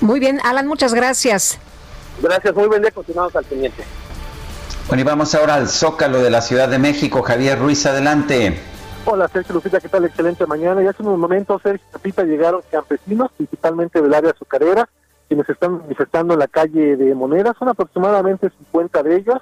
Muy 0.00 0.20
bien, 0.20 0.40
Alan, 0.44 0.66
muchas 0.66 0.94
gracias. 0.94 1.58
Gracias, 2.20 2.54
muy 2.54 2.68
bien, 2.68 2.82
continuamos 2.94 3.34
al 3.36 3.44
pendiente. 3.44 3.84
Bueno, 4.88 5.00
y 5.00 5.04
vamos 5.04 5.34
ahora 5.34 5.54
al 5.54 5.68
Zócalo 5.68 6.20
de 6.20 6.30
la 6.30 6.42
Ciudad 6.42 6.68
de 6.68 6.78
México. 6.78 7.22
Javier 7.22 7.58
Ruiz, 7.58 7.86
adelante. 7.86 8.58
Hola 9.04 9.26
Sergio 9.28 9.54
Lupita, 9.54 9.80
¿qué 9.80 9.88
tal? 9.88 10.04
Excelente 10.04 10.46
mañana. 10.46 10.82
Ya 10.82 10.90
hace 10.90 11.02
unos 11.02 11.18
momentos, 11.18 11.62
Sergio 11.62 11.86
Lupita, 11.92 12.24
llegaron 12.24 12.62
campesinos, 12.70 13.30
principalmente 13.36 14.02
del 14.02 14.12
área 14.12 14.30
azucarera, 14.30 14.88
quienes 15.28 15.48
están 15.48 15.78
manifestando 15.78 16.34
en 16.34 16.40
la 16.40 16.48
calle 16.48 16.96
de 16.96 17.14
Moneda. 17.14 17.54
Son 17.58 17.68
aproximadamente 17.68 18.50
50 18.50 19.02
de 19.02 19.16
ellos. 19.16 19.38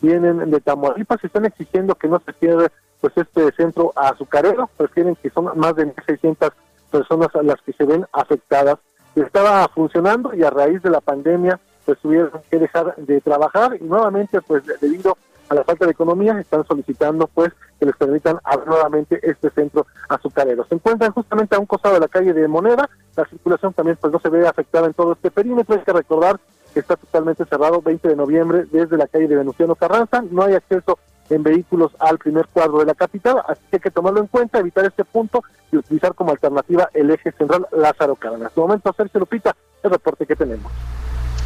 Vienen 0.00 0.50
de 0.50 0.60
Tamaulipas 0.60 1.20
y 1.22 1.26
están 1.26 1.44
exigiendo 1.44 1.94
que 1.96 2.08
no 2.08 2.20
se 2.24 2.32
cierre 2.34 2.70
pues 3.00 3.12
este 3.16 3.52
centro 3.52 3.92
azucarero. 3.96 4.70
Prefieren 4.76 5.16
que 5.16 5.30
son 5.30 5.50
más 5.56 5.76
de 5.76 5.86
1.600 5.86 6.52
personas 6.90 7.28
a 7.34 7.42
las 7.42 7.60
que 7.62 7.72
se 7.72 7.84
ven 7.84 8.06
afectadas. 8.12 8.78
Estaba 9.14 9.68
funcionando 9.68 10.34
y 10.34 10.42
a 10.42 10.50
raíz 10.50 10.82
de 10.82 10.90
la 10.90 11.00
pandemia 11.00 11.60
pues 11.84 11.98
tuvieron 11.98 12.30
que 12.50 12.58
dejar 12.58 12.94
de 12.96 13.20
trabajar 13.20 13.76
y 13.80 13.84
nuevamente 13.84 14.40
pues 14.40 14.62
debido 14.80 15.16
a 15.48 15.54
la 15.54 15.64
falta 15.64 15.84
de 15.84 15.92
economía, 15.92 16.38
están 16.40 16.66
solicitando 16.66 17.26
pues 17.26 17.52
que 17.78 17.86
les 17.86 17.96
permitan 17.96 18.38
abrir 18.44 18.66
nuevamente 18.66 19.20
este 19.22 19.50
centro 19.50 19.86
azucarero. 20.08 20.64
Se 20.64 20.74
encuentran 20.74 21.12
justamente 21.12 21.54
a 21.54 21.58
un 21.58 21.66
costado 21.66 21.94
de 21.94 22.00
la 22.00 22.08
calle 22.08 22.32
de 22.32 22.48
Moneda, 22.48 22.88
la 23.16 23.24
circulación 23.26 23.72
también 23.72 23.98
pues 24.00 24.12
no 24.12 24.18
se 24.20 24.28
ve 24.28 24.46
afectada 24.46 24.86
en 24.86 24.94
todo 24.94 25.12
este 25.12 25.30
perímetro, 25.30 25.74
hay 25.74 25.82
que 25.82 25.92
recordar 25.92 26.40
que 26.72 26.80
está 26.80 26.96
totalmente 26.96 27.44
cerrado 27.44 27.80
20 27.80 28.08
de 28.08 28.16
noviembre 28.16 28.64
desde 28.70 28.96
la 28.96 29.06
calle 29.06 29.28
de 29.28 29.36
Venustiano 29.36 29.74
Carranza, 29.74 30.22
no 30.28 30.42
hay 30.42 30.54
acceso 30.54 30.98
en 31.30 31.42
vehículos 31.42 31.92
al 32.00 32.18
primer 32.18 32.46
cuadro 32.48 32.78
de 32.78 32.86
la 32.86 32.94
capital, 32.94 33.42
así 33.46 33.60
que 33.70 33.76
hay 33.76 33.80
que 33.80 33.90
tomarlo 33.90 34.20
en 34.20 34.26
cuenta, 34.26 34.58
evitar 34.58 34.84
este 34.84 35.04
punto 35.04 35.42
y 35.72 35.76
utilizar 35.76 36.14
como 36.14 36.32
alternativa 36.32 36.90
el 36.92 37.10
eje 37.10 37.32
central 37.32 37.66
Lázaro 37.72 38.16
Cárdenas. 38.16 38.54
De 38.54 38.60
momento, 38.60 38.92
Sergio 38.94 39.20
Lupita, 39.20 39.54
el 39.82 39.90
reporte 39.90 40.26
que 40.26 40.36
tenemos. 40.36 40.70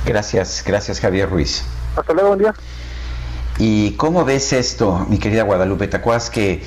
Gracias, 0.08 0.64
gracias 0.66 1.00
Javier 1.00 1.28
Ruiz. 1.28 1.62
Hasta 1.94 2.14
luego, 2.14 2.28
buen 2.28 2.40
día. 2.40 2.54
¿Y 3.58 3.90
cómo 3.92 4.24
ves 4.24 4.54
esto, 4.54 5.04
mi 5.10 5.18
querida 5.18 5.42
Guadalupe? 5.42 5.86
¿Te 5.86 5.98
acuerdas 5.98 6.30
que 6.30 6.62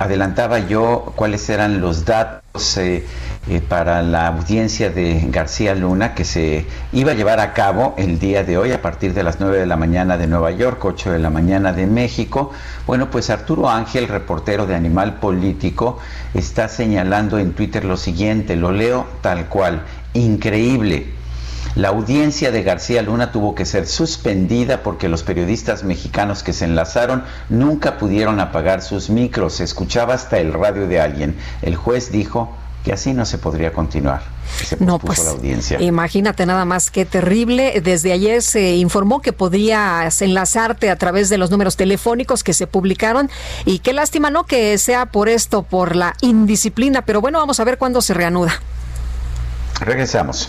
adelantaba 0.00 0.58
yo 0.58 1.12
cuáles 1.14 1.48
eran 1.50 1.80
los 1.80 2.04
datos 2.04 2.76
eh, 2.78 3.06
eh, 3.46 3.60
para 3.60 4.02
la 4.02 4.26
audiencia 4.26 4.90
de 4.90 5.24
García 5.28 5.76
Luna 5.76 6.14
que 6.14 6.24
se 6.24 6.66
iba 6.92 7.12
a 7.12 7.14
llevar 7.14 7.38
a 7.38 7.52
cabo 7.52 7.94
el 7.96 8.18
día 8.18 8.42
de 8.42 8.58
hoy 8.58 8.72
a 8.72 8.82
partir 8.82 9.14
de 9.14 9.22
las 9.22 9.38
9 9.38 9.56
de 9.56 9.66
la 9.66 9.76
mañana 9.76 10.16
de 10.16 10.26
Nueva 10.26 10.50
York, 10.50 10.84
8 10.84 11.12
de 11.12 11.20
la 11.20 11.30
mañana 11.30 11.72
de 11.72 11.86
México? 11.86 12.50
Bueno, 12.88 13.08
pues 13.08 13.30
Arturo 13.30 13.70
Ángel, 13.70 14.08
reportero 14.08 14.66
de 14.66 14.74
Animal 14.74 15.20
Político, 15.20 16.00
está 16.32 16.66
señalando 16.68 17.38
en 17.38 17.52
Twitter 17.52 17.84
lo 17.84 17.96
siguiente, 17.96 18.56
lo 18.56 18.72
leo 18.72 19.06
tal 19.20 19.46
cual, 19.46 19.84
increíble. 20.14 21.22
La 21.76 21.88
audiencia 21.88 22.52
de 22.52 22.62
García 22.62 23.02
Luna 23.02 23.32
tuvo 23.32 23.56
que 23.56 23.64
ser 23.64 23.88
suspendida 23.88 24.84
porque 24.84 25.08
los 25.08 25.24
periodistas 25.24 25.82
mexicanos 25.82 26.44
que 26.44 26.52
se 26.52 26.66
enlazaron 26.66 27.24
nunca 27.48 27.98
pudieron 27.98 28.38
apagar 28.38 28.80
sus 28.80 29.10
micros. 29.10 29.54
Se 29.54 29.64
escuchaba 29.64 30.14
hasta 30.14 30.38
el 30.38 30.52
radio 30.52 30.86
de 30.86 31.00
alguien. 31.00 31.36
El 31.62 31.74
juez 31.74 32.12
dijo 32.12 32.54
que 32.84 32.92
así 32.92 33.12
no 33.12 33.24
se 33.26 33.38
podría 33.38 33.72
continuar. 33.72 34.22
no, 34.78 35.00
pues 35.00 35.24
la 35.24 35.30
audiencia. 35.30 35.80
imagínate 35.82 36.46
nada 36.46 36.64
más 36.64 36.92
qué 36.92 37.04
terrible. 37.04 37.80
Desde 37.82 38.12
ayer 38.12 38.40
se 38.42 38.76
informó 38.76 39.20
que 39.20 39.32
podrías 39.32 40.22
enlazarte 40.22 40.90
a 40.90 40.96
través 40.96 41.28
de 41.28 41.38
los 41.38 41.50
números 41.50 41.76
telefónicos 41.76 42.44
que 42.44 42.52
se 42.52 42.68
publicaron 42.68 43.30
y 43.64 43.80
qué 43.80 43.92
lástima, 43.92 44.30
¿no? 44.30 44.44
Que 44.44 44.78
sea 44.78 45.06
por 45.06 45.28
esto, 45.28 45.64
por 45.64 45.96
la 45.96 46.14
indisciplina. 46.20 47.02
Pero 47.02 47.20
bueno, 47.20 47.40
vamos 47.40 47.58
a 47.58 47.64
ver 47.64 47.78
cuándo 47.78 48.00
se 48.00 48.14
reanuda. 48.14 48.60
Regresamos. 49.80 50.48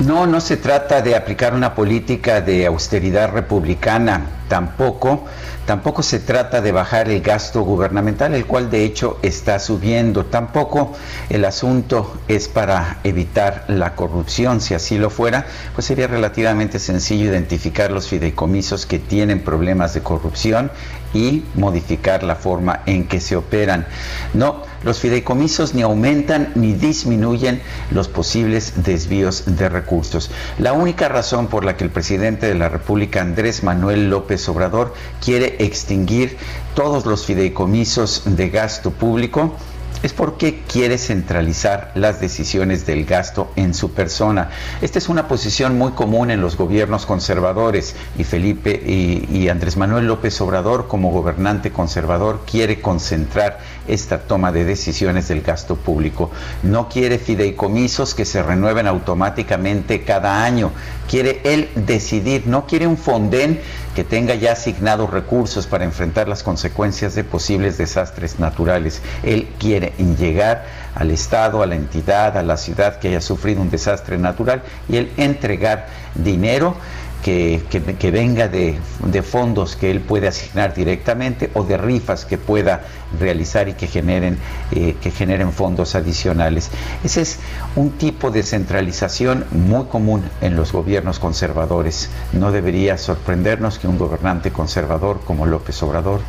No, 0.00 0.26
no 0.26 0.40
se 0.40 0.56
trata 0.56 1.02
de 1.02 1.14
aplicar 1.14 1.52
una 1.52 1.74
política 1.74 2.40
de 2.40 2.66
austeridad 2.66 3.32
republicana, 3.32 4.22
tampoco 4.48 5.26
Tampoco 5.70 6.02
se 6.02 6.18
trata 6.18 6.60
de 6.60 6.72
bajar 6.72 7.08
el 7.08 7.20
gasto 7.20 7.60
gubernamental, 7.62 8.34
el 8.34 8.44
cual 8.44 8.70
de 8.70 8.82
hecho 8.82 9.20
está 9.22 9.60
subiendo. 9.60 10.24
Tampoco 10.24 10.92
el 11.28 11.44
asunto 11.44 12.18
es 12.26 12.48
para 12.48 12.98
evitar 13.04 13.66
la 13.68 13.94
corrupción. 13.94 14.60
Si 14.60 14.74
así 14.74 14.98
lo 14.98 15.10
fuera, 15.10 15.46
pues 15.76 15.86
sería 15.86 16.08
relativamente 16.08 16.80
sencillo 16.80 17.26
identificar 17.26 17.92
los 17.92 18.08
fideicomisos 18.08 18.84
que 18.84 18.98
tienen 18.98 19.44
problemas 19.44 19.94
de 19.94 20.00
corrupción 20.00 20.72
y 21.14 21.44
modificar 21.54 22.22
la 22.22 22.36
forma 22.36 22.80
en 22.86 23.06
que 23.06 23.20
se 23.20 23.36
operan. 23.36 23.86
No, 24.34 24.62
los 24.82 24.98
fideicomisos 24.98 25.74
ni 25.74 25.82
aumentan 25.82 26.52
ni 26.54 26.72
disminuyen 26.72 27.60
los 27.90 28.08
posibles 28.08 28.84
desvíos 28.84 29.44
de 29.46 29.68
recursos. 29.68 30.30
La 30.58 30.72
única 30.72 31.08
razón 31.08 31.48
por 31.48 31.64
la 31.64 31.76
que 31.76 31.84
el 31.84 31.90
presidente 31.90 32.46
de 32.46 32.54
la 32.54 32.68
República, 32.68 33.20
Andrés 33.20 33.62
Manuel 33.62 34.08
López 34.10 34.48
Obrador, 34.48 34.94
quiere 35.24 35.56
extinguir 35.58 36.36
todos 36.74 37.06
los 37.06 37.26
fideicomisos 37.26 38.22
de 38.24 38.48
gasto 38.48 38.90
público 38.90 39.54
es 40.02 40.12
porque 40.12 40.62
quiere 40.66 40.98
centralizar 40.98 41.92
las 41.94 42.20
decisiones 42.20 42.86
del 42.86 43.04
gasto 43.04 43.50
en 43.56 43.74
su 43.74 43.92
persona. 43.92 44.50
Esta 44.80 44.98
es 44.98 45.08
una 45.08 45.28
posición 45.28 45.76
muy 45.76 45.92
común 45.92 46.30
en 46.30 46.40
los 46.40 46.56
gobiernos 46.56 47.06
conservadores 47.06 47.94
y 48.18 48.24
Felipe 48.24 48.70
y, 48.72 49.48
Andrés 49.50 49.76
Manuel 49.76 50.06
López 50.06 50.40
Obrador 50.40 50.86
como 50.86 51.10
gobernante 51.10 51.72
conservador 51.72 52.42
quiere 52.48 52.80
concentrar 52.80 53.58
esta 53.88 54.20
toma 54.20 54.52
de 54.52 54.64
decisiones 54.64 55.26
del 55.28 55.42
gasto 55.42 55.74
público. 55.76 56.30
No 56.62 56.88
quiere 56.88 57.18
fideicomisos 57.18 58.14
que 58.14 58.24
se 58.24 58.42
renueven 58.42 58.86
automáticamente 58.86 60.04
cada 60.04 60.44
año. 60.44 60.70
Quiere 61.08 61.40
él 61.42 61.68
decidir, 61.74 62.46
no 62.46 62.66
quiere 62.66 62.86
un 62.86 62.96
fondén 62.96 63.60
que 64.00 64.04
tenga 64.04 64.34
ya 64.34 64.52
asignados 64.52 65.10
recursos 65.10 65.66
para 65.66 65.84
enfrentar 65.84 66.26
las 66.26 66.42
consecuencias 66.42 67.14
de 67.14 67.22
posibles 67.22 67.76
desastres 67.76 68.38
naturales. 68.38 69.02
Él 69.22 69.50
quiere 69.58 69.92
llegar 70.18 70.64
al 70.94 71.10
Estado, 71.10 71.62
a 71.62 71.66
la 71.66 71.74
entidad, 71.74 72.38
a 72.38 72.42
la 72.42 72.56
ciudad 72.56 72.98
que 72.98 73.08
haya 73.08 73.20
sufrido 73.20 73.60
un 73.60 73.68
desastre 73.68 74.16
natural 74.16 74.62
y 74.88 74.96
él 74.96 75.12
entregar 75.18 75.88
dinero 76.14 76.76
que, 77.22 77.62
que, 77.98 78.10
venga 78.10 78.48
de, 78.48 78.78
de, 79.04 79.22
fondos 79.22 79.76
que 79.76 79.90
él 79.90 80.00
puede 80.00 80.28
asignar 80.28 80.74
directamente 80.74 81.50
o 81.54 81.64
de 81.64 81.76
rifas 81.76 82.24
que 82.24 82.38
pueda 82.38 82.82
realizar 83.18 83.68
y 83.68 83.74
que 83.74 83.86
generen, 83.86 84.38
eh, 84.72 84.96
que 85.00 85.10
generen 85.10 85.52
fondos 85.52 85.94
adicionales. 85.94 86.70
Ese 87.04 87.22
es 87.22 87.38
un 87.76 87.92
tipo 87.92 88.30
de 88.30 88.42
centralización 88.42 89.44
muy 89.50 89.84
común 89.84 90.22
en 90.40 90.56
los 90.56 90.72
gobiernos 90.72 91.18
conservadores. 91.18 92.08
No 92.32 92.52
debería 92.52 92.96
sorprendernos 92.96 93.78
que 93.78 93.88
un 93.88 93.98
gobernante 93.98 94.50
conservador 94.50 95.20
como 95.24 95.46
López 95.46 95.82
Obrador 95.82 96.20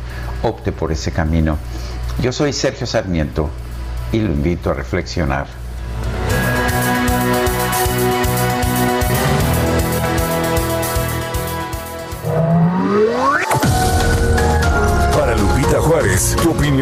opte 0.42 0.72
por 0.72 0.92
ese 0.92 1.12
camino. 1.12 1.56
Yo 2.20 2.32
soy 2.32 2.52
Sergio 2.52 2.86
Sarmiento 2.86 3.48
y 4.12 4.20
lo 4.20 4.32
invito 4.32 4.70
a 4.70 4.74
reflexionar. 4.74 5.61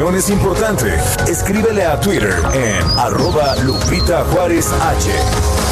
Es 0.08 0.30
importante. 0.30 0.86
Escríbele 1.28 1.84
a 1.84 2.00
Twitter 2.00 2.34
en 2.54 2.82
arroba 2.98 3.54
Lupita 3.56 4.24
Juárez 4.24 4.66
H. 4.72 5.69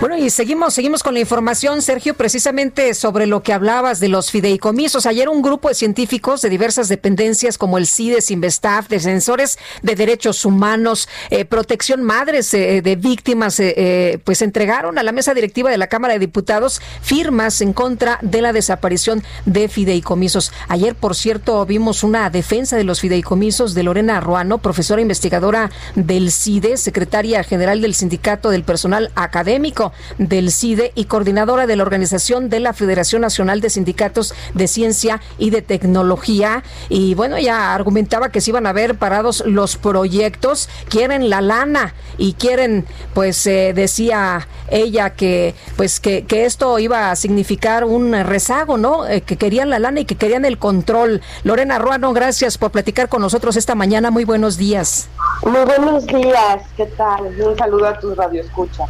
Bueno, 0.00 0.16
y 0.16 0.30
seguimos, 0.30 0.74
seguimos 0.74 1.02
con 1.02 1.14
la 1.14 1.18
información, 1.18 1.82
Sergio, 1.82 2.14
precisamente 2.14 2.94
sobre 2.94 3.26
lo 3.26 3.42
que 3.42 3.52
hablabas 3.52 3.98
de 3.98 4.06
los 4.06 4.30
fideicomisos. 4.30 5.06
Ayer 5.06 5.28
un 5.28 5.42
grupo 5.42 5.68
de 5.68 5.74
científicos 5.74 6.40
de 6.40 6.48
diversas 6.48 6.88
dependencias 6.88 7.58
como 7.58 7.78
el 7.78 7.86
CIDES, 7.88 8.30
Investaf, 8.30 8.86
defensores 8.86 9.58
de 9.82 9.96
derechos 9.96 10.44
humanos, 10.44 11.08
eh, 11.30 11.44
protección 11.44 12.04
madres 12.04 12.54
eh, 12.54 12.80
de 12.80 12.94
víctimas, 12.94 13.58
eh, 13.58 14.20
pues 14.22 14.40
entregaron 14.40 14.98
a 14.98 15.02
la 15.02 15.10
mesa 15.10 15.34
directiva 15.34 15.68
de 15.68 15.78
la 15.78 15.88
Cámara 15.88 16.12
de 16.12 16.20
Diputados 16.20 16.80
firmas 17.02 17.60
en 17.60 17.72
contra 17.72 18.20
de 18.22 18.40
la 18.40 18.52
desaparición 18.52 19.24
de 19.46 19.68
fideicomisos. 19.68 20.52
Ayer, 20.68 20.94
por 20.94 21.16
cierto, 21.16 21.66
vimos 21.66 22.04
una 22.04 22.30
defensa 22.30 22.76
de 22.76 22.84
los 22.84 23.00
fideicomisos 23.00 23.74
de 23.74 23.82
Lorena 23.82 24.20
Ruano, 24.20 24.58
profesora 24.58 25.02
investigadora 25.02 25.72
del 25.96 26.30
CIDES, 26.30 26.80
secretaria 26.80 27.42
general 27.42 27.80
del 27.80 27.96
Sindicato 27.96 28.50
del 28.50 28.62
Personal 28.62 29.10
Académico 29.16 29.87
del 30.18 30.50
CIDE 30.50 30.92
y 30.94 31.04
coordinadora 31.04 31.66
de 31.66 31.76
la 31.76 31.82
organización 31.82 32.48
de 32.48 32.60
la 32.60 32.72
Federación 32.72 33.22
Nacional 33.22 33.60
de 33.60 33.70
Sindicatos 33.70 34.34
de 34.54 34.68
Ciencia 34.68 35.20
y 35.38 35.50
de 35.50 35.62
Tecnología. 35.62 36.62
Y 36.88 37.14
bueno, 37.14 37.36
ella 37.36 37.74
argumentaba 37.74 38.30
que 38.30 38.40
se 38.40 38.50
iban 38.50 38.66
a 38.66 38.72
ver 38.72 38.96
parados 38.96 39.42
los 39.46 39.76
proyectos, 39.76 40.68
quieren 40.88 41.30
la 41.30 41.40
lana 41.40 41.94
y 42.16 42.34
quieren, 42.34 42.86
pues 43.14 43.46
eh, 43.46 43.72
decía 43.74 44.46
ella 44.70 45.10
que 45.10 45.54
pues 45.76 46.00
que, 46.00 46.24
que, 46.24 46.44
esto 46.44 46.78
iba 46.78 47.10
a 47.10 47.16
significar 47.16 47.84
un 47.84 48.12
rezago, 48.24 48.76
¿no? 48.76 49.06
Eh, 49.06 49.22
que 49.22 49.36
querían 49.36 49.70
la 49.70 49.78
lana 49.78 50.00
y 50.00 50.04
que 50.04 50.16
querían 50.16 50.44
el 50.44 50.58
control. 50.58 51.22
Lorena 51.44 51.78
Ruano, 51.78 52.12
gracias 52.12 52.58
por 52.58 52.70
platicar 52.70 53.08
con 53.08 53.22
nosotros 53.22 53.56
esta 53.56 53.74
mañana. 53.74 54.10
Muy 54.10 54.24
buenos 54.24 54.56
días. 54.56 55.08
Muy 55.42 55.64
buenos 55.64 56.06
días, 56.06 56.62
¿qué 56.76 56.86
tal? 56.86 57.26
Un 57.40 57.56
saludo 57.56 57.86
a 57.86 57.98
tus 57.98 58.16
radioescuchas. 58.16 58.88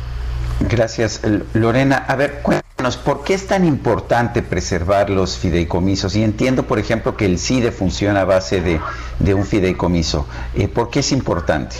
Gracias, 0.61 1.23
Lorena. 1.55 2.05
A 2.09 2.17
ver, 2.17 2.41
cuéntanos, 2.43 2.97
¿por 2.97 3.23
qué 3.23 3.35
es 3.35 3.47
tan 3.47 3.65
importante 3.65 4.43
preservar 4.43 5.09
los 5.09 5.39
fideicomisos? 5.39 6.17
Y 6.17 6.25
entiendo, 6.25 6.65
por 6.65 6.79
ejemplo, 6.79 7.17
que 7.17 7.27
el 7.27 7.39
CIDE 7.39 7.71
funciona 7.71 8.23
a 8.23 8.25
base 8.25 8.61
de, 8.61 9.35
un 9.35 9.45
fideicomiso. 9.45 10.27
Eh, 10.55 10.67
¿Por 10.69 10.91
qué 10.91 11.01
es 11.01 11.13
importante? 11.13 11.77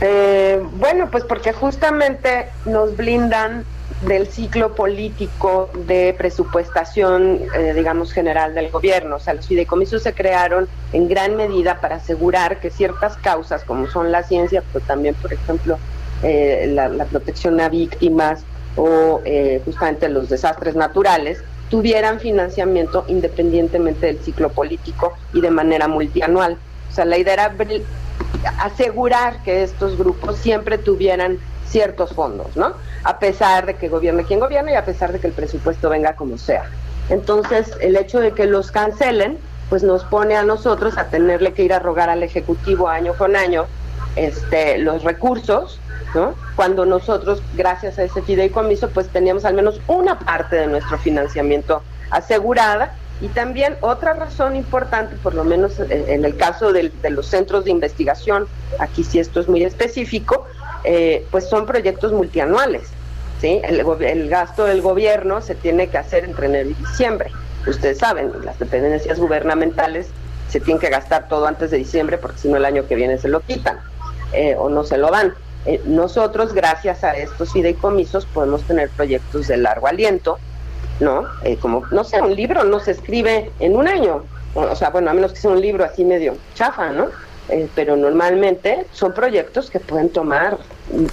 Eh, 0.00 0.62
bueno, 0.78 1.08
pues 1.10 1.24
porque 1.24 1.52
justamente 1.52 2.48
nos 2.66 2.96
blindan 2.96 3.64
del 4.06 4.26
ciclo 4.26 4.74
político 4.74 5.70
de 5.86 6.14
presupuestación, 6.16 7.40
eh, 7.54 7.72
digamos, 7.74 8.12
general 8.12 8.54
del 8.54 8.70
gobierno. 8.70 9.16
O 9.16 9.20
sea, 9.20 9.34
los 9.34 9.46
fideicomisos 9.46 10.02
se 10.02 10.12
crearon 10.12 10.68
en 10.92 11.08
gran 11.08 11.36
medida 11.36 11.80
para 11.80 11.96
asegurar 11.96 12.60
que 12.60 12.70
ciertas 12.70 13.16
causas, 13.16 13.64
como 13.64 13.86
son 13.88 14.12
la 14.12 14.22
ciencia, 14.22 14.62
pero 14.72 14.84
también, 14.84 15.14
por 15.14 15.32
ejemplo, 15.32 15.78
eh, 16.22 16.70
la, 16.72 17.04
protección 17.04 17.60
a 17.60 17.68
víctimas 17.68 18.44
o 18.76 19.20
eh, 19.24 19.60
justamente 19.64 20.08
los 20.08 20.28
desastres 20.28 20.74
naturales, 20.74 21.42
tuvieran 21.70 22.20
financiamiento 22.20 23.04
independientemente 23.08 24.06
del 24.06 24.18
ciclo 24.20 24.50
político 24.50 25.12
y 25.32 25.40
de 25.40 25.50
manera 25.50 25.88
multianual. 25.88 26.58
O 26.90 26.94
sea, 26.94 27.04
la 27.04 27.18
idea 27.18 27.34
era 27.34 27.54
asegurar 28.60 29.42
que 29.42 29.62
estos 29.62 29.96
grupos 29.98 30.36
siempre 30.36 30.78
tuvieran 30.78 31.38
ciertos 31.66 32.12
fondos, 32.12 32.56
¿no? 32.56 32.74
A 33.02 33.18
pesar 33.18 33.66
de 33.66 33.74
que 33.74 33.88
gobierne 33.88 34.24
quien 34.24 34.40
gobierne 34.40 34.72
y 34.72 34.74
a 34.76 34.84
pesar 34.84 35.12
de 35.12 35.18
que 35.18 35.26
el 35.26 35.32
presupuesto 35.32 35.88
venga 35.88 36.14
como 36.14 36.38
sea. 36.38 36.70
Entonces, 37.08 37.72
el 37.80 37.96
hecho 37.96 38.20
de 38.20 38.32
que 38.32 38.46
los 38.46 38.70
cancelen, 38.70 39.38
pues 39.68 39.82
nos 39.82 40.04
pone 40.04 40.36
a 40.36 40.42
nosotros 40.42 40.96
a 40.96 41.08
tenerle 41.08 41.52
que 41.52 41.64
ir 41.64 41.72
a 41.72 41.78
rogar 41.78 42.10
al 42.10 42.22
Ejecutivo 42.22 42.88
año 42.88 43.14
con 43.14 43.34
año 43.34 43.66
este, 44.16 44.78
los 44.78 45.02
recursos 45.02 45.80
cuando 46.56 46.86
nosotros, 46.86 47.42
gracias 47.54 47.98
a 47.98 48.04
ese 48.04 48.22
fideicomiso, 48.22 48.88
pues 48.90 49.08
teníamos 49.08 49.44
al 49.44 49.54
menos 49.54 49.80
una 49.86 50.18
parte 50.18 50.56
de 50.56 50.66
nuestro 50.66 50.98
financiamiento 50.98 51.82
asegurada. 52.10 52.94
Y 53.20 53.28
también 53.28 53.76
otra 53.80 54.14
razón 54.14 54.56
importante, 54.56 55.16
por 55.22 55.34
lo 55.34 55.44
menos 55.44 55.78
en 55.78 56.24
el 56.24 56.36
caso 56.36 56.72
de, 56.72 56.90
los 57.10 57.26
centros 57.26 57.64
de 57.64 57.70
investigación, 57.70 58.46
aquí 58.80 59.04
sí 59.04 59.18
esto 59.18 59.40
es 59.40 59.48
muy 59.48 59.62
específico, 59.62 60.46
eh, 60.82 61.24
pues 61.30 61.48
son 61.48 61.64
proyectos 61.64 62.12
multianuales. 62.12 62.82
¿sí? 63.40 63.60
El, 63.62 63.84
el 64.02 64.28
gasto 64.28 64.64
del 64.64 64.82
gobierno 64.82 65.40
se 65.40 65.54
tiene 65.54 65.88
que 65.88 65.98
hacer 65.98 66.24
entre 66.24 66.46
enero 66.46 66.70
y 66.70 66.74
diciembre. 66.74 67.30
Ustedes 67.66 67.98
saben, 67.98 68.32
las 68.44 68.58
dependencias 68.58 69.18
gubernamentales 69.18 70.08
se 70.48 70.60
tienen 70.60 70.80
que 70.80 70.90
gastar 70.90 71.28
todo 71.28 71.46
antes 71.46 71.70
de 71.70 71.78
diciembre 71.78 72.18
porque 72.18 72.38
si 72.38 72.48
no 72.48 72.56
el 72.56 72.64
año 72.64 72.86
que 72.86 72.94
viene 72.94 73.16
se 73.18 73.28
lo 73.28 73.40
quitan 73.40 73.78
eh, 74.32 74.54
o 74.58 74.68
no 74.68 74.84
se 74.84 74.98
lo 74.98 75.10
dan. 75.10 75.34
Eh, 75.66 75.80
nosotros, 75.86 76.52
gracias 76.52 77.04
a 77.04 77.16
estos 77.16 77.52
fideicomisos, 77.52 78.26
podemos 78.26 78.62
tener 78.64 78.90
proyectos 78.90 79.48
de 79.48 79.56
largo 79.56 79.86
aliento, 79.86 80.38
¿no? 81.00 81.26
Eh, 81.42 81.56
como, 81.56 81.84
no 81.90 82.04
sé, 82.04 82.20
un 82.20 82.34
libro 82.34 82.64
no 82.64 82.80
se 82.80 82.90
escribe 82.90 83.50
en 83.60 83.76
un 83.76 83.88
año, 83.88 84.24
o, 84.54 84.76
sea, 84.76 84.90
bueno, 84.90 85.10
a 85.10 85.14
menos 85.14 85.32
que 85.32 85.40
sea 85.40 85.50
un 85.50 85.60
libro 85.60 85.84
así 85.84 86.04
medio 86.04 86.36
chafa, 86.54 86.90
¿no? 86.90 87.08
Eh, 87.48 87.68
pero 87.74 87.96
normalmente 87.96 88.86
son 88.92 89.12
proyectos 89.12 89.70
que 89.70 89.80
pueden 89.80 90.10
tomar, 90.10 90.58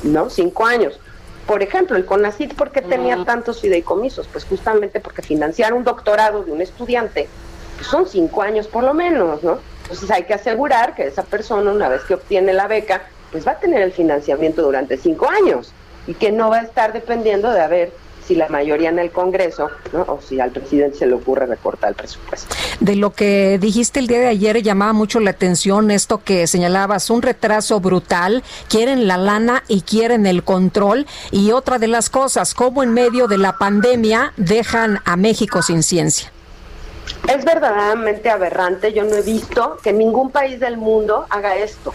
¿no? 0.03 0.29
Cinco 0.29 0.65
años. 0.65 0.99
Por 1.47 1.63
ejemplo, 1.63 1.97
el 1.97 2.05
CONACIT, 2.05 2.53
¿por 2.53 2.71
qué 2.71 2.81
tenía 2.81 3.25
tantos 3.25 3.61
fideicomisos? 3.61 4.27
Pues 4.27 4.45
justamente 4.45 4.99
porque 4.99 5.21
financiar 5.21 5.73
un 5.73 5.83
doctorado 5.83 6.43
de 6.43 6.51
un 6.51 6.61
estudiante 6.61 7.27
pues 7.75 7.87
son 7.87 8.07
cinco 8.07 8.43
años 8.43 8.67
por 8.67 8.83
lo 8.83 8.93
menos, 8.93 9.43
¿no? 9.43 9.57
Entonces 9.83 10.11
hay 10.11 10.23
que 10.23 10.35
asegurar 10.35 10.93
que 10.93 11.07
esa 11.07 11.23
persona, 11.23 11.71
una 11.71 11.89
vez 11.89 12.03
que 12.03 12.13
obtiene 12.13 12.53
la 12.53 12.67
beca, 12.67 13.01
pues 13.31 13.47
va 13.47 13.53
a 13.53 13.59
tener 13.59 13.81
el 13.81 13.91
financiamiento 13.91 14.61
durante 14.61 14.97
cinco 14.97 15.29
años 15.29 15.73
y 16.07 16.13
que 16.13 16.31
no 16.31 16.49
va 16.49 16.57
a 16.57 16.61
estar 16.63 16.93
dependiendo 16.93 17.51
de 17.51 17.61
a 17.61 17.67
ver 17.67 17.91
si 18.27 18.35
la 18.35 18.47
mayoría 18.49 18.89
en 18.89 18.99
el 18.99 19.11
Congreso 19.11 19.69
¿no? 19.93 20.01
o 20.01 20.19
si 20.21 20.39
al 20.39 20.51
presidente 20.51 20.99
se 20.99 21.07
le 21.07 21.13
ocurre 21.13 21.45
recortar 21.45 21.89
el 21.89 21.95
presupuesto. 21.95 22.53
De 22.79 22.95
lo 22.95 23.11
que 23.11 23.57
dijiste 23.59 23.99
el 23.99 24.07
día 24.07 24.19
de 24.19 24.27
ayer 24.27 24.61
llamaba 24.61 24.93
mucho 24.93 25.19
la 25.19 25.31
atención 25.31 25.91
esto 25.91 26.23
que 26.23 26.47
señalabas, 26.47 27.09
un 27.09 27.21
retraso 27.21 27.79
brutal, 27.79 28.43
quieren 28.69 29.07
la 29.07 29.17
lana 29.17 29.63
y 29.67 29.81
quieren 29.81 30.25
el 30.25 30.43
control 30.43 31.07
y 31.31 31.51
otra 31.51 31.79
de 31.79 31.87
las 31.87 32.09
cosas, 32.09 32.53
cómo 32.53 32.83
en 32.83 32.93
medio 32.93 33.27
de 33.27 33.37
la 33.37 33.57
pandemia 33.57 34.33
dejan 34.37 34.99
a 35.05 35.15
México 35.15 35.61
sin 35.61 35.83
ciencia. 35.83 36.31
Es 37.27 37.43
verdaderamente 37.43 38.29
aberrante, 38.29 38.93
yo 38.93 39.03
no 39.03 39.15
he 39.15 39.21
visto 39.21 39.77
que 39.83 39.93
ningún 39.93 40.31
país 40.31 40.59
del 40.59 40.77
mundo 40.77 41.25
haga 41.29 41.55
esto. 41.55 41.93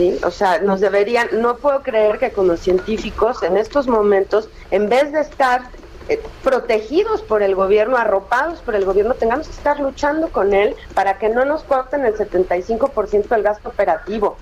¿Sí? 0.00 0.18
O 0.24 0.30
sea, 0.30 0.60
nos 0.60 0.80
deberían, 0.80 1.28
no 1.42 1.56
puedo 1.58 1.82
creer 1.82 2.18
que 2.18 2.30
como 2.30 2.56
científicos 2.56 3.42
en 3.42 3.58
estos 3.58 3.86
momentos, 3.86 4.48
en 4.70 4.88
vez 4.88 5.12
de 5.12 5.20
estar 5.20 5.62
eh, 6.08 6.18
protegidos 6.42 7.20
por 7.20 7.42
el 7.42 7.54
gobierno, 7.54 7.98
arropados 7.98 8.60
por 8.60 8.74
el 8.74 8.86
gobierno, 8.86 9.12
tengamos 9.12 9.46
que 9.46 9.52
estar 9.52 9.78
luchando 9.78 10.28
con 10.28 10.54
él 10.54 10.74
para 10.94 11.18
que 11.18 11.28
no 11.28 11.44
nos 11.44 11.62
corten 11.64 12.06
el 12.06 12.14
75% 12.14 13.28
del 13.28 13.42
gasto 13.42 13.68
operativo. 13.68 14.38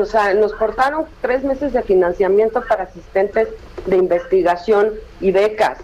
o 0.00 0.04
sea, 0.04 0.32
nos 0.34 0.52
cortaron 0.52 1.06
tres 1.20 1.42
meses 1.42 1.72
de 1.72 1.82
financiamiento 1.82 2.62
para 2.68 2.84
asistentes 2.84 3.48
de 3.86 3.96
investigación 3.96 4.92
y 5.20 5.32
becas. 5.32 5.78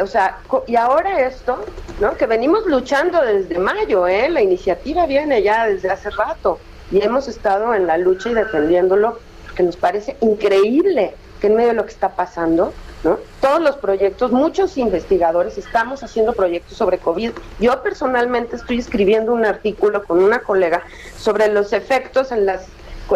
O 0.00 0.06
sea, 0.06 0.38
y 0.66 0.76
ahora 0.76 1.26
esto, 1.26 1.64
¿no? 2.00 2.14
Que 2.16 2.26
venimos 2.26 2.66
luchando 2.66 3.20
desde 3.22 3.58
mayo, 3.58 4.06
¿eh? 4.06 4.28
La 4.28 4.42
iniciativa 4.42 5.06
viene 5.06 5.42
ya 5.42 5.66
desde 5.66 5.90
hace 5.90 6.10
rato 6.10 6.58
y 6.90 7.02
hemos 7.02 7.28
estado 7.28 7.74
en 7.74 7.86
la 7.86 7.98
lucha 7.98 8.30
y 8.30 8.34
defendiéndolo 8.34 9.18
porque 9.46 9.62
nos 9.62 9.76
parece 9.76 10.16
increíble 10.20 11.14
que 11.40 11.46
en 11.46 11.56
medio 11.56 11.68
de 11.70 11.74
lo 11.74 11.84
que 11.84 11.92
está 11.92 12.10
pasando, 12.10 12.72
¿no? 13.02 13.18
Todos 13.40 13.60
los 13.60 13.76
proyectos, 13.76 14.30
muchos 14.30 14.76
investigadores 14.76 15.56
estamos 15.56 16.02
haciendo 16.02 16.34
proyectos 16.34 16.76
sobre 16.76 16.98
COVID. 16.98 17.32
Yo 17.58 17.82
personalmente 17.82 18.56
estoy 18.56 18.78
escribiendo 18.78 19.32
un 19.32 19.44
artículo 19.44 20.04
con 20.04 20.22
una 20.22 20.40
colega 20.40 20.82
sobre 21.16 21.48
los 21.48 21.72
efectos 21.72 22.32
en 22.32 22.46
las 22.46 22.66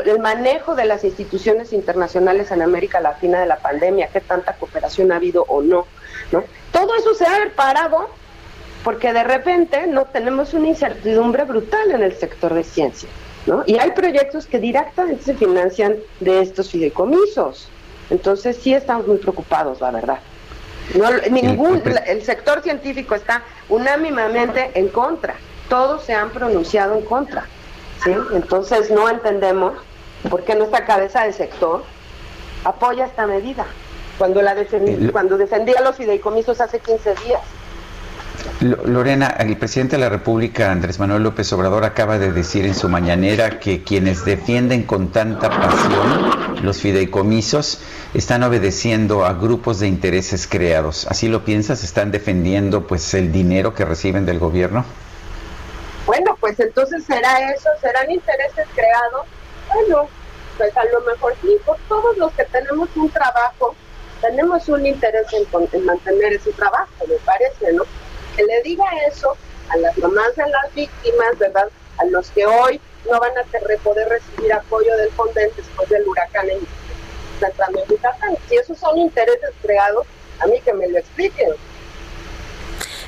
el 0.04 0.18
manejo 0.18 0.74
de 0.74 0.86
las 0.86 1.04
instituciones 1.04 1.72
internacionales 1.72 2.50
en 2.50 2.62
América 2.62 3.00
Latina 3.00 3.40
de 3.40 3.46
la 3.46 3.58
pandemia, 3.58 4.08
qué 4.08 4.20
tanta 4.20 4.54
cooperación 4.54 5.12
ha 5.12 5.16
habido 5.16 5.44
o 5.44 5.62
no, 5.62 5.86
¿no? 6.32 6.42
Todo 6.72 6.96
eso 6.96 7.14
se 7.14 7.24
ha 7.24 7.36
parado 7.54 8.08
porque 8.82 9.12
de 9.12 9.22
repente 9.22 9.86
no 9.86 10.06
tenemos 10.06 10.52
una 10.52 10.68
incertidumbre 10.68 11.44
brutal 11.44 11.92
en 11.92 12.02
el 12.02 12.14
sector 12.16 12.54
de 12.54 12.64
ciencia, 12.64 13.08
¿no? 13.46 13.62
Y 13.66 13.78
hay 13.78 13.90
proyectos 13.92 14.46
que 14.46 14.58
directamente 14.58 15.22
se 15.22 15.34
financian 15.34 15.96
de 16.20 16.40
estos 16.40 16.70
fideicomisos. 16.70 17.68
Entonces 18.10 18.56
sí 18.56 18.74
estamos 18.74 19.06
muy 19.06 19.18
preocupados, 19.18 19.80
la 19.80 19.90
verdad. 19.90 20.18
No, 20.94 21.10
ningún, 21.30 21.82
el 22.06 22.22
sector 22.22 22.62
científico 22.62 23.14
está 23.14 23.42
unánimemente 23.68 24.70
en 24.74 24.88
contra. 24.88 25.34
Todos 25.68 26.04
se 26.04 26.12
han 26.12 26.30
pronunciado 26.30 26.94
en 26.94 27.04
contra. 27.04 27.46
¿sí? 28.04 28.14
Entonces 28.34 28.90
no 28.90 29.08
entendemos 29.08 29.74
por 30.28 30.44
qué 30.44 30.54
nuestra 30.54 30.84
cabeza 30.84 31.24
de 31.24 31.32
sector 31.32 31.84
apoya 32.64 33.06
esta 33.06 33.26
medida 33.26 33.66
cuando 34.18 34.42
la 34.42 34.54
cuando 35.12 35.36
defendía 35.36 35.80
los 35.80 35.96
fideicomisos 35.96 36.60
hace 36.60 36.78
15 36.78 37.14
días. 37.26 37.40
Lorena, 38.60 39.28
el 39.38 39.56
presidente 39.56 39.96
de 39.96 40.00
la 40.00 40.08
República, 40.08 40.70
Andrés 40.70 40.98
Manuel 40.98 41.22
López 41.22 41.52
Obrador, 41.52 41.84
acaba 41.84 42.18
de 42.18 42.32
decir 42.32 42.64
en 42.64 42.74
su 42.74 42.88
mañanera 42.88 43.58
que 43.58 43.82
quienes 43.82 44.24
defienden 44.24 44.84
con 44.84 45.12
tanta 45.12 45.50
pasión 45.50 46.62
los 46.62 46.80
fideicomisos 46.80 47.80
están 48.14 48.42
obedeciendo 48.42 49.26
a 49.26 49.34
grupos 49.34 49.80
de 49.80 49.88
intereses 49.88 50.46
creados. 50.46 51.06
¿Así 51.10 51.28
lo 51.28 51.44
piensas? 51.44 51.84
¿Están 51.84 52.10
defendiendo 52.10 52.86
pues 52.86 53.12
el 53.14 53.32
dinero 53.32 53.74
que 53.74 53.84
reciben 53.84 54.24
del 54.24 54.38
gobierno? 54.38 54.84
Bueno, 56.06 56.36
pues 56.40 56.58
entonces 56.60 57.04
será 57.04 57.50
eso, 57.50 57.68
serán 57.80 58.10
intereses 58.10 58.66
creados. 58.74 59.26
Bueno, 59.72 60.08
pues 60.56 60.76
a 60.76 60.84
lo 60.84 61.00
mejor 61.00 61.34
sí, 61.42 61.56
por 61.66 61.76
todos 61.88 62.16
los 62.18 62.32
que 62.32 62.44
tenemos 62.44 62.88
un 62.94 63.10
trabajo, 63.10 63.74
tenemos 64.20 64.68
un 64.68 64.86
interés 64.86 65.26
en, 65.32 65.68
en 65.72 65.84
mantener 65.84 66.34
ese 66.34 66.52
trabajo, 66.52 66.92
me 67.08 67.16
parece, 67.26 67.72
¿no? 67.72 67.82
Que 68.36 68.44
le 68.44 68.62
diga 68.62 68.84
eso 69.08 69.36
a 69.70 69.76
las 69.76 69.96
mamás 69.98 70.34
de 70.36 70.48
las 70.48 70.74
víctimas, 70.74 71.38
¿verdad? 71.38 71.68
A 71.98 72.04
los 72.06 72.30
que 72.30 72.46
hoy 72.46 72.80
no 73.10 73.20
van 73.20 73.32
a 73.38 73.78
poder 73.78 74.08
recibir 74.08 74.52
apoyo 74.52 74.96
del 74.96 75.10
Fonden 75.10 75.50
después 75.56 75.88
del 75.88 76.06
huracán 76.06 76.48
en 76.50 76.58
Yucatán. 77.88 78.36
Si 78.48 78.56
esos 78.56 78.78
son 78.78 78.98
intereses 78.98 79.50
creados, 79.62 80.06
a 80.40 80.46
mí 80.46 80.60
que 80.60 80.72
me 80.72 80.88
lo 80.88 80.98
expliquen. 80.98 81.50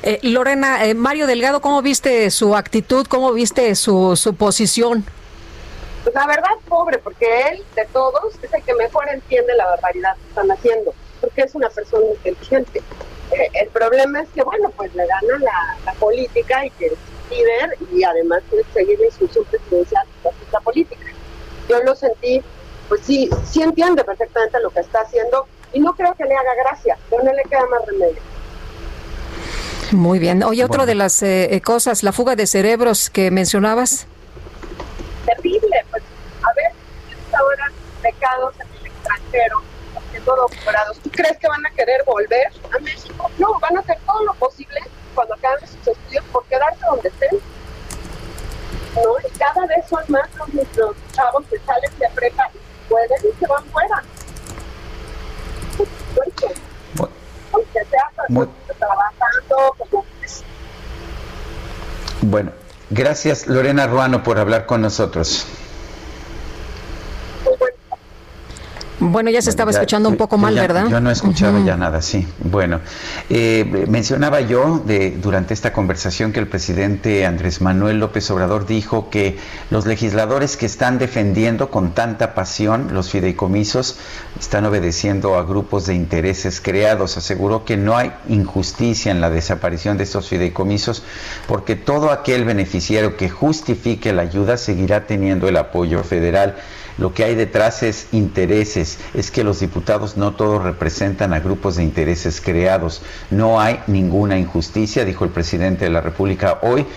Eh, 0.03 0.19
Lorena, 0.21 0.85
eh, 0.85 0.93
Mario 0.93 1.27
Delgado, 1.27 1.59
¿cómo 1.61 1.81
viste 1.81 2.29
su 2.31 2.55
actitud? 2.55 3.07
¿Cómo 3.07 3.33
viste 3.33 3.73
su, 3.75 4.15
su 4.15 4.35
posición? 4.35 5.05
Pues 6.03 6.15
la 6.15 6.27
verdad, 6.27 6.51
pobre, 6.69 6.99
porque 6.99 7.25
él, 7.49 7.63
de 7.75 7.85
todos, 7.91 8.35
es 8.41 8.53
el 8.53 8.63
que 8.63 8.73
mejor 8.75 9.09
entiende 9.09 9.53
la 9.55 9.65
barbaridad 9.65 10.15
que 10.15 10.27
están 10.29 10.51
haciendo, 10.51 10.93
porque 11.19 11.41
es 11.41 11.55
una 11.55 11.69
persona 11.69 12.05
inteligente. 12.05 12.81
Eh, 13.31 13.49
el 13.61 13.67
problema 13.69 14.21
es 14.21 14.29
que, 14.29 14.43
bueno, 14.43 14.69
pues 14.75 14.93
le 14.95 15.05
gana 15.05 15.39
la, 15.39 15.77
la 15.85 15.93
política 15.93 16.65
y 16.65 16.71
que 16.71 16.87
es 16.87 16.93
líder 17.29 17.77
y 17.93 18.03
además 18.03 18.41
quiere 18.49 18.65
seguir 18.73 18.99
la 18.99 19.05
instrucción 19.07 19.45
presidencial 19.45 20.05
de 20.23 20.31
la 20.51 20.59
política. 20.61 21.05
Yo 21.67 21.81
lo 21.83 21.95
sentí, 21.95 22.41
pues 22.87 23.01
sí, 23.03 23.29
sí 23.45 23.61
entiende 23.61 24.03
perfectamente 24.03 24.59
lo 24.61 24.69
que 24.69 24.79
está 24.79 25.01
haciendo 25.01 25.45
y 25.73 25.79
no 25.79 25.93
creo 25.93 26.15
que 26.15 26.23
le 26.23 26.35
haga 26.35 26.55
gracia, 26.55 26.97
pero 27.09 27.23
no 27.23 27.33
le 27.33 27.43
queda 27.43 27.65
más 27.67 27.85
remedio. 27.85 28.21
Muy 29.91 30.19
bien. 30.19 30.43
Oye, 30.43 30.63
otro 30.63 30.85
de 30.85 30.95
las 30.95 31.21
eh, 31.23 31.53
eh, 31.53 31.61
cosas, 31.61 32.03
la 32.03 32.11
fuga 32.11 32.35
de 32.35 32.45
cerebros 32.45 33.09
que 33.09 33.31
mencionabas. 33.31 34.05
Terrible, 35.25 35.85
pues 35.91 36.03
a 36.43 36.53
ver, 36.53 36.71
ahora 37.33 37.71
pecados 38.01 38.53
en 38.59 38.67
el 38.79 38.85
extranjero 38.87 39.61
¿Tú 41.03 41.09
crees 41.11 41.37
que 41.37 41.47
van 41.47 41.65
a 41.65 41.69
querer 41.71 42.03
volver 42.05 42.47
a 42.75 42.79
México? 42.79 43.31
No, 43.37 43.57
van 43.59 43.77
a 43.77 43.79
hacer 43.79 43.97
todo 44.05 44.23
lo 44.25 44.33
posible 44.33 44.81
cuando 45.15 45.33
acaben 45.35 45.65
sus 45.65 45.87
estudios 45.87 46.23
por 46.31 46.43
quedarse 46.45 46.85
donde 46.85 47.07
estén. 47.07 47.39
¿No? 48.95 49.15
Y 49.25 49.37
cada 49.37 49.65
vez 49.67 49.87
son 49.89 50.03
más 50.09 50.29
los, 50.35 50.53
nuestros 50.53 50.95
chavos 51.13 51.45
que 51.49 51.57
salen 51.59 51.99
de 51.99 52.09
prepa 52.13 52.49
y 52.53 52.89
pueden 52.89 53.17
y 53.23 53.39
se 53.39 53.47
van 53.47 53.63
fuera. 53.65 54.03
Bueno, 56.95 57.13
aunque 57.53 57.85
sea 57.85 58.11
trabajando 58.77 59.75
como... 59.77 60.05
Bueno, 62.21 62.51
gracias 62.89 63.47
Lorena 63.47 63.87
Ruano 63.87 64.23
por 64.23 64.39
hablar 64.39 64.65
con 64.65 64.81
nosotros. 64.81 65.45
Bueno, 69.17 69.31
ya 69.31 69.41
se 69.41 69.49
estaba 69.49 69.71
escuchando 69.71 70.09
un 70.09 70.15
poco 70.15 70.37
mal, 70.37 70.53
¿verdad? 70.53 70.87
Yo 70.89 70.99
no 70.99 71.09
he 71.09 71.13
escuchado 71.13 71.65
ya 71.65 71.75
nada, 71.75 72.03
sí. 72.03 72.27
Bueno, 72.37 72.81
eh, 73.31 73.87
mencionaba 73.89 74.41
yo 74.41 74.77
de, 74.85 75.09
durante 75.09 75.55
esta 75.55 75.73
conversación 75.73 76.31
que 76.31 76.39
el 76.39 76.47
presidente 76.47 77.25
Andrés 77.25 77.59
Manuel 77.59 77.99
López 77.99 78.29
Obrador 78.29 78.67
dijo 78.67 79.09
que 79.09 79.39
los 79.71 79.87
legisladores 79.87 80.55
que 80.55 80.67
están 80.67 80.99
defendiendo 80.99 81.71
con 81.71 81.95
tanta 81.95 82.35
pasión 82.35 82.89
los 82.93 83.09
fideicomisos 83.09 83.97
están 84.39 84.65
obedeciendo 84.65 85.35
a 85.35 85.43
grupos 85.43 85.87
de 85.87 85.95
intereses 85.95 86.61
creados. 86.61 87.17
Aseguró 87.17 87.65
que 87.65 87.75
no 87.75 87.97
hay 87.97 88.13
injusticia 88.29 89.11
en 89.11 89.19
la 89.19 89.31
desaparición 89.31 89.97
de 89.97 90.03
estos 90.03 90.29
fideicomisos 90.29 91.01
porque 91.47 91.75
todo 91.75 92.11
aquel 92.11 92.45
beneficiario 92.45 93.17
que 93.17 93.29
justifique 93.29 94.13
la 94.13 94.21
ayuda 94.21 94.57
seguirá 94.57 95.07
teniendo 95.07 95.47
el 95.47 95.57
apoyo 95.57 96.03
federal. 96.03 96.57
Lo 96.97 97.13
que 97.13 97.23
hay 97.23 97.35
detrás 97.35 97.83
es 97.83 98.07
intereses, 98.11 98.97
es 99.13 99.29
que 99.29 99.43
los 99.43 99.59
diputados 99.59 100.17
no 100.17 100.33
todos 100.33 100.63
representan 100.63 101.31
a 101.33 101.39
grupos 101.39 101.75
de 101.75 101.83
intereses 101.83 102.41
creados. 102.41 103.03
No 103.29 103.61
hay 103.61 103.79
ninguna 103.85 104.39
injusticia, 104.39 105.05
dijo 105.05 105.23
el 105.23 105.29
presidente 105.29 105.85
de 105.85 105.91
la 105.91 106.01
República 106.01 106.59
hoy. 106.63 106.87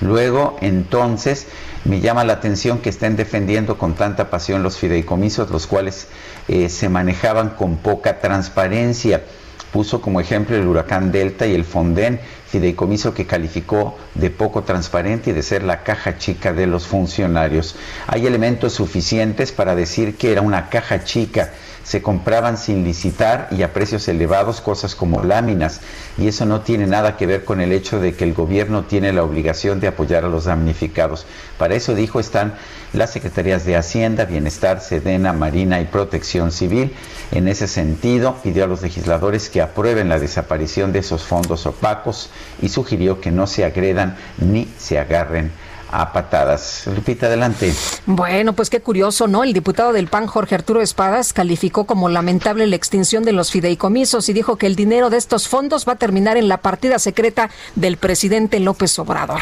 Luego, 0.00 0.56
entonces, 0.60 1.48
me 1.84 2.00
llama 2.00 2.24
la 2.24 2.34
atención 2.34 2.78
que 2.78 2.90
estén 2.90 3.16
defendiendo 3.16 3.78
con 3.78 3.94
tanta 3.94 4.30
pasión 4.30 4.62
los 4.62 4.78
fideicomisos, 4.78 5.50
los 5.50 5.66
cuales 5.66 6.06
eh, 6.46 6.68
se 6.68 6.88
manejaban 6.88 7.50
con 7.50 7.78
poca 7.78 8.20
transparencia. 8.20 9.24
Puso 9.72 10.00
como 10.00 10.20
ejemplo 10.20 10.56
el 10.56 10.66
huracán 10.66 11.12
Delta 11.12 11.46
y 11.46 11.54
el 11.54 11.64
Fonden, 11.64 12.20
fideicomiso 12.50 13.14
que 13.14 13.26
calificó 13.26 13.96
de 14.14 14.30
poco 14.30 14.62
transparente 14.62 15.30
y 15.30 15.32
de 15.32 15.42
ser 15.42 15.62
la 15.62 15.82
caja 15.82 16.18
chica 16.18 16.52
de 16.52 16.66
los 16.66 16.86
funcionarios. 16.86 17.76
Hay 18.06 18.26
elementos 18.26 18.72
suficientes 18.72 19.52
para 19.52 19.74
decir 19.74 20.16
que 20.16 20.32
era 20.32 20.40
una 20.40 20.70
caja 20.70 21.04
chica 21.04 21.52
se 21.88 22.02
compraban 22.02 22.58
sin 22.58 22.84
licitar 22.84 23.48
y 23.50 23.62
a 23.62 23.72
precios 23.72 24.06
elevados 24.08 24.60
cosas 24.60 24.94
como 24.94 25.24
láminas 25.24 25.80
y 26.18 26.28
eso 26.28 26.44
no 26.44 26.60
tiene 26.60 26.86
nada 26.86 27.16
que 27.16 27.24
ver 27.24 27.46
con 27.46 27.62
el 27.62 27.72
hecho 27.72 27.98
de 27.98 28.12
que 28.12 28.24
el 28.24 28.34
gobierno 28.34 28.84
tiene 28.84 29.10
la 29.10 29.22
obligación 29.22 29.80
de 29.80 29.88
apoyar 29.88 30.22
a 30.26 30.28
los 30.28 30.44
damnificados. 30.44 31.24
Para 31.56 31.76
eso 31.76 31.94
dijo 31.94 32.20
están 32.20 32.56
las 32.92 33.12
secretarías 33.12 33.64
de 33.64 33.76
Hacienda, 33.76 34.26
Bienestar, 34.26 34.82
Sedena, 34.82 35.32
Marina 35.32 35.80
y 35.80 35.86
Protección 35.86 36.52
Civil. 36.52 36.92
En 37.32 37.48
ese 37.48 37.66
sentido, 37.66 38.36
pidió 38.42 38.64
a 38.64 38.66
los 38.66 38.82
legisladores 38.82 39.48
que 39.48 39.62
aprueben 39.62 40.10
la 40.10 40.18
desaparición 40.18 40.92
de 40.92 40.98
esos 40.98 41.22
fondos 41.22 41.64
opacos 41.64 42.28
y 42.60 42.68
sugirió 42.68 43.22
que 43.22 43.30
no 43.30 43.46
se 43.46 43.64
agredan 43.64 44.14
ni 44.36 44.68
se 44.76 44.98
agarren 44.98 45.52
a 45.90 46.12
patadas. 46.12 46.84
Lupita, 46.86 47.26
adelante. 47.26 47.72
Bueno, 48.06 48.52
pues 48.52 48.70
qué 48.70 48.80
curioso, 48.80 49.26
¿no? 49.26 49.44
El 49.44 49.52
diputado 49.52 49.92
del 49.92 50.08
PAN, 50.08 50.26
Jorge 50.26 50.54
Arturo 50.54 50.80
Espadas, 50.80 51.32
calificó 51.32 51.84
como 51.84 52.08
lamentable 52.08 52.66
la 52.66 52.76
extinción 52.76 53.24
de 53.24 53.32
los 53.32 53.50
fideicomisos 53.50 54.28
y 54.28 54.32
dijo 54.32 54.56
que 54.56 54.66
el 54.66 54.76
dinero 54.76 55.10
de 55.10 55.16
estos 55.16 55.48
fondos 55.48 55.86
va 55.88 55.92
a 55.92 55.96
terminar 55.96 56.36
en 56.36 56.48
la 56.48 56.58
partida 56.58 56.98
secreta 56.98 57.50
del 57.74 57.96
presidente 57.96 58.60
López 58.60 58.98
Obrador. 58.98 59.40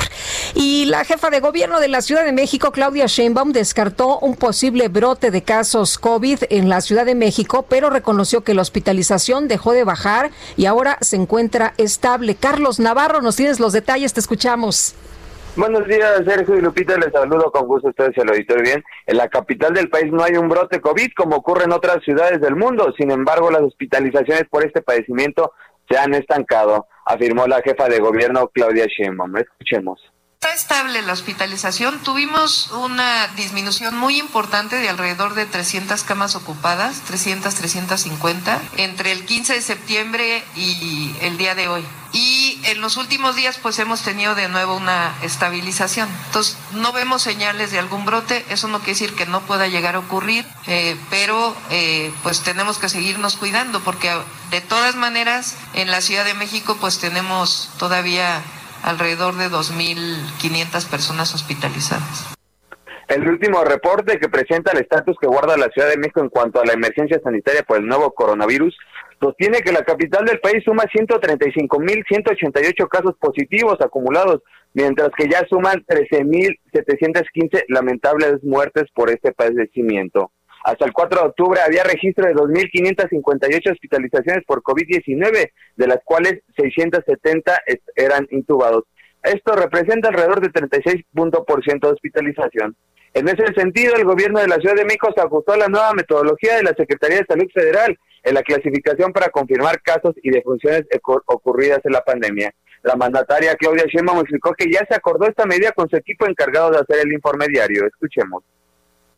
Y 0.54 0.86
la 0.86 1.04
jefa 1.04 1.30
de 1.30 1.40
gobierno 1.40 1.80
de 1.80 1.88
la 1.88 2.02
Ciudad 2.02 2.24
de 2.24 2.32
México, 2.32 2.72
Claudia 2.72 3.06
Sheinbaum, 3.06 3.52
descartó 3.52 4.18
un 4.20 4.36
posible 4.36 4.88
brote 4.88 5.30
de 5.30 5.42
casos 5.42 5.98
COVID 5.98 6.44
en 6.50 6.68
la 6.68 6.80
Ciudad 6.80 7.06
de 7.06 7.14
México, 7.14 7.66
pero 7.68 7.90
reconoció 7.90 8.44
que 8.44 8.54
la 8.54 8.62
hospitalización 8.62 9.48
dejó 9.48 9.72
de 9.72 9.84
bajar 9.84 10.30
y 10.56 10.66
ahora 10.66 10.98
se 11.00 11.16
encuentra 11.16 11.74
estable. 11.76 12.34
Carlos 12.34 12.78
Navarro, 12.78 13.20
nos 13.22 13.36
tienes 13.36 13.60
los 13.60 13.72
detalles, 13.72 14.12
te 14.12 14.20
escuchamos. 14.20 14.94
Buenos 15.56 15.86
días, 15.86 16.20
Sergio 16.26 16.58
y 16.58 16.60
Lupita. 16.60 16.98
Les 16.98 17.10
saludo 17.10 17.50
con 17.50 17.66
gusto 17.66 17.88
a 17.88 17.90
ustedes 17.90 18.18
al 18.18 18.28
auditorio. 18.28 18.62
Bien, 18.62 18.84
en 19.06 19.16
la 19.16 19.28
capital 19.28 19.72
del 19.72 19.88
país 19.88 20.12
no 20.12 20.22
hay 20.22 20.36
un 20.36 20.50
brote 20.50 20.82
COVID 20.82 21.12
como 21.16 21.36
ocurre 21.36 21.64
en 21.64 21.72
otras 21.72 22.04
ciudades 22.04 22.42
del 22.42 22.54
mundo. 22.54 22.92
Sin 22.98 23.10
embargo, 23.10 23.50
las 23.50 23.62
hospitalizaciones 23.62 24.44
por 24.50 24.66
este 24.66 24.82
padecimiento 24.82 25.52
se 25.88 25.96
han 25.96 26.12
estancado, 26.12 26.88
afirmó 27.06 27.46
la 27.46 27.62
jefa 27.62 27.88
de 27.88 28.00
gobierno 28.00 28.48
Claudia 28.48 28.84
Sheinbaum. 28.86 29.34
Escuchemos. 29.38 29.98
Estable 30.54 31.02
la 31.02 31.12
hospitalización. 31.12 31.98
Tuvimos 32.00 32.70
una 32.70 33.28
disminución 33.36 33.96
muy 33.96 34.18
importante 34.18 34.76
de 34.76 34.88
alrededor 34.88 35.34
de 35.34 35.46
300 35.46 36.02
camas 36.02 36.34
ocupadas, 36.34 37.00
300, 37.02 37.54
350, 37.54 38.62
entre 38.76 39.12
el 39.12 39.24
15 39.24 39.54
de 39.54 39.62
septiembre 39.62 40.44
y 40.54 41.14
el 41.20 41.36
día 41.36 41.54
de 41.54 41.68
hoy 41.68 41.84
y 42.16 42.58
en 42.64 42.80
los 42.80 42.96
últimos 42.96 43.36
días 43.36 43.58
pues 43.60 43.78
hemos 43.78 44.00
tenido 44.00 44.34
de 44.34 44.48
nuevo 44.48 44.74
una 44.74 45.14
estabilización. 45.22 46.08
Entonces 46.26 46.56
no 46.72 46.92
vemos 46.92 47.20
señales 47.20 47.70
de 47.70 47.78
algún 47.78 48.06
brote, 48.06 48.44
eso 48.48 48.68
no 48.68 48.78
quiere 48.78 48.92
decir 48.92 49.14
que 49.14 49.26
no 49.26 49.42
pueda 49.42 49.68
llegar 49.68 49.96
a 49.96 49.98
ocurrir, 49.98 50.46
eh, 50.66 50.96
pero 51.10 51.54
eh, 51.68 52.12
pues 52.22 52.40
tenemos 52.40 52.78
que 52.78 52.88
seguirnos 52.88 53.36
cuidando 53.36 53.80
porque 53.80 54.10
de 54.50 54.62
todas 54.62 54.96
maneras 54.96 55.56
en 55.74 55.90
la 55.90 56.00
Ciudad 56.00 56.24
de 56.24 56.32
México 56.32 56.78
pues 56.80 56.98
tenemos 56.98 57.68
todavía 57.78 58.42
alrededor 58.86 59.34
de 59.34 59.46
2.500 59.46 60.90
personas 60.90 61.34
hospitalizadas. 61.34 62.36
El 63.08 63.28
último 63.28 63.64
reporte 63.64 64.18
que 64.18 64.28
presenta 64.28 64.72
el 64.72 64.78
estatus 64.78 65.16
que 65.20 65.28
guarda 65.28 65.56
la 65.56 65.68
Ciudad 65.68 65.88
de 65.88 65.96
México 65.96 66.20
en 66.20 66.28
cuanto 66.28 66.60
a 66.60 66.64
la 66.64 66.72
emergencia 66.72 67.20
sanitaria 67.22 67.62
por 67.62 67.78
el 67.78 67.86
nuevo 67.86 68.12
coronavirus 68.12 68.76
sostiene 69.20 69.60
que 69.60 69.70
la 69.72 69.84
capital 69.84 70.24
del 70.24 70.40
país 70.40 70.64
suma 70.64 70.82
135.188 70.84 72.88
casos 72.88 73.14
positivos 73.20 73.76
acumulados, 73.80 74.42
mientras 74.74 75.10
que 75.16 75.28
ya 75.28 75.46
suman 75.48 75.84
13.715 75.86 77.64
lamentables 77.68 78.42
muertes 78.42 78.86
por 78.92 79.08
este 79.10 79.30
padecimiento. 79.32 80.32
Hasta 80.66 80.84
el 80.84 80.92
4 80.92 81.20
de 81.20 81.26
octubre 81.28 81.60
había 81.64 81.84
registro 81.84 82.26
de 82.26 82.34
2.558 82.34 83.70
hospitalizaciones 83.70 84.44
por 84.44 84.64
COVID-19, 84.64 85.52
de 85.76 85.86
las 85.86 85.98
cuales 86.04 86.42
670 86.56 87.56
eran 87.94 88.26
intubados. 88.32 88.82
Esto 89.22 89.54
representa 89.54 90.08
alrededor 90.08 90.40
de 90.40 90.48
36% 90.48 91.80
de 91.80 91.92
hospitalización. 91.92 92.74
En 93.14 93.28
ese 93.28 93.54
sentido, 93.54 93.94
el 93.94 94.04
gobierno 94.04 94.40
de 94.40 94.48
la 94.48 94.56
Ciudad 94.56 94.74
de 94.74 94.84
México 94.84 95.14
se 95.14 95.22
ajustó 95.22 95.54
la 95.54 95.68
nueva 95.68 95.92
metodología 95.92 96.56
de 96.56 96.64
la 96.64 96.74
Secretaría 96.76 97.18
de 97.18 97.26
Salud 97.28 97.48
Federal 97.54 97.96
en 98.24 98.34
la 98.34 98.42
clasificación 98.42 99.12
para 99.12 99.28
confirmar 99.28 99.80
casos 99.82 100.16
y 100.20 100.30
defunciones 100.30 100.82
ocurridas 101.26 101.78
en 101.84 101.92
la 101.92 102.00
pandemia. 102.00 102.52
La 102.82 102.96
mandataria 102.96 103.54
Claudia 103.54 103.84
Sheinbaum 103.86 104.18
explicó 104.18 104.52
que 104.54 104.68
ya 104.68 104.84
se 104.88 104.96
acordó 104.96 105.28
esta 105.28 105.46
medida 105.46 105.70
con 105.70 105.88
su 105.88 105.94
equipo 105.94 106.26
encargado 106.26 106.72
de 106.72 106.78
hacer 106.78 107.06
el 107.06 107.12
informe 107.12 107.46
diario. 107.46 107.86
Escuchemos. 107.86 108.42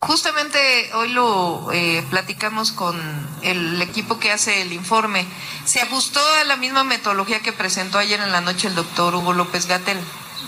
Justamente 0.01 0.59
hoy 0.95 1.09
lo 1.09 1.73
eh, 1.73 2.05
platicamos 2.09 2.70
con 2.70 2.97
el 3.43 3.83
equipo 3.83 4.20
que 4.20 4.31
hace 4.31 4.62
el 4.62 4.73
informe. 4.73 5.27
Se 5.65 5.81
ajustó 5.81 6.20
a 6.41 6.45
la 6.45 6.57
misma 6.57 6.85
metodología 6.85 7.41
que 7.41 7.53
presentó 7.53 7.99
ayer 7.99 8.20
en 8.20 8.31
la 8.31 8.41
noche 8.41 8.69
el 8.69 8.77
doctor 8.77 9.15
Hugo 9.16 9.33
López 9.33 9.66
Gatel. 9.66 9.99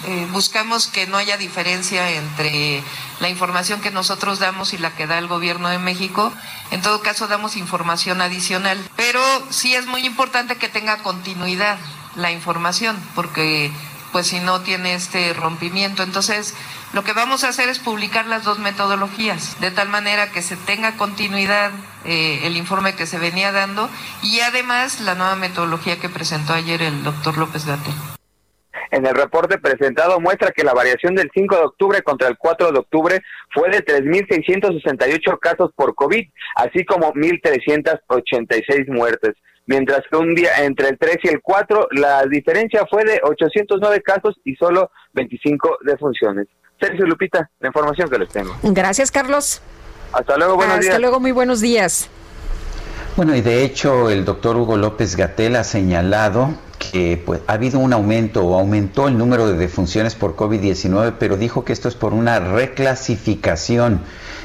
Eh, 0.07 0.29
buscamos 0.31 0.87
que 0.87 1.09
no 1.09 1.17
haya 1.17 1.37
diferencia 1.37 2.11
entre 2.13 2.83
la 3.19 3.29
información 3.29 3.81
que 3.81 3.91
nosotros 3.91 4.39
damos 4.39 4.73
y 4.73 4.79
la 4.79 4.95
que 4.95 5.09
da 5.09 5.19
el 5.19 5.27
gobierno 5.27 5.69
de 5.69 5.79
México. 5.79 6.33
En 6.71 6.81
todo 6.81 7.03
caso, 7.03 7.27
damos 7.27 7.57
información 7.57 8.21
adicional. 8.21 8.79
Pero 8.95 9.21
sí 9.51 9.75
es 9.75 9.87
muy 9.87 10.07
importante 10.07 10.57
que 10.57 10.69
tenga 10.69 10.99
continuidad 10.99 11.77
la 12.15 12.31
información, 12.31 12.97
porque 13.17 13.73
pues 14.13 14.29
si 14.29 14.41
no 14.41 14.61
tiene 14.61 14.95
este 14.95 15.33
rompimiento. 15.35 16.03
Entonces, 16.03 16.55
lo 16.93 17.05
que 17.05 17.13
vamos 17.13 17.45
a 17.45 17.49
hacer 17.49 17.69
es 17.69 17.79
publicar 17.79 18.27
las 18.27 18.45
dos 18.45 18.59
metodologías, 18.59 19.61
de 19.61 19.71
tal 19.71 19.89
manera 19.89 20.33
que 20.33 20.43
se 20.43 20.57
tenga 20.57 20.97
continuidad 20.97 21.73
eh, 22.05 22.41
el 22.45 22.57
informe 22.57 22.95
que 22.95 23.07
se 23.07 23.19
venía 23.19 23.53
dando 23.53 23.89
y 24.23 24.41
además 24.41 25.01
la 25.01 25.15
nueva 25.15 25.37
metodología 25.37 26.01
que 26.01 26.09
presentó 26.09 26.53
ayer 26.53 26.83
el 26.83 27.03
doctor 27.03 27.39
López 27.39 27.67
Gatel 27.67 27.95
en 28.91 29.07
el 29.07 29.15
reporte 29.15 29.59
presentado 29.59 30.21
muestra 30.21 30.51
que 30.51 30.65
la 30.65 30.75
variación 30.75 31.15
del 31.15 31.31
5 31.33 31.57
de 31.57 31.63
octubre 31.63 32.03
contra 32.03 32.29
el 32.29 32.37
4 32.37 32.73
de 32.73 32.79
octubre 32.79 33.21
fue 33.53 33.71
de 33.71 33.85
3.668 33.85 35.39
casos 35.39 35.71
por 35.75 35.95
COVID, 35.95 36.29
así 36.57 36.85
como 36.85 37.13
1.386 37.15 38.89
muertes. 38.89 39.35
Mientras 39.67 40.03
que 40.11 40.17
un 40.17 40.35
día 40.35 40.51
entre 40.65 40.89
el 40.89 40.99
3 40.99 41.19
y 41.23 41.29
el 41.29 41.41
4 41.41 41.89
la 41.93 42.25
diferencia 42.27 42.85
fue 42.91 43.05
de 43.05 43.21
809 43.23 44.03
casos 44.03 44.41
y 44.45 44.57
solo 44.57 44.91
25 45.13 45.79
defunciones. 45.83 46.49
Sergio 46.81 47.07
Lupita, 47.07 47.51
la 47.61 47.69
información 47.69 48.09
que 48.09 48.19
les 48.19 48.29
tengo. 48.31 48.57
Gracias, 48.63 49.11
Carlos. 49.11 49.61
Hasta 50.13 50.37
luego, 50.37 50.57
buenos 50.57 50.81
días. 50.81 50.89
Hasta 50.89 50.99
luego, 50.99 51.21
muy 51.21 51.33
buenos 51.33 51.61
días. 51.61 52.09
Bueno, 53.17 53.37
y 53.37 53.43
de 53.43 53.65
hecho 53.65 54.09
el 54.09 54.25
doctor 54.25 54.57
Hugo 54.57 54.77
López 54.77 55.15
Gatel 55.17 55.57
ha 55.57 55.65
señalado 55.65 56.55
que 56.91 57.23
pues, 57.25 57.41
ha 57.47 57.55
habido 57.55 57.79
un 57.79 57.93
aumento 57.93 58.45
o 58.45 58.59
aumentó 58.59 59.09
el 59.09 59.17
número 59.17 59.47
de 59.47 59.57
defunciones 59.57 60.15
por 60.15 60.37
COVID-19, 60.37 61.15
pero 61.19 61.37
dijo 61.37 61.65
que 61.65 61.73
esto 61.73 61.89
es 61.89 61.95
por 61.95 62.13
una 62.13 62.41
reclasificación 62.41 64.01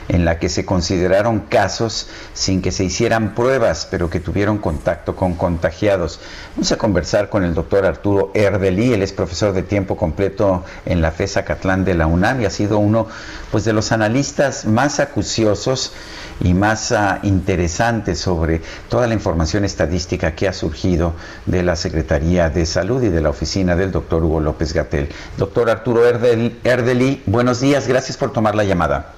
en 0.08 0.26
la 0.26 0.38
que 0.40 0.50
se 0.50 0.66
consideraron 0.66 1.40
casos 1.40 2.08
sin 2.34 2.62
que 2.62 2.72
se 2.72 2.84
hicieran 2.84 3.34
pruebas, 3.34 3.88
pero 3.90 4.10
que 4.10 4.20
tuvieron 4.20 4.60
contacto 4.60 5.16
con 5.16 5.34
contagiados. 5.34 6.20
Vamos 6.56 6.72
a 6.72 6.78
conversar 6.78 7.30
con 7.30 7.44
el 7.44 7.54
doctor 7.54 7.86
Arturo 7.86 8.32
Erdeli, 8.34 8.94
él 8.94 9.02
es 9.02 9.14
profesor 9.14 9.54
de 9.54 9.64
tiempo 9.64 9.98
completo 9.98 10.64
en 10.86 11.02
la 11.02 11.12
FESA 11.12 11.44
Catlán 11.44 11.86
de 11.86 11.96
la 11.96 12.08
UNAM 12.08 12.42
y 12.42 12.46
ha 12.46 12.52
sido 12.52 12.78
uno 12.78 13.08
pues, 13.52 13.66
de 13.66 13.74
los 13.74 13.92
analistas 13.92 14.66
más 14.66 15.00
acuciosos 15.00 15.94
y 16.42 16.54
más 16.54 16.92
uh, 16.92 17.26
interesantes 17.26 18.20
sobre 18.20 18.62
toda 18.90 19.08
la 19.08 19.14
información 19.14 19.64
estadística 19.64 20.36
que 20.36 20.48
ha 20.48 20.54
surgido 20.54 21.14
de 21.46 21.64
la 21.64 21.76
Secretaría 21.76 22.35
de 22.36 22.66
Salud 22.66 23.02
y 23.02 23.10
de 23.10 23.22
la 23.22 23.30
oficina 23.30 23.76
del 23.78 23.92
doctor 23.92 24.24
Hugo 24.24 24.42
López 24.42 24.74
Gatel. 24.74 25.08
Doctor 25.38 25.70
Arturo 25.70 26.02
Erdeli, 26.06 27.24
buenos 27.26 27.62
días, 27.62 27.88
gracias 27.88 28.18
por 28.18 28.34
tomar 28.34 28.56
la 28.56 28.66
llamada. 28.66 29.14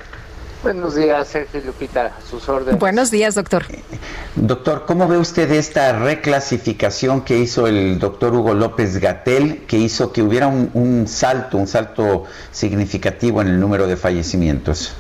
Buenos 0.62 0.96
días, 0.96 1.28
Sergio 1.28 1.62
Lupita, 1.66 2.14
a 2.18 2.22
sus 2.22 2.48
órdenes. 2.48 2.80
Buenos 2.80 3.10
días, 3.10 3.34
doctor. 3.34 3.66
Doctor, 4.36 4.86
¿cómo 4.86 5.08
ve 5.08 5.18
usted 5.18 5.52
esta 5.52 5.98
reclasificación 5.98 7.22
que 7.22 7.40
hizo 7.40 7.66
el 7.66 7.98
doctor 7.98 8.36
Hugo 8.36 8.54
López 8.54 9.00
Gatel, 9.00 9.66
que 9.68 9.78
hizo 9.78 10.12
que 10.12 10.22
hubiera 10.22 10.48
un, 10.48 10.70
un 10.74 11.08
salto, 11.08 11.58
un 11.58 11.68
salto 11.68 12.26
significativo 12.52 13.42
en 13.42 13.48
el 13.48 13.60
número 13.60 13.88
de 13.88 13.98
fallecimientos? 13.98 14.94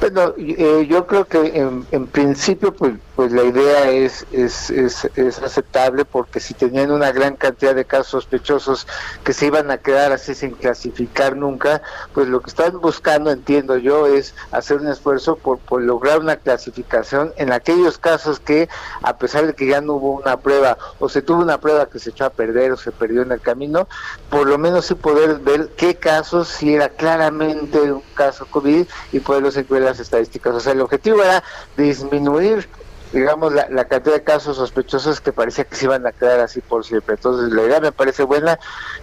Bueno, 0.00 0.34
eh, 0.36 0.86
yo 0.88 1.06
creo 1.06 1.24
que 1.24 1.58
en, 1.90 2.06
principio, 2.06 2.72
pues 2.72 2.94
pues 3.16 3.32
la 3.32 3.44
idea 3.44 3.90
es, 3.90 4.26
es, 4.30 4.68
es, 4.70 5.38
aceptable 5.42 6.04
porque 6.04 6.38
si 6.38 6.52
tenían 6.52 6.90
una 6.90 7.12
gran 7.12 7.34
cantidad 7.34 7.74
de 7.74 7.86
casos 7.86 8.08
sospechosos 8.08 8.86
que 9.24 9.32
se 9.32 9.46
iban 9.46 9.70
a 9.70 9.78
quedar 9.78 10.12
así 10.12 10.34
sin 10.34 10.50
clasificar 10.50 11.34
nunca, 11.34 11.80
pues 12.12 12.28
lo 12.28 12.40
que 12.40 12.50
están 12.50 12.78
buscando, 12.78 13.30
entiendo 13.30 13.78
yo, 13.78 14.06
es 14.06 14.34
hacer 14.52 14.76
un 14.76 14.88
esfuerzo 14.88 15.36
por, 15.36 15.58
por 15.58 15.80
lograr 15.80 16.20
una 16.20 16.36
clasificación 16.36 17.32
en 17.38 17.52
aquellos 17.52 17.96
casos 17.96 18.38
que, 18.38 18.68
a 19.02 19.16
pesar 19.16 19.46
de 19.46 19.54
que 19.54 19.66
ya 19.66 19.80
no 19.80 19.94
hubo 19.94 20.12
una 20.12 20.38
prueba 20.38 20.76
o 20.98 21.08
se 21.08 21.22
tuvo 21.22 21.40
una 21.40 21.58
prueba 21.58 21.86
que 21.86 21.98
se 21.98 22.10
echó 22.10 22.26
a 22.26 22.30
perder 22.30 22.72
o 22.72 22.76
se 22.76 22.92
perdió 22.92 23.22
en 23.22 23.32
el 23.32 23.40
camino, 23.40 23.88
por 24.28 24.46
lo 24.46 24.58
menos 24.58 24.84
sí 24.84 24.94
poder 24.94 25.38
ver 25.38 25.70
qué 25.76 25.94
casos 25.94 26.48
si 26.48 26.74
era 26.74 26.90
claramente 26.90 27.80
un 27.80 28.02
caso 28.14 28.44
COVID 28.44 28.86
y 29.12 29.20
incluir 29.60 29.82
en 29.82 29.88
las 29.88 30.00
estadísticas. 30.00 30.54
O 30.54 30.60
sea, 30.60 30.72
el 30.72 30.80
objetivo 30.80 31.22
era 31.22 31.42
disminuir 31.76 32.68
digamos, 33.12 33.52
la, 33.52 33.68
la, 33.70 33.84
cantidad 33.86 34.14
de 34.14 34.22
casos 34.22 34.56
sospechosos 34.56 35.20
que 35.20 35.32
parecía 35.32 35.64
que 35.64 35.76
se 35.76 35.84
iban 35.84 36.06
a 36.06 36.12
quedar 36.12 36.40
así 36.40 36.60
por 36.60 36.84
siempre. 36.84 37.14
Entonces, 37.14 37.52
la 37.52 37.62
idea 37.62 37.80
me 37.80 37.92
parece 37.92 38.24
buena, 38.24 38.58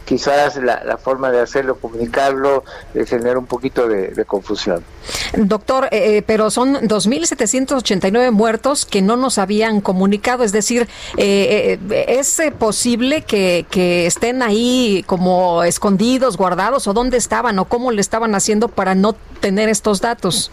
quizás 0.06 0.58
la, 0.58 0.84
la 0.84 0.98
forma 0.98 1.32
de 1.32 1.42
hacerlo, 1.42 1.76
comunicarlo, 1.76 2.64
de 2.94 3.06
generar 3.06 3.38
un 3.38 3.46
poquito 3.46 3.88
de, 3.88 4.24
confusión. 4.26 4.84
Doctor, 5.36 5.86
eh, 5.92 6.18
eh 6.18 6.24
pero 6.26 6.50
son 6.50 6.76
2.789 6.76 8.32
muertos 8.32 8.86
que 8.86 9.02
no 9.02 9.18
nos 9.18 9.38
habían 9.38 9.82
comunicado, 9.82 10.44
es 10.44 10.52
decir, 10.52 10.88
eh, 11.18 11.80
eh, 11.90 12.06
¿es 12.08 12.42
posible 12.58 13.24
que, 13.24 13.66
que 13.70 14.06
estén 14.06 14.42
ahí 14.42 15.04
como 15.08 15.64
escondidos, 15.64 16.38
guardados, 16.38 16.88
o 16.88 16.94
dónde 16.94 17.18
estaban, 17.18 17.60
o 17.60 17.66
cómo 17.66 17.92
le 17.92 18.02
estaban 18.02 18.36
haciendo 18.36 18.68
para 18.68 18.96
no 18.96 19.14
tener 19.42 19.70
estos 19.70 20.02
datos? 20.02 20.52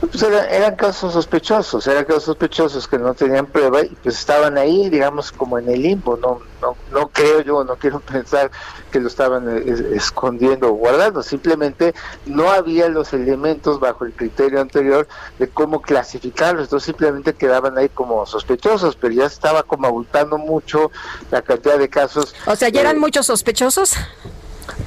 Pues 0.00 0.22
eran 0.22 0.76
casos 0.76 1.12
sospechosos, 1.12 1.86
eran 1.86 2.04
casos 2.04 2.24
sospechosos 2.24 2.57
que 2.88 2.98
no 2.98 3.14
tenían 3.14 3.46
prueba 3.46 3.82
y 3.82 3.94
pues 4.02 4.18
estaban 4.18 4.58
ahí, 4.58 4.90
digamos, 4.90 5.30
como 5.30 5.58
en 5.60 5.68
el 5.68 5.82
limbo. 5.82 6.16
No, 6.16 6.40
no, 6.60 6.76
no 6.90 7.08
creo 7.08 7.40
yo, 7.42 7.62
no 7.62 7.76
quiero 7.76 8.00
pensar 8.12 8.50
que 8.90 8.98
lo 8.98 9.06
estaban 9.06 9.48
eh, 9.48 9.92
escondiendo 9.94 10.68
o 10.68 10.72
guardando. 10.72 11.22
Simplemente 11.22 11.94
no 12.26 12.50
había 12.50 12.88
los 12.88 13.12
elementos 13.12 13.78
bajo 13.78 14.04
el 14.04 14.12
criterio 14.12 14.60
anterior 14.60 15.06
de 15.38 15.48
cómo 15.48 15.80
clasificarlos. 15.80 16.64
Entonces 16.64 16.86
simplemente 16.86 17.34
quedaban 17.34 17.78
ahí 17.78 17.88
como 17.88 18.26
sospechosos, 18.26 18.96
pero 18.96 19.14
ya 19.14 19.26
estaba 19.26 19.62
como 19.62 19.86
abultando 19.86 20.36
mucho 20.36 20.90
la 21.30 21.42
cantidad 21.42 21.78
de 21.78 21.88
casos. 21.88 22.34
O 22.46 22.56
sea, 22.56 22.70
¿ya 22.70 22.80
eran 22.80 22.98
muchos 22.98 23.26
sospechosos? 23.26 23.96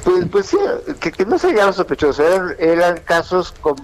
Pues, 0.03 0.25
pues 0.31 0.45
sí, 0.47 0.57
que, 0.99 1.25
no 1.25 1.37
se 1.37 1.53
llaman 1.53 1.73
sospechosos, 1.73 2.19
eran, 2.19 2.55
eran 2.59 2.97
casos 2.97 3.53
con, 3.61 3.75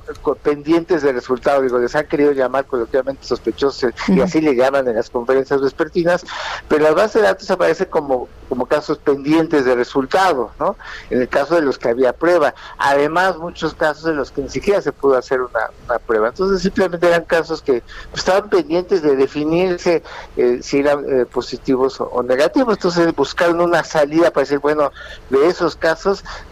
pendientes 0.41 1.01
de 1.01 1.11
resultado, 1.11 1.61
digo, 1.61 1.77
les 1.79 1.95
han 1.95 2.07
querido 2.07 2.31
llamar 2.31 2.65
coloquialmente 2.65 3.25
sospechosos 3.25 3.93
y 4.07 4.21
así 4.21 4.41
le 4.41 4.55
llaman 4.55 4.87
en 4.87 4.95
las 4.95 5.09
conferencias 5.09 5.61
vespertinas, 5.61 6.25
pero 6.67 6.83
la 6.83 6.91
base 6.91 7.19
de 7.19 7.25
datos 7.25 7.49
aparece 7.49 7.87
como, 7.87 8.27
como 8.49 8.65
casos 8.65 8.97
pendientes 8.97 9.65
de 9.65 9.75
resultados, 9.75 10.51
¿no? 10.59 10.75
En 11.09 11.21
el 11.21 11.29
caso 11.29 11.55
de 11.55 11.61
los 11.61 11.77
que 11.77 11.89
había 11.89 12.13
prueba. 12.13 12.53
Además, 12.77 13.37
muchos 13.37 13.73
casos 13.73 14.09
en 14.09 14.17
los 14.17 14.31
que 14.31 14.41
ni 14.41 14.49
siquiera 14.49 14.81
se 14.81 14.91
pudo 14.91 15.17
hacer 15.17 15.41
una, 15.41 15.69
prueba. 16.05 16.29
Entonces, 16.29 16.61
simplemente 16.61 17.07
eran 17.07 17.25
casos 17.25 17.61
que 17.61 17.81
estaban 18.13 18.49
pendientes 18.49 19.01
de 19.01 19.15
definirse 19.15 20.03
eh, 20.35 20.59
si 20.61 20.79
eran 20.79 21.05
eh, 21.07 21.25
positivos 21.25 21.99
o, 21.99 22.23
negativos. 22.23 22.75
Entonces, 22.75 23.15
buscaron 23.15 23.61
una 23.61 23.83
salida 23.83 24.31
para 24.31 24.43
decir, 24.43 24.59
bueno, 24.59 24.91
de 25.29 25.47
esos 25.47 25.75
casos, 25.75 25.86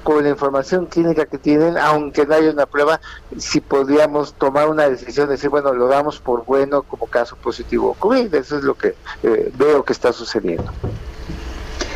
con 0.04 0.24
la 0.24 0.30
información 0.30 0.86
clínica 0.86 1.26
que 1.26 1.38
tienen, 1.38 1.78
aunque 1.78 2.26
no 2.26 2.36
haya 2.36 2.52
una 2.52 2.66
prueba, 2.66 3.00
si 3.38 3.62
podríamos 3.62 4.34
tomar 4.34 4.70
una 4.70 4.90
decisión 4.90 5.28
de 5.28 5.34
decir, 5.34 5.50
bueno, 5.50 5.74
lo 5.74 5.88
damos 5.88 6.20
por 6.20 6.46
bueno 6.46 6.84
como 6.84 7.08
caso 7.08 7.36
positivo 7.36 7.96
COVID. 8.00 8.34
Eso 8.34 8.58
es 8.58 8.64
lo 8.64 8.76
que 8.76 8.96
eh, 9.24 9.52
veo 9.58 9.84
que 9.84 9.94
está 9.94 10.14
sucediendo. 10.14 10.72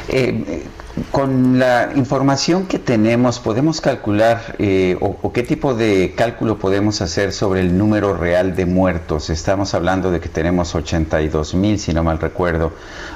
Eh, 0.07 0.65
con 1.11 1.59
la 1.59 1.91
información 1.95 2.65
que 2.65 2.79
tenemos, 2.79 3.39
¿podemos 3.39 3.81
calcular 3.81 4.55
eh, 4.59 4.97
o, 4.99 5.31
qué 5.33 5.43
tipo 5.43 5.73
de 5.73 6.13
cálculo 6.15 6.57
podemos 6.57 7.01
hacer 7.01 7.31
sobre 7.33 7.61
el 7.61 7.77
número 7.77 8.13
real 8.13 8.55
de 8.55 8.65
muertos? 8.65 9.29
Estamos 9.29 9.73
hablando 9.73 10.11
de 10.11 10.19
que 10.19 10.29
tenemos 10.29 10.75
82 10.75 11.55
mil, 11.55 11.79
si 11.79 11.93
no 11.93 12.03
mal 12.03 12.19
recuerdo, 12.19 12.71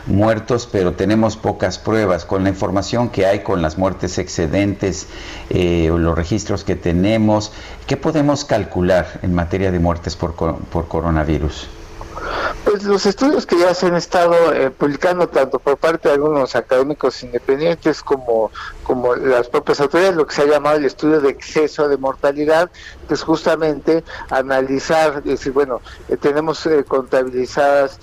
muertos, 0.07 0.67
pero 0.71 0.93
tenemos 0.93 1.37
pocas 1.37 1.79
pruebas. 1.79 2.25
Con 2.25 2.43
la 2.43 2.49
información 2.49 3.09
que 3.09 3.25
hay, 3.25 3.39
con 3.39 3.61
las 3.61 3.77
muertes 3.77 4.17
excedentes, 4.17 5.07
eh, 5.49 5.89
o 5.91 5.97
los 5.97 6.15
registros 6.15 6.63
que 6.63 6.75
tenemos, 6.75 7.51
¿qué 7.87 7.97
podemos 7.97 8.45
calcular 8.45 9.19
en 9.21 9.33
materia 9.33 9.71
de 9.71 9.79
muertes 9.79 10.15
por, 10.15 10.33
por 10.35 10.87
coronavirus? 10.87 11.67
Pues 12.63 12.83
los 12.83 13.05
estudios 13.05 13.45
que 13.45 13.59
ya 13.59 13.73
se 13.73 13.87
han 13.87 13.95
estado 13.95 14.53
eh, 14.53 14.71
publicando 14.71 15.27
tanto 15.27 15.59
por 15.59 15.77
parte 15.77 16.07
de 16.07 16.15
algunos 16.15 16.55
académicos 16.55 17.21
independientes 17.23 18.01
como, 18.01 18.51
como 18.83 19.15
las 19.15 19.47
propias 19.47 19.79
autoridades, 19.81 20.15
lo 20.15 20.27
que 20.27 20.35
se 20.35 20.41
ha 20.43 20.45
llamado 20.45 20.77
el 20.77 20.85
estudio 20.85 21.21
de 21.21 21.29
exceso 21.29 21.87
de 21.87 21.97
mortalidad, 21.97 22.69
que 23.07 23.13
es 23.13 23.23
justamente 23.23 24.03
analizar, 24.29 25.23
decir, 25.23 25.51
bueno, 25.51 25.81
eh, 26.09 26.17
tenemos 26.17 26.65
eh, 26.65 26.83
contabilizadas, 26.87 27.99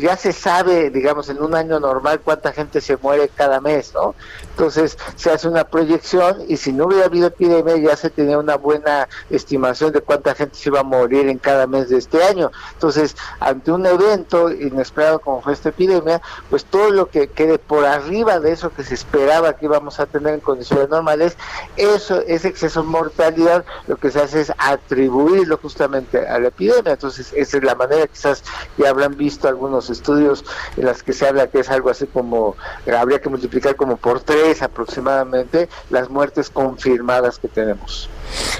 ya 0.00 0.16
se 0.16 0.32
sabe, 0.32 0.90
digamos, 0.90 1.28
en 1.28 1.42
un 1.42 1.54
año 1.54 1.80
normal 1.80 2.20
cuánta 2.20 2.52
gente 2.52 2.80
se 2.80 2.96
muere 2.96 3.28
cada 3.28 3.60
mes, 3.60 3.92
¿no? 3.94 4.14
Entonces 4.50 4.96
se 5.16 5.30
hace 5.30 5.48
una 5.48 5.64
proyección 5.64 6.42
y 6.48 6.56
si 6.56 6.72
no 6.72 6.86
hubiera 6.86 7.06
habido 7.06 7.26
epidemia 7.26 7.76
ya 7.76 7.96
se 7.96 8.10
tenía 8.10 8.38
una 8.38 8.56
buena 8.56 9.08
estimación 9.30 9.92
de 9.92 10.00
cuánta 10.00 10.34
gente 10.34 10.56
se 10.56 10.68
iba 10.70 10.80
a 10.80 10.82
morir 10.82 11.28
en 11.28 11.38
cada 11.38 11.66
mes 11.66 11.88
de 11.88 11.98
este 11.98 12.22
año. 12.22 12.50
Entonces, 12.72 13.16
ante 13.40 13.72
un 13.72 13.84
evento 13.86 14.50
inesperado 14.50 15.18
como 15.18 15.42
fue 15.42 15.52
esta 15.52 15.70
epidemia, 15.70 16.22
pues 16.48 16.64
todo 16.64 16.90
lo 16.90 17.10
que 17.10 17.28
quede 17.28 17.58
por 17.58 17.84
arriba 17.84 18.40
de 18.40 18.52
eso 18.52 18.70
que 18.70 18.82
se 18.82 18.94
esperaba 18.94 19.54
que 19.54 19.66
íbamos 19.66 20.00
a 20.00 20.05
tener 20.06 20.34
en 20.34 20.40
condiciones 20.40 20.88
normales, 20.88 21.36
eso, 21.76 22.20
ese 22.22 22.48
exceso 22.48 22.82
de 22.82 22.88
mortalidad, 22.88 23.64
lo 23.86 23.96
que 23.96 24.10
se 24.10 24.20
hace 24.20 24.40
es 24.40 24.52
atribuirlo 24.58 25.58
justamente 25.58 26.26
a 26.26 26.38
la 26.38 26.48
epidemia. 26.48 26.92
Entonces, 26.92 27.32
esa 27.34 27.56
es 27.58 27.64
la 27.64 27.74
manera, 27.74 28.06
quizás 28.06 28.42
ya 28.78 28.90
habrán 28.90 29.16
visto 29.16 29.48
algunos 29.48 29.90
estudios 29.90 30.44
en 30.76 30.86
las 30.86 31.02
que 31.02 31.12
se 31.12 31.26
habla 31.26 31.48
que 31.48 31.60
es 31.60 31.70
algo 31.70 31.90
así 31.90 32.06
como, 32.06 32.56
habría 32.98 33.20
que 33.20 33.28
multiplicar 33.28 33.76
como 33.76 33.96
por 33.96 34.20
tres 34.20 34.62
aproximadamente 34.62 35.68
las 35.90 36.08
muertes 36.08 36.50
confirmadas 36.50 37.38
que 37.38 37.48
tenemos. 37.48 38.08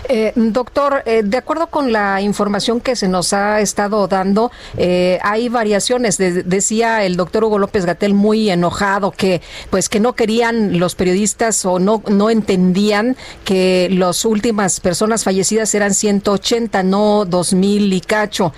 Eh, 0.09 0.33
doctor, 0.37 1.03
eh, 1.07 1.23
de 1.25 1.37
acuerdo 1.37 1.69
con 1.69 1.93
la 1.93 2.21
información 2.21 2.81
que 2.81 2.97
se 2.97 3.09
nos 3.09 3.33
ha 3.33 3.61
estado 3.61 4.07
dando, 4.09 4.51
eh, 4.77 5.19
hay 5.23 5.49
variaciones. 5.49 6.19
decía 6.19 7.05
el 7.05 7.17
doctor 7.17 7.45
Hugo 7.45 7.59
López 7.59 7.87
Gatel 7.87 8.15
muy 8.15 8.51
enojado 8.51 9.11
que, 9.11 9.43
pues, 9.71 9.89
que 9.89 10.01
no 10.01 10.15
querían 10.15 10.79
los 10.79 10.95
periodistas 10.95 11.65
o 11.65 11.79
no 11.79 12.03
no 12.09 12.31
entendían 12.31 13.17
que 13.45 13.89
las 13.91 14.25
últimas 14.25 14.81
personas 14.81 15.25
fallecidas 15.25 15.75
eran 15.75 15.95
180, 15.95 16.83
no 16.83 17.25
2000 17.25 17.93
y 17.93 18.01
cacho. 18.01 18.53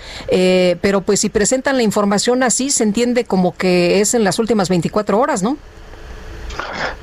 pero, 0.81 1.01
pues, 1.01 1.19
si 1.21 1.29
presentan 1.29 1.77
la 1.77 1.83
información 1.83 2.43
así, 2.43 2.69
se 2.69 2.83
entiende 2.83 3.25
como 3.25 3.55
que 3.55 4.01
es 4.01 4.13
en 4.13 4.23
las 4.23 4.39
últimas 4.39 4.69
24 4.69 5.19
horas, 5.19 5.43
¿no? 5.43 5.57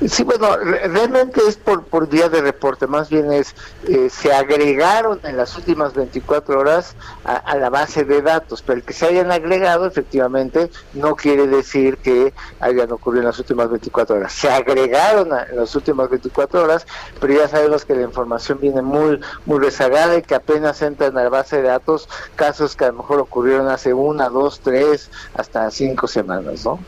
Sí, 0.07 0.23
bueno, 0.23 0.55
realmente 0.57 1.41
es 1.47 1.57
por, 1.57 1.83
por 1.83 2.07
día 2.07 2.29
de 2.29 2.41
reporte, 2.41 2.87
más 2.87 3.09
bien 3.09 3.31
es, 3.31 3.55
eh, 3.87 4.09
se 4.09 4.33
agregaron 4.33 5.19
en 5.23 5.37
las 5.37 5.55
últimas 5.57 5.93
24 5.93 6.59
horas 6.59 6.95
a, 7.23 7.55
la 7.57 7.69
base 7.69 8.03
de 8.03 8.21
datos, 8.21 8.61
pero 8.61 8.77
el 8.77 8.83
que 8.85 8.93
se 8.93 9.07
hayan 9.07 9.31
agregado 9.31 9.85
efectivamente 9.85 10.69
no 10.93 11.15
quiere 11.15 11.47
decir 11.47 11.97
que 11.97 12.33
hayan 12.59 12.91
ocurrido 12.91 13.21
en 13.21 13.27
las 13.27 13.39
últimas 13.39 13.69
24 13.69 14.15
horas. 14.15 14.33
Se 14.33 14.49
agregaron 14.49 15.29
en 15.49 15.57
las 15.57 15.75
últimas 15.75 16.09
24 16.09 16.63
horas, 16.63 16.85
pero 17.19 17.33
ya 17.33 17.47
sabemos 17.47 17.85
que 17.85 17.95
la 17.95 18.03
información 18.03 18.59
viene 18.61 18.81
muy, 18.81 19.19
muy 19.45 19.59
rezagada 19.59 20.17
y 20.17 20.21
que 20.21 20.35
apenas 20.35 20.81
entran 20.81 21.17
a 21.17 21.23
la 21.23 21.29
base 21.29 21.57
de 21.57 21.63
datos 21.63 22.07
casos 22.35 22.75
que 22.75 22.85
a 22.85 22.89
lo 22.89 22.99
mejor 22.99 23.19
ocurrieron 23.19 23.67
hace 23.67 23.93
una, 23.93 24.29
dos, 24.29 24.59
tres, 24.61 25.09
hasta 25.33 25.69
cinco 25.71 26.07
semanas, 26.07 26.65
¿no? 26.65 26.79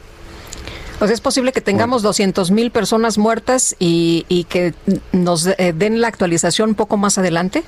Pues 1.00 1.12
es 1.12 1.22
posible 1.22 1.54
que 1.54 1.62
tengamos 1.62 2.02
200 2.02 2.52
mil 2.52 2.72
personas 2.72 3.18
muertas 3.18 3.76
y, 3.80 4.26
y 4.28 4.44
que 4.44 4.74
nos 5.14 5.48
eh, 5.48 5.74
den 5.74 6.02
la 6.02 6.10
actualización 6.10 6.70
un 6.70 6.76
poco 6.76 6.98
más 6.98 7.18
adelante. 7.18 7.64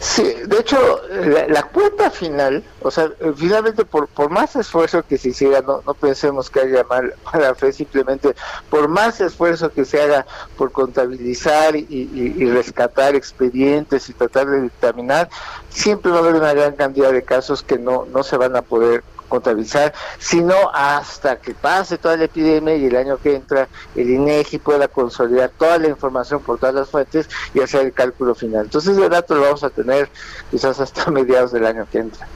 Sí, 0.00 0.22
de 0.46 0.58
hecho, 0.58 1.00
la, 1.48 1.64
cuenta 1.64 2.10
final, 2.10 2.62
o 2.82 2.90
sea, 2.90 3.10
finalmente 3.36 3.84
por, 3.84 4.06
por 4.06 4.30
más 4.30 4.54
esfuerzo 4.54 5.02
que 5.02 5.18
se 5.18 5.30
hiciera, 5.30 5.60
no, 5.60 5.82
no 5.84 5.94
pensemos 5.94 6.48
que 6.50 6.60
haya 6.60 6.84
mal, 6.84 7.14
mala 7.32 7.54
fe, 7.56 7.72
simplemente 7.72 8.34
por 8.70 8.86
más 8.86 9.20
esfuerzo 9.20 9.72
que 9.72 9.84
se 9.84 10.00
haga 10.00 10.24
por 10.56 10.70
contabilizar 10.70 11.74
y, 11.74 11.86
y, 11.90 12.50
rescatar 12.50 13.16
expedientes 13.16 14.08
y 14.08 14.12
tratar 14.12 14.46
de 14.46 14.62
dictaminar, 14.62 15.28
siempre 15.68 16.12
va 16.12 16.18
a 16.18 16.20
haber 16.20 16.36
una 16.36 16.54
gran 16.54 16.76
cantidad 16.76 17.12
de 17.12 17.22
casos 17.22 17.62
que 17.62 17.78
no, 17.78 18.06
no 18.06 18.22
se 18.22 18.36
van 18.36 18.54
a 18.54 18.62
poder 18.62 19.02
contabilizar, 19.28 19.92
sino 20.18 20.54
hasta 20.72 21.36
que 21.36 21.54
pase 21.54 21.98
toda 21.98 22.16
la 22.16 22.24
epidemia 22.24 22.76
y 22.76 22.86
el 22.86 22.96
año 22.96 23.18
que 23.18 23.34
entra 23.36 23.68
el 23.94 24.10
INEGI 24.10 24.58
pueda 24.58 24.88
consolidar 24.88 25.50
toda 25.56 25.78
la 25.78 25.88
información 25.88 26.40
por 26.40 26.58
todas 26.58 26.74
las 26.74 26.88
fuentes 26.88 27.28
y 27.54 27.60
hacer 27.60 27.86
el 27.86 27.92
cálculo 27.92 28.34
final. 28.34 28.64
Entonces 28.64 28.96
el 28.96 29.08
dato 29.08 29.34
lo 29.34 29.42
vamos 29.42 29.62
a 29.62 29.70
tener 29.70 30.08
quizás 30.50 30.80
hasta 30.80 31.10
mediados 31.10 31.52
del 31.52 31.66
año 31.66 31.86
que 31.90 31.98
entra. 31.98 32.26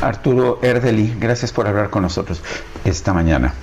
Arturo 0.00 0.58
Erdeli, 0.62 1.14
gracias 1.18 1.52
por 1.52 1.66
hablar 1.66 1.90
con 1.90 2.02
nosotros 2.02 2.40
esta 2.84 3.12
mañana. 3.12 3.54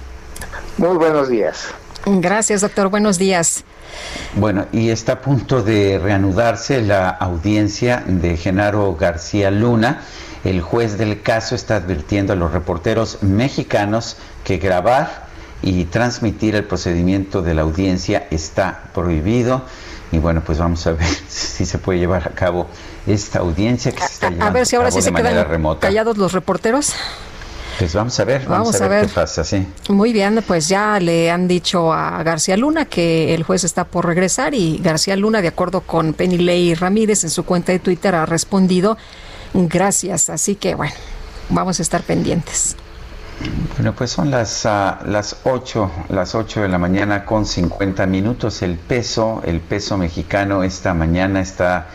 Muy 0.78 0.98
buenos 0.98 1.30
días. 1.30 1.68
Gracias, 2.06 2.62
doctor. 2.62 2.90
Buenos 2.90 3.18
días. 3.20 3.64
Bueno, 4.36 4.66
y 4.72 4.90
está 4.90 5.14
a 5.14 5.22
punto 5.22 5.62
de 5.62 6.00
reanudarse 6.00 6.82
la 6.82 7.10
audiencia 7.10 8.04
de 8.08 8.38
Genaro 8.38 8.96
García 8.96 9.52
Luna 9.52 10.02
el 10.44 10.62
juez 10.62 10.98
del 10.98 11.22
caso 11.22 11.56
está 11.56 11.76
advirtiendo 11.76 12.34
a 12.34 12.36
los 12.36 12.52
reporteros 12.52 13.22
mexicanos 13.22 14.18
que 14.44 14.58
grabar 14.58 15.28
y 15.62 15.86
transmitir 15.86 16.56
el 16.56 16.64
procedimiento 16.64 17.42
de 17.42 17.54
la 17.54 17.62
audiencia 17.62 18.28
está 18.32 18.84
prohibido. 18.94 19.64
Y 20.12 20.18
bueno, 20.18 20.42
pues 20.46 20.58
vamos 20.58 20.86
a 20.88 20.94
ver 20.94 21.08
si 21.28 21.66
se 21.66 21.78
puede 21.78 22.00
llevar 22.00 22.28
a 22.28 22.32
cabo 22.32 22.68
esta 23.08 23.40
audiencia 23.40 23.92
que 23.92 24.00
se 24.00 24.06
está 24.06 24.30
llevando 24.30 24.46
a, 24.46 24.52
ver 24.52 24.66
si 24.66 24.76
ahora 24.76 24.92
sí 24.92 25.02
se 25.02 25.14
quedan 25.14 25.76
callados 25.80 26.18
los 26.18 26.34
reporteros. 26.34 26.94
Pues 27.80 27.96
vamos 27.96 28.20
a 28.20 28.26
ver, 28.26 28.46
vamos, 28.46 28.80
a, 28.80 28.88
ver 28.88 29.08
qué 29.08 29.14
pasa, 29.14 29.44
sí. 29.44 29.66
Muy 29.90 30.14
bien, 30.14 30.44
pues 30.46 30.68
ya 30.68 31.00
le 31.00 31.32
han 31.32 31.48
dicho 31.48 31.92
a 31.92 32.22
García 32.22 32.56
Luna 32.56 32.86
que 32.86 33.34
el 33.34 33.44
juez 33.44 33.64
está 33.64 33.86
por 33.86 34.06
regresar 34.06 34.54
y 34.54 34.78
García 34.84 35.16
Luna, 35.16 35.42
de 35.42 35.48
acuerdo 35.48 35.82
con 35.82 36.14
Penny 36.14 36.38
Ley 36.38 36.76
Ramírez 36.76 37.24
en 37.24 37.32
su 37.32 37.44
cuenta 37.44 37.72
de 37.72 37.80
Twitter, 37.80 38.14
ha 38.14 38.26
respondido 38.28 38.98
Gracias, 39.54 40.30
así 40.30 40.56
que 40.56 40.76
bueno, 40.76 40.94
vamos 41.50 41.80
a 41.80 41.82
estar 41.82 42.02
pendientes. 42.02 42.76
Bueno, 43.76 43.96
pues 43.96 44.12
son 44.12 44.30
las, 44.30 44.66
uh, 44.66 45.08
las 45.08 45.38
8, 45.44 45.92
las 46.10 46.36
8 46.36 46.62
de 46.62 46.70
la 46.70 46.78
mañana 46.78 47.26
con 47.26 47.46
50 47.46 48.06
minutos. 48.06 48.62
El 48.62 48.78
peso, 48.78 49.42
el 49.46 49.62
peso 49.62 49.98
mexicano 49.98 50.64
esta 50.64 50.94
mañana 50.94 51.42
está 51.42 51.88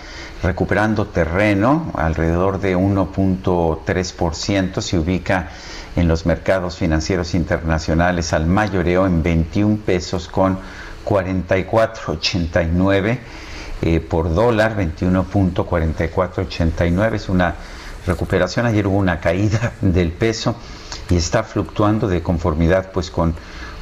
recuperando 0.42 1.06
terreno, 1.06 1.92
alrededor 1.94 2.60
de 2.60 2.76
1.3%, 2.76 4.80
se 4.80 4.98
ubica 4.98 5.50
en 5.94 6.08
los 6.08 6.26
mercados 6.26 6.76
financieros 6.76 7.34
internacionales 7.34 8.32
al 8.32 8.46
mayoreo 8.46 9.06
en 9.06 9.22
21 9.22 9.76
pesos 9.78 10.28
con 10.28 10.58
44.89 11.06 13.18
eh, 13.82 14.00
por 14.00 14.34
dólar, 14.34 14.76
21.4489. 14.76 17.14
Es 17.14 17.28
una 17.28 17.54
recuperación. 18.06 18.66
Ayer 18.66 18.86
hubo 18.86 18.96
una 18.96 19.20
caída 19.20 19.72
del 19.80 20.12
peso 20.12 20.56
y 21.10 21.16
está 21.16 21.42
fluctuando 21.42 22.06
de 22.08 22.22
conformidad 22.22 22.92
pues 22.92 23.10
con 23.10 23.34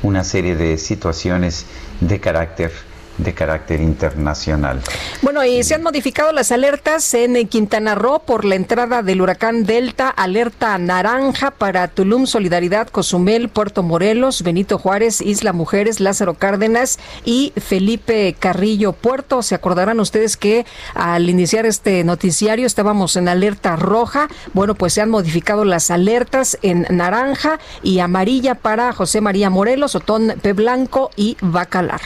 una 0.02 0.24
serie 0.24 0.56
de 0.56 0.78
situaciones 0.78 1.66
de 2.00 2.18
carácter 2.20 2.72
de 3.18 3.34
carácter 3.34 3.80
internacional. 3.80 4.80
Bueno, 5.22 5.44
y 5.44 5.62
se 5.62 5.74
han 5.74 5.82
modificado 5.82 6.32
las 6.32 6.52
alertas 6.52 7.14
en 7.14 7.46
Quintana 7.48 7.94
Roo 7.94 8.20
por 8.20 8.44
la 8.44 8.54
entrada 8.54 9.02
del 9.02 9.20
huracán 9.22 9.64
Delta, 9.64 10.08
alerta 10.08 10.76
naranja 10.78 11.50
para 11.52 11.88
Tulum, 11.88 12.26
Solidaridad, 12.26 12.88
Cozumel, 12.88 13.48
Puerto 13.48 13.82
Morelos, 13.82 14.42
Benito 14.42 14.78
Juárez, 14.78 15.20
Isla 15.20 15.52
Mujeres, 15.52 16.00
Lázaro 16.00 16.34
Cárdenas 16.34 16.98
y 17.24 17.52
Felipe 17.56 18.34
Carrillo 18.38 18.92
Puerto. 18.92 19.42
Se 19.42 19.54
acordarán 19.54 20.00
ustedes 20.00 20.36
que 20.36 20.66
al 20.94 21.28
iniciar 21.30 21.66
este 21.66 22.04
noticiario 22.04 22.66
estábamos 22.66 23.16
en 23.16 23.28
alerta 23.28 23.76
roja. 23.76 24.28
Bueno, 24.52 24.74
pues 24.74 24.94
se 24.94 25.00
han 25.00 25.10
modificado 25.10 25.64
las 25.64 25.90
alertas 25.90 26.58
en 26.62 26.86
naranja 26.90 27.58
y 27.82 28.00
amarilla 28.00 28.54
para 28.54 28.92
José 28.92 29.20
María 29.20 29.50
Morelos, 29.50 29.94
Otón 29.94 30.34
P. 30.42 30.52
Blanco 30.52 31.10
y 31.16 31.36
Bacalar. 31.40 32.00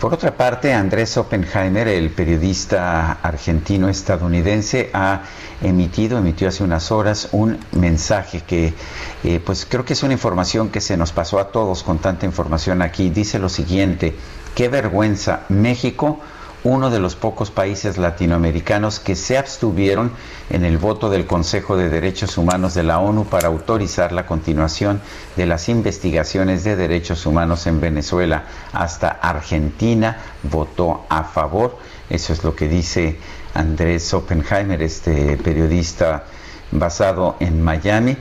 Por 0.00 0.14
otra 0.14 0.36
parte, 0.36 0.72
Andrés 0.72 1.16
Oppenheimer, 1.16 1.86
el 1.88 2.10
periodista 2.10 3.12
argentino-estadounidense, 3.22 4.90
ha 4.92 5.22
emitido, 5.62 6.18
emitió 6.18 6.48
hace 6.48 6.64
unas 6.64 6.90
horas 6.90 7.28
un 7.32 7.58
mensaje 7.72 8.40
que, 8.40 8.74
eh, 9.22 9.40
pues 9.44 9.66
creo 9.66 9.84
que 9.84 9.92
es 9.92 10.02
una 10.02 10.14
información 10.14 10.70
que 10.70 10.80
se 10.80 10.96
nos 10.96 11.12
pasó 11.12 11.38
a 11.38 11.48
todos 11.48 11.82
con 11.82 11.98
tanta 11.98 12.26
información 12.26 12.82
aquí. 12.82 13.10
Dice 13.10 13.38
lo 13.38 13.48
siguiente, 13.48 14.14
qué 14.54 14.68
vergüenza, 14.68 15.42
México 15.48 16.20
uno 16.64 16.88
de 16.88 16.98
los 16.98 17.14
pocos 17.14 17.50
países 17.50 17.98
latinoamericanos 17.98 18.98
que 18.98 19.16
se 19.16 19.36
abstuvieron 19.36 20.12
en 20.48 20.64
el 20.64 20.78
voto 20.78 21.10
del 21.10 21.26
Consejo 21.26 21.76
de 21.76 21.90
Derechos 21.90 22.38
Humanos 22.38 22.72
de 22.72 22.82
la 22.82 23.00
ONU 23.00 23.26
para 23.26 23.48
autorizar 23.48 24.12
la 24.12 24.24
continuación 24.26 25.02
de 25.36 25.44
las 25.44 25.68
investigaciones 25.68 26.64
de 26.64 26.74
derechos 26.74 27.26
humanos 27.26 27.66
en 27.66 27.82
Venezuela. 27.82 28.44
Hasta 28.72 29.08
Argentina 29.08 30.16
votó 30.42 31.04
a 31.10 31.24
favor. 31.24 31.76
Eso 32.08 32.32
es 32.32 32.42
lo 32.42 32.56
que 32.56 32.66
dice 32.66 33.18
Andrés 33.52 34.14
Oppenheimer, 34.14 34.82
este 34.82 35.36
periodista 35.36 36.24
basado 36.70 37.36
en 37.40 37.62
Miami. 37.62 38.16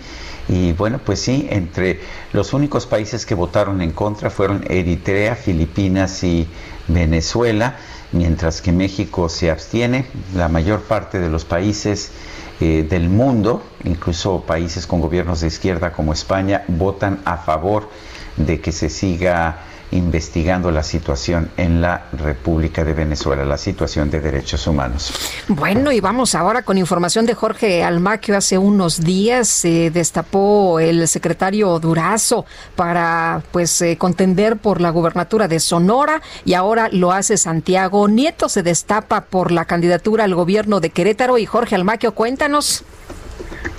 Y 0.49 0.74
bueno, 0.74 0.99
pues 0.99 1.22
sí, 1.22 1.48
entre 1.49 2.02
los 2.34 2.52
únicos 2.52 2.86
países 2.86 3.26
que 3.26 3.36
votaron 3.36 3.82
en 3.82 3.91
contra 3.91 4.30
fueron 4.30 4.65
Eritrea, 4.70 5.36
Filipinas 5.36 6.22
y 6.26 6.45
Venezuela 6.90 7.78
mientras 8.14 8.61
que 8.61 8.72
México 8.72 9.27
se 9.27 9.52
abstiene, 9.52 10.06
la 10.35 10.48
mayor 10.48 10.84
parte 10.84 11.19
de 11.19 11.30
los 11.30 11.44
países 11.44 12.11
eh, 12.61 12.85
del 12.90 13.10
mundo, 13.10 13.61
incluso 13.84 14.41
países 14.41 14.88
con 14.88 15.02
gobiernos 15.02 15.41
de 15.41 15.48
izquierda 15.48 15.91
como 15.91 16.14
España, 16.14 16.64
votan 16.68 17.19
a 17.26 17.38
favor 17.38 17.90
de 18.38 18.61
que 18.61 18.72
se 18.72 18.90
siga 18.90 19.57
investigando 19.94 20.72
la 20.72 20.84
situación 20.84 21.49
en 21.57 21.82
la 21.82 22.06
República 22.14 22.84
de 22.84 22.94
Venezuela, 22.94 23.45
la 23.45 23.57
situación 23.57 24.10
de 24.10 24.20
derechos 24.20 24.65
humanos. 24.68 25.14
Bueno, 25.48 25.91
y 25.91 25.99
vamos 25.99 26.36
ahora 26.36 26.64
con 26.64 26.78
información 26.78 27.26
de 27.26 27.36
Jorge 27.36 27.84
Almaquio. 27.84 28.38
Hace 28.38 28.57
unos 28.57 29.02
días 29.02 29.48
se 29.48 29.91
destapó 29.91 30.80
el 30.80 31.07
secretario 31.07 31.80
Durazo 31.80 32.45
para 32.76 33.44
pues 33.52 33.82
eh, 33.82 33.98
contender 33.98 34.57
por 34.57 34.82
la 34.82 34.90
gubernatura 34.90 35.48
de 35.48 35.60
Sonora 35.60 36.22
y 36.45 36.53
ahora 36.53 36.90
lo 36.91 37.11
hace 37.11 37.38
Santiago 37.38 38.07
Nieto. 38.07 38.49
Se 38.49 38.64
destapa 38.64 39.22
por 39.26 39.52
la 39.52 39.65
candidatura 39.65 40.24
al 40.24 40.36
gobierno 40.36 40.80
de 40.80 40.90
Querétaro 40.90 41.38
y 41.38 41.45
Jorge 41.45 41.76
Almaquio, 41.76 42.14
cuéntanos. 42.14 42.84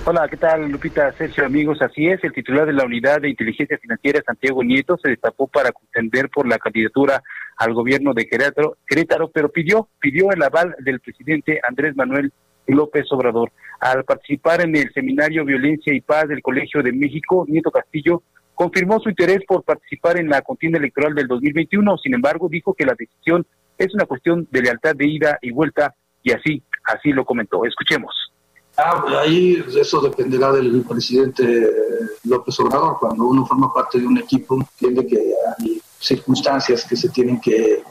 Hola, 0.07 0.29
¿qué 0.29 0.37
tal, 0.37 0.71
Lupita, 0.71 1.13
Sergio, 1.13 1.47
amigos? 1.47 1.81
Así 1.81 2.07
es, 2.07 2.23
el 2.25 2.33
titular 2.33 2.67
de 2.67 2.75
la 2.75 2.85
Unidad 2.85 3.23
de 3.23 3.31
Inteligencia 3.31 3.79
Financiera, 3.79 4.21
Santiago 4.25 4.63
Nieto, 4.63 4.99
se 5.03 5.11
destapó 5.11 5.47
para 5.47 5.73
contender 5.73 6.29
por 6.29 6.47
la 6.47 6.59
candidatura 6.59 7.23
al 7.57 7.73
gobierno 7.73 8.13
de 8.13 8.27
Querétaro, 8.27 8.77
Querétaro, 8.87 9.31
pero 9.31 9.49
pidió, 9.49 9.89
pidió 10.01 10.31
el 10.31 10.43
aval 10.43 10.75
del 10.81 11.01
presidente 11.01 11.61
Andrés 11.67 11.97
Manuel 11.97 12.33
López 12.67 13.07
Obrador. 13.11 13.51
Al 13.81 14.05
participar 14.05 14.61
en 14.61 14.77
el 14.77 14.93
seminario 14.93 15.45
Violencia 15.45 15.95
y 15.95 16.01
Paz 16.01 16.29
del 16.29 16.43
Colegio 16.43 16.83
de 16.83 16.93
México, 16.93 17.45
Nieto 17.49 17.71
Castillo 17.71 18.23
confirmó 18.55 19.01
su 19.01 19.09
interés 19.09 19.41
por 19.47 19.65
participar 19.65 20.19
en 20.19 20.29
la 20.29 20.43
contienda 20.43 20.79
electoral 20.79 21.15
del 21.15 21.27
2021. 21.27 21.99
Sin 21.99 22.15
embargo, 22.15 22.49
dijo 22.49 22.75
que 22.75 22.87
la 22.87 22.95
decisión 22.99 23.47
es 23.79 23.93
una 23.95 24.07
cuestión 24.07 24.47
de 24.51 24.63
lealtad 24.63 24.95
de 24.95 25.07
ida 25.07 25.39
y 25.43 25.51
vuelta 25.51 25.95
y 26.23 26.33
así, 26.33 26.63
así 26.85 27.11
lo 27.13 27.25
comentó. 27.25 27.65
Escuchemos. 27.65 28.24
Ah, 28.77 29.05
ahí 29.21 29.65
eso 29.77 30.01
dependerá 30.01 30.53
del 30.53 30.83
presidente 30.83 31.71
López 32.25 32.59
Obrador. 32.61 32.99
Cuando 32.99 33.25
uno 33.25 33.47
forma 33.47 33.73
parte 33.73 34.01
de 34.01 34.07
un 34.07 34.19
equipo, 34.19 34.57
entiende 34.57 35.07
que 35.07 35.33
hay 35.59 35.81
circunstancias 36.01 36.85
que 36.85 36.97
se 36.97 37.09
tienen 37.09 37.41
que, 37.41 37.83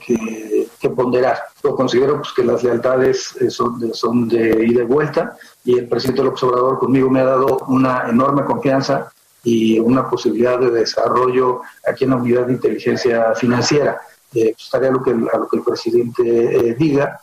ponderar. 0.96 1.40
Yo 1.64 1.76
considero 1.76 2.18
pues, 2.18 2.34
que 2.34 2.44
las 2.44 2.62
lealtades 2.62 3.36
eh, 3.40 3.50
son 3.50 3.80
de, 3.80 3.94
son 3.94 4.28
de 4.28 4.66
ida 4.66 4.82
y 4.82 4.86
vuelta 4.86 5.38
y 5.64 5.78
el 5.78 5.88
presidente 5.88 6.22
López 6.22 6.44
Obrador 6.44 6.78
conmigo 6.78 7.10
me 7.10 7.22
ha 7.22 7.26
dado 7.26 7.60
una 7.70 8.10
enorme 8.10 8.44
confianza 8.44 9.12
y 9.44 9.80
una 9.80 10.10
posibilidad 10.10 10.60
de 10.60 10.72
desarrollo 10.72 11.62
aquí 11.88 12.04
en 12.04 12.10
la 12.12 12.18
unidad 12.18 12.48
de 12.48 12.54
inteligencia 12.54 13.34
financiera. 13.34 14.02
Eh, 14.34 14.54
pues, 14.56 14.92
lo 14.92 15.02
que, 15.02 15.12
a 15.12 15.38
lo 15.38 15.48
que 15.48 15.58
el 15.58 15.64
presidente 15.64 16.24
eh, 16.24 16.76
diga 16.78 17.22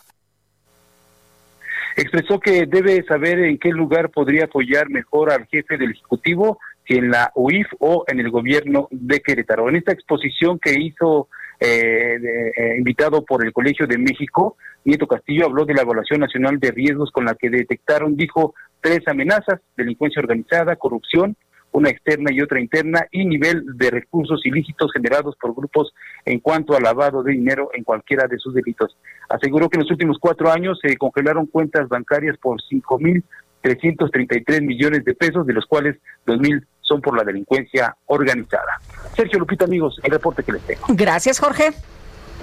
expresó 2.01 2.41
que 2.41 2.67
debe 2.67 3.03
saber 3.05 3.41
en 3.41 3.59
qué 3.59 3.71
lugar 3.71 4.11
podría 4.11 4.45
apoyar 4.45 4.89
mejor 4.91 5.33
al 5.33 5.47
jefe 5.47 5.77
del 5.77 5.93
Ejecutivo, 5.93 6.59
si 6.87 6.97
en 6.97 7.11
la 7.11 7.33
UIF 7.35 7.67
o 7.79 8.05
en 8.07 8.21
el 8.21 8.31
gobierno 8.31 8.89
de 8.91 9.21
Querétaro. 9.21 9.69
En 9.69 9.77
esta 9.77 9.93
exposición 9.93 10.59
que 10.59 10.73
hizo 10.79 11.29
eh, 11.61 12.17
eh, 12.57 12.75
invitado 12.79 13.25
por 13.25 13.45
el 13.45 13.53
Colegio 13.53 13.87
de 13.87 13.99
México, 13.99 14.57
Nieto 14.85 15.07
Castillo 15.07 15.47
habló 15.47 15.65
de 15.65 15.75
la 15.75 15.83
evaluación 15.83 16.21
nacional 16.21 16.59
de 16.59 16.71
riesgos 16.71 17.11
con 17.11 17.27
la 17.27 17.35
que 17.35 17.51
detectaron, 17.51 18.17
dijo, 18.17 18.55
tres 18.81 19.01
amenazas, 19.07 19.61
delincuencia 19.77 20.21
organizada, 20.21 20.77
corrupción 20.77 21.37
una 21.73 21.91
externa 21.91 22.33
y 22.33 22.41
otra 22.41 22.61
interna, 22.61 23.07
y 23.11 23.25
nivel 23.25 23.65
de 23.77 23.91
recursos 23.91 24.41
ilícitos 24.45 24.93
generados 24.93 25.37
por 25.41 25.55
grupos 25.55 25.93
en 26.25 26.41
cuanto 26.41 26.77
al 26.77 26.83
lavado 26.83 27.23
de 27.23 27.33
dinero 27.33 27.71
en 27.73 27.85
cualquiera 27.85 28.27
de 28.27 28.39
sus 28.39 28.55
delitos. 28.55 28.97
Aseguró 29.29 29.69
que 29.69 29.77
en 29.77 29.83
los 29.83 29.91
últimos 29.91 30.19
cuatro 30.21 30.51
años 30.51 30.79
se 30.83 30.97
congelaron 30.97 31.47
cuentas 31.47 31.89
bancarias 31.89 32.37
por 32.39 32.61
5.333 32.63 34.63
millones 34.63 35.05
de 35.05 35.15
pesos, 35.15 35.47
de 35.47 35.53
los 35.53 35.67
cuales 35.67 35.97
2.000 36.27 36.65
son 36.81 37.01
por 37.01 37.17
la 37.17 37.23
delincuencia 37.23 37.97
organizada. 38.07 38.81
Sergio 39.15 39.39
Lupita, 39.39 39.65
amigos, 39.65 40.01
el 40.03 40.11
reporte 40.11 40.43
que 40.43 40.53
les 40.53 40.63
tengo. 40.63 40.87
Gracias, 40.89 41.39
Jorge. 41.39 41.71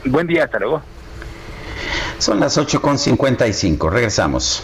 Buen 0.05 0.27
día, 0.27 0.45
hasta 0.45 0.59
luego. 0.59 0.81
Son 2.17 2.39
las 2.39 2.57
8.55, 2.57 3.91
regresamos. 3.91 4.63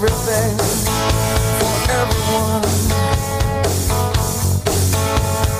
Everything 0.00 0.56
for 1.60 1.72
everyone. 2.00 2.62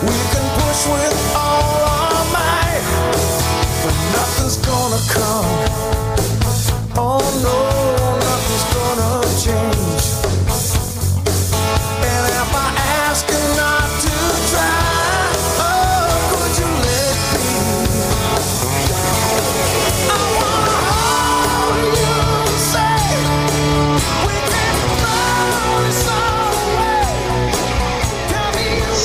We 0.02 0.18
can 0.32 0.46
push 0.60 0.82
with 0.94 1.16
all 1.36 1.80
our 1.96 2.24
might, 2.32 2.84
but 3.82 3.96
nothing's 4.16 4.58
gonna 4.58 5.02
come. 5.16 5.48
Oh 6.96 7.20
no, 7.42 7.79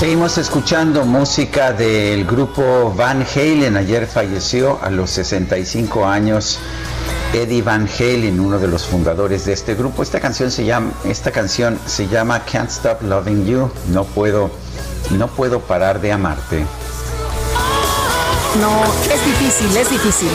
Seguimos 0.05 0.37
escuchando 0.37 1.03
música 1.03 1.73
del 1.73 2.25
grupo 2.25 2.93
Van 2.95 3.25
Halen. 3.25 3.75
Ayer 3.75 4.05
falleció 4.05 4.77
a 4.83 4.91
los 4.91 5.09
65 5.09 6.05
años 6.05 6.59
Eddie 7.33 7.63
Van 7.63 7.89
Halen, 7.89 8.39
uno 8.39 8.59
de 8.59 8.67
los 8.67 8.85
fundadores 8.85 9.45
de 9.45 9.53
este 9.53 9.73
grupo. 9.73 10.03
Esta 10.03 10.19
canción 10.19 10.51
se 10.51 10.63
llama, 10.63 10.91
esta 11.05 11.31
canción 11.31 11.79
se 11.87 12.07
llama 12.07 12.45
Can't 12.45 12.69
Stop 12.69 13.01
Loving 13.01 13.47
You. 13.47 13.71
No 13.89 14.03
puedo, 14.03 14.51
no 15.09 15.27
puedo 15.27 15.61
parar 15.61 15.99
de 15.99 16.11
amarte. 16.11 16.67
No, 18.61 18.83
es 19.11 19.25
difícil, 19.25 19.75
es 19.75 19.89
difícil. 19.89 20.29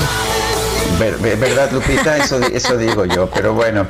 ¿Verdad, 0.98 1.70
Lupita? 1.70 2.16
Eso, 2.16 2.40
eso 2.40 2.76
digo 2.76 3.04
yo, 3.04 3.30
pero 3.30 3.54
bueno. 3.54 3.86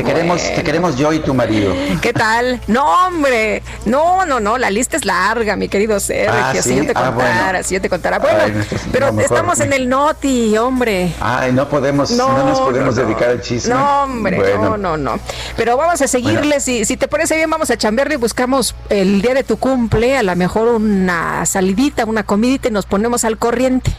Te 0.00 0.06
queremos, 0.06 0.40
te 0.40 0.62
queremos 0.64 0.96
yo 0.96 1.12
y 1.12 1.18
tu 1.18 1.34
marido. 1.34 1.74
¿Qué 2.00 2.14
tal? 2.14 2.58
No, 2.66 3.06
hombre. 3.06 3.62
No, 3.84 4.24
no, 4.24 4.40
no. 4.40 4.56
La 4.56 4.70
lista 4.70 4.96
es 4.96 5.04
larga, 5.04 5.56
mi 5.56 5.68
querido 5.68 6.00
Sergio. 6.00 6.32
Ah, 6.32 6.54
Si 6.58 6.74
yo 6.74 6.86
te 6.86 6.92
ah, 6.94 7.12
contara, 7.12 7.62
si 7.62 7.74
yo 7.74 7.82
te 7.82 7.90
contara. 7.90 8.18
Bueno, 8.18 8.64
pero 8.92 9.08
estamos 9.20 9.60
en 9.60 9.74
el 9.74 9.90
Noti, 9.90 10.56
hombre. 10.56 11.12
Ay, 11.20 11.52
no 11.52 11.68
podemos, 11.68 12.12
no, 12.12 12.46
nos 12.46 12.60
podemos 12.60 12.96
dedicar 12.96 13.28
al 13.28 13.42
chisme. 13.42 13.74
No, 13.74 14.04
hombre, 14.04 14.38
no, 14.54 14.78
no, 14.78 14.96
no. 14.96 15.20
Pero 15.54 15.76
vamos 15.76 16.00
a 16.00 16.08
seguirle. 16.08 16.60
Si, 16.60 16.86
si 16.86 16.96
te 16.96 17.06
parece 17.06 17.36
bien, 17.36 17.50
vamos 17.50 17.70
a 17.70 17.76
chambearle 17.76 18.14
y 18.14 18.16
buscamos 18.18 18.74
el 18.88 19.20
día 19.20 19.34
de 19.34 19.44
tu 19.44 19.58
cumple, 19.58 20.16
a 20.16 20.22
lo 20.22 20.34
mejor 20.34 20.68
una 20.68 21.44
salidita, 21.44 22.06
una 22.06 22.22
comidita 22.22 22.68
y 22.68 22.70
nos 22.70 22.86
ponemos 22.86 23.24
al 23.26 23.36
corriente. 23.36 23.92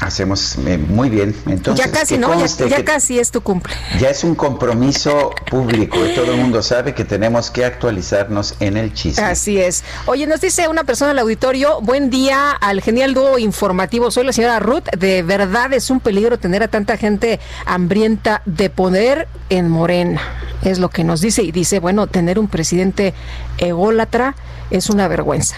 Hacemos 0.00 0.56
eh, 0.66 0.76
muy 0.76 1.08
bien. 1.08 1.34
Entonces, 1.46 1.86
ya 1.86 1.92
casi, 1.92 2.18
¿no? 2.18 2.28
Ya, 2.68 2.84
casi 2.84 3.18
es 3.18 3.30
tu 3.30 3.40
cumple. 3.40 3.74
Ya 4.00 4.10
es 4.10 4.24
un 4.24 4.34
compromiso 4.34 5.30
público 5.48 6.04
y 6.04 6.14
todo 6.14 6.32
el 6.32 6.38
mundo 6.38 6.62
sabe 6.62 6.94
que 6.94 7.04
tenemos 7.04 7.50
que 7.50 7.64
actualizarnos 7.64 8.56
en 8.60 8.76
el 8.76 8.92
chisme. 8.92 9.24
Así 9.24 9.58
es. 9.58 9.84
Oye, 10.06 10.26
nos 10.26 10.40
dice 10.40 10.68
una 10.68 10.84
persona 10.84 11.10
del 11.10 11.20
auditorio, 11.20 11.80
buen 11.80 12.10
día 12.10 12.50
al 12.50 12.82
genial 12.82 13.14
dúo 13.14 13.38
informativo. 13.38 14.10
Soy 14.10 14.24
la 14.24 14.32
señora 14.32 14.58
Ruth. 14.58 14.88
De 14.98 15.22
verdad 15.22 15.72
es 15.72 15.90
un 15.90 16.00
peligro 16.00 16.38
tener 16.38 16.62
a 16.62 16.68
tanta 16.68 16.96
gente 16.96 17.38
hambrienta 17.64 18.42
de 18.46 18.70
poder 18.70 19.28
en 19.48 19.68
Morena. 19.68 20.20
Es 20.62 20.78
lo 20.78 20.90
que 20.90 21.04
nos 21.04 21.20
dice. 21.20 21.42
Y 21.42 21.52
dice, 21.52 21.78
bueno, 21.78 22.08
tener 22.08 22.38
un 22.38 22.48
presidente 22.48 23.14
ególatra 23.58 24.34
es 24.70 24.90
una 24.90 25.08
vergüenza. 25.08 25.56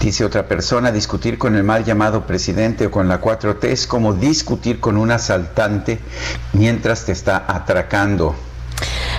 Dice 0.00 0.24
otra 0.24 0.46
persona, 0.46 0.92
discutir 0.92 1.38
con 1.38 1.56
el 1.56 1.64
mal 1.64 1.84
llamado 1.84 2.26
presidente 2.26 2.86
o 2.86 2.90
con 2.90 3.08
la 3.08 3.20
4T 3.20 3.64
es 3.64 3.86
como 3.86 4.12
discutir 4.12 4.78
con 4.78 4.96
un 4.96 5.10
asaltante 5.10 5.98
mientras 6.52 7.06
te 7.06 7.12
está 7.12 7.44
atracando. 7.48 8.34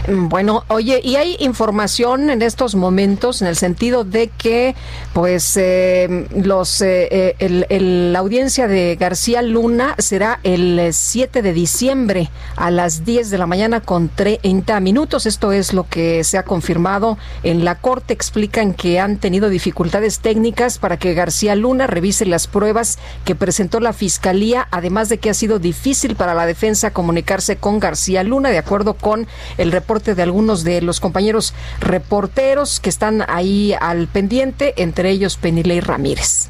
Bueno, 0.07 0.63
oye, 0.69 1.01
y 1.03 1.17
hay 1.17 1.35
información 1.39 2.29
en 2.29 2.41
estos 2.41 2.75
momentos 2.75 3.41
en 3.41 3.49
el 3.49 3.57
sentido 3.57 4.05
de 4.05 4.29
que, 4.29 4.73
pues, 5.11 5.57
eh, 5.57 6.27
los 6.33 6.81
eh, 6.81 7.35
eh, 7.39 8.09
la 8.11 8.19
audiencia 8.19 8.69
de 8.69 8.95
García 8.97 9.41
Luna 9.41 9.95
será 9.97 10.39
el 10.43 10.89
7 10.93 11.41
de 11.41 11.51
diciembre 11.51 12.29
a 12.55 12.71
las 12.71 13.03
10 13.03 13.29
de 13.29 13.37
la 13.37 13.47
mañana 13.47 13.81
con 13.81 14.07
30 14.07 14.79
minutos. 14.79 15.25
Esto 15.25 15.51
es 15.51 15.73
lo 15.73 15.87
que 15.89 16.23
se 16.23 16.37
ha 16.37 16.43
confirmado 16.43 17.17
en 17.43 17.65
la 17.65 17.75
corte. 17.75 18.13
Explican 18.13 18.73
que 18.73 19.01
han 19.01 19.17
tenido 19.17 19.49
dificultades 19.49 20.19
técnicas 20.19 20.77
para 20.77 20.97
que 20.97 21.15
García 21.15 21.55
Luna 21.55 21.85
revise 21.85 22.25
las 22.25 22.47
pruebas 22.47 22.97
que 23.25 23.35
presentó 23.35 23.81
la 23.81 23.91
fiscalía, 23.91 24.69
además 24.71 25.09
de 25.09 25.17
que 25.17 25.29
ha 25.29 25.33
sido 25.33 25.59
difícil 25.59 26.15
para 26.15 26.33
la 26.33 26.45
defensa 26.45 26.91
comunicarse 26.91 27.57
con 27.57 27.79
García 27.81 28.23
Luna, 28.23 28.49
de 28.49 28.57
acuerdo 28.57 28.93
con 28.93 29.27
el 29.57 29.71
reporte 29.71 30.15
de 30.15 30.23
algunos 30.23 30.63
de 30.63 30.81
los 30.81 30.99
compañeros 30.99 31.53
reporteros 31.79 32.79
que 32.79 32.89
están 32.89 33.23
ahí 33.27 33.73
al 33.79 34.07
pendiente, 34.07 34.73
entre 34.77 35.09
ellos 35.09 35.37
Penilei 35.37 35.79
Ramírez. 35.79 36.49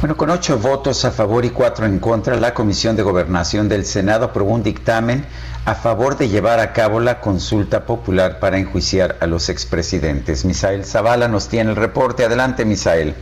Bueno, 0.00 0.16
con 0.16 0.28
ocho 0.30 0.58
votos 0.58 1.04
a 1.04 1.10
favor 1.10 1.44
y 1.44 1.50
cuatro 1.50 1.86
en 1.86 1.98
contra, 1.98 2.36
la 2.36 2.52
Comisión 2.52 2.94
de 2.96 3.02
Gobernación 3.02 3.68
del 3.68 3.86
Senado 3.86 4.26
aprobó 4.26 4.52
un 4.52 4.62
dictamen 4.62 5.24
a 5.64 5.74
favor 5.74 6.18
de 6.18 6.28
llevar 6.28 6.60
a 6.60 6.72
cabo 6.72 7.00
la 7.00 7.20
consulta 7.20 7.86
popular 7.86 8.38
para 8.38 8.58
enjuiciar 8.58 9.16
a 9.20 9.26
los 9.26 9.48
expresidentes. 9.48 10.44
Misael 10.44 10.84
Zavala 10.84 11.28
nos 11.28 11.48
tiene 11.48 11.70
el 11.70 11.76
reporte. 11.76 12.24
Adelante, 12.24 12.66
Misael. 12.66 13.14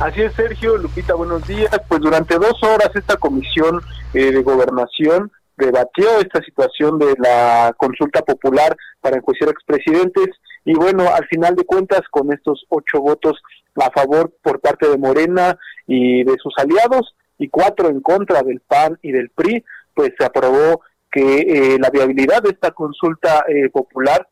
Así 0.00 0.22
es, 0.22 0.32
Sergio, 0.34 0.76
Lupita, 0.78 1.14
buenos 1.14 1.46
días. 1.46 1.70
Pues 1.86 2.00
durante 2.00 2.34
dos 2.36 2.60
horas 2.62 2.90
esta 2.94 3.16
comisión 3.16 3.80
eh, 4.14 4.32
de 4.32 4.42
gobernación 4.42 5.30
debatió 5.58 6.18
esta 6.20 6.42
situación 6.42 6.98
de 6.98 7.14
la 7.18 7.74
consulta 7.76 8.22
popular 8.22 8.76
para 9.00 9.16
enjuiciar 9.16 9.50
expresidentes 9.50 10.28
y 10.64 10.74
bueno, 10.74 11.08
al 11.08 11.26
final 11.28 11.56
de 11.56 11.64
cuentas, 11.64 12.02
con 12.10 12.32
estos 12.32 12.66
ocho 12.68 13.00
votos 13.00 13.40
a 13.76 13.90
favor 13.90 14.32
por 14.42 14.60
parte 14.60 14.88
de 14.88 14.98
Morena 14.98 15.58
y 15.86 16.24
de 16.24 16.36
sus 16.42 16.52
aliados 16.58 17.14
y 17.38 17.48
cuatro 17.48 17.88
en 17.88 18.00
contra 18.00 18.42
del 18.42 18.60
PAN 18.60 18.98
y 19.02 19.12
del 19.12 19.30
PRI, 19.30 19.64
pues 19.94 20.12
se 20.18 20.24
aprobó 20.24 20.82
que 21.10 21.38
eh, 21.40 21.78
la 21.80 21.90
viabilidad 21.90 22.42
de 22.42 22.50
esta 22.50 22.72
consulta 22.72 23.44
eh, 23.48 23.70
popular 23.70 24.28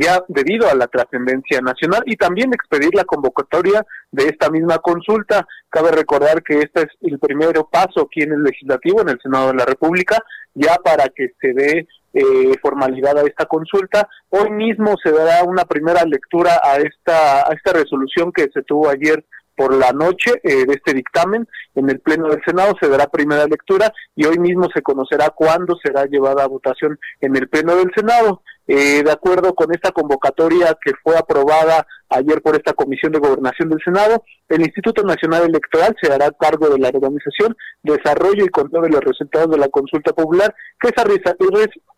ya 0.00 0.22
debido 0.28 0.68
a 0.68 0.74
la 0.74 0.86
trascendencia 0.86 1.60
nacional 1.60 2.02
y 2.06 2.16
también 2.16 2.52
expedir 2.52 2.94
la 2.94 3.04
convocatoria 3.04 3.84
de 4.10 4.24
esta 4.24 4.50
misma 4.50 4.78
consulta. 4.78 5.46
Cabe 5.68 5.90
recordar 5.92 6.42
que 6.42 6.60
este 6.60 6.82
es 6.82 6.88
el 7.02 7.18
primer 7.18 7.54
paso 7.70 8.02
aquí 8.02 8.22
en 8.22 8.32
el 8.32 8.42
legislativo, 8.42 9.02
en 9.02 9.10
el 9.10 9.20
Senado 9.20 9.48
de 9.48 9.54
la 9.54 9.64
República, 9.64 10.22
ya 10.54 10.76
para 10.76 11.08
que 11.08 11.30
se 11.40 11.52
dé 11.52 11.88
eh, 12.12 12.58
formalidad 12.62 13.18
a 13.18 13.22
esta 13.22 13.46
consulta. 13.46 14.08
Hoy 14.30 14.50
mismo 14.50 14.94
se 15.02 15.10
dará 15.10 15.44
una 15.44 15.64
primera 15.64 16.04
lectura 16.04 16.60
a 16.62 16.76
esta, 16.76 17.48
a 17.48 17.52
esta 17.52 17.72
resolución 17.72 18.32
que 18.32 18.48
se 18.52 18.62
tuvo 18.62 18.88
ayer 18.88 19.24
por 19.56 19.74
la 19.74 19.92
noche 19.92 20.32
eh, 20.42 20.66
de 20.66 20.74
este 20.74 20.94
dictamen 20.94 21.46
en 21.74 21.90
el 21.90 22.00
Pleno 22.00 22.28
del 22.28 22.42
Senado 22.44 22.74
se 22.80 22.88
dará 22.88 23.06
primera 23.06 23.46
lectura 23.46 23.92
y 24.14 24.24
hoy 24.26 24.38
mismo 24.38 24.68
se 24.74 24.82
conocerá 24.82 25.30
cuándo 25.30 25.76
será 25.82 26.06
llevada 26.06 26.44
a 26.44 26.48
votación 26.48 26.98
en 27.20 27.36
el 27.36 27.48
Pleno 27.48 27.76
del 27.76 27.90
Senado. 27.94 28.42
Eh, 28.66 29.02
de 29.02 29.10
acuerdo 29.10 29.54
con 29.54 29.72
esta 29.72 29.92
convocatoria 29.92 30.74
que 30.82 30.92
fue 31.02 31.16
aprobada 31.18 31.86
ayer 32.08 32.40
por 32.40 32.56
esta 32.56 32.72
Comisión 32.72 33.12
de 33.12 33.18
Gobernación 33.18 33.68
del 33.68 33.82
Senado, 33.84 34.24
el 34.48 34.62
Instituto 34.62 35.02
Nacional 35.02 35.44
Electoral 35.44 35.94
se 36.00 36.10
hará 36.10 36.30
cargo 36.30 36.70
de 36.70 36.78
la 36.78 36.88
organización, 36.88 37.54
desarrollo 37.82 38.44
y 38.44 38.48
control 38.48 38.84
de 38.84 38.90
los 38.90 39.04
resultados 39.04 39.50
de 39.50 39.58
la 39.58 39.68
consulta 39.68 40.12
popular 40.14 40.54
que 40.80 40.88
se 40.88 41.04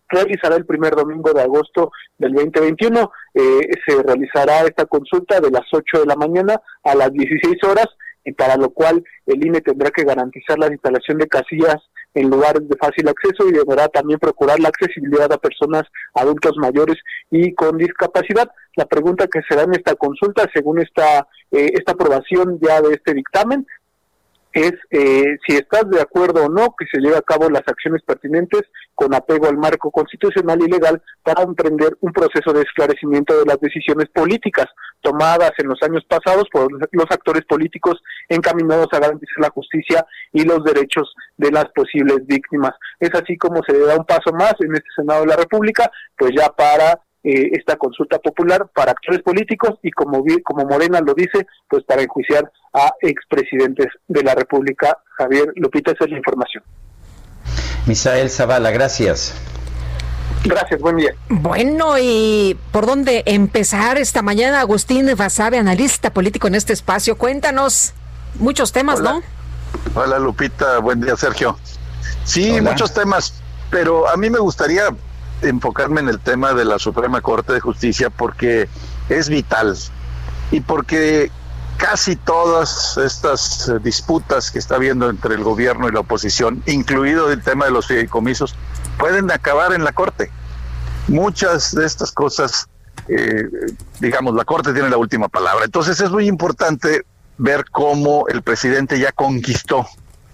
realizará 0.09 0.57
el 0.57 0.67
primer 0.67 0.97
domingo 0.97 1.33
de 1.33 1.43
agosto 1.43 1.93
del 2.19 2.33
2021. 2.33 3.13
Eh, 3.35 3.61
se 3.87 4.03
realizará 4.03 4.63
esta 4.63 4.87
consulta 4.87 5.41
de 5.41 5.51
las 5.51 5.67
8 5.73 6.01
de 6.01 6.07
la 6.07 6.17
mañana 6.17 6.61
a 6.83 6.95
las 6.97 7.13
16 7.13 7.63
horas 7.63 7.87
y 8.25 8.33
para 8.33 8.57
lo 8.57 8.71
cual 8.71 9.05
el 9.27 9.47
INE 9.47 9.61
tendrá 9.61 9.91
que 9.91 10.03
garantizar 10.03 10.59
la 10.59 10.67
instalación 10.67 11.19
de 11.19 11.29
casillas 11.29 11.77
en 12.17 12.31
lugares 12.31 12.67
de 12.67 12.77
fácil 12.79 13.07
acceso 13.09 13.47
y 13.47 13.53
deberá 13.53 13.89
también 13.89 14.19
procurar 14.19 14.59
la 14.59 14.69
accesibilidad 14.69 15.31
a 15.31 15.39
personas 15.39 15.83
adultos 16.15 16.57
mayores 16.57 16.97
y 17.31 17.55
con 17.55 17.77
discapacidad. 17.77 18.51
La 18.75 18.87
pregunta 18.87 19.27
que 19.27 19.43
será 19.47 19.63
en 19.65 19.75
esta 19.75 19.95
consulta, 19.97 20.49
según 20.55 20.81
esta, 20.81 21.29
eh, 21.53 21.71
esta 21.75 21.93
aprobación 21.93 22.59
ya 22.61 22.81
de 22.81 22.95
este 22.95 23.13
dictamen, 23.13 23.67
es 24.57 24.73
eh, 24.91 25.37
si 25.47 25.55
estás 25.55 25.89
de 25.91 26.01
acuerdo 26.01 26.47
o 26.47 26.49
no 26.49 26.75
que 26.79 26.87
se 26.91 26.99
lleve 26.99 27.19
a 27.19 27.23
cabo 27.23 27.51
las 27.51 27.63
acciones 27.67 28.03
pertinentes 28.03 28.63
con 28.95 29.15
apego 29.15 29.49
al 29.49 29.59
marco 29.59 29.91
constitucional 29.91 30.59
y 30.63 30.71
legal 30.71 31.03
para 31.23 31.43
emprender 31.43 31.95
un 32.01 32.11
proceso 32.11 32.55
de 32.55 32.63
esclarecimiento 32.63 33.39
de 33.39 33.45
las 33.45 33.61
decisiones 33.61 34.09
políticas 34.15 34.65
tomadas 35.03 35.53
en 35.59 35.69
los 35.69 35.79
años 35.83 36.03
pasados 36.09 36.49
por 36.51 36.73
los 36.73 37.07
actores 37.11 37.45
políticos 37.45 38.03
encaminados 38.31 38.89
a 38.93 38.99
garantizar 38.99 39.41
la 39.43 39.51
justicia 39.51 40.07
y 40.33 40.45
los 40.45 40.65
derechos 40.65 41.15
de 41.37 41.51
las 41.51 41.67
posibles 41.75 42.27
víctimas. 42.27 42.73
Es 42.99 43.11
así 43.15 43.37
como 43.37 43.63
se 43.63 43.79
da 43.79 43.95
un 43.95 44.07
paso 44.07 44.33
más 44.33 44.55
en 44.61 44.73
este 44.73 44.89
Senado 44.97 45.21
de 45.21 45.29
la 45.29 45.37
República, 45.37 45.91
pues 46.17 46.33
ya 46.35 46.49
para 46.49 46.99
eh, 47.29 47.51
esta 47.59 47.75
consulta 47.75 48.21
popular 48.21 48.69
para 48.73 48.93
actores 48.93 49.21
políticos 49.21 49.81
y 49.83 49.91
como, 49.91 50.23
como 50.45 50.65
Morena 50.65 51.01
lo 51.01 51.13
dice, 51.13 51.45
pues 51.69 51.83
para 51.83 52.03
enjuiciar 52.03 52.49
a 52.73 52.93
expresidentes 53.01 53.89
de 54.07 54.23
la 54.23 54.37
República. 54.37 54.97
Javier 55.19 55.53
Lupita, 55.57 55.91
esa 55.91 56.05
es 56.05 56.13
la 56.13 56.19
información. 56.19 56.63
Misael 57.87 58.31
Zavala, 58.31 58.71
gracias. 58.71 59.35
Gracias, 60.45 60.81
buen 60.81 60.99
día. 60.99 61.17
Bueno, 61.29 61.99
¿y 61.99 62.57
por 62.71 62.87
dónde 62.87 63.25
empezar 63.27 63.99
esta 63.99 64.23
mañana? 64.23 64.61
Agustín 64.61 65.11
Basabe, 65.17 65.59
analista 65.59 66.13
político 66.13 66.47
en 66.47 66.55
este 66.55 66.75
espacio. 66.75 67.19
Cuéntanos 67.19 67.93
muchos 68.39 68.71
temas, 68.71 69.01
¿no? 69.01 69.21
Hola, 69.97 70.21
Lupita. 70.21 70.79
Buen 70.79 71.01
día, 71.01 71.17
Sergio. 71.17 71.59
Sí, 72.23 72.61
muchos 72.61 72.95
temas, 72.95 73.43
pero 73.69 74.09
a 74.09 74.17
mí 74.17 74.31
me 74.31 74.39
gustaría 74.39 74.95
enfocarme 75.43 76.01
en 76.01 76.09
el 76.09 76.21
tema 76.21 76.53
de 76.55 76.65
la 76.65 76.79
Suprema 76.79 77.21
Corte 77.21 77.53
de 77.53 77.61
Justicia 77.61 78.11
porque 78.11 78.69
es 79.09 79.29
vital 79.29 79.77
y 80.51 80.61
porque 80.61 81.31
casi 81.77 82.17
todas 82.17 82.97
estas 82.97 83.71
disputas 83.83 84.51
que 84.51 84.59
está 84.59 84.77
habiendo 84.77 85.11
entre 85.11 85.35
el 85.35 85.45
gobierno 85.45 85.89
y 85.89 85.93
la 85.93 86.01
oposición, 86.01 86.63
incluido 86.67 87.31
el 87.31 87.43
tema 87.43 87.67
de 87.67 87.71
los 87.71 87.87
fideicomisos, 87.87 88.55
pueden 88.99 89.31
acabar 89.31 89.73
en 89.73 89.85
la 89.85 89.93
Corte. 89.93 90.31
Muchas 91.09 91.75
de 91.75 91.85
estas 91.85 92.13
cosas, 92.13 92.69
eh, 93.09 93.49
digamos, 94.01 94.35
la 94.35 94.45
Corte 94.45 94.73
tiene 94.73 94.89
la 94.89 94.97
última 94.97 95.29
palabra. 95.29 95.65
Entonces 95.65 96.01
es 96.01 96.11
muy 96.11 96.27
importante 96.27 97.05
ver 97.39 97.67
cómo 97.71 98.27
el 98.29 98.43
presidente 98.43 98.99
ya 98.99 99.13
conquistó 99.13 99.87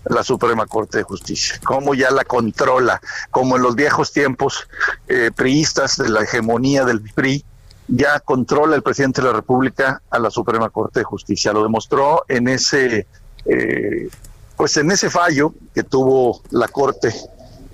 la 0.04 0.22
Suprema 0.22 0.66
Corte 0.66 0.98
de 0.98 1.04
Justicia, 1.04 1.60
cómo 1.64 1.94
ya 1.94 2.10
la 2.10 2.24
controla, 2.24 3.00
como 3.30 3.56
en 3.56 3.62
los 3.62 3.74
viejos 3.74 4.12
tiempos 4.12 4.68
eh, 5.08 5.30
priistas 5.34 5.96
de 5.96 6.08
la 6.08 6.22
hegemonía 6.22 6.84
del 6.84 7.00
PRI, 7.00 7.44
ya 7.88 8.20
controla 8.20 8.76
el 8.76 8.82
presidente 8.82 9.20
de 9.20 9.28
la 9.28 9.34
República 9.34 10.02
a 10.10 10.18
la 10.18 10.30
Suprema 10.30 10.70
Corte 10.70 11.00
de 11.00 11.04
Justicia. 11.04 11.52
Lo 11.52 11.62
demostró 11.62 12.24
en 12.28 12.48
ese, 12.48 13.06
eh, 13.44 14.08
pues 14.56 14.76
en 14.76 14.90
ese 14.90 15.10
fallo 15.10 15.52
que 15.74 15.82
tuvo 15.82 16.42
la 16.50 16.68
Corte, 16.68 17.14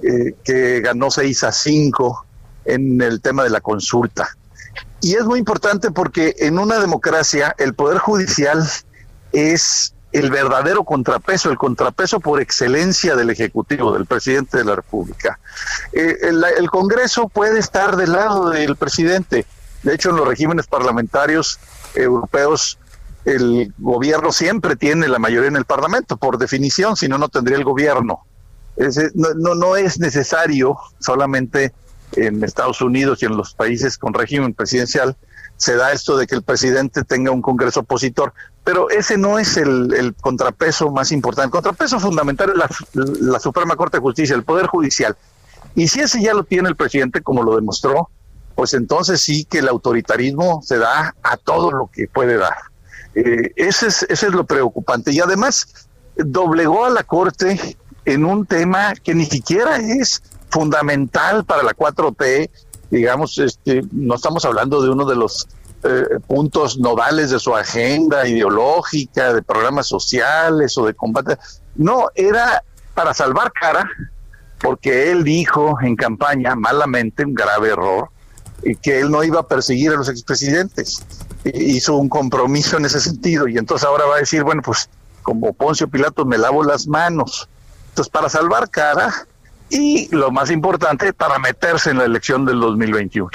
eh, 0.03 0.35
que 0.43 0.81
ganó 0.81 1.11
6 1.11 1.45
a 1.45 1.53
5 1.53 2.27
en 2.65 3.01
el 3.01 3.21
tema 3.21 3.45
de 3.45 3.51
la 3.51 3.61
consulta. 3.61 4.29
Y 5.01 5.15
es 5.15 5.25
muy 5.25 5.39
importante 5.39 5.91
porque 5.91 6.35
en 6.39 6.59
una 6.59 6.81
democracia 6.81 7.55
el 7.59 7.75
Poder 7.75 7.99
Judicial 7.99 8.69
es 9.33 9.95
el 10.13 10.31
verdadero 10.31 10.85
contrapeso, 10.85 11.51
el 11.51 11.59
contrapeso 11.59 12.21
por 12.21 12.41
excelencia 12.41 13.15
del 13.15 13.31
Ejecutivo, 13.31 13.93
del 13.93 14.07
presidente 14.07 14.59
de 14.59 14.65
la 14.65 14.77
República. 14.77 15.39
Eh, 15.93 16.17
el, 16.23 16.71
Congreso 16.71 17.29
puede 17.29 17.59
estar 17.59 17.97
del 17.97 18.13
lado 18.13 18.51
del 18.51 18.77
presidente. 18.77 19.45
De 19.83 19.95
hecho, 19.95 20.11
en 20.11 20.17
los 20.17 20.27
regímenes 20.27 20.67
parlamentarios 20.67 21.59
europeos, 21.95 22.79
el 23.25 23.73
gobierno 23.79 24.33
siempre 24.33 24.77
tiene 24.77 25.09
la 25.09 25.19
mayoría 25.19 25.49
en 25.49 25.57
el 25.57 25.67
Parlamento, 25.67 26.17
por 26.17 26.39
definición, 26.39 26.97
si 26.97 27.09
no, 27.09 27.19
no 27.19 27.29
tendría 27.29 27.59
el 27.59 27.65
gobierno. 27.65 28.25
no, 29.15 29.35
no, 29.35 29.55
no 29.55 29.77
es 29.77 29.99
necesario 29.99 30.79
solamente 30.99 31.73
en 32.13 32.43
Estados 32.43 32.81
Unidos 32.81 33.23
y 33.23 33.27
en 33.27 33.37
los 33.37 33.53
países 33.53 33.99
con 33.99 34.15
régimen 34.15 34.55
presidencial 34.55 35.17
se 35.59 35.77
da 35.77 35.93
esto 35.93 36.17
de 36.17 36.27
que 36.27 36.37
el 36.37 36.43
presidente 36.43 37.05
tenga 37.05 37.33
un 37.33 37.43
Congreso 37.43 37.81
opositor, 37.81 38.33
pero 38.65 38.89
ese 38.91 39.19
no 39.19 39.39
es 39.39 39.57
el, 39.57 40.15
contrapeso 40.21 40.91
más 40.91 41.13
importante. 41.13 41.47
El 41.47 41.53
contrapeso 41.53 41.99
fundamental 41.99 42.51
es 42.51 42.95
la, 42.95 43.41
Suprema 43.41 43.77
Corte 43.77 43.99
de 43.99 44.03
Justicia, 44.03 44.37
el 44.37 44.45
Poder 44.45 44.67
Judicial. 44.67 45.17
Y 45.75 45.89
si 45.89 46.01
ese 46.01 46.23
ya 46.23 46.33
lo 46.33 46.45
tiene 46.45 46.69
el 46.69 46.77
presidente, 46.77 47.23
como 47.23 47.43
lo 47.43 47.57
demostró, 47.57 48.09
pues 48.55 48.73
entonces 48.75 49.21
sí 49.21 49.45
que 49.45 49.59
el 49.59 49.69
autoritarismo 49.69 50.63
se 50.63 50.79
da 50.79 51.15
a 51.23 51.37
todo 51.37 51.73
lo 51.73 51.91
que 51.93 52.07
puede 52.07 52.37
dar. 52.37 52.57
Eh, 53.15 53.53
ese, 53.57 53.89
es, 53.89 54.05
ese 54.05 54.27
es 54.29 54.33
lo 54.33 54.45
preocupante. 54.45 55.13
Y 55.13 55.21
además 55.21 55.89
doblegó 56.17 56.85
a 56.85 56.91
la 56.91 57.03
Corte 57.03 57.77
en 58.05 58.25
un 58.25 58.47
tema 58.47 58.95
que 58.95 59.15
ni 59.15 59.27
siquiera 59.27 59.79
es 59.79 60.23
fundamental 60.51 61.45
para 61.45 61.63
la 61.63 61.75
4T, 61.75 62.49
digamos, 62.91 63.39
este, 63.39 63.83
no 63.93 64.15
estamos 64.15 64.45
hablando 64.45 64.83
de 64.83 64.91
uno 64.91 65.05
de 65.05 65.17
los 65.17 65.49
eh, 65.85 66.19
puntos 66.27 66.79
nodales 66.79 67.31
de 67.31 67.39
su 67.39 67.55
agenda 67.55 68.27
ideológica, 68.27 69.33
de 69.33 69.43
programas 69.43 69.87
sociales 69.87 70.77
o 70.77 70.87
de 70.87 70.95
combate. 70.95 71.39
No, 71.77 72.09
era 72.15 72.65
para 72.95 73.15
salvar 73.15 73.53
cara, 73.53 73.89
porque 74.59 75.11
él 75.11 75.23
dijo 75.23 75.79
en 75.81 75.95
campaña, 75.95 76.57
malamente, 76.57 77.25
un 77.25 77.35
grave 77.35 77.69
error, 77.69 78.09
que 78.83 78.99
él 78.99 79.11
no 79.11 79.23
iba 79.23 79.41
a 79.41 79.47
perseguir 79.47 79.93
a 79.93 79.97
los 79.97 80.09
expresidentes. 80.09 81.05
Hizo 81.45 81.95
un 81.97 82.09
compromiso 82.09 82.77
en 82.77 82.87
ese 82.87 83.01
sentido, 83.01 83.47
y 83.47 83.57
entonces 83.57 83.87
ahora 83.87 84.07
va 84.07 84.17
a 84.17 84.19
decir, 84.19 84.43
bueno, 84.43 84.63
pues 84.63 84.91
como 85.23 85.53
Poncio 85.53 85.89
Pilato 85.89 86.25
me 86.25 86.39
lavo 86.39 86.65
las 86.65 86.89
manos. 86.89 87.49
Entonces, 87.91 88.11
para 88.11 88.29
salvar 88.29 88.69
cara, 88.71 89.29
y 89.71 90.15
lo 90.15 90.31
más 90.31 90.51
importante, 90.51 91.13
para 91.13 91.39
meterse 91.39 91.91
en 91.91 91.99
la 91.99 92.05
elección 92.05 92.45
del 92.45 92.61
2021, 92.61 93.31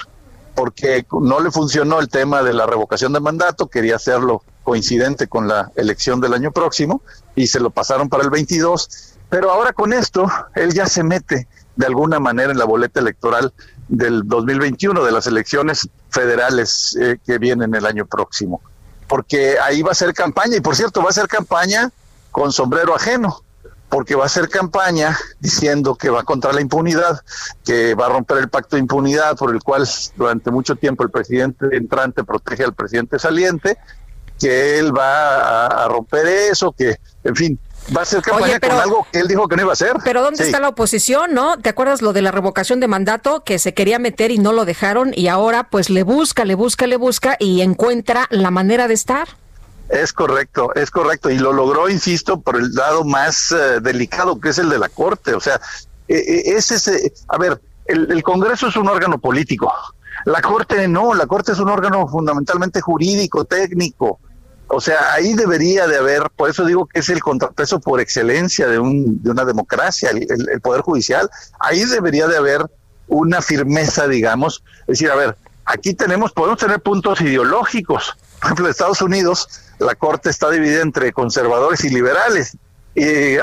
porque 0.55 1.05
no 1.11 1.39
le 1.39 1.51
funcionó 1.51 1.99
el 1.99 2.09
tema 2.09 2.43
de 2.43 2.53
la 2.53 2.65
revocación 2.65 3.13
de 3.13 3.19
mandato, 3.19 3.67
quería 3.67 3.97
hacerlo 3.97 4.43
coincidente 4.63 5.27
con 5.27 5.47
la 5.47 5.71
elección 5.75 6.21
del 6.21 6.33
año 6.33 6.51
próximo 6.51 7.01
y 7.35 7.47
se 7.47 7.59
lo 7.59 7.69
pasaron 7.69 8.09
para 8.09 8.23
el 8.23 8.29
22, 8.29 9.15
pero 9.29 9.51
ahora 9.51 9.73
con 9.73 9.93
esto 9.93 10.27
él 10.55 10.73
ya 10.73 10.87
se 10.87 11.03
mete 11.03 11.47
de 11.75 11.85
alguna 11.85 12.19
manera 12.19 12.51
en 12.51 12.57
la 12.57 12.65
boleta 12.65 12.99
electoral 12.99 13.53
del 13.87 14.23
2021 14.25 15.03
de 15.03 15.11
las 15.11 15.27
elecciones 15.27 15.89
federales 16.09 16.97
eh, 16.99 17.17
que 17.25 17.37
vienen 17.37 17.75
el 17.75 17.85
año 17.85 18.05
próximo, 18.05 18.61
porque 19.07 19.57
ahí 19.59 19.81
va 19.81 19.91
a 19.91 19.95
ser 19.95 20.13
campaña 20.13 20.57
y 20.57 20.61
por 20.61 20.75
cierto 20.75 21.03
va 21.03 21.09
a 21.09 21.13
ser 21.13 21.27
campaña 21.27 21.91
con 22.31 22.51
sombrero 22.51 22.95
ajeno 22.95 23.43
porque 23.93 24.15
va 24.15 24.23
a 24.23 24.25
hacer 24.25 24.49
campaña 24.49 25.15
diciendo 25.39 25.93
que 25.93 26.09
va 26.09 26.23
contra 26.23 26.51
la 26.51 26.61
impunidad, 26.61 27.21
que 27.63 27.93
va 27.93 28.07
a 28.07 28.09
romper 28.09 28.39
el 28.39 28.49
pacto 28.49 28.75
de 28.75 28.79
impunidad 28.79 29.37
por 29.37 29.53
el 29.53 29.61
cual 29.61 29.87
durante 30.15 30.49
mucho 30.49 30.75
tiempo 30.75 31.03
el 31.03 31.11
presidente 31.11 31.67
entrante 31.77 32.23
protege 32.23 32.63
al 32.63 32.73
presidente 32.73 33.19
saliente, 33.19 33.77
que 34.39 34.79
él 34.79 34.97
va 34.97 35.67
a, 35.67 35.87
romper 35.87 36.25
eso, 36.25 36.71
que, 36.71 36.95
en 37.23 37.35
fin, 37.35 37.59
va 37.95 37.99
a 37.99 38.01
hacer 38.01 38.23
campaña 38.23 38.59
con 38.59 38.71
algo 38.71 39.05
que 39.11 39.19
él 39.19 39.27
dijo 39.27 39.47
que 39.47 39.57
no 39.57 39.61
iba 39.61 39.71
a 39.71 39.73
hacer. 39.73 39.93
Pero 40.03 40.23
¿dónde 40.23 40.43
está 40.43 40.59
la 40.59 40.69
oposición, 40.69 41.35
no? 41.35 41.59
¿Te 41.59 41.69
acuerdas 41.69 42.01
lo 42.01 42.13
de 42.13 42.23
la 42.23 42.31
revocación 42.31 42.79
de 42.79 42.87
mandato 42.87 43.43
que 43.43 43.59
se 43.59 43.75
quería 43.75 43.99
meter 43.99 44.31
y 44.31 44.39
no 44.39 44.53
lo 44.53 44.65
dejaron 44.65 45.11
y 45.15 45.27
ahora 45.27 45.69
pues 45.69 45.91
le 45.91 46.01
busca, 46.01 46.45
le 46.45 46.55
busca, 46.55 46.87
le 46.87 46.97
busca 46.97 47.35
y 47.37 47.61
encuentra 47.61 48.25
la 48.31 48.49
manera 48.49 48.87
de 48.87 48.95
estar? 48.95 49.27
Es 49.93 50.11
correcto, 50.11 50.73
es 50.73 50.89
correcto. 50.89 51.29
Y 51.29 51.37
lo 51.37 51.53
logró, 51.53 51.87
insisto, 51.87 52.41
por 52.41 52.55
el 52.55 52.73
lado 52.73 53.03
más 53.03 53.51
eh, 53.51 53.79
delicado, 53.79 54.39
que 54.39 54.49
es 54.49 54.57
el 54.57 54.69
de 54.69 54.79
la 54.79 54.89
Corte. 54.89 55.35
O 55.35 55.39
sea, 55.39 55.61
e, 56.07 56.15
e, 56.17 56.55
es 56.55 56.71
ese. 56.71 57.13
A 57.27 57.37
ver, 57.37 57.61
el, 57.85 58.11
el, 58.11 58.23
Congreso 58.23 58.67
es 58.67 58.75
un 58.75 58.89
órgano 58.89 59.19
político. 59.19 59.71
La 60.25 60.41
Corte 60.41 60.87
no, 60.87 61.13
la 61.13 61.27
Corte 61.27 61.51
es 61.51 61.59
un 61.59 61.69
órgano 61.69 62.07
fundamentalmente 62.07 62.81
jurídico, 62.81 63.45
técnico. 63.45 64.19
O 64.67 64.81
sea, 64.81 65.13
ahí 65.13 65.35
debería 65.35 65.85
de 65.85 65.97
haber, 65.97 66.23
por 66.35 66.49
eso 66.49 66.65
digo 66.65 66.87
que 66.87 67.01
es 67.01 67.09
el 67.09 67.21
contrapeso 67.21 67.79
por 67.79 67.99
excelencia 67.99 68.67
de, 68.67 68.79
un, 68.79 69.21
de 69.21 69.29
una 69.29 69.45
democracia, 69.45 70.09
el, 70.09 70.59
Poder 70.61 70.81
Judicial. 70.81 71.29
Ahí 71.59 71.85
debería 71.85 72.27
de 72.27 72.37
haber 72.37 72.65
una 73.07 73.43
firmeza, 73.43 74.07
digamos. 74.07 74.63
Es 74.81 74.99
decir, 74.99 75.11
a 75.11 75.15
ver, 75.15 75.37
aquí 75.65 75.93
tenemos, 75.93 76.31
podemos 76.31 76.57
tener 76.57 76.81
puntos 76.81 77.21
ideológicos. 77.21 78.17
Por 78.39 78.45
ejemplo, 78.45 78.67
Estados 78.67 79.03
Unidos 79.03 79.47
la 79.79 79.95
Corte 79.95 80.29
está 80.29 80.49
dividida 80.49 80.81
entre 80.81 81.11
conservadores 81.11 81.83
y 81.83 81.89
liberales, 81.89 82.57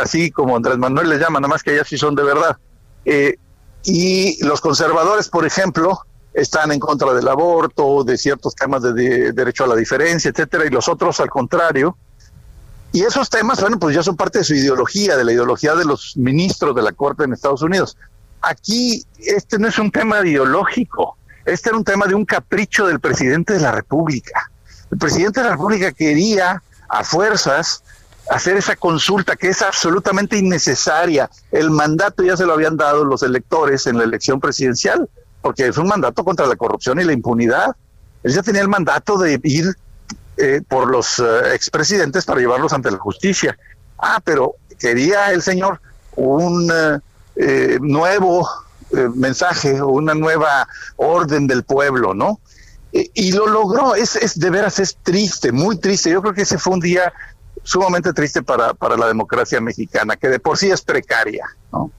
así 0.00 0.30
como 0.30 0.56
Andrés 0.56 0.78
Manuel 0.78 1.08
les 1.08 1.20
llama, 1.20 1.40
nada 1.40 1.48
más 1.48 1.62
que 1.62 1.74
ellas 1.74 1.88
sí 1.88 1.98
son 1.98 2.14
de 2.14 2.22
verdad. 2.22 2.56
Eh, 3.04 3.36
y 3.84 4.42
los 4.44 4.60
conservadores, 4.60 5.28
por 5.28 5.46
ejemplo, 5.46 6.00
están 6.34 6.70
en 6.72 6.80
contra 6.80 7.12
del 7.12 7.26
aborto, 7.28 8.04
de 8.04 8.16
ciertos 8.16 8.54
temas 8.54 8.82
de, 8.82 9.32
derecho 9.32 9.64
a 9.64 9.66
la 9.66 9.76
diferencia, 9.76 10.30
etcétera, 10.30 10.66
y 10.66 10.70
los 10.70 10.88
otros 10.88 11.18
al 11.20 11.30
contrario. 11.30 11.96
Y 12.92 13.02
esos 13.02 13.30
temas, 13.30 13.60
bueno, 13.60 13.78
pues 13.78 13.94
ya 13.94 14.02
son 14.02 14.16
parte 14.16 14.38
de 14.38 14.44
su 14.44 14.54
ideología, 14.54 15.16
de 15.16 15.24
la 15.24 15.32
ideología 15.32 15.74
de 15.74 15.84
los 15.84 16.16
ministros 16.16 16.74
de 16.74 16.82
la 16.82 16.92
Corte 16.92 17.24
en 17.24 17.32
Estados 17.32 17.62
Unidos. 17.62 17.96
Aquí 18.42 19.04
este 19.18 19.58
no 19.58 19.68
es 19.68 19.78
un 19.78 19.90
tema 19.90 20.26
ideológico, 20.26 21.16
este 21.44 21.68
era 21.68 21.78
un 21.78 21.84
tema 21.84 22.06
de 22.06 22.14
un 22.14 22.24
capricho 22.24 22.86
del 22.86 23.00
presidente 23.00 23.54
de 23.54 23.60
la 23.60 23.72
República. 23.72 24.50
El 24.90 24.98
presidente 24.98 25.40
de 25.40 25.44
la 25.46 25.52
República 25.52 25.92
quería 25.92 26.62
a 26.88 27.04
fuerzas 27.04 27.82
hacer 28.30 28.56
esa 28.56 28.76
consulta 28.76 29.36
que 29.36 29.48
es 29.48 29.62
absolutamente 29.62 30.38
innecesaria. 30.38 31.28
El 31.50 31.70
mandato 31.70 32.22
ya 32.22 32.36
se 32.36 32.46
lo 32.46 32.52
habían 32.52 32.76
dado 32.76 33.04
los 33.04 33.22
electores 33.22 33.86
en 33.86 33.98
la 33.98 34.04
elección 34.04 34.40
presidencial, 34.40 35.08
porque 35.42 35.66
es 35.66 35.76
un 35.78 35.88
mandato 35.88 36.24
contra 36.24 36.46
la 36.46 36.56
corrupción 36.56 37.00
y 37.00 37.04
la 37.04 37.12
impunidad. 37.12 37.74
Él 38.22 38.32
ya 38.32 38.42
tenía 38.42 38.62
el 38.62 38.68
mandato 38.68 39.18
de 39.18 39.40
ir 39.42 39.74
eh, 40.36 40.62
por 40.68 40.88
los 40.88 41.18
eh, 41.18 41.54
expresidentes 41.54 42.24
para 42.24 42.40
llevarlos 42.40 42.72
ante 42.72 42.90
la 42.90 42.98
justicia. 42.98 43.58
Ah, 43.98 44.20
pero 44.22 44.54
quería 44.78 45.32
el 45.32 45.42
señor 45.42 45.80
un 46.16 46.70
eh, 47.36 47.78
nuevo 47.80 48.48
mensaje, 49.14 49.80
una 49.80 50.14
nueva 50.14 50.66
orden 50.96 51.46
del 51.46 51.62
pueblo, 51.62 52.12
¿no? 52.12 52.40
Y 52.92 53.32
lo 53.32 53.46
logró. 53.46 53.94
Es, 53.94 54.16
es 54.16 54.38
de 54.38 54.50
veras, 54.50 54.78
es 54.78 54.96
triste, 55.02 55.52
muy 55.52 55.78
triste. 55.78 56.10
Yo 56.10 56.22
creo 56.22 56.34
que 56.34 56.42
ese 56.42 56.58
fue 56.58 56.74
un 56.74 56.80
día 56.80 57.12
sumamente 57.62 58.12
triste 58.12 58.42
para, 58.42 58.74
para 58.74 58.96
la 58.96 59.06
democracia 59.06 59.60
mexicana, 59.60 60.16
que 60.16 60.28
de 60.28 60.40
por 60.40 60.58
sí 60.58 60.70
es 60.70 60.82
precaria. 60.82 61.44
¿no? 61.72 61.90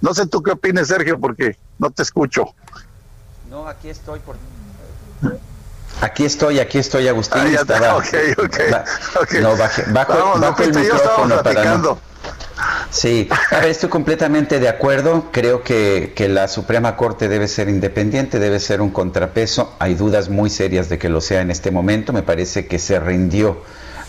no 0.00 0.14
sé 0.14 0.26
tú 0.26 0.42
qué 0.42 0.52
opinas, 0.52 0.88
Sergio, 0.88 1.18
porque 1.18 1.56
no 1.78 1.90
te 1.90 2.02
escucho. 2.02 2.54
No, 3.48 3.66
aquí 3.68 3.88
estoy 3.88 4.20
por... 4.20 4.36
Aquí 6.00 6.24
estoy, 6.24 6.60
aquí 6.60 6.78
estoy, 6.78 7.08
Agustín. 7.08 7.42
Ah, 7.42 7.60
estaba, 7.60 7.96
ok, 7.96 8.06
ok. 8.38 9.34
No, 9.40 9.56
bajo, 9.92 10.38
bajo 10.38 10.62
el 10.62 10.74
micrófono 10.74 11.42
para 11.42 11.76
no... 11.76 12.09
Sí, 12.90 13.28
estoy 13.64 13.88
completamente 13.88 14.58
de 14.58 14.68
acuerdo. 14.68 15.28
Creo 15.32 15.62
que, 15.62 16.12
que, 16.14 16.28
la 16.28 16.48
Suprema 16.48 16.96
Corte 16.96 17.28
debe 17.28 17.46
ser 17.48 17.68
independiente, 17.68 18.38
debe 18.38 18.58
ser 18.60 18.80
un 18.80 18.90
contrapeso. 18.90 19.74
Hay 19.78 19.94
dudas 19.94 20.28
muy 20.28 20.50
serias 20.50 20.88
de 20.88 20.98
que 20.98 21.08
lo 21.08 21.20
sea 21.20 21.40
en 21.40 21.50
este 21.50 21.70
momento. 21.70 22.12
Me 22.12 22.22
parece 22.22 22.66
que 22.66 22.78
se 22.78 22.98
rindió 22.98 23.62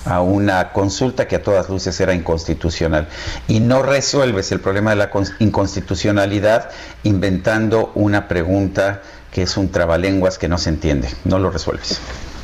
a 0.06 0.22
una 0.22 0.72
consulta 0.72 1.28
que 1.28 1.36
a 1.36 1.44
todas 1.44 1.70
luces 1.70 2.00
era 2.00 2.14
inconstitucional. 2.14 3.08
Y 3.48 3.60
no 3.60 3.84
resuelves 3.84 4.52
el 4.52 4.60
problema 4.60 4.92
de 4.92 4.96
la 4.98 5.12
inconstitucionalidad 5.40 6.70
inventando 7.04 7.92
una 7.96 8.28
pregunta 8.28 9.02
que 9.32 9.44
es 9.44 9.58
un 9.58 9.72
trabalenguas 9.72 10.38
que 10.38 10.48
no 10.48 10.58
se 10.58 10.70
entiende. 10.70 11.10
No 11.24 11.40
lo 11.40 11.52
resuelves. 11.52 12.02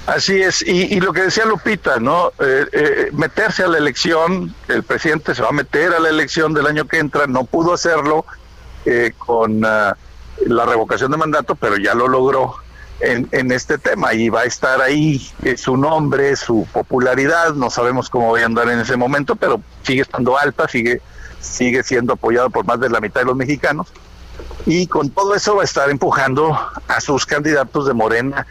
Así 0.07 0.41
es, 0.41 0.61
y, 0.61 1.01
lo 1.01 1.11
que 1.11 1.23
decía 1.23 1.45
Lupita, 1.45 1.99
¿no? 1.99 2.29
Eh, 2.39 2.65
eh, 2.71 3.09
meterse 3.11 3.63
a 3.63 3.67
la 3.67 3.77
elección, 3.77 4.55
el 4.69 4.83
presidente 4.83 5.35
se 5.35 5.41
va 5.41 5.49
a 5.49 5.51
meter 5.51 5.93
a 5.93 5.99
la 5.99 6.07
elección 6.07 6.53
del 6.53 6.65
año 6.65 6.87
que 6.87 6.97
entra, 6.97 7.27
no 7.27 7.43
pudo 7.43 7.73
hacerlo 7.73 8.25
eh, 8.85 9.11
con 9.17 9.65
ah, 9.65 9.97
la 10.45 10.65
revocación 10.65 11.11
de 11.11 11.17
mandato, 11.17 11.55
pero 11.55 11.75
ya 11.75 11.93
lo 11.93 12.07
logró 12.07 12.55
en, 13.01 13.27
en, 13.33 13.51
este 13.51 13.77
tema 13.77 14.13
y 14.13 14.29
va 14.29 14.41
a 14.41 14.45
estar 14.45 14.79
ahí 14.79 15.29
su 15.57 15.75
nombre, 15.75 16.37
su 16.37 16.65
popularidad, 16.71 17.53
no 17.55 17.69
sabemos 17.69 18.09
cómo 18.09 18.31
va 18.31 18.39
a 18.39 18.45
andar 18.45 18.69
en 18.69 18.79
ese 18.79 18.95
momento, 18.95 19.35
pero 19.35 19.59
sigue 19.83 20.03
estando 20.03 20.37
alta, 20.37 20.69
sigue, 20.69 21.01
sigue 21.41 21.83
siendo 21.83 22.13
apoyado 22.13 22.49
por 22.49 22.65
más 22.65 22.79
de 22.79 22.89
la 22.89 23.01
mitad 23.01 23.19
de 23.19 23.25
los 23.25 23.35
mexicanos 23.35 23.87
y 24.65 24.87
con 24.87 25.09
todo 25.09 25.35
eso 25.35 25.55
va 25.55 25.63
a 25.63 25.65
estar 25.65 25.89
empujando 25.89 26.57
a 26.87 27.01
sus 27.01 27.25
candidatos 27.25 27.87
de 27.87 27.93
Morena 27.93 28.47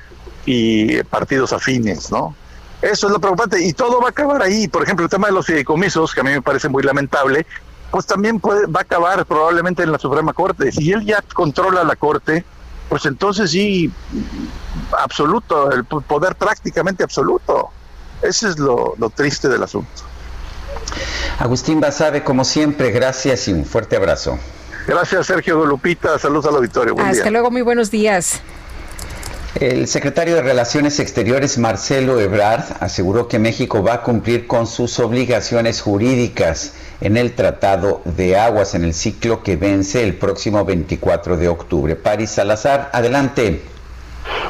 y 0.46 1.02
partidos 1.02 1.52
afines, 1.52 2.10
¿no? 2.10 2.34
Eso 2.80 3.06
es 3.08 3.12
lo 3.12 3.20
preocupante 3.20 3.60
y 3.62 3.72
todo 3.72 4.00
va 4.00 4.08
a 4.08 4.10
acabar 4.10 4.42
ahí. 4.42 4.68
Por 4.68 4.82
ejemplo, 4.82 5.04
el 5.04 5.10
tema 5.10 5.26
de 5.26 5.32
los 5.32 5.46
fideicomisos, 5.46 6.14
que 6.14 6.20
a 6.20 6.22
mí 6.22 6.30
me 6.30 6.42
parece 6.42 6.68
muy 6.68 6.82
lamentable, 6.82 7.46
pues 7.90 8.06
también 8.06 8.38
puede, 8.38 8.66
va 8.66 8.80
a 8.80 8.82
acabar 8.82 9.26
probablemente 9.26 9.82
en 9.82 9.92
la 9.92 9.98
Suprema 9.98 10.32
Corte. 10.32 10.70
Si 10.72 10.92
él 10.92 11.04
ya 11.04 11.22
controla 11.34 11.84
la 11.84 11.96
Corte, 11.96 12.44
pues 12.88 13.06
entonces 13.06 13.50
sí, 13.50 13.90
absoluto, 14.98 15.72
el 15.72 15.84
poder 15.84 16.36
prácticamente 16.36 17.02
absoluto. 17.02 17.70
Ese 18.22 18.48
es 18.48 18.58
lo, 18.58 18.94
lo 18.98 19.10
triste 19.10 19.48
del 19.48 19.62
asunto. 19.62 20.02
Agustín 21.38 21.80
Basabe, 21.80 22.22
como 22.22 22.44
siempre, 22.44 22.90
gracias 22.90 23.48
y 23.48 23.52
un 23.52 23.64
fuerte 23.64 23.96
abrazo. 23.96 24.38
Gracias, 24.86 25.26
Sergio 25.26 25.64
Lupita. 25.66 26.18
Saludos 26.18 26.46
al 26.46 26.56
auditorio. 26.56 26.94
Hasta 26.98 27.30
luego, 27.30 27.50
muy 27.50 27.62
buenos 27.62 27.90
días. 27.90 28.40
El 29.60 29.88
secretario 29.88 30.34
de 30.34 30.42
Relaciones 30.42 31.00
Exteriores, 31.00 31.56
Marcelo 31.56 32.20
Ebrard, 32.20 32.76
aseguró 32.78 33.26
que 33.26 33.38
México 33.38 33.82
va 33.82 33.94
a 33.94 34.02
cumplir 34.02 34.46
con 34.46 34.66
sus 34.66 34.98
obligaciones 34.98 35.80
jurídicas 35.80 36.74
en 37.00 37.16
el 37.16 37.34
Tratado 37.34 38.02
de 38.04 38.36
Aguas 38.36 38.74
en 38.74 38.84
el 38.84 38.92
ciclo 38.92 39.42
que 39.42 39.56
vence 39.56 40.04
el 40.04 40.16
próximo 40.16 40.62
24 40.66 41.38
de 41.38 41.48
octubre. 41.48 41.96
Paris 41.96 42.32
Salazar, 42.32 42.90
adelante. 42.92 43.62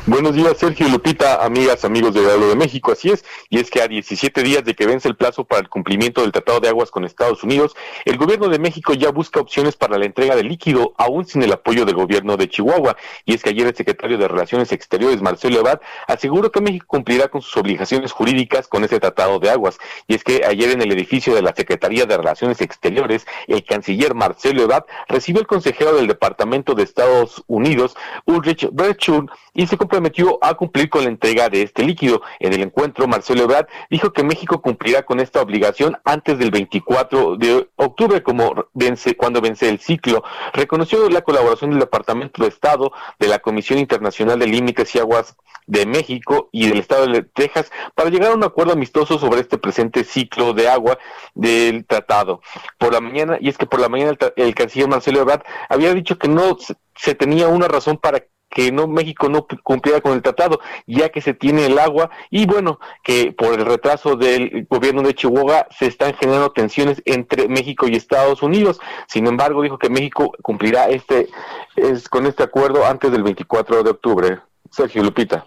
Buenos 0.08 0.34
días, 0.34 0.56
Sergio 0.56 0.88
Lupita, 0.88 1.44
amigas, 1.44 1.84
amigos 1.84 2.14
de 2.14 2.20
Diablo 2.20 2.48
de 2.48 2.54
México. 2.54 2.92
Así 2.92 3.10
es, 3.10 3.24
y 3.50 3.58
es 3.58 3.70
que 3.70 3.82
a 3.82 3.88
17 3.88 4.40
días 4.44 4.64
de 4.64 4.74
que 4.74 4.86
vence 4.86 5.08
el 5.08 5.16
plazo 5.16 5.42
para 5.42 5.62
el 5.62 5.68
cumplimiento 5.68 6.20
del 6.22 6.30
Tratado 6.30 6.60
de 6.60 6.68
Aguas 6.68 6.92
con 6.92 7.04
Estados 7.04 7.42
Unidos, 7.42 7.74
el 8.04 8.16
gobierno 8.16 8.48
de 8.48 8.60
México 8.60 8.94
ya 8.94 9.10
busca 9.10 9.40
opciones 9.40 9.74
para 9.74 9.98
la 9.98 10.04
entrega 10.04 10.36
de 10.36 10.44
líquido, 10.44 10.94
aún 10.96 11.26
sin 11.26 11.42
el 11.42 11.52
apoyo 11.52 11.84
del 11.84 11.96
gobierno 11.96 12.36
de 12.36 12.48
Chihuahua. 12.48 12.96
Y 13.24 13.34
es 13.34 13.42
que 13.42 13.50
ayer 13.50 13.66
el 13.66 13.74
secretario 13.74 14.16
de 14.16 14.28
Relaciones 14.28 14.70
Exteriores, 14.70 15.20
Marcelo 15.22 15.58
Ebrard, 15.58 15.80
aseguró 16.06 16.52
que 16.52 16.60
México 16.60 16.86
cumplirá 16.86 17.26
con 17.26 17.42
sus 17.42 17.56
obligaciones 17.56 18.12
jurídicas 18.12 18.68
con 18.68 18.84
ese 18.84 19.00
Tratado 19.00 19.40
de 19.40 19.50
Aguas. 19.50 19.76
Y 20.06 20.14
es 20.14 20.22
que 20.22 20.44
ayer 20.46 20.70
en 20.70 20.82
el 20.82 20.92
edificio 20.92 21.34
de 21.34 21.42
la 21.42 21.52
Secretaría 21.52 22.06
de 22.06 22.16
Relaciones 22.16 22.60
Exteriores, 22.60 23.26
el 23.48 23.64
canciller 23.64 24.14
Marcelo 24.14 24.62
Ebrard 24.62 24.84
recibió 25.08 25.40
al 25.40 25.48
consejero 25.48 25.96
del 25.96 26.06
Departamento 26.06 26.76
de 26.76 26.84
Estados 26.84 27.42
Unidos, 27.48 27.96
Ulrich 28.24 28.68
Berchun, 28.70 29.28
y 29.56 29.65
se 29.66 29.76
comprometió 29.76 30.38
a 30.42 30.54
cumplir 30.54 30.88
con 30.88 31.04
la 31.04 31.10
entrega 31.10 31.48
de 31.48 31.62
este 31.62 31.82
líquido. 31.82 32.22
En 32.40 32.52
el 32.52 32.62
encuentro, 32.62 33.06
Marcelo 33.06 33.44
Ebrard 33.44 33.66
dijo 33.90 34.12
que 34.12 34.24
México 34.24 34.60
cumplirá 34.60 35.02
con 35.02 35.20
esta 35.20 35.40
obligación 35.40 35.98
antes 36.04 36.38
del 36.38 36.50
24 36.50 37.36
de 37.36 37.68
octubre, 37.76 38.22
como 38.22 38.68
vence, 38.74 39.16
cuando 39.16 39.40
vence 39.40 39.68
el 39.68 39.78
ciclo. 39.78 40.22
Reconoció 40.52 41.08
la 41.08 41.22
colaboración 41.22 41.70
del 41.70 41.80
Departamento 41.80 42.42
de 42.42 42.48
Estado, 42.48 42.92
de 43.18 43.28
la 43.28 43.38
Comisión 43.38 43.78
Internacional 43.78 44.38
de 44.38 44.46
Límites 44.46 44.94
y 44.94 44.98
Aguas 44.98 45.36
de 45.66 45.84
México 45.84 46.48
y 46.52 46.68
del 46.68 46.78
Estado 46.78 47.06
de 47.06 47.22
Texas 47.22 47.70
para 47.94 48.10
llegar 48.10 48.30
a 48.30 48.34
un 48.34 48.44
acuerdo 48.44 48.72
amistoso 48.72 49.18
sobre 49.18 49.40
este 49.40 49.58
presente 49.58 50.04
ciclo 50.04 50.52
de 50.52 50.68
agua 50.68 50.98
del 51.34 51.84
tratado. 51.86 52.40
Por 52.78 52.92
la 52.92 53.00
mañana, 53.00 53.36
y 53.40 53.48
es 53.48 53.58
que 53.58 53.66
por 53.66 53.80
la 53.80 53.88
mañana 53.88 54.16
el, 54.36 54.54
canciller 54.54 54.88
Marcelo 54.88 55.20
Ebrard 55.20 55.42
había 55.68 55.92
dicho 55.92 56.18
que 56.18 56.28
no 56.28 56.56
se 56.94 57.14
tenía 57.14 57.48
una 57.48 57.68
razón 57.68 57.98
para 57.98 58.24
que 58.48 58.72
no 58.72 58.86
México 58.86 59.28
no 59.28 59.46
cumpliera 59.62 60.00
con 60.00 60.12
el 60.12 60.22
tratado, 60.22 60.60
ya 60.86 61.10
que 61.10 61.20
se 61.20 61.34
tiene 61.34 61.66
el 61.66 61.78
agua 61.78 62.10
y 62.30 62.46
bueno, 62.46 62.80
que 63.02 63.32
por 63.32 63.54
el 63.54 63.66
retraso 63.66 64.16
del 64.16 64.66
gobierno 64.68 65.02
de 65.02 65.14
Chihuahua 65.14 65.66
se 65.76 65.86
están 65.86 66.14
generando 66.14 66.52
tensiones 66.52 67.02
entre 67.04 67.48
México 67.48 67.86
y 67.88 67.96
Estados 67.96 68.42
Unidos. 68.42 68.80
Sin 69.08 69.26
embargo, 69.26 69.62
dijo 69.62 69.78
que 69.78 69.90
México 69.90 70.32
cumplirá 70.42 70.88
este 70.88 71.28
es, 71.76 72.08
con 72.08 72.26
este 72.26 72.42
acuerdo 72.42 72.86
antes 72.86 73.10
del 73.12 73.22
24 73.22 73.82
de 73.82 73.90
octubre. 73.90 74.38
Sergio 74.70 75.02
Lupita. 75.02 75.46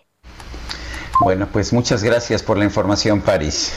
Bueno, 1.21 1.47
pues 1.51 1.73
muchas 1.73 2.03
gracias 2.03 2.41
por 2.41 2.57
la 2.57 2.63
información, 2.63 3.21
París. 3.21 3.73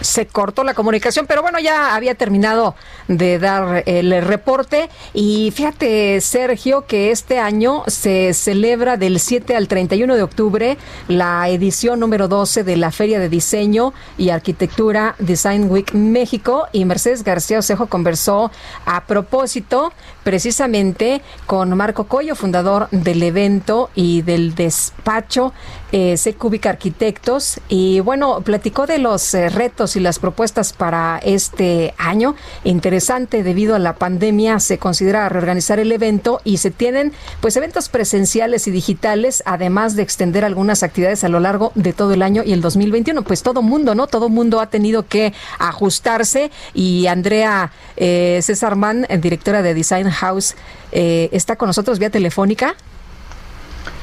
Se 0.00 0.26
cortó 0.26 0.64
la 0.64 0.74
comunicación, 0.74 1.26
pero 1.26 1.42
bueno, 1.42 1.58
ya 1.58 1.94
había 1.94 2.14
terminado 2.14 2.74
de 3.08 3.38
dar 3.38 3.82
el 3.86 4.22
reporte. 4.22 4.88
Y 5.14 5.52
fíjate, 5.54 6.20
Sergio, 6.20 6.86
que 6.86 7.10
este 7.10 7.38
año 7.38 7.84
se 7.86 8.34
celebra 8.34 8.96
del 8.96 9.20
7 9.20 9.56
al 9.56 9.68
31 9.68 10.16
de 10.16 10.22
octubre 10.22 10.78
la 11.08 11.48
edición 11.48 12.00
número 12.00 12.28
12 12.28 12.64
de 12.64 12.76
la 12.76 12.90
Feria 12.90 13.18
de 13.18 13.28
Diseño 13.28 13.92
y 14.16 14.30
Arquitectura 14.30 15.14
Design 15.18 15.70
Week 15.70 15.92
México. 15.92 16.66
Y 16.72 16.84
Mercedes 16.84 17.24
García 17.24 17.58
Osejo 17.58 17.86
conversó 17.86 18.50
a 18.86 19.04
propósito 19.06 19.92
precisamente 20.22 21.22
con 21.46 21.76
Marco 21.76 22.04
Coyo, 22.04 22.34
fundador 22.34 22.88
del 22.90 23.22
evento 23.22 23.90
y 23.94 24.22
del 24.22 24.54
despacho 24.54 25.52
eh, 25.92 26.16
Arquitectos. 26.64 27.60
Y 27.68 28.00
bueno, 28.00 28.40
platicó 28.42 28.86
de 28.86 28.98
los 28.98 29.34
eh, 29.34 29.48
retos 29.48 29.96
y 29.96 30.00
las 30.00 30.18
propuestas 30.18 30.72
para 30.72 31.18
este 31.22 31.94
año. 31.98 32.34
Interesante, 32.64 33.42
debido 33.42 33.74
a 33.74 33.78
la 33.78 33.94
pandemia 33.94 34.60
se 34.60 34.78
considera 34.78 35.28
reorganizar 35.28 35.78
el 35.78 35.92
evento 35.92 36.40
y 36.44 36.58
se 36.58 36.70
tienen 36.70 37.12
pues 37.40 37.56
eventos 37.56 37.88
presenciales 37.88 38.66
y 38.66 38.70
digitales, 38.70 39.42
además 39.46 39.96
de 39.96 40.02
extender 40.02 40.44
algunas 40.44 40.82
actividades 40.82 41.24
a 41.24 41.28
lo 41.28 41.40
largo 41.40 41.72
de 41.74 41.92
todo 41.92 42.12
el 42.12 42.22
año 42.22 42.42
y 42.44 42.52
el 42.52 42.60
2021. 42.60 43.22
Pues 43.22 43.42
todo 43.42 43.62
mundo, 43.62 43.94
¿no? 43.94 44.06
Todo 44.06 44.28
mundo 44.28 44.60
ha 44.60 44.66
tenido 44.66 45.06
que 45.06 45.32
ajustarse 45.58 46.50
y 46.74 47.06
Andrea 47.06 47.72
eh, 47.96 48.40
César 48.42 48.76
Mann, 48.76 49.06
directora 49.20 49.62
de 49.62 49.74
Design 49.74 50.10
House, 50.10 50.54
eh, 50.92 51.28
está 51.32 51.56
con 51.56 51.68
nosotros 51.68 51.98
vía 51.98 52.10
telefónica. 52.10 52.74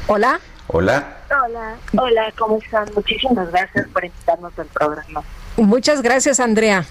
Hola. 0.07 0.39
Hola. 0.67 1.16
Hola, 1.29 1.75
hola, 1.97 2.33
¿cómo 2.37 2.57
están? 2.57 2.87
Muchísimas 2.95 3.51
gracias 3.51 3.87
por 3.89 4.05
invitarnos 4.05 4.57
al 4.57 4.67
programa. 4.67 5.23
Muchas 5.57 6.01
gracias, 6.01 6.39
Andrea. 6.39 6.85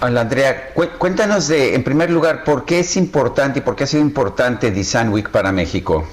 Hola, 0.00 0.22
Andrea. 0.22 0.72
Cuéntanos 0.98 1.46
de, 1.48 1.74
en 1.74 1.84
primer 1.84 2.10
lugar, 2.10 2.42
por 2.42 2.64
qué 2.64 2.80
es 2.80 2.96
importante 2.96 3.60
y 3.60 3.62
por 3.62 3.76
qué 3.76 3.84
ha 3.84 3.86
sido 3.86 4.02
importante 4.02 4.70
Design 4.70 5.10
Week 5.10 5.30
para 5.30 5.52
México. 5.52 6.06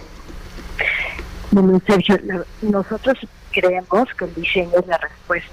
Bueno, 1.52 1.82
Sergio, 1.88 2.20
nosotros 2.62 3.18
creemos 3.52 4.10
que 4.18 4.26
el 4.26 4.36
diseño 4.36 4.80
es 4.80 4.88
la 4.88 4.98
respuesta. 4.98 5.52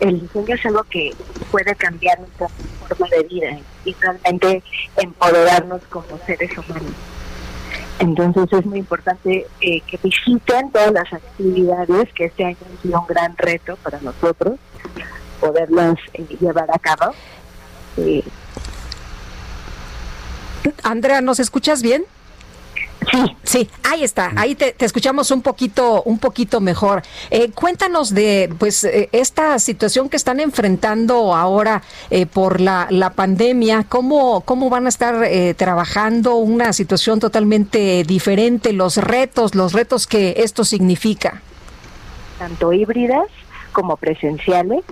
el 0.00 0.20
diseño 0.20 0.54
es 0.54 0.66
algo 0.66 0.84
que 0.84 1.14
puede 1.50 1.74
cambiar 1.76 2.18
nuestra 2.18 2.48
forma 2.88 3.06
de 3.10 3.22
vida 3.24 3.58
y 3.84 3.94
realmente 4.00 4.62
empoderarnos 4.96 5.82
como 5.88 6.18
seres 6.26 6.50
humanos. 6.58 6.94
Entonces 7.98 8.46
es 8.52 8.66
muy 8.66 8.78
importante 8.78 9.46
eh, 9.60 9.80
que 9.86 9.98
visiten 10.02 10.70
todas 10.70 10.92
las 10.92 11.12
actividades 11.12 12.12
que 12.12 12.26
este 12.26 12.44
año 12.44 12.58
han 12.70 12.82
sido 12.82 13.00
un 13.00 13.06
gran 13.06 13.36
reto 13.36 13.76
para 13.76 14.00
nosotros, 14.00 14.58
poderlas 15.40 15.96
eh, 16.12 16.26
llevar 16.38 16.70
a 16.70 16.78
cabo. 16.78 17.14
Eh, 17.96 18.22
Andrea, 20.82 21.20
¿nos 21.20 21.40
escuchas 21.40 21.82
bien? 21.82 22.04
Sí. 23.10 23.36
Sí, 23.56 23.70
ahí 23.84 24.02
está, 24.02 24.32
ahí 24.36 24.54
te, 24.54 24.74
escuchamos 24.80 25.30
un 25.30 25.40
poquito, 25.40 26.02
un 26.02 26.18
poquito 26.18 26.60
mejor. 26.60 27.02
Eh, 27.30 27.50
cuéntanos 27.52 28.12
de 28.12 28.52
pues 28.58 28.84
eh, 28.84 29.08
esta 29.12 29.58
situación 29.58 30.08
que 30.08 30.16
están 30.16 30.40
enfrentando 30.40 31.34
ahora 31.34 31.82
eh, 32.10 32.26
por 32.26 32.60
la, 32.60 32.88
la, 32.90 33.10
pandemia, 33.10 33.86
cómo, 33.88 34.42
cómo 34.42 34.68
van 34.68 34.86
a 34.86 34.88
estar 34.88 35.26
trabajando 35.56 36.34
una 36.36 36.72
situación 36.72 37.20
totalmente 37.20 38.02
diferente, 38.02 38.72
los 38.72 38.96
retos, 38.96 39.54
los 39.54 39.72
retos 39.72 40.06
que 40.06 40.34
esto 40.38 40.64
significa. 40.64 41.40
Tanto 42.38 42.72
híbridas 42.72 43.28
como 43.72 43.96
presenciales. 43.96 44.84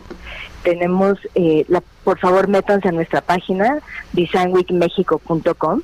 Tenemos, 0.62 1.18
la, 1.34 1.82
por 2.04 2.18
favor, 2.18 2.48
métanse 2.48 2.88
a 2.88 2.92
nuestra 2.92 3.20
página 3.20 3.80
designweekmexico.com 4.12 5.82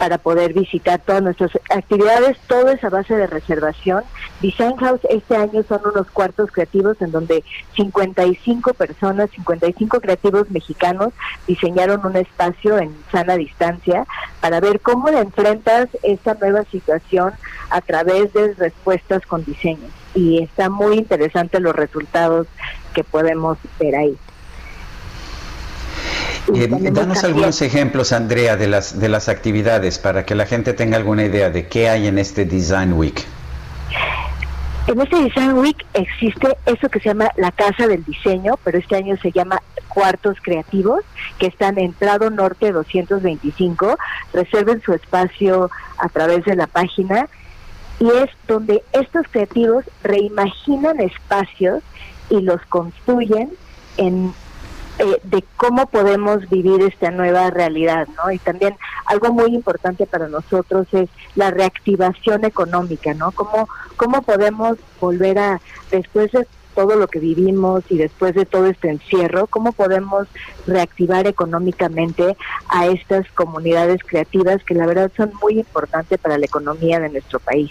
para 0.00 0.16
poder 0.16 0.54
visitar 0.54 0.98
todas 0.98 1.22
nuestras 1.22 1.50
actividades, 1.68 2.38
todo 2.46 2.70
es 2.70 2.82
a 2.82 2.88
base 2.88 3.14
de 3.14 3.26
reservación. 3.26 4.02
Design 4.40 4.74
House 4.78 5.02
este 5.10 5.36
año 5.36 5.62
son 5.68 5.82
unos 5.84 6.10
cuartos 6.10 6.50
creativos 6.50 6.96
en 7.02 7.10
donde 7.10 7.44
55 7.76 8.72
personas, 8.72 9.28
55 9.32 10.00
creativos 10.00 10.50
mexicanos 10.50 11.12
diseñaron 11.46 12.06
un 12.06 12.16
espacio 12.16 12.78
en 12.78 12.96
sana 13.12 13.36
distancia 13.36 14.06
para 14.40 14.58
ver 14.58 14.80
cómo 14.80 15.10
enfrentas 15.10 15.90
esta 16.02 16.32
nueva 16.32 16.64
situación 16.64 17.34
a 17.68 17.82
través 17.82 18.32
de 18.32 18.54
respuestas 18.54 19.26
con 19.26 19.44
diseños. 19.44 19.90
Y 20.14 20.42
está 20.42 20.70
muy 20.70 20.96
interesante 20.96 21.60
los 21.60 21.76
resultados 21.76 22.46
que 22.94 23.04
podemos 23.04 23.58
ver 23.78 23.96
ahí. 23.96 24.16
Eh, 26.54 26.68
danos 26.92 27.22
algunos 27.24 27.60
ejemplos, 27.62 28.12
Andrea, 28.12 28.56
de 28.56 28.66
las, 28.66 28.98
de 28.98 29.08
las 29.08 29.28
actividades 29.28 29.98
para 29.98 30.24
que 30.24 30.34
la 30.34 30.46
gente 30.46 30.72
tenga 30.72 30.96
alguna 30.96 31.24
idea 31.24 31.50
de 31.50 31.68
qué 31.68 31.88
hay 31.88 32.06
en 32.06 32.18
este 32.18 32.44
Design 32.44 32.94
Week. 32.94 33.24
En 34.86 35.00
este 35.00 35.22
Design 35.22 35.52
Week 35.52 35.86
existe 35.94 36.56
eso 36.66 36.88
que 36.88 36.98
se 37.00 37.10
llama 37.10 37.30
la 37.36 37.52
Casa 37.52 37.86
del 37.86 38.04
Diseño, 38.04 38.58
pero 38.64 38.78
este 38.78 38.96
año 38.96 39.16
se 39.18 39.30
llama 39.30 39.62
Cuartos 39.88 40.38
Creativos, 40.42 41.04
que 41.38 41.46
están 41.46 41.78
en 41.78 41.92
Prado 41.92 42.30
Norte 42.30 42.72
225. 42.72 43.96
Reserven 44.32 44.80
su 44.82 44.92
espacio 44.92 45.70
a 45.98 46.08
través 46.08 46.44
de 46.44 46.56
la 46.56 46.66
página 46.66 47.28
y 48.00 48.08
es 48.08 48.30
donde 48.48 48.82
estos 48.92 49.26
creativos 49.30 49.84
reimaginan 50.02 51.00
espacios 51.00 51.82
y 52.30 52.40
los 52.40 52.60
construyen 52.62 53.50
en 53.98 54.32
eh, 55.00 55.20
de 55.22 55.42
cómo 55.56 55.86
podemos 55.86 56.48
vivir 56.50 56.82
esta 56.82 57.10
nueva 57.10 57.48
realidad, 57.50 58.06
¿no? 58.16 58.30
Y 58.30 58.38
también 58.38 58.76
algo 59.06 59.32
muy 59.32 59.54
importante 59.54 60.04
para 60.06 60.28
nosotros 60.28 60.86
es 60.92 61.08
la 61.34 61.50
reactivación 61.50 62.44
económica, 62.44 63.14
¿no? 63.14 63.32
Cómo, 63.32 63.66
cómo 63.96 64.20
podemos 64.20 64.76
volver 65.00 65.38
a, 65.38 65.60
después 65.90 66.32
de 66.32 66.46
todo 66.74 66.96
lo 66.96 67.08
que 67.08 67.18
vivimos 67.18 67.82
y 67.88 67.96
después 67.96 68.34
de 68.34 68.44
todo 68.44 68.66
este 68.66 68.90
encierro, 68.90 69.46
cómo 69.46 69.72
podemos 69.72 70.28
reactivar 70.66 71.26
económicamente 71.26 72.36
a 72.68 72.86
estas 72.86 73.26
comunidades 73.32 74.02
creativas 74.04 74.62
que 74.64 74.74
la 74.74 74.86
verdad 74.86 75.10
son 75.16 75.32
muy 75.42 75.60
importantes 75.60 76.18
para 76.20 76.36
la 76.36 76.44
economía 76.44 77.00
de 77.00 77.08
nuestro 77.08 77.40
país. 77.40 77.70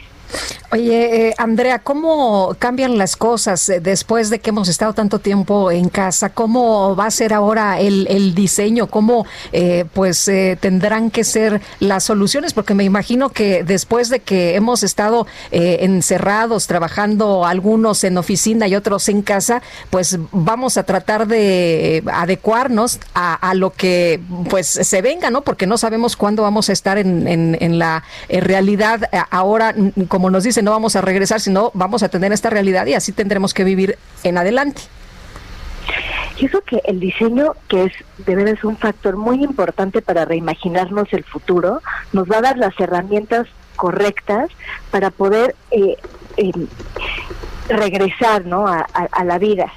Oye, 0.71 1.29
eh, 1.29 1.33
Andrea, 1.39 1.79
¿cómo 1.79 2.55
cambian 2.59 2.99
las 2.99 3.15
cosas 3.15 3.67
eh, 3.69 3.79
después 3.79 4.29
de 4.29 4.37
que 4.37 4.51
hemos 4.51 4.67
estado 4.67 4.93
tanto 4.93 5.17
tiempo 5.17 5.71
en 5.71 5.89
casa? 5.89 6.29
¿Cómo 6.29 6.95
va 6.95 7.07
a 7.07 7.11
ser 7.11 7.33
ahora 7.33 7.79
el, 7.79 8.35
diseño? 8.35 8.85
¿Cómo 8.85 9.25
eh, 9.51 9.85
pues 9.93 10.29
tendrán 10.59 11.09
que 11.09 11.23
ser 11.23 11.59
las 11.79 12.03
soluciones? 12.03 12.53
Porque 12.53 12.75
me 12.75 12.83
imagino 12.83 13.29
que 13.29 13.63
después 13.63 14.09
de 14.09 14.19
que 14.19 14.55
hemos 14.55 14.83
estado 14.83 15.25
encerrados, 15.51 16.67
trabajando 16.67 17.45
algunos 17.45 18.03
en 18.03 18.17
oficina 18.19 18.67
y 18.67 18.75
otros 18.75 19.09
en 19.09 19.23
casa, 19.23 19.63
pues 19.89 20.19
vamos 20.31 20.77
a 20.77 20.83
tratar 20.83 21.27
de 21.27 22.03
adecuarnos 22.13 22.99
a, 23.15 23.53
lo 23.55 23.71
que 23.71 24.21
pues 24.49 24.67
se 24.67 25.01
venga, 25.01 25.31
¿no? 25.31 25.41
Porque 25.41 25.65
no 25.65 25.79
sabemos 25.79 26.15
cuándo 26.15 26.43
vamos 26.43 26.69
a 26.69 26.73
estar 26.73 26.99
en, 26.99 27.27
en 27.27 27.79
la 27.79 28.03
realidad 28.29 29.09
ahora, 29.31 29.73
como 30.19 30.31
nos 30.31 30.43
dice 30.43 30.61
no 30.61 30.71
vamos 30.71 30.97
a 30.97 31.01
regresar, 31.01 31.39
sino 31.39 31.71
vamos 31.73 32.03
a 32.03 32.09
tener 32.09 32.33
esta 32.33 32.49
realidad 32.49 32.85
y 32.87 32.93
así 32.93 33.13
tendremos 33.13 33.53
que 33.53 33.63
vivir 33.63 33.97
en 34.25 34.37
adelante. 34.37 34.81
Y 36.37 36.47
eso 36.47 36.59
que 36.59 36.81
el 36.83 36.99
diseño, 36.99 37.53
que 37.69 37.85
es 37.85 37.93
de 38.25 38.35
verdad 38.35 38.57
un 38.63 38.75
factor 38.75 39.15
muy 39.15 39.41
importante 39.41 40.01
para 40.01 40.25
reimaginarnos 40.25 41.07
el 41.13 41.23
futuro, 41.23 41.81
nos 42.11 42.29
va 42.29 42.39
a 42.39 42.41
dar 42.41 42.57
las 42.57 42.77
herramientas 42.81 43.47
correctas 43.77 44.49
para 44.91 45.09
poder 45.09 45.55
eh, 45.71 45.95
eh, 46.35 46.51
regresar 47.69 48.45
¿no? 48.45 48.67
a 48.67 49.23
la 49.23 49.37
vida. 49.37 49.71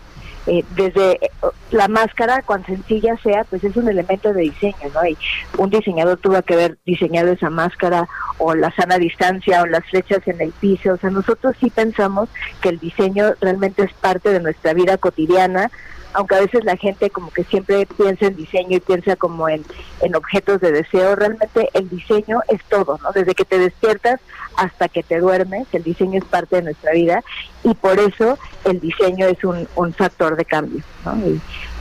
Eh, 0.47 0.65
desde 0.75 1.25
eh, 1.25 1.31
la 1.71 1.87
máscara, 1.87 2.43
cuán 2.43 2.67
sencilla 2.67 3.17
sea, 3.23 3.45
pues 3.45 3.63
es 3.63 3.77
un 3.77 3.89
elemento 3.89 4.33
de 4.33 4.43
diseño, 4.43 4.91
¿no? 4.93 5.07
Y 5.07 5.17
un 5.57 5.71
diseñador 5.71 6.19
tuvo 6.19 6.43
que 6.43 6.55
haber 6.55 6.79
diseñado 6.85 7.31
esa 7.31 7.49
máscara 7.49 8.09
o 8.39 8.55
la 8.55 8.75
sana 8.75 8.99
distancia 8.99 9.63
o 9.63 9.67
las 9.67 9.85
flechas 9.87 10.27
en 10.27 10.41
el 10.41 10.53
piso. 10.53 10.95
O 10.95 10.97
sea, 10.97 11.11
nosotros 11.11 11.55
sí 11.61 11.71
pensamos 11.71 12.29
que 12.61 12.71
el 12.71 12.79
diseño 12.79 13.35
realmente 13.41 13.85
es 13.85 13.93
parte 13.93 14.31
de 14.31 14.41
nuestra 14.41 14.75
vida 14.75 14.99
cotidiana, 14.99 15.71
aunque 16.15 16.35
a 16.35 16.41
veces 16.41 16.65
la 16.65 16.77
gente 16.77 17.11
como 17.11 17.31
que 17.31 17.45
siempre 17.45 17.87
piensa 17.87 18.27
en 18.27 18.37
diseño 18.37 18.77
y 18.77 18.81
piensa 18.81 19.17
como 19.17 19.49
en, 19.49 19.65
en 20.01 20.15
objetos 20.15 20.61
de 20.61 20.73
deseo, 20.73 21.17
realmente 21.17 21.69
el 21.75 21.89
diseño 21.89 22.41
es 22.49 22.63
todo, 22.65 22.99
¿no? 23.03 23.13
Desde 23.13 23.35
que 23.35 23.45
te 23.45 23.59
despiertas 23.59 24.21
hasta 24.57 24.89
que 24.89 25.03
te 25.03 25.19
duermes, 25.19 25.67
el 25.73 25.83
diseño 25.83 26.19
es 26.19 26.25
parte 26.25 26.57
de 26.57 26.63
nuestra 26.63 26.93
vida 26.93 27.23
y 27.65 27.75
por 27.75 27.99
eso 27.99 28.39
el 28.65 28.81
diseño 28.81 29.27
es 29.27 29.43
un, 29.45 29.69
un 29.77 29.93
factor 29.95 30.37
de 30.37 30.45
cambio, 30.45 30.83
¿no? 31.05 31.17
Y, 31.27 31.41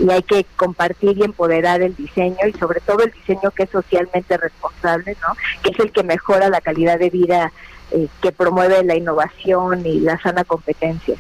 hay 0.10 0.24
que 0.24 0.46
compartir 0.56 1.18
y 1.18 1.24
empoderar 1.24 1.82
el 1.82 1.96
diseño 1.96 2.48
y 2.48 2.54
sobre 2.54 2.80
todo 2.82 3.04
el 3.04 3.12
diseño 3.12 3.52
que 3.52 3.64
es 3.64 3.70
socialmente 3.70 4.36
responsable, 4.36 5.16
¿no? 5.22 5.36
Que 5.64 5.72
es 5.72 5.80
el 5.80 5.92
que 5.92 6.04
mejora 6.04 6.50
la 6.50 6.60
calidad 6.60 6.98
de 6.98 7.10
vida, 7.10 7.52
eh, 7.92 8.08
que 8.22 8.32
promueve 8.32 8.84
la 8.84 8.96
innovación 8.96 9.86
y 9.86 10.00
la 10.00 10.20
sana 10.20 10.44
competencia. 10.44 11.16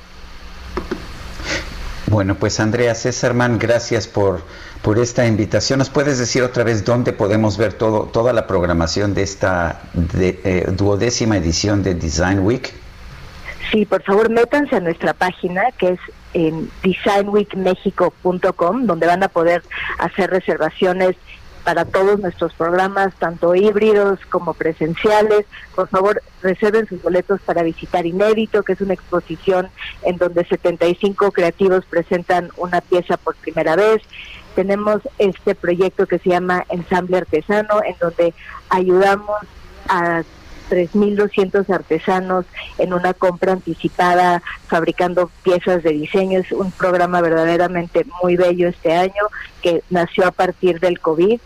Bueno, 2.12 2.36
pues 2.36 2.60
Andrea 2.60 2.94
Césarman, 2.94 3.58
gracias 3.58 4.06
por, 4.06 4.42
por 4.82 5.00
esta 5.00 5.26
invitación. 5.26 5.80
¿Nos 5.80 5.90
puedes 5.90 6.20
decir 6.20 6.44
otra 6.44 6.66
vez 6.66 6.84
dónde 6.84 7.14
podemos 7.14 7.58
ver 7.58 7.72
todo, 7.72 8.02
toda 8.02 8.34
la 8.34 8.48
programación 8.48 9.14
de 9.14 9.24
esta 9.24 9.84
eh, 10.20 10.66
duodécima 10.76 11.38
edición 11.38 11.84
de 11.84 11.96
Design 11.96 12.40
Week? 12.40 12.74
Sí, 13.72 13.86
por 13.86 14.04
favor, 14.04 14.30
métanse 14.30 14.76
a 14.76 14.82
nuestra 14.82 15.14
página 15.14 15.62
que 15.78 15.92
es 15.92 16.00
en 16.34 16.70
designweekmexico.com, 16.84 18.86
donde 18.86 19.08
van 19.08 19.24
a 19.24 19.30
poder 19.30 19.64
hacer 19.98 20.32
reservaciones 20.32 21.16
para 21.64 21.86
todos 21.86 22.20
nuestros 22.20 22.54
programas, 22.54 23.14
tanto 23.16 23.56
híbridos 23.56 24.20
como 24.30 24.54
presenciales. 24.54 25.46
Por 25.76 25.88
favor, 25.88 26.22
reserven 26.42 26.88
sus 26.88 27.02
boletos 27.02 27.40
para 27.42 27.64
visitar 27.64 28.06
Inédito, 28.06 28.64
que 28.64 28.74
es 28.74 28.82
una 28.82 28.94
exposición 28.94 29.70
en 30.04 30.18
donde 30.18 30.46
75 30.46 31.32
creativos 31.32 31.86
presentan 31.86 32.50
una 32.58 32.82
pieza 32.82 33.18
por 33.18 33.36
primera 33.36 33.76
vez. 33.76 34.02
Tenemos 34.56 35.02
este 35.18 35.56
proyecto 35.56 36.08
que 36.08 36.20
se 36.20 36.30
llama 36.30 36.66
Ensamble 36.70 37.18
Artesano, 37.18 37.82
en 37.84 37.96
donde 38.00 38.34
ayudamos 38.70 39.40
a 39.88 40.24
3.200 40.70 41.70
artesanos 41.70 42.46
en 42.78 42.94
una 42.94 43.14
compra 43.14 43.52
anticipada 43.52 44.42
fabricando 44.68 45.30
piezas 45.44 45.84
de 45.84 45.92
diseño. 45.92 46.40
Es 46.40 46.52
un 46.54 46.72
programa 46.72 47.20
verdaderamente 47.22 48.06
muy 48.24 48.38
bello 48.38 48.70
este 48.70 48.94
año 48.94 49.24
que 49.62 49.84
nació 49.90 50.26
a 50.26 50.32
partir 50.32 50.80
del 50.80 51.00
COVID 51.00 51.40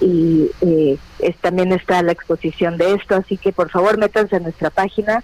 y 0.00 0.50
eh, 0.60 0.98
también 1.40 1.72
está 1.72 2.02
la 2.02 2.12
exposición 2.12 2.76
de 2.78 2.94
esto, 2.94 3.16
así 3.16 3.36
que 3.36 3.52
por 3.52 3.70
favor 3.70 3.98
métanse 3.98 4.36
a 4.36 4.40
nuestra 4.40 4.70
página 4.70 5.22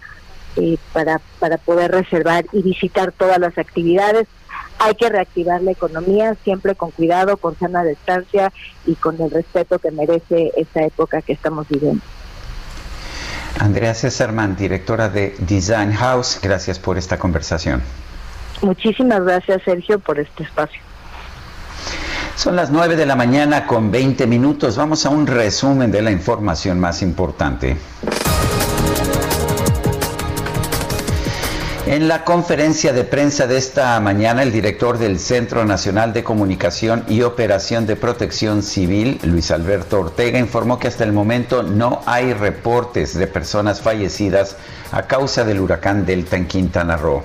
eh, 0.56 0.78
para, 0.92 1.20
para 1.38 1.58
poder 1.58 1.90
reservar 1.90 2.44
y 2.52 2.62
visitar 2.62 3.12
todas 3.12 3.38
las 3.38 3.56
actividades. 3.58 4.26
Hay 4.78 4.94
que 4.94 5.08
reactivar 5.08 5.62
la 5.62 5.72
economía 5.72 6.36
siempre 6.42 6.74
con 6.74 6.90
cuidado, 6.90 7.36
con 7.36 7.58
sana 7.58 7.84
distancia 7.84 8.52
y 8.86 8.94
con 8.94 9.20
el 9.20 9.30
respeto 9.30 9.78
que 9.78 9.90
merece 9.90 10.52
esta 10.56 10.82
época 10.82 11.22
que 11.22 11.34
estamos 11.34 11.68
viviendo. 11.68 12.02
Andrea 13.58 13.94
Césarman, 13.94 14.56
directora 14.56 15.08
de 15.08 15.34
Design 15.40 15.92
House, 15.92 16.40
gracias 16.42 16.78
por 16.78 16.96
esta 16.96 17.18
conversación. 17.18 17.82
Muchísimas 18.62 19.22
gracias, 19.22 19.62
Sergio, 19.64 19.98
por 19.98 20.18
este 20.18 20.44
espacio. 20.44 20.80
Son 22.40 22.56
las 22.56 22.70
9 22.70 22.96
de 22.96 23.04
la 23.04 23.16
mañana 23.16 23.66
con 23.66 23.90
20 23.90 24.26
minutos. 24.26 24.78
Vamos 24.78 25.04
a 25.04 25.10
un 25.10 25.26
resumen 25.26 25.92
de 25.92 26.00
la 26.00 26.10
información 26.10 26.80
más 26.80 27.02
importante. 27.02 27.76
En 31.84 32.08
la 32.08 32.24
conferencia 32.24 32.94
de 32.94 33.04
prensa 33.04 33.46
de 33.46 33.58
esta 33.58 34.00
mañana, 34.00 34.42
el 34.42 34.52
director 34.52 34.96
del 34.96 35.18
Centro 35.18 35.66
Nacional 35.66 36.14
de 36.14 36.24
Comunicación 36.24 37.04
y 37.08 37.20
Operación 37.20 37.84
de 37.86 37.96
Protección 37.96 38.62
Civil, 38.62 39.20
Luis 39.22 39.50
Alberto 39.50 40.00
Ortega, 40.00 40.38
informó 40.38 40.78
que 40.78 40.88
hasta 40.88 41.04
el 41.04 41.12
momento 41.12 41.62
no 41.62 42.00
hay 42.06 42.32
reportes 42.32 43.18
de 43.18 43.26
personas 43.26 43.82
fallecidas 43.82 44.56
a 44.92 45.02
causa 45.02 45.44
del 45.44 45.60
huracán 45.60 46.06
Delta 46.06 46.38
en 46.38 46.46
Quintana 46.46 46.96
Roo. 46.96 47.22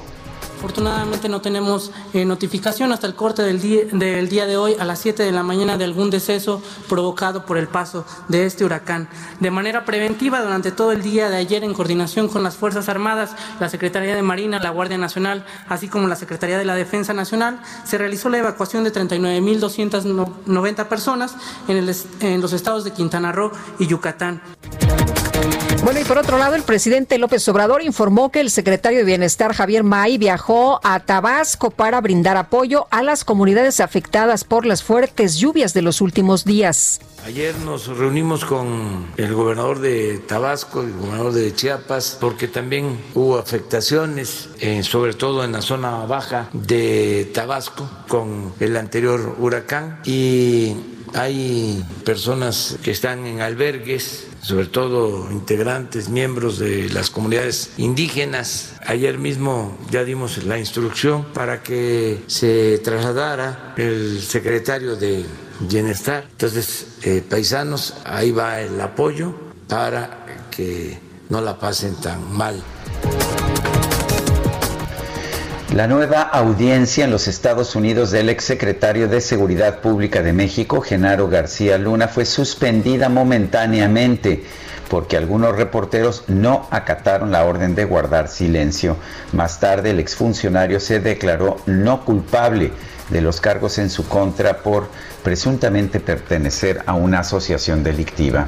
Afortunadamente 0.66 1.30
no 1.30 1.42
tenemos 1.42 1.92
eh, 2.12 2.26
notificación 2.26 2.92
hasta 2.92 3.06
el 3.06 3.14
corte 3.14 3.44
del 3.44 3.62
día, 3.62 3.84
del 3.92 4.28
día 4.28 4.48
de 4.48 4.58
hoy 4.58 4.76
a 4.80 4.84
las 4.84 4.98
7 4.98 5.22
de 5.22 5.32
la 5.32 5.44
mañana 5.44 5.78
de 5.78 5.84
algún 5.84 6.10
deceso 6.10 6.60
provocado 6.90 7.46
por 7.46 7.60
el 7.60 7.68
paso 7.68 8.04
de 8.30 8.48
este 8.48 8.66
huracán. 8.66 9.08
De 9.40 9.52
manera 9.52 9.86
preventiva, 9.86 10.42
durante 10.42 10.72
todo 10.72 10.92
el 10.92 11.04
día 11.04 11.30
de 11.30 11.38
ayer, 11.38 11.64
en 11.64 11.76
coordinación 11.76 12.30
con 12.30 12.42
las 12.42 12.56
Fuerzas 12.56 12.90
Armadas, 12.90 13.36
la 13.60 13.70
Secretaría 13.70 14.16
de 14.16 14.24
Marina, 14.24 14.58
la 14.58 14.72
Guardia 14.72 14.98
Nacional, 14.98 15.46
así 15.70 15.88
como 15.88 16.08
la 16.08 16.16
Secretaría 16.16 16.58
de 16.58 16.66
la 16.66 16.74
Defensa 16.74 17.14
Nacional, 17.14 17.60
se 17.84 18.00
realizó 18.00 18.30
la 18.30 18.40
evacuación 18.40 18.84
de 18.84 18.92
39.290 18.92 20.88
personas 20.88 21.36
en, 21.68 21.78
el, 21.78 21.96
en 22.22 22.42
los 22.42 22.54
estados 22.54 22.84
de 22.84 22.92
Quintana 22.92 23.32
Roo 23.32 23.52
y 23.78 23.86
Yucatán. 23.86 24.42
Bueno, 25.86 26.00
y 26.00 26.04
por 26.04 26.18
otro 26.18 26.40
lado, 26.40 26.56
el 26.56 26.64
presidente 26.64 27.20
López 27.20 27.48
Obrador 27.48 27.84
informó 27.84 28.32
que 28.32 28.40
el 28.40 28.50
secretario 28.50 28.98
de 28.98 29.06
Bienestar 29.06 29.54
Javier 29.54 29.84
May 29.84 30.18
viajó 30.18 30.55
a 30.84 31.00
Tabasco 31.02 31.70
para 31.70 32.00
brindar 32.02 32.38
apoyo 32.38 32.88
a 32.90 33.04
las 33.04 33.26
comunidades 33.26 33.80
afectadas 33.80 34.44
por 34.44 34.66
las 34.66 34.84
fuertes 34.84 35.38
lluvias 35.38 35.74
de 35.74 35.82
los 35.82 36.02
últimos 36.02 36.46
días. 36.46 37.02
Ayer 37.26 37.56
nos 37.58 37.88
reunimos 37.88 38.46
con 38.46 39.08
el 39.18 39.34
gobernador 39.34 39.80
de 39.80 40.20
Tabasco, 40.20 40.82
el 40.82 40.94
gobernador 40.94 41.34
de 41.34 41.54
Chiapas, 41.54 42.18
porque 42.22 42.48
también 42.48 43.00
hubo 43.16 43.38
afectaciones, 43.38 44.50
eh, 44.60 44.84
sobre 44.84 45.14
todo 45.14 45.44
en 45.44 45.52
la 45.52 45.62
zona 45.62 46.06
baja 46.06 46.50
de 46.54 47.30
Tabasco, 47.34 47.90
con 48.08 48.54
el 48.60 48.78
anterior 48.78 49.36
huracán. 49.40 50.00
Y 50.06 50.76
hay 51.16 51.84
personas 52.04 52.78
que 52.84 52.92
están 52.92 53.26
en 53.26 53.42
albergues 53.42 54.28
sobre 54.46 54.68
todo 54.68 55.32
integrantes, 55.32 56.08
miembros 56.08 56.60
de 56.60 56.88
las 56.90 57.10
comunidades 57.10 57.72
indígenas. 57.78 58.76
Ayer 58.86 59.18
mismo 59.18 59.76
ya 59.90 60.04
dimos 60.04 60.44
la 60.46 60.60
instrucción 60.60 61.26
para 61.34 61.64
que 61.64 62.22
se 62.28 62.78
trasladara 62.84 63.74
el 63.76 64.22
secretario 64.22 64.96
de 64.96 65.26
Bienestar. 65.62 66.28
Entonces, 66.30 67.00
eh, 67.02 67.24
paisanos, 67.28 67.96
ahí 68.04 68.30
va 68.30 68.62
el 68.62 68.80
apoyo 68.80 69.34
para 69.68 70.46
que 70.52 71.00
no 71.30 71.42
la 71.42 71.58
pasen 71.58 71.96
tan 71.96 72.32
mal. 72.32 72.62
La 75.76 75.88
nueva 75.88 76.22
audiencia 76.22 77.04
en 77.04 77.12
los 77.12 77.28
Estados 77.28 77.76
Unidos 77.76 78.10
del 78.10 78.30
exsecretario 78.30 79.10
de 79.10 79.20
Seguridad 79.20 79.82
Pública 79.82 80.24
de 80.24 80.32
México, 80.32 80.80
Genaro 80.80 81.28
García 81.28 81.78
Luna, 81.78 82.08
fue 82.08 82.24
suspendida 82.24 83.10
momentáneamente 83.10 84.46
porque 84.90 85.18
algunos 85.18 85.58
reporteros 85.58 86.24
no 86.30 86.66
acataron 86.72 87.30
la 87.34 87.44
orden 87.44 87.76
de 87.76 87.84
guardar 87.84 88.30
silencio. 88.30 88.96
Más 89.34 89.60
tarde 89.60 89.90
el 89.90 90.00
exfuncionario 90.00 90.80
se 90.80 91.02
declaró 91.02 91.58
no 91.66 92.06
culpable 92.06 92.72
de 93.10 93.20
los 93.20 93.42
cargos 93.42 93.78
en 93.78 93.90
su 93.90 94.08
contra 94.08 94.60
por 94.64 94.88
presuntamente 95.24 96.00
pertenecer 96.00 96.84
a 96.86 96.94
una 96.94 97.20
asociación 97.20 97.84
delictiva. 97.84 98.48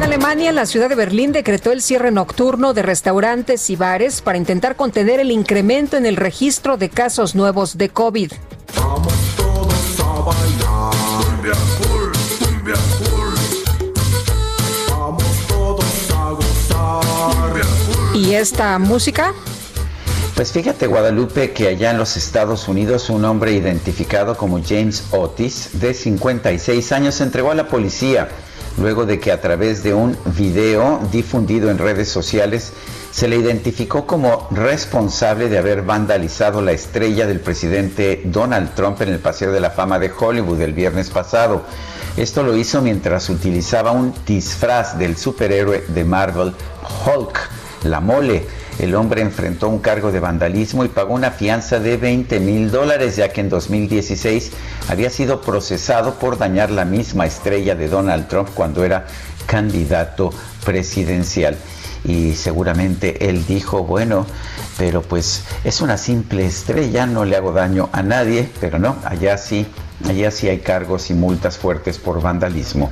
En 0.00 0.04
Alemania, 0.04 0.50
la 0.50 0.64
ciudad 0.64 0.88
de 0.88 0.94
Berlín 0.94 1.30
decretó 1.30 1.72
el 1.72 1.82
cierre 1.82 2.10
nocturno 2.10 2.72
de 2.72 2.80
restaurantes 2.80 3.68
y 3.68 3.76
bares 3.76 4.22
para 4.22 4.38
intentar 4.38 4.74
contener 4.74 5.20
el 5.20 5.30
incremento 5.30 5.98
en 5.98 6.06
el 6.06 6.16
registro 6.16 6.78
de 6.78 6.88
casos 6.88 7.34
nuevos 7.34 7.76
de 7.76 7.90
COVID. 7.90 8.32
¿Y 18.14 18.32
esta 18.32 18.78
música? 18.78 19.34
Pues 20.34 20.52
fíjate 20.52 20.86
Guadalupe 20.86 21.52
que 21.52 21.68
allá 21.68 21.90
en 21.90 21.98
los 21.98 22.16
Estados 22.16 22.68
Unidos 22.68 23.10
un 23.10 23.26
hombre 23.26 23.52
identificado 23.52 24.34
como 24.38 24.62
James 24.66 25.04
Otis, 25.10 25.68
de 25.74 25.92
56 25.92 26.90
años, 26.92 27.20
entregó 27.20 27.50
a 27.50 27.54
la 27.54 27.68
policía 27.68 28.30
luego 28.80 29.04
de 29.04 29.20
que 29.20 29.30
a 29.30 29.40
través 29.40 29.82
de 29.82 29.94
un 29.94 30.16
video 30.36 31.00
difundido 31.12 31.70
en 31.70 31.78
redes 31.78 32.08
sociales 32.08 32.72
se 33.10 33.28
le 33.28 33.36
identificó 33.36 34.06
como 34.06 34.48
responsable 34.50 35.48
de 35.48 35.58
haber 35.58 35.82
vandalizado 35.82 36.62
la 36.62 36.72
estrella 36.72 37.26
del 37.26 37.40
presidente 37.40 38.22
Donald 38.24 38.74
Trump 38.74 39.00
en 39.02 39.10
el 39.10 39.18
Paseo 39.18 39.52
de 39.52 39.60
la 39.60 39.70
Fama 39.70 39.98
de 39.98 40.10
Hollywood 40.16 40.60
el 40.60 40.72
viernes 40.72 41.10
pasado. 41.10 41.62
Esto 42.16 42.42
lo 42.42 42.56
hizo 42.56 42.80
mientras 42.80 43.28
utilizaba 43.28 43.90
un 43.90 44.14
disfraz 44.26 44.98
del 44.98 45.16
superhéroe 45.16 45.84
de 45.88 46.04
Marvel, 46.04 46.54
Hulk, 47.04 47.38
la 47.84 48.00
mole. 48.00 48.46
El 48.80 48.94
hombre 48.94 49.20
enfrentó 49.20 49.68
un 49.68 49.80
cargo 49.80 50.10
de 50.10 50.20
vandalismo 50.20 50.86
y 50.86 50.88
pagó 50.88 51.12
una 51.12 51.30
fianza 51.30 51.78
de 51.78 51.98
20 51.98 52.40
mil 52.40 52.70
dólares, 52.70 53.14
ya 53.16 53.28
que 53.28 53.42
en 53.42 53.50
2016 53.50 54.52
había 54.88 55.10
sido 55.10 55.42
procesado 55.42 56.14
por 56.14 56.38
dañar 56.38 56.70
la 56.70 56.86
misma 56.86 57.26
estrella 57.26 57.74
de 57.74 57.88
Donald 57.88 58.26
Trump 58.26 58.48
cuando 58.54 58.82
era 58.82 59.04
candidato 59.44 60.30
presidencial. 60.64 61.58
Y 62.06 62.32
seguramente 62.32 63.28
él 63.28 63.44
dijo, 63.46 63.84
bueno, 63.84 64.24
pero 64.78 65.02
pues 65.02 65.44
es 65.62 65.82
una 65.82 65.98
simple 65.98 66.46
estrella, 66.46 67.04
no 67.04 67.26
le 67.26 67.36
hago 67.36 67.52
daño 67.52 67.90
a 67.92 68.02
nadie, 68.02 68.48
pero 68.60 68.78
no, 68.78 68.96
allá 69.04 69.36
sí, 69.36 69.66
allá 70.08 70.30
sí 70.30 70.48
hay 70.48 70.60
cargos 70.60 71.10
y 71.10 71.14
multas 71.14 71.58
fuertes 71.58 71.98
por 71.98 72.22
vandalismo. 72.22 72.90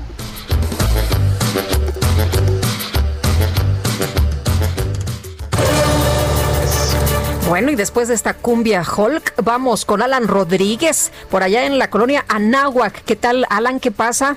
Bueno, 7.58 7.72
y 7.72 7.74
después 7.74 8.06
de 8.06 8.14
esta 8.14 8.34
cumbia 8.34 8.84
Hulk, 8.84 9.42
vamos 9.42 9.84
con 9.84 10.00
Alan 10.00 10.28
Rodríguez, 10.28 11.10
por 11.28 11.42
allá 11.42 11.66
en 11.66 11.76
la 11.76 11.90
colonia 11.90 12.24
Anáhuac. 12.28 13.02
¿Qué 13.02 13.16
tal, 13.16 13.46
Alan? 13.50 13.80
¿Qué 13.80 13.90
pasa? 13.90 14.36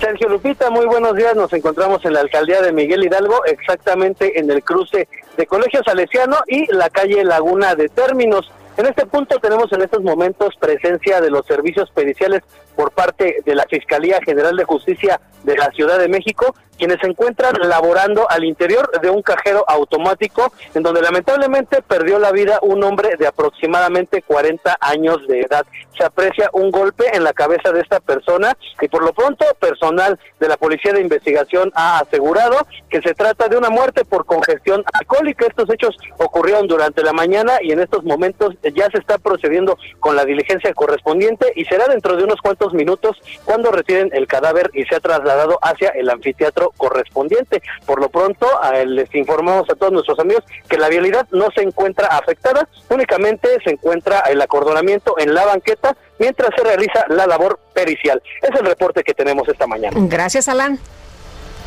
Sergio 0.00 0.30
Lupita, 0.30 0.70
muy 0.70 0.86
buenos 0.86 1.14
días. 1.14 1.36
Nos 1.36 1.52
encontramos 1.52 2.02
en 2.06 2.14
la 2.14 2.20
alcaldía 2.20 2.62
de 2.62 2.72
Miguel 2.72 3.04
Hidalgo, 3.04 3.44
exactamente 3.44 4.40
en 4.40 4.50
el 4.50 4.64
cruce 4.64 5.08
de 5.36 5.46
Colegio 5.46 5.82
Salesiano 5.84 6.38
y 6.46 6.74
la 6.74 6.88
calle 6.88 7.22
Laguna 7.22 7.74
de 7.74 7.90
Términos. 7.90 8.50
En 8.78 8.86
este 8.86 9.04
punto 9.04 9.38
tenemos 9.38 9.70
en 9.74 9.82
estos 9.82 10.02
momentos 10.02 10.54
presencia 10.58 11.20
de 11.20 11.28
los 11.28 11.44
servicios 11.44 11.90
periciales 11.90 12.40
por 12.74 12.92
parte 12.92 13.42
de 13.44 13.54
la 13.54 13.66
Fiscalía 13.68 14.18
General 14.24 14.56
de 14.56 14.64
Justicia 14.64 15.20
de 15.44 15.54
la 15.58 15.70
Ciudad 15.72 15.98
de 15.98 16.08
México, 16.08 16.54
quienes 16.82 16.98
se 17.00 17.06
encuentran 17.06 17.54
laborando 17.62 18.28
al 18.28 18.42
interior 18.42 18.90
de 19.00 19.08
un 19.08 19.22
cajero 19.22 19.64
automático 19.68 20.52
en 20.74 20.82
donde 20.82 21.00
lamentablemente 21.00 21.80
perdió 21.80 22.18
la 22.18 22.32
vida 22.32 22.58
un 22.60 22.82
hombre 22.82 23.10
de 23.16 23.28
aproximadamente 23.28 24.20
40 24.22 24.78
años 24.80 25.24
de 25.28 25.42
edad. 25.42 25.64
Se 25.96 26.04
aprecia 26.04 26.50
un 26.52 26.72
golpe 26.72 27.04
en 27.14 27.22
la 27.22 27.34
cabeza 27.34 27.70
de 27.70 27.82
esta 27.82 28.00
persona 28.00 28.56
y 28.80 28.88
por 28.88 29.04
lo 29.04 29.12
pronto 29.12 29.46
personal 29.60 30.18
de 30.40 30.48
la 30.48 30.56
Policía 30.56 30.92
de 30.92 31.02
Investigación 31.02 31.70
ha 31.76 32.00
asegurado 32.00 32.66
que 32.90 33.00
se 33.00 33.14
trata 33.14 33.46
de 33.46 33.56
una 33.56 33.70
muerte 33.70 34.04
por 34.04 34.26
congestión 34.26 34.82
alcohólica. 34.92 35.46
Estos 35.46 35.70
hechos 35.70 35.96
ocurrieron 36.18 36.66
durante 36.66 37.04
la 37.04 37.12
mañana 37.12 37.58
y 37.62 37.70
en 37.70 37.78
estos 37.78 38.02
momentos 38.02 38.56
ya 38.74 38.90
se 38.90 38.98
está 38.98 39.18
procediendo 39.18 39.78
con 40.00 40.16
la 40.16 40.24
diligencia 40.24 40.74
correspondiente 40.74 41.52
y 41.54 41.64
será 41.66 41.86
dentro 41.86 42.16
de 42.16 42.24
unos 42.24 42.40
cuantos 42.40 42.74
minutos 42.74 43.16
cuando 43.44 43.70
retiren 43.70 44.10
el 44.12 44.26
cadáver 44.26 44.68
y 44.74 44.82
se 44.86 44.96
ha 44.96 45.00
trasladado 45.00 45.60
hacia 45.62 45.90
el 45.90 46.10
anfiteatro 46.10 46.71
correspondiente. 46.76 47.62
Por 47.86 48.00
lo 48.00 48.08
pronto, 48.08 48.46
les 48.86 49.14
informamos 49.14 49.68
a 49.70 49.74
todos 49.74 49.92
nuestros 49.92 50.18
amigos 50.18 50.44
que 50.68 50.78
la 50.78 50.88
vialidad 50.88 51.26
no 51.30 51.48
se 51.54 51.62
encuentra 51.62 52.08
afectada, 52.08 52.68
únicamente 52.88 53.48
se 53.64 53.70
encuentra 53.70 54.20
el 54.30 54.40
acordonamiento 54.40 55.14
en 55.18 55.34
la 55.34 55.44
banqueta 55.44 55.96
mientras 56.18 56.50
se 56.56 56.62
realiza 56.62 57.04
la 57.08 57.26
labor 57.26 57.58
pericial. 57.72 58.22
Es 58.42 58.50
el 58.58 58.66
reporte 58.66 59.02
que 59.02 59.14
tenemos 59.14 59.48
esta 59.48 59.66
mañana. 59.66 59.96
Gracias, 60.02 60.48
Alan. 60.48 60.78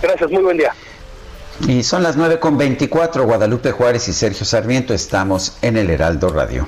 Gracias, 0.02 0.30
muy 0.32 0.44
buen 0.44 0.58
día. 0.58 0.74
Y 1.68 1.84
son 1.84 2.04
las 2.04 2.18
9 2.18 2.40
con 2.40 2.58
24, 2.58 3.24
Guadalupe 3.26 3.72
Juárez 3.72 4.10
y 4.10 4.14
Sergio 4.14 4.46
Sarmiento, 4.46 4.94
estamos 4.94 5.58
en 5.62 5.78
el 5.78 5.90
Heraldo 5.90 6.28
Radio. 6.28 6.68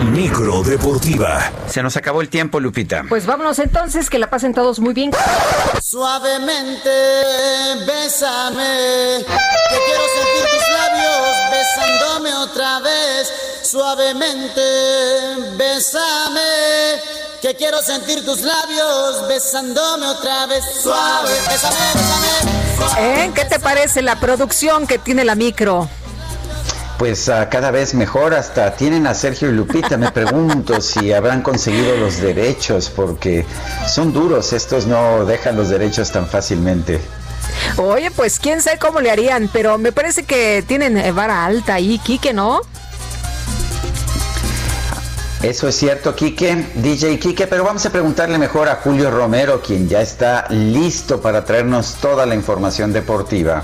Micro 0.00 0.62
Deportiva. 0.62 1.52
Se 1.68 1.82
nos 1.82 1.96
acabó 1.96 2.20
el 2.20 2.28
tiempo, 2.28 2.60
Lupita. 2.60 3.04
Pues 3.08 3.26
vámonos 3.26 3.58
entonces, 3.58 4.10
que 4.10 4.18
la 4.18 4.28
pasen 4.30 4.54
todos 4.54 4.80
muy 4.80 4.94
bien. 4.94 5.10
Suavemente, 5.82 6.90
bésame, 7.86 9.24
que 9.24 9.78
quiero 9.86 10.04
sentir 10.14 10.44
tus 10.50 10.68
labios 10.72 11.36
besándome 11.50 12.34
otra 12.34 12.80
vez. 12.80 13.32
Suavemente, 13.62 14.60
bésame, 15.56 17.00
que 17.40 17.54
quiero 17.54 17.82
sentir 17.82 18.24
tus 18.24 18.42
labios 18.42 19.28
besándome 19.28 20.06
otra 20.06 20.46
vez. 20.46 20.64
Suave, 20.82 21.30
bésame, 21.48 21.76
bésame. 21.94 23.24
¿Eh? 23.24 23.32
¿Qué 23.34 23.44
te 23.44 23.58
parece 23.58 24.02
la 24.02 24.16
producción 24.20 24.86
que 24.86 24.98
tiene 24.98 25.24
la 25.24 25.34
micro? 25.34 25.88
Pues 26.98 27.28
uh, 27.28 27.48
cada 27.50 27.70
vez 27.70 27.92
mejor, 27.94 28.34
hasta 28.34 28.74
tienen 28.76 29.06
a 29.06 29.14
Sergio 29.14 29.48
y 29.48 29.52
Lupita. 29.52 29.96
Me 29.96 30.12
pregunto 30.12 30.80
si 30.80 31.12
habrán 31.12 31.42
conseguido 31.42 31.96
los 31.96 32.20
derechos, 32.20 32.88
porque 32.88 33.44
son 33.88 34.12
duros, 34.12 34.52
estos 34.52 34.86
no 34.86 35.24
dejan 35.24 35.56
los 35.56 35.70
derechos 35.70 36.12
tan 36.12 36.26
fácilmente. 36.26 37.00
Oye, 37.76 38.10
pues 38.10 38.38
quién 38.38 38.62
sabe 38.62 38.78
cómo 38.78 39.00
le 39.00 39.10
harían, 39.10 39.50
pero 39.52 39.78
me 39.78 39.92
parece 39.92 40.22
que 40.22 40.64
tienen 40.66 40.96
eh, 40.96 41.10
vara 41.12 41.44
alta 41.44 41.74
ahí, 41.74 41.98
Quique, 41.98 42.32
¿no? 42.32 42.60
Eso 45.42 45.68
es 45.68 45.74
cierto, 45.74 46.14
Quique, 46.14 46.68
DJ 46.74 47.18
Quique, 47.18 47.46
pero 47.46 47.64
vamos 47.64 47.84
a 47.84 47.90
preguntarle 47.90 48.38
mejor 48.38 48.68
a 48.68 48.76
Julio 48.76 49.10
Romero, 49.10 49.60
quien 49.60 49.88
ya 49.88 50.00
está 50.00 50.46
listo 50.48 51.20
para 51.20 51.44
traernos 51.44 51.96
toda 52.00 52.24
la 52.24 52.34
información 52.34 52.92
deportiva. 52.92 53.62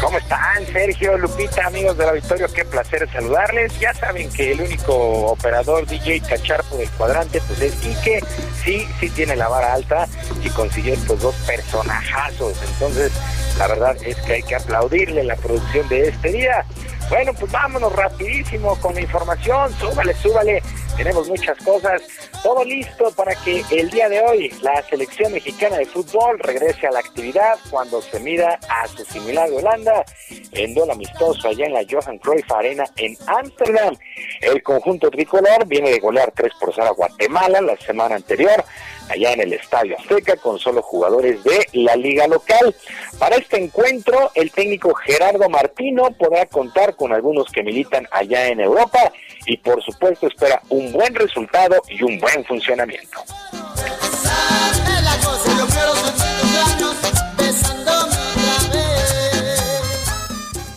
¿Cómo 0.00 0.18
están, 0.18 0.66
Sergio, 0.72 1.18
Lupita, 1.18 1.66
amigos 1.66 1.96
de 1.98 2.06
la 2.06 2.12
Victoria? 2.12 2.46
Qué 2.54 2.64
placer 2.64 3.08
saludarles. 3.12 3.78
Ya 3.80 3.92
saben 3.94 4.30
que 4.30 4.52
el 4.52 4.60
único 4.60 4.94
operador 5.26 5.86
DJ 5.86 6.20
cacharpo 6.20 6.76
del 6.76 6.88
cuadrante 6.90 7.40
pues 7.46 7.60
es 7.60 7.74
Quique. 7.74 8.20
Sí, 8.64 8.86
sí 9.00 9.10
tiene 9.10 9.36
la 9.36 9.48
vara 9.48 9.74
alta 9.74 10.06
y 10.42 10.48
consiguió 10.50 10.94
estos 10.94 11.20
dos 11.20 11.34
personajazos. 11.46 12.54
Entonces, 12.72 13.12
la 13.58 13.66
verdad 13.66 13.96
es 14.02 14.16
que 14.18 14.34
hay 14.34 14.42
que 14.42 14.54
aplaudirle 14.54 15.24
la 15.24 15.36
producción 15.36 15.88
de 15.88 16.08
este 16.08 16.32
día. 16.32 16.64
Bueno, 17.08 17.32
pues 17.34 17.50
vámonos 17.50 17.92
rapidísimo 17.94 18.78
con 18.80 18.94
la 18.94 19.00
información. 19.00 19.74
Súbale, 19.78 20.14
súbale. 20.14 20.62
Tenemos 20.98 21.28
muchas 21.28 21.56
cosas. 21.58 22.02
Todo 22.42 22.64
listo 22.64 23.12
para 23.12 23.32
que 23.36 23.62
el 23.70 23.88
día 23.88 24.08
de 24.08 24.20
hoy 24.20 24.50
la 24.62 24.82
selección 24.82 25.32
mexicana 25.32 25.78
de 25.78 25.86
fútbol 25.86 26.40
regrese 26.40 26.88
a 26.88 26.90
la 26.90 26.98
actividad 26.98 27.56
cuando 27.70 28.02
se 28.02 28.18
mida 28.18 28.58
a 28.68 28.88
su 28.88 29.04
similar 29.04 29.48
de 29.48 29.58
Holanda 29.58 30.04
en 30.50 30.74
duelo 30.74 30.94
amistoso 30.94 31.46
allá 31.46 31.66
en 31.66 31.74
la 31.74 31.86
Johan 31.88 32.18
Cruyff 32.18 32.50
Arena 32.50 32.84
en 32.96 33.16
Ámsterdam. 33.28 33.96
El 34.40 34.60
conjunto 34.64 35.08
tricolor 35.08 35.66
viene 35.68 35.90
de 35.90 36.00
golear 36.00 36.32
3 36.34 36.52
por 36.58 36.74
0 36.74 36.88
a 36.88 36.92
Guatemala 36.92 37.60
la 37.60 37.76
semana 37.76 38.16
anterior 38.16 38.64
allá 39.08 39.32
en 39.32 39.40
el 39.40 39.52
Estadio 39.52 39.96
Azteca 39.98 40.36
con 40.36 40.58
solo 40.58 40.82
jugadores 40.82 41.42
de 41.44 41.66
la 41.74 41.94
liga 41.94 42.26
local. 42.26 42.74
Para 43.20 43.36
este 43.36 43.62
encuentro, 43.62 44.32
el 44.34 44.50
técnico 44.50 44.94
Gerardo 44.94 45.48
Martino 45.48 46.10
podrá 46.18 46.46
contar 46.46 46.96
con 46.96 47.12
algunos 47.12 47.50
que 47.52 47.62
militan 47.62 48.08
allá 48.10 48.48
en 48.48 48.60
Europa 48.60 49.12
y 49.48 49.56
por 49.56 49.82
supuesto 49.82 50.28
espera 50.28 50.60
un 50.68 50.92
buen 50.92 51.14
resultado 51.14 51.76
y 51.88 52.02
un 52.02 52.20
buen 52.20 52.44
funcionamiento. 52.44 53.18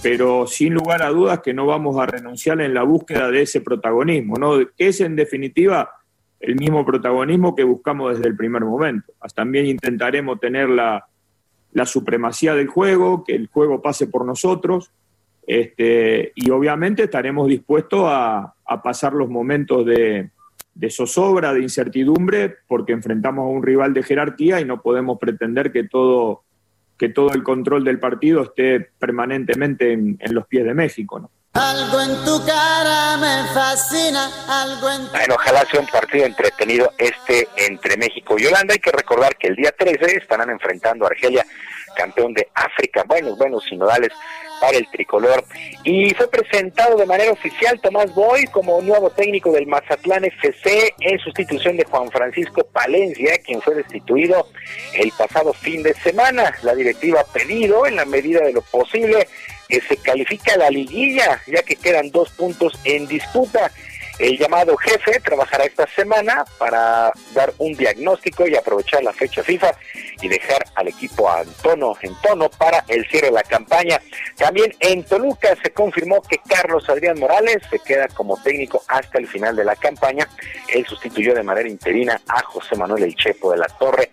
pero 0.02 0.48
sin 0.48 0.74
lugar 0.74 1.04
a 1.04 1.10
dudas 1.10 1.42
que 1.42 1.54
no 1.54 1.68
vamos 1.68 2.00
a 2.00 2.08
renunciar 2.08 2.60
en 2.62 2.74
la 2.74 2.82
búsqueda 2.82 3.30
de 3.30 3.44
ese 3.44 3.62
protagonismo, 3.62 4.36
¿no? 4.36 4.58
Que 4.76 4.88
es 4.88 5.00
en 5.00 5.16
definitiva 5.16 5.92
el 6.40 6.56
mismo 6.56 6.84
protagonismo 6.84 7.56
que 7.56 7.64
buscamos 7.64 8.16
desde 8.16 8.28
el 8.28 8.36
primer 8.36 8.66
momento. 8.66 9.14
También 9.36 9.68
intentaremos 9.68 10.40
tener 10.40 10.70
la, 10.70 11.06
supremacía 11.86 12.56
del 12.56 12.68
juego, 12.68 13.24
que 13.24 13.36
el 13.36 13.48
juego 13.48 13.82
pase 13.82 14.08
por 14.08 14.26
nosotros, 14.26 14.92
este, 15.52 16.32
y 16.34 16.50
obviamente 16.50 17.04
estaremos 17.04 17.50
dispuestos 17.50 18.06
a, 18.06 18.54
pasar 18.82 19.12
los 19.12 19.28
momentos 19.28 19.86
de, 19.86 20.30
de, 20.74 20.90
zozobra, 20.90 21.54
de 21.54 21.62
incertidumbre, 21.62 22.56
porque 22.70 22.94
enfrentamos 22.94 23.44
a 23.44 23.50
un 23.50 23.62
rival 23.62 23.94
de 23.94 24.02
jerarquía 24.02 24.62
y 24.62 24.66
no 24.66 24.82
podemos 24.82 25.20
pretender 25.20 25.74
que 25.74 25.84
todo, 25.84 26.46
que 26.98 27.10
todo 27.10 27.34
el 27.34 27.44
control 27.44 27.84
del 27.84 28.00
partido 28.00 28.44
esté 28.44 28.80
permanentemente 28.98 29.92
en, 29.92 30.18
en 30.22 30.34
los 30.34 30.48
pies 30.48 30.64
de 30.64 30.74
México. 30.74 31.20
¿no? 31.20 31.30
Algo 31.54 32.00
en 32.00 32.24
tu 32.24 32.46
cara 32.46 33.18
me 33.18 33.54
fascina, 33.54 34.32
algo 34.48 34.90
en 34.90 35.06
tu 35.08 35.12
Bueno, 35.12 35.36
ojalá 35.36 35.66
sea 35.70 35.82
un 35.82 35.88
partido 35.88 36.26
entretenido 36.28 36.94
este 36.98 37.50
entre 37.58 37.98
México 37.98 38.38
y 38.40 38.46
Holanda. 38.46 38.74
Hay 38.74 38.80
que 38.80 38.94
recordar 38.94 39.36
que 39.36 39.48
el 39.48 39.58
día 39.58 39.74
13 39.78 40.16
estarán 40.16 40.50
enfrentando 40.50 41.04
a 41.04 41.10
Argelia, 41.10 41.46
campeón 42.02 42.34
de 42.34 42.48
África. 42.56 43.04
Buenos, 43.08 43.38
buenos 43.38 43.64
sinodales 43.66 44.10
para 44.60 44.78
el 44.78 44.90
tricolor. 44.90 45.44
Y 45.84 46.14
fue 46.16 46.28
presentado 46.30 46.98
de 46.98 47.06
manera 47.06 47.32
oficial 47.32 47.80
Tomás 47.80 48.14
Boy 48.16 48.46
como 48.46 48.82
nuevo 48.82 49.10
técnico 49.12 49.52
del 49.52 49.68
Mazatlán 49.68 50.26
FC 50.26 50.96
en 51.00 51.20
sustitución 51.20 51.78
de 51.78 51.86
Juan 51.86 52.10
Francisco 52.10 52.64
Palencia, 52.64 53.38
quien 53.46 53.62
fue 53.62 53.76
destituido 53.76 54.48
el 54.96 55.12
pasado 55.12 55.54
fin 55.54 55.84
de 55.84 55.94
semana. 55.94 56.54
La 56.64 56.74
directiva 56.74 57.22
ha 57.22 57.34
pedido, 57.34 57.86
en 57.86 57.98
la 57.98 58.06
medida 58.06 58.42
de 58.42 58.54
lo 58.54 58.62
posible, 58.62 59.28
que 59.68 59.82
se 59.82 59.98
califica 59.98 60.58
la 60.58 60.70
liguilla, 60.70 61.40
ya 61.48 61.62
que 61.64 61.76
quedan 61.76 62.12
dos 62.12 62.32
puntos 62.32 62.74
en 62.84 63.08
disputa. 63.08 63.72
El 64.22 64.38
llamado 64.38 64.78
jefe 64.78 65.20
trabajará 65.20 65.66
esta 65.66 65.88
semana 65.96 66.46
para 66.60 67.12
dar 67.34 67.52
un 67.58 67.74
diagnóstico 67.74 68.48
y 68.48 68.56
aprovechar 68.56 69.04
la 69.04 69.12
fecha 69.14 69.42
FIFA 69.42 69.74
y 70.22 70.28
dejar 70.28 70.64
al 70.76 70.90
equipo 70.90 71.28
a 71.28 71.44
tono, 71.64 71.96
en 72.04 72.14
tono 72.22 72.48
para 72.52 72.86
el 72.88 73.04
cierre 73.10 73.30
de 73.30 73.34
la 73.34 73.42
campaña. 73.42 74.00
También 74.38 74.76
en 74.80 75.04
Toluca 75.06 75.58
se 75.64 75.72
confirmó 75.72 76.22
que 76.22 76.38
Carlos 76.48 76.88
Adrián 76.88 77.20
Morales 77.20 77.64
se 77.72 77.80
queda 77.80 78.08
como 78.10 78.38
técnico 78.44 78.84
hasta 78.88 79.18
el 79.18 79.28
final 79.28 79.56
de 79.56 79.66
la 79.66 79.76
campaña. 79.76 80.30
Él 80.72 80.86
sustituyó 80.86 81.34
de 81.34 81.42
manera 81.42 81.68
interina 81.68 82.22
a 82.28 82.44
José 82.44 82.76
Manuel 82.76 83.02
El 83.02 83.16
Chepo 83.16 83.52
de 83.52 83.58
la 83.58 83.70
Torre. 83.80 84.12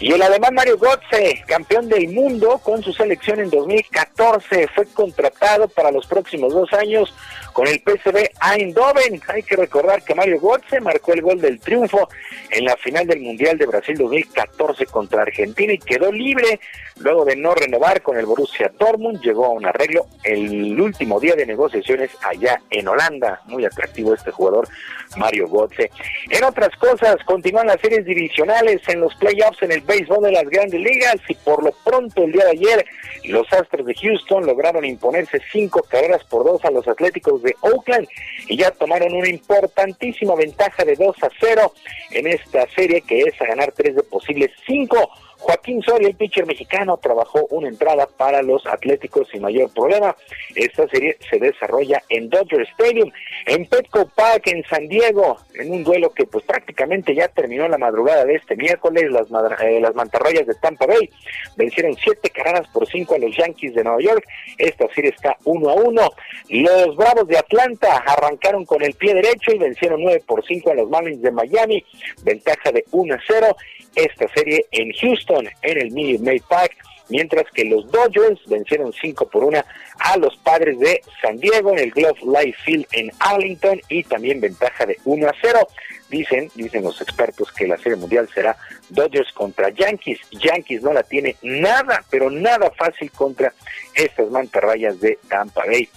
Y 0.00 0.12
el 0.12 0.20
alemán 0.20 0.52
Mario 0.52 0.76
Götze, 0.76 1.42
campeón 1.46 1.88
del 1.88 2.08
mundo 2.08 2.60
con 2.62 2.82
su 2.82 2.92
selección 2.92 3.40
en 3.40 3.48
2014, 3.48 4.68
fue 4.74 4.84
contratado 4.92 5.66
para 5.68 5.90
los 5.90 6.06
próximos 6.06 6.52
dos 6.52 6.70
años 6.74 7.14
con 7.56 7.66
el 7.68 7.80
PSV 7.80 8.32
Eindhoven. 8.52 9.18
Hay 9.28 9.42
que 9.42 9.56
recordar 9.56 10.02
que 10.02 10.14
Mario 10.14 10.38
Götze 10.38 10.78
marcó 10.78 11.14
el 11.14 11.22
gol 11.22 11.40
del 11.40 11.58
triunfo 11.58 12.06
en 12.50 12.66
la 12.66 12.76
final 12.76 13.06
del 13.06 13.20
Mundial 13.20 13.56
de 13.56 13.64
Brasil 13.64 13.96
2014 13.96 14.84
contra 14.84 15.22
Argentina 15.22 15.72
y 15.72 15.78
quedó 15.78 16.12
libre 16.12 16.60
luego 16.98 17.24
de 17.24 17.34
no 17.34 17.54
renovar 17.54 18.02
con 18.02 18.18
el 18.18 18.26
Borussia 18.26 18.70
Dortmund. 18.78 19.22
Llegó 19.22 19.46
a 19.46 19.52
un 19.52 19.64
arreglo 19.64 20.06
el 20.22 20.78
último 20.78 21.18
día 21.18 21.34
de 21.34 21.46
negociaciones 21.46 22.10
allá 22.22 22.60
en 22.68 22.88
Holanda. 22.88 23.40
Muy 23.46 23.64
atractivo 23.64 24.12
este 24.12 24.32
jugador, 24.32 24.68
Mario 25.16 25.48
Götze. 25.48 25.90
En 26.28 26.44
otras 26.44 26.76
cosas, 26.76 27.16
continúan 27.24 27.68
las 27.68 27.80
series 27.80 28.04
divisionales 28.04 28.82
en 28.86 29.00
los 29.00 29.14
playoffs 29.14 29.62
en 29.62 29.72
el 29.72 29.80
béisbol 29.80 30.24
de 30.24 30.32
las 30.32 30.44
grandes 30.44 30.78
ligas 30.78 31.16
y 31.26 31.34
por 31.36 31.64
lo 31.64 31.72
pronto 31.72 32.22
el 32.22 32.32
día 32.32 32.44
de 32.44 32.50
ayer 32.50 32.84
los 33.24 33.50
Astros 33.52 33.86
de 33.86 33.94
Houston 33.94 34.44
lograron 34.46 34.84
imponerse 34.84 35.40
cinco 35.50 35.82
carreras 35.88 36.22
por 36.24 36.44
dos 36.44 36.64
a 36.64 36.70
los 36.70 36.86
Atléticos 36.86 37.42
de 37.46 37.56
Oakland 37.62 38.06
y 38.48 38.56
ya 38.56 38.70
tomaron 38.72 39.14
una 39.14 39.28
importantísima 39.28 40.34
ventaja 40.34 40.84
de 40.84 40.94
2 40.94 41.16
a 41.22 41.28
0 41.40 41.72
en 42.10 42.26
esta 42.26 42.66
serie 42.74 43.00
que 43.00 43.20
es 43.22 43.40
a 43.40 43.46
ganar 43.46 43.72
tres 43.72 43.96
de 43.96 44.02
posibles 44.02 44.50
cinco. 44.66 45.10
Joaquín 45.46 45.80
Soria, 45.80 46.08
el 46.08 46.16
pitcher 46.16 46.44
mexicano, 46.44 46.96
trabajó 46.96 47.46
una 47.50 47.68
entrada 47.68 48.08
para 48.16 48.42
los 48.42 48.66
Atléticos 48.66 49.28
sin 49.30 49.42
mayor 49.42 49.72
problema. 49.72 50.16
Esta 50.56 50.88
serie 50.88 51.16
se 51.30 51.38
desarrolla 51.38 52.02
en 52.08 52.28
Dodger 52.28 52.62
Stadium, 52.62 53.12
en 53.46 53.64
Petco 53.66 54.08
Park, 54.08 54.48
en 54.48 54.64
San 54.64 54.88
Diego, 54.88 55.38
en 55.54 55.70
un 55.70 55.84
duelo 55.84 56.10
que 56.10 56.26
pues 56.26 56.44
prácticamente 56.44 57.14
ya 57.14 57.28
terminó 57.28 57.68
la 57.68 57.78
madrugada 57.78 58.24
de 58.24 58.34
este 58.34 58.56
miércoles. 58.56 59.08
Las, 59.12 59.28
eh, 59.62 59.78
las 59.80 59.94
mantarrayas 59.94 60.48
de 60.48 60.54
Tampa 60.56 60.84
Bay 60.84 61.08
vencieron 61.56 61.94
siete 61.94 62.28
carreras 62.30 62.66
por 62.72 62.88
cinco 62.88 63.14
a 63.14 63.18
los 63.18 63.36
Yankees 63.36 63.76
de 63.76 63.84
Nueva 63.84 64.00
York. 64.00 64.24
Esta 64.58 64.92
serie 64.94 65.12
está 65.12 65.36
uno 65.44 65.70
a 65.70 65.74
uno. 65.74 66.10
Los 66.48 66.96
Bravos 66.96 67.28
de 67.28 67.38
Atlanta 67.38 67.98
arrancaron 67.98 68.64
con 68.64 68.82
el 68.82 68.94
pie 68.94 69.14
derecho 69.14 69.52
y 69.52 69.58
vencieron 69.58 70.02
nueve 70.02 70.24
por 70.26 70.44
cinco 70.44 70.72
a 70.72 70.74
los 70.74 70.90
Marlins 70.90 71.22
de 71.22 71.30
Miami, 71.30 71.84
ventaja 72.24 72.72
de 72.72 72.84
1 72.90 73.14
a 73.14 73.18
0 73.28 73.56
esta 73.96 74.28
serie 74.28 74.66
en 74.72 74.92
Houston, 74.92 75.35
en 75.62 75.78
el 75.78 75.90
Minute 75.92 76.24
Maid 76.24 76.42
Park. 76.48 76.72
mientras 77.08 77.44
que 77.52 77.64
los 77.64 77.88
Dodgers 77.90 78.40
vencieron 78.46 78.92
5 78.92 79.28
por 79.28 79.44
1 79.44 79.62
a 79.98 80.16
los 80.16 80.36
padres 80.36 80.78
de 80.78 81.02
San 81.20 81.38
Diego 81.38 81.72
en 81.72 81.78
el 81.78 81.90
Glove 81.90 82.18
Life 82.22 82.58
Field 82.64 82.86
en 82.92 83.10
Arlington 83.20 83.80
y 83.88 84.02
también 84.04 84.40
ventaja 84.40 84.86
de 84.86 84.98
1 85.04 85.28
a 85.28 85.34
0. 85.40 85.68
Dicen, 86.08 86.48
dicen 86.54 86.84
los 86.84 87.00
expertos 87.00 87.50
que 87.50 87.66
la 87.66 87.76
Serie 87.78 87.96
Mundial 87.96 88.28
será 88.32 88.56
Dodgers 88.90 89.32
contra 89.32 89.70
Yankees. 89.70 90.20
Yankees 90.30 90.82
no 90.82 90.92
la 90.92 91.02
tiene 91.02 91.34
nada, 91.42 92.04
pero 92.10 92.30
nada 92.30 92.70
fácil 92.70 93.10
contra 93.10 93.52
estas 93.94 94.30
mantarrayas 94.30 95.00
de 95.00 95.18
Tampa 95.28 95.64
Bay. 95.66 95.88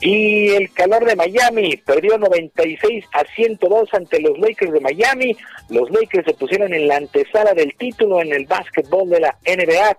Y 0.00 0.50
el 0.50 0.72
calor 0.72 1.04
de 1.04 1.16
Miami 1.16 1.76
perdió 1.78 2.16
96 2.18 3.04
a 3.12 3.24
102 3.34 3.92
ante 3.94 4.20
los 4.20 4.38
Lakers 4.38 4.72
de 4.72 4.80
Miami. 4.80 5.36
Los 5.68 5.90
Lakers 5.90 6.26
se 6.26 6.34
pusieron 6.34 6.72
en 6.72 6.86
la 6.86 6.98
antesala 6.98 7.52
del 7.54 7.74
título 7.76 8.22
en 8.22 8.32
el 8.32 8.46
básquetbol 8.46 9.10
de 9.10 9.20
la 9.20 9.36
NBA 9.44 9.96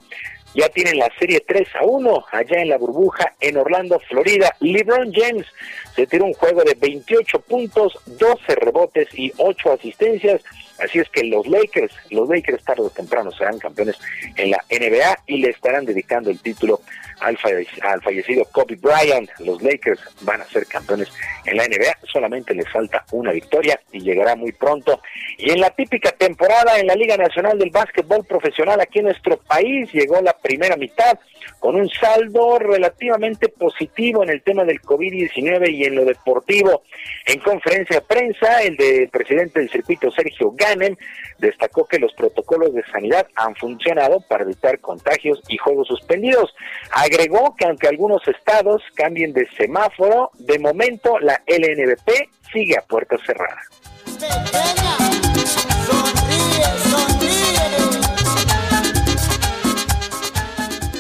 ya 0.58 0.70
tienen 0.70 0.98
la 0.98 1.10
serie 1.20 1.40
3 1.40 1.68
a 1.80 1.86
1 1.86 2.26
allá 2.32 2.62
en 2.62 2.70
la 2.70 2.80
burbuja 2.80 3.36
en 3.40 3.58
Orlando, 3.58 4.00
Florida. 4.00 4.56
LeBron 4.60 5.14
James 5.14 5.46
se 5.96 6.08
tiró 6.08 6.26
un 6.26 6.34
juego 6.34 6.64
de 6.64 6.74
28 6.74 7.40
puntos, 7.42 8.00
12 8.08 8.56
rebotes 8.56 9.08
y 9.14 9.32
8 9.38 9.74
asistencias. 9.74 10.42
Así 10.80 11.00
es 11.00 11.10
que 11.10 11.24
los 11.24 11.48
Lakers, 11.48 11.94
los 12.12 12.30
Lakers 12.30 12.64
tarde 12.64 12.84
o 12.84 12.90
temprano 12.90 13.32
serán 13.32 13.58
campeones 13.60 13.98
en 14.36 14.52
la 14.52 14.64
NBA 14.70 15.20
y 15.28 15.38
le 15.38 15.50
estarán 15.50 15.86
dedicando 15.86 16.30
el 16.30 16.40
título 16.40 16.82
al, 17.20 17.38
fallecido 17.38 18.46
Kobe 18.52 18.76
Bryant. 18.76 19.30
Los 19.40 19.62
Lakers 19.62 20.00
van 20.22 20.42
a 20.42 20.46
ser 20.46 20.66
campeones 20.68 21.10
en 21.46 21.58
la 21.58 21.66
NBA, 21.66 21.98
solamente 22.12 22.54
les 22.54 22.70
falta 22.70 23.04
una 23.12 23.32
victoria 23.32 23.80
y 23.92 24.02
llegará 24.02 24.36
muy 24.36 24.52
pronto. 24.52 25.02
Y 25.38 25.52
en 25.52 25.62
la 25.62 25.70
típica 25.72 26.12
temporada 26.12 26.80
en 26.80 26.88
la 26.88 26.96
Liga 26.96 27.18
Nacional 27.18 27.58
del 27.58 27.72
Básquetbol 27.72 28.26
Profesional 28.26 28.80
aquí 28.80 29.00
en 29.00 29.06
nuestro 29.06 29.38
país 29.38 29.92
llegó 29.92 30.22
la 30.22 30.38
primera 30.38 30.76
mitad 30.76 31.18
con 31.60 31.76
un 31.76 31.90
saldo 31.90 32.60
relativamente 32.60 33.50
positivo 33.50 34.24
en 34.24 34.30
el 34.30 34.42
tema 34.42 34.64
del 34.64 34.82
COVID-19 34.82 35.72
y 35.72 35.86
en 35.86 35.96
lo 35.96 36.06
deportivo. 36.06 36.84
En 37.26 37.40
conferencia 37.40 37.98
de 37.98 38.02
prensa, 38.02 38.62
el 38.62 38.78
del 38.78 39.10
presidente 39.10 39.60
del 39.60 39.70
circuito, 39.70 40.12
Sergio 40.12 40.52
Destacó 41.40 41.86
que 41.86 42.00
los 42.00 42.14
protocolos 42.14 42.74
de 42.74 42.84
sanidad 42.92 43.28
han 43.36 43.56
funcionado 43.56 44.22
para 44.22 44.44
evitar 44.44 44.80
contagios 44.80 45.40
y 45.48 45.58
juegos 45.58 45.88
suspendidos. 45.88 46.54
Agregó 46.92 47.56
que 47.56 47.66
aunque 47.66 47.88
algunos 47.88 48.28
estados 48.28 48.82
cambien 48.96 49.34
de 49.34 49.48
semáforo, 49.58 50.32
de 50.40 50.60
momento 50.60 51.20
la 51.20 51.42
LNBP 51.48 52.30
sigue 52.52 52.78
a 52.78 52.82
puerta 52.82 53.18
cerrada. 53.26 53.62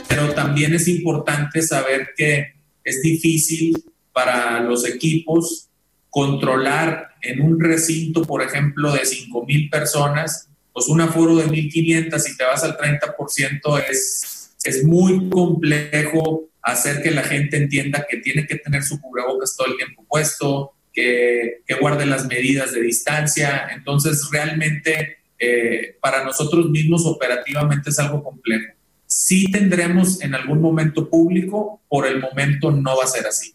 Pero 0.07 0.34
también 0.34 0.73
es 0.73 0.88
importante 0.88 1.61
saber 1.61 2.10
que 2.15 2.53
es 2.84 3.02
difícil 3.02 3.84
para 4.14 4.61
los 4.61 4.88
equipos 4.88 5.69
controlar 6.10 7.16
en 7.22 7.42
un 7.42 7.60
recinto, 7.60 8.24
por 8.24 8.42
ejemplo, 8.42 8.92
de 8.94 9.06
5 9.06 9.46
mil 9.46 9.70
personas, 9.70 10.50
pues 10.74 10.88
un 10.88 11.02
aforo 11.02 11.36
de 11.36 11.48
1.500 11.48 12.32
y 12.32 12.38
te 12.38 12.44
vas 12.44 12.64
al 12.64 12.78
30% 12.78 13.84
es, 13.90 14.56
es 14.64 14.84
muy 14.84 15.30
complejo 15.30 16.50
hacer 16.62 17.02
que 17.02 17.12
la 17.12 17.24
gente 17.24 17.58
entienda 17.58 18.06
que 18.10 18.18
tiene 18.18 18.46
que 18.46 18.58
tener 18.58 18.84
su 18.84 19.00
cubrebocas 19.02 19.56
todo 19.56 19.68
el 19.68 19.78
tiempo 19.78 20.06
puesto, 20.08 20.74
que, 20.94 21.62
que 21.66 21.76
guarde 21.76 22.06
las 22.06 22.28
medidas 22.28 22.74
de 22.74 22.82
distancia. 22.82 23.70
Entonces, 23.74 24.30
realmente 24.32 25.18
eh, 25.40 25.96
para 26.02 26.24
nosotros 26.24 26.70
mismos 26.70 27.06
operativamente 27.06 27.90
es 27.90 28.00
algo 28.00 28.24
complejo. 28.24 28.74
Sí 29.06 29.52
tendremos 29.52 30.22
en 30.22 30.36
algún 30.36 30.62
momento 30.62 31.10
público, 31.10 31.82
por 31.88 32.08
el 32.08 32.20
momento 32.20 32.72
no 32.72 32.98
va 32.98 33.04
a 33.04 33.08
ser 33.08 33.26
así. 33.28 33.54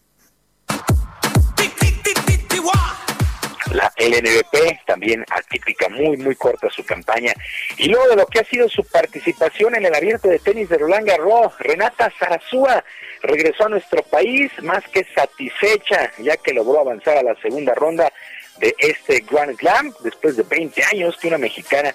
La 3.73 3.91
LNBP, 3.97 4.85
también 4.85 5.25
atípica, 5.29 5.89
muy, 5.89 6.17
muy 6.17 6.35
corta 6.35 6.69
su 6.69 6.85
campaña. 6.85 7.33
Y 7.77 7.89
luego 7.89 8.07
de 8.07 8.15
lo 8.15 8.25
que 8.27 8.39
ha 8.39 8.45
sido 8.45 8.69
su 8.69 8.83
participación 8.83 9.75
en 9.75 9.85
el 9.85 9.95
abierto 9.95 10.27
de 10.27 10.39
tenis 10.39 10.69
de 10.69 10.77
Roland 10.77 11.07
Garros, 11.07 11.57
Renata 11.59 12.11
Zarazúa 12.17 12.83
regresó 13.21 13.65
a 13.65 13.69
nuestro 13.69 14.03
país 14.03 14.51
más 14.61 14.83
que 14.89 15.05
satisfecha, 15.15 16.11
ya 16.19 16.37
que 16.37 16.53
logró 16.53 16.79
avanzar 16.79 17.17
a 17.17 17.23
la 17.23 17.35
segunda 17.41 17.73
ronda 17.73 18.11
de 18.59 18.75
este 18.77 19.23
Grand 19.29 19.57
Slam, 19.57 19.93
después 20.03 20.37
de 20.37 20.43
20 20.43 20.83
años 20.83 21.17
que 21.17 21.27
una 21.27 21.37
mexicana 21.37 21.93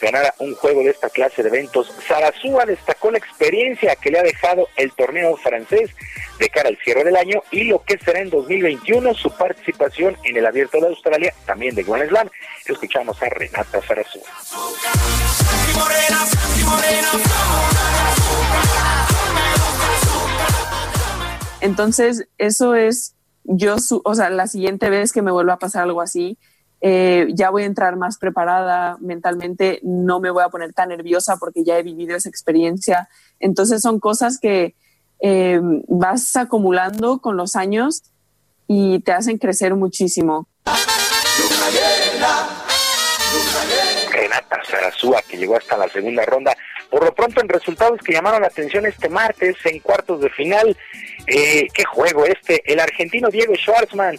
ganara 0.00 0.34
un 0.38 0.54
juego 0.54 0.82
de 0.82 0.90
esta 0.90 1.10
clase 1.10 1.42
de 1.42 1.48
eventos. 1.48 1.92
Sarasúa 2.06 2.64
destacó 2.64 3.10
la 3.10 3.18
experiencia 3.18 3.94
que 3.96 4.10
le 4.10 4.18
ha 4.18 4.22
dejado 4.22 4.68
el 4.76 4.92
torneo 4.92 5.36
francés 5.36 5.90
de 6.38 6.48
cara 6.48 6.68
al 6.68 6.78
cierre 6.78 7.04
del 7.04 7.16
año 7.16 7.42
y 7.50 7.64
lo 7.64 7.84
que 7.84 7.98
será 7.98 8.20
en 8.20 8.30
2021 8.30 9.14
su 9.14 9.30
participación 9.36 10.16
en 10.24 10.36
el 10.36 10.46
Abierto 10.46 10.80
de 10.80 10.88
Australia, 10.88 11.34
también 11.44 11.74
de 11.74 11.82
Grand 11.82 12.08
Slam. 12.08 12.30
Escuchamos 12.66 13.22
a 13.22 13.28
Renata 13.28 13.82
Sarasúa. 13.82 14.22
Entonces, 21.60 22.26
eso 22.38 22.74
es 22.74 23.14
yo, 23.52 23.76
o 24.04 24.14
sea, 24.14 24.30
la 24.30 24.46
siguiente 24.46 24.90
vez 24.90 25.12
que 25.12 25.22
me 25.22 25.32
vuelva 25.32 25.54
a 25.54 25.58
pasar 25.58 25.82
algo 25.82 26.00
así, 26.00 26.38
eh, 26.80 27.28
ya 27.34 27.50
voy 27.50 27.64
a 27.64 27.66
entrar 27.66 27.96
más 27.96 28.16
preparada 28.16 28.96
mentalmente, 29.00 29.80
no 29.82 30.20
me 30.20 30.30
voy 30.30 30.44
a 30.44 30.48
poner 30.48 30.72
tan 30.72 30.90
nerviosa 30.90 31.36
porque 31.36 31.64
ya 31.64 31.76
he 31.76 31.82
vivido 31.82 32.16
esa 32.16 32.28
experiencia. 32.28 33.08
Entonces 33.40 33.82
son 33.82 33.98
cosas 33.98 34.38
que 34.38 34.74
eh, 35.20 35.60
vas 35.88 36.36
acumulando 36.36 37.18
con 37.18 37.36
los 37.36 37.56
años 37.56 38.04
y 38.68 39.00
te 39.00 39.12
hacen 39.12 39.36
crecer 39.36 39.74
muchísimo. 39.74 40.46
Renata 44.20 44.60
Sarasúa, 44.68 45.22
que 45.22 45.36
llegó 45.36 45.56
hasta 45.56 45.76
la 45.76 45.88
segunda 45.88 46.24
ronda. 46.24 46.56
Por 46.90 47.04
lo 47.04 47.14
pronto, 47.14 47.40
en 47.40 47.48
resultados 47.48 48.00
que 48.00 48.12
llamaron 48.12 48.42
la 48.42 48.48
atención 48.48 48.84
este 48.84 49.08
martes, 49.08 49.56
en 49.64 49.78
cuartos 49.80 50.20
de 50.20 50.30
final, 50.30 50.76
eh, 51.26 51.66
qué 51.72 51.84
juego 51.84 52.26
este. 52.26 52.62
El 52.70 52.80
argentino 52.80 53.28
Diego 53.30 53.54
Schwartzman 53.54 54.18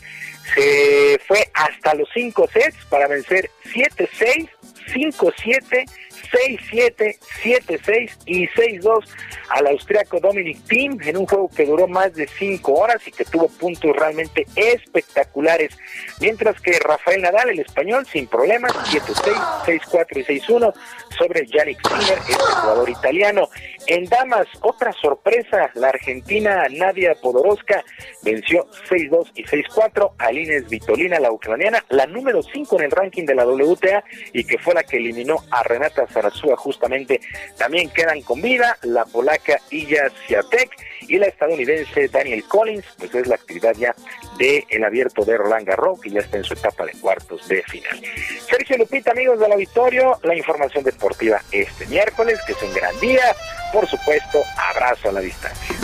se 0.56 1.20
fue 1.28 1.50
hasta 1.54 1.94
los 1.94 2.10
cinco 2.14 2.48
sets 2.52 2.78
para 2.90 3.08
vencer 3.08 3.50
7-6, 3.74 4.50
5-7 4.88 5.86
6-7, 6.24 7.18
7-6 7.44 8.12
y 8.26 8.48
6-2 8.48 9.06
al 9.50 9.68
austriaco 9.68 10.20
Dominic 10.20 10.64
Thiem 10.68 10.98
en 11.04 11.18
un 11.18 11.26
juego 11.26 11.50
que 11.50 11.66
duró 11.66 11.88
más 11.88 12.14
de 12.14 12.28
5 12.28 12.74
horas 12.74 13.06
y 13.08 13.12
que 13.12 13.26
tuvo 13.26 13.48
puntos 13.50 13.96
realmente 13.96 14.46
espectaculares. 14.56 15.78
Mientras 16.20 16.60
que 16.62 16.80
Rafael 16.80 17.22
Nadal, 17.22 17.50
el 17.50 17.60
español, 17.60 18.06
sin 18.06 18.28
problemas, 18.28 18.72
7-6, 18.74 19.82
6-4 19.82 20.18
y 20.18 20.42
6-1 20.42 20.74
sobre 21.18 21.46
Yannick 21.48 21.80
Sinner, 21.88 22.18
este 22.18 22.34
jugador 22.34 22.90
italiano. 22.90 23.50
En 23.88 24.06
damas, 24.06 24.48
otra 24.62 24.94
sorpresa, 24.94 25.72
la 25.74 25.90
argentina 25.90 26.68
Nadia 26.70 27.16
Podoroska 27.16 27.84
venció 28.24 28.68
6-2 28.90 29.32
y 29.36 29.44
6-4 29.44 30.14
a 30.18 30.32
Lines 30.32 30.70
Vitolina, 30.70 31.20
la 31.20 31.32
ucraniana, 31.32 31.84
la 31.90 32.06
número 32.06 32.42
5 32.44 32.78
en 32.80 32.86
el 32.86 32.92
ranking 32.92 33.26
de 33.26 33.36
la 33.36 33.46
WTA 33.46 34.04
y 34.34 34.44
que 34.44 34.58
fue 34.58 34.74
la 34.74 34.84
que 34.84 34.98
eliminó 34.98 35.44
a 35.50 35.64
Renata 35.64 36.08
Zarazúa 36.12 36.56
justamente. 36.58 37.22
También 37.58 37.90
quedan 37.90 38.22
con 38.22 38.42
vida 38.42 38.78
la 38.84 39.06
polaca 39.06 39.60
Illa 39.70 40.12
Siatek 40.28 40.70
y 41.08 41.18
la 41.18 41.28
estadounidense 41.28 42.08
Daniel 42.08 42.44
Collins, 42.46 42.86
pues 42.98 43.14
es 43.16 43.28
la 43.28 43.36
actividad 43.36 43.76
ya 43.76 43.96
del 44.38 44.64
el 44.70 44.84
abierto 44.84 45.26
de 45.26 45.38
Roland 45.38 45.68
Garros, 45.68 46.00
que 46.00 46.10
ya 46.10 46.20
está 46.20 46.38
en 46.38 46.44
su 46.44 46.54
etapa 46.54 46.86
de 46.86 46.94
cuartos 46.94 47.48
de 47.48 47.64
final. 47.64 48.02
Sergio 48.50 48.78
Lupita, 48.78 49.12
amigos 49.12 49.40
del 49.40 49.52
auditorio, 49.52 50.20
la 50.24 50.36
información 50.36 50.84
deportiva 50.84 51.42
este 51.52 51.86
miércoles, 51.88 52.40
que 52.46 52.54
es 52.54 52.62
un 52.62 52.74
gran 52.74 52.98
día, 53.00 53.36
por 53.74 53.88
supuesto, 53.88 54.42
abrazo 54.58 55.10
a 55.10 55.12
la 55.14 55.22
distancia. 55.22 55.76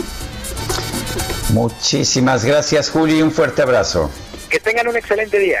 Muchísimas 1.52 2.44
gracias, 2.44 2.90
Juli, 2.90 3.22
un 3.22 3.32
fuerte 3.32 3.62
abrazo. 3.62 4.10
Que 4.50 4.60
tengan 4.60 4.88
un 4.88 4.96
excelente 4.96 5.38
día. 5.38 5.60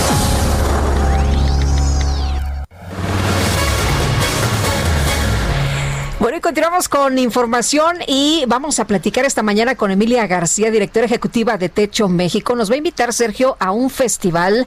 Continuamos 6.41 6.89
con 6.89 7.19
información 7.19 7.97
y 8.07 8.43
vamos 8.47 8.79
a 8.79 8.85
platicar 8.85 9.25
esta 9.25 9.43
mañana 9.43 9.75
con 9.75 9.91
Emilia 9.91 10.25
García, 10.25 10.71
directora 10.71 11.05
ejecutiva 11.05 11.57
de 11.57 11.69
Techo 11.69 12.09
México. 12.09 12.55
Nos 12.55 12.71
va 12.71 12.75
a 12.75 12.77
invitar 12.77 13.13
Sergio 13.13 13.57
a 13.59 13.71
un 13.71 13.91
festival. 13.91 14.65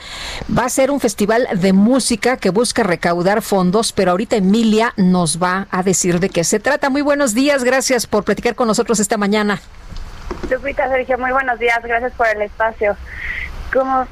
Va 0.56 0.66
a 0.66 0.68
ser 0.68 0.92
un 0.92 1.00
festival 1.00 1.48
de 1.52 1.72
música 1.72 2.36
que 2.36 2.50
busca 2.50 2.84
recaudar 2.84 3.42
fondos, 3.42 3.92
pero 3.92 4.12
ahorita 4.12 4.36
Emilia 4.36 4.94
nos 4.96 5.42
va 5.42 5.66
a 5.70 5.82
decir 5.82 6.20
de 6.20 6.30
qué 6.30 6.44
se 6.44 6.60
trata. 6.60 6.90
Muy 6.90 7.02
buenos 7.02 7.34
días, 7.34 7.64
gracias 7.64 8.06
por 8.06 8.22
platicar 8.22 8.54
con 8.54 8.68
nosotros 8.68 9.00
esta 9.00 9.16
mañana. 9.16 9.60
Lupita, 10.48 10.88
Sergio, 10.88 11.18
muy 11.18 11.32
buenos 11.32 11.58
días, 11.58 11.80
gracias 11.82 12.12
por 12.12 12.28
el 12.28 12.42
espacio. 12.42 12.96
Como 13.72 14.06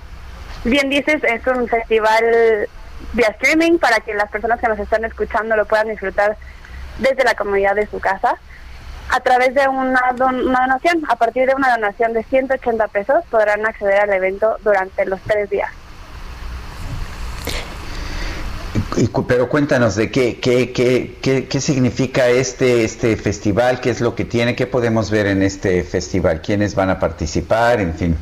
bien 0.65 0.91
dices, 0.91 1.23
es 1.23 1.47
un 1.47 1.69
festival 1.69 2.69
vía 3.13 3.29
streaming 3.29 3.79
para 3.79 4.01
que 4.01 4.15
las 4.15 4.31
personas 4.31 4.61
que 4.61 4.69
nos 4.69 4.79
están 4.79 5.05
escuchando 5.05 5.55
lo 5.55 5.65
puedan 5.65 5.89
disfrutar 5.89 6.37
desde 6.99 7.25
la 7.25 7.35
comunidad 7.35 7.75
de 7.75 7.87
su 7.87 8.01
casa 8.01 8.37
a 9.13 9.21
través 9.21 9.55
de 9.55 9.69
una, 9.69 10.15
donación. 10.17 11.03
A 11.09 11.17
partir 11.17 11.47
de 11.47 11.55
una 11.55 11.71
donación 11.71 12.13
de 12.15 12.23
180 12.25 12.89
pesos 12.89 13.25
podrán 13.31 13.65
acceder 13.67 14.01
al 14.01 14.13
evento 14.13 14.57
durante 14.65 15.05
los 15.05 15.21
tres 15.23 15.51
días. 15.51 15.71
Pero 19.29 19.49
cuéntanos 19.49 19.97
de 19.97 20.11
qué, 20.11 20.41
qué, 20.41 20.73
qué, 20.73 21.47
qué, 21.49 21.61
significa 21.61 22.29
este, 22.29 22.85
este 22.85 23.17
festival, 23.17 23.81
qué 23.81 23.91
es 23.91 24.01
lo 24.01 24.15
que 24.15 24.25
tiene, 24.25 24.55
qué 24.57 24.67
podemos 24.67 25.11
ver 25.11 25.27
en 25.27 25.43
este 25.43 25.83
festival, 25.83 26.41
quiénes 26.41 26.75
van 26.75 26.91
a 26.91 26.99
participar, 26.99 27.81
en 27.81 27.95
fin. 27.95 28.17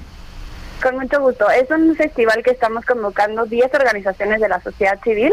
Con 0.82 0.96
mucho 0.96 1.20
gusto. 1.20 1.48
Es 1.50 1.70
un 1.70 1.94
festival 1.94 2.42
que 2.42 2.50
estamos 2.50 2.84
convocando 2.84 3.46
10 3.46 3.72
organizaciones 3.74 4.40
de 4.40 4.48
la 4.48 4.60
sociedad 4.60 4.98
civil 5.02 5.32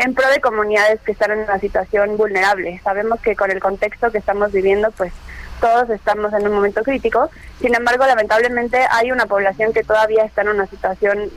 en 0.00 0.14
pro 0.14 0.26
de 0.30 0.40
comunidades 0.40 0.98
que 1.02 1.12
están 1.12 1.30
en 1.30 1.40
una 1.40 1.58
situación 1.58 2.16
vulnerable. 2.16 2.80
Sabemos 2.82 3.20
que 3.20 3.36
con 3.36 3.50
el 3.50 3.60
contexto 3.60 4.10
que 4.10 4.16
estamos 4.16 4.50
viviendo, 4.50 4.90
pues 4.92 5.12
todos 5.60 5.90
estamos 5.90 6.32
en 6.32 6.48
un 6.48 6.54
momento 6.54 6.82
crítico. 6.82 7.28
Sin 7.60 7.74
embargo, 7.74 8.06
lamentablemente 8.06 8.78
hay 8.90 9.12
una 9.12 9.26
población 9.26 9.74
que 9.74 9.84
todavía 9.84 10.24
está 10.24 10.40
en 10.40 10.48
una 10.48 10.66
situación 10.66 11.30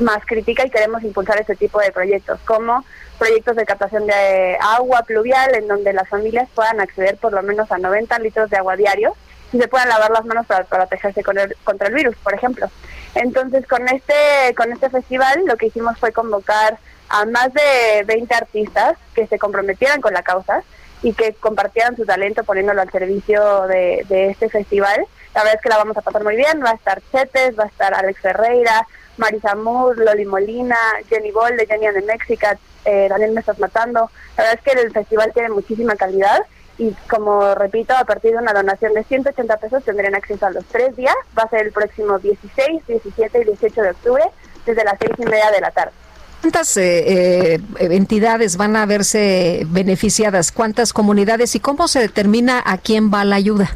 más 0.00 0.26
crítica 0.26 0.66
y 0.66 0.70
queremos 0.70 1.04
impulsar 1.04 1.40
ese 1.40 1.54
tipo 1.54 1.78
de 1.78 1.92
proyectos, 1.92 2.40
como 2.44 2.84
proyectos 3.16 3.54
de 3.54 3.64
captación 3.64 4.06
de 4.08 4.58
agua 4.60 5.02
pluvial, 5.02 5.54
en 5.54 5.68
donde 5.68 5.92
las 5.92 6.08
familias 6.08 6.48
puedan 6.52 6.80
acceder 6.80 7.16
por 7.16 7.32
lo 7.32 7.42
menos 7.42 7.70
a 7.70 7.78
90 7.78 8.18
litros 8.18 8.50
de 8.50 8.56
agua 8.56 8.74
diario 8.74 9.14
y 9.52 9.58
se 9.58 9.68
puedan 9.68 9.88
lavar 9.88 10.10
las 10.10 10.24
manos 10.24 10.46
para, 10.46 10.64
protegerse 10.64 11.22
con 11.22 11.38
el, 11.38 11.54
contra 11.62 11.88
el 11.88 11.94
virus, 11.94 12.16
por 12.16 12.34
ejemplo. 12.34 12.68
Entonces, 13.14 13.66
con 13.68 13.86
este, 13.88 14.54
con 14.56 14.72
este 14.72 14.90
festival 14.90 15.44
lo 15.46 15.56
que 15.56 15.66
hicimos 15.66 15.96
fue 15.98 16.10
convocar 16.10 16.78
a 17.10 17.26
más 17.26 17.52
de 17.52 18.04
20 18.06 18.34
artistas 18.34 18.96
que 19.14 19.26
se 19.26 19.38
comprometieran 19.38 20.00
con 20.00 20.14
la 20.14 20.22
causa 20.22 20.62
y 21.02 21.12
que 21.12 21.34
compartieran 21.34 21.96
su 21.96 22.06
talento 22.06 22.44
poniéndolo 22.44 22.80
al 22.80 22.90
servicio 22.90 23.66
de, 23.66 24.06
este 24.30 24.48
festival. 24.48 25.06
La 25.34 25.42
verdad 25.42 25.56
es 25.56 25.62
que 25.62 25.68
la 25.68 25.78
vamos 25.78 25.96
a 25.96 26.02
pasar 26.02 26.22
muy 26.22 26.36
bien. 26.36 26.62
Va 26.64 26.70
a 26.70 26.74
estar 26.74 27.02
Chetes, 27.10 27.58
va 27.58 27.64
a 27.64 27.68
estar 27.68 27.94
Alex 27.94 28.20
Ferreira, 28.20 28.86
Marisa 29.16 29.54
Moore, 29.54 30.04
Loli 30.04 30.24
Molina, 30.24 30.78
Jenny 31.08 31.32
Ball 31.32 31.56
de 31.56 31.66
Jenny 31.66 31.88
de 31.88 32.02
México, 32.02 32.46
eh, 32.84 33.08
Daniel 33.08 33.32
Me 33.32 33.40
Estás 33.40 33.58
Matando. 33.58 34.10
La 34.36 34.44
verdad 34.44 34.60
es 34.64 34.72
que 34.72 34.80
el 34.80 34.92
festival 34.92 35.32
tiene 35.32 35.48
muchísima 35.50 35.96
calidad 35.96 36.40
y 36.78 36.92
como 37.10 37.54
repito, 37.54 37.94
a 37.94 38.04
partir 38.04 38.32
de 38.32 38.38
una 38.38 38.52
donación 38.52 38.94
de 38.94 39.04
180 39.04 39.56
pesos 39.58 39.84
tendrán 39.84 40.14
acceso 40.14 40.46
a 40.46 40.50
los 40.50 40.64
tres 40.66 40.96
días. 40.96 41.14
Va 41.38 41.42
a 41.42 41.48
ser 41.48 41.66
el 41.66 41.72
próximo 41.72 42.18
16, 42.18 42.86
17 42.86 43.40
y 43.40 43.44
18 43.44 43.82
de 43.82 43.90
octubre 43.90 44.24
desde 44.64 44.84
las 44.84 44.96
seis 44.98 45.12
y 45.18 45.24
media 45.24 45.50
de 45.50 45.60
la 45.60 45.70
tarde. 45.72 45.92
¿Cuántas 46.40 46.76
eh, 46.78 47.54
eh, 47.54 47.60
entidades 47.78 48.56
van 48.56 48.74
a 48.74 48.86
verse 48.86 49.66
beneficiadas? 49.66 50.52
¿Cuántas 50.52 50.92
comunidades? 50.92 51.54
¿Y 51.54 51.60
cómo 51.60 51.86
se 51.86 52.00
determina 52.00 52.62
a 52.64 52.78
quién 52.78 53.12
va 53.12 53.24
la 53.24 53.36
ayuda? 53.36 53.70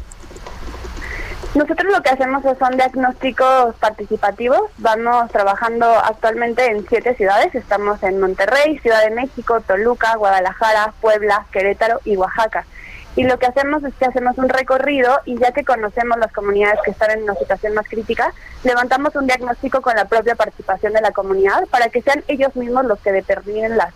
Nosotros 1.53 1.93
lo 1.93 2.01
que 2.01 2.09
hacemos 2.09 2.43
son 2.59 2.75
diagnósticos 2.75 3.75
participativos. 3.75 4.61
Vamos 4.79 5.31
trabajando 5.31 5.85
actualmente 5.85 6.65
en 6.65 6.85
siete 6.89 7.15
ciudades. 7.15 7.53
Estamos 7.53 8.01
en 8.03 8.19
Monterrey, 8.19 8.79
Ciudad 8.79 9.03
de 9.03 9.11
México, 9.11 9.61
Toluca, 9.61 10.15
Guadalajara, 10.17 10.93
Puebla, 10.99 11.45
Querétaro 11.51 12.01
y 12.03 12.17
Oaxaca 12.17 12.65
y 13.15 13.23
lo 13.23 13.39
que 13.39 13.45
hacemos 13.45 13.83
es 13.83 13.93
que 13.95 14.05
hacemos 14.05 14.37
un 14.37 14.49
recorrido 14.49 15.21
y 15.25 15.37
ya 15.37 15.51
que 15.51 15.63
conocemos 15.63 16.17
las 16.17 16.33
comunidades 16.33 16.79
que 16.83 16.91
están 16.91 17.11
en 17.11 17.23
una 17.23 17.35
situación 17.35 17.73
más 17.73 17.87
crítica, 17.87 18.33
levantamos 18.63 19.15
un 19.15 19.25
diagnóstico 19.25 19.81
con 19.81 19.95
la 19.95 20.05
propia 20.05 20.35
participación 20.35 20.91
de 20.91 21.01
la 21.01 21.11
comunidad 21.11 21.65
para 21.67 21.87
que 21.89 22.01
sean 22.01 22.23
ellos 22.27 22.53
mismos 22.55 22.85
los 22.85 22.99
que 22.99 23.13
determinen 23.13 23.77
las, 23.77 23.93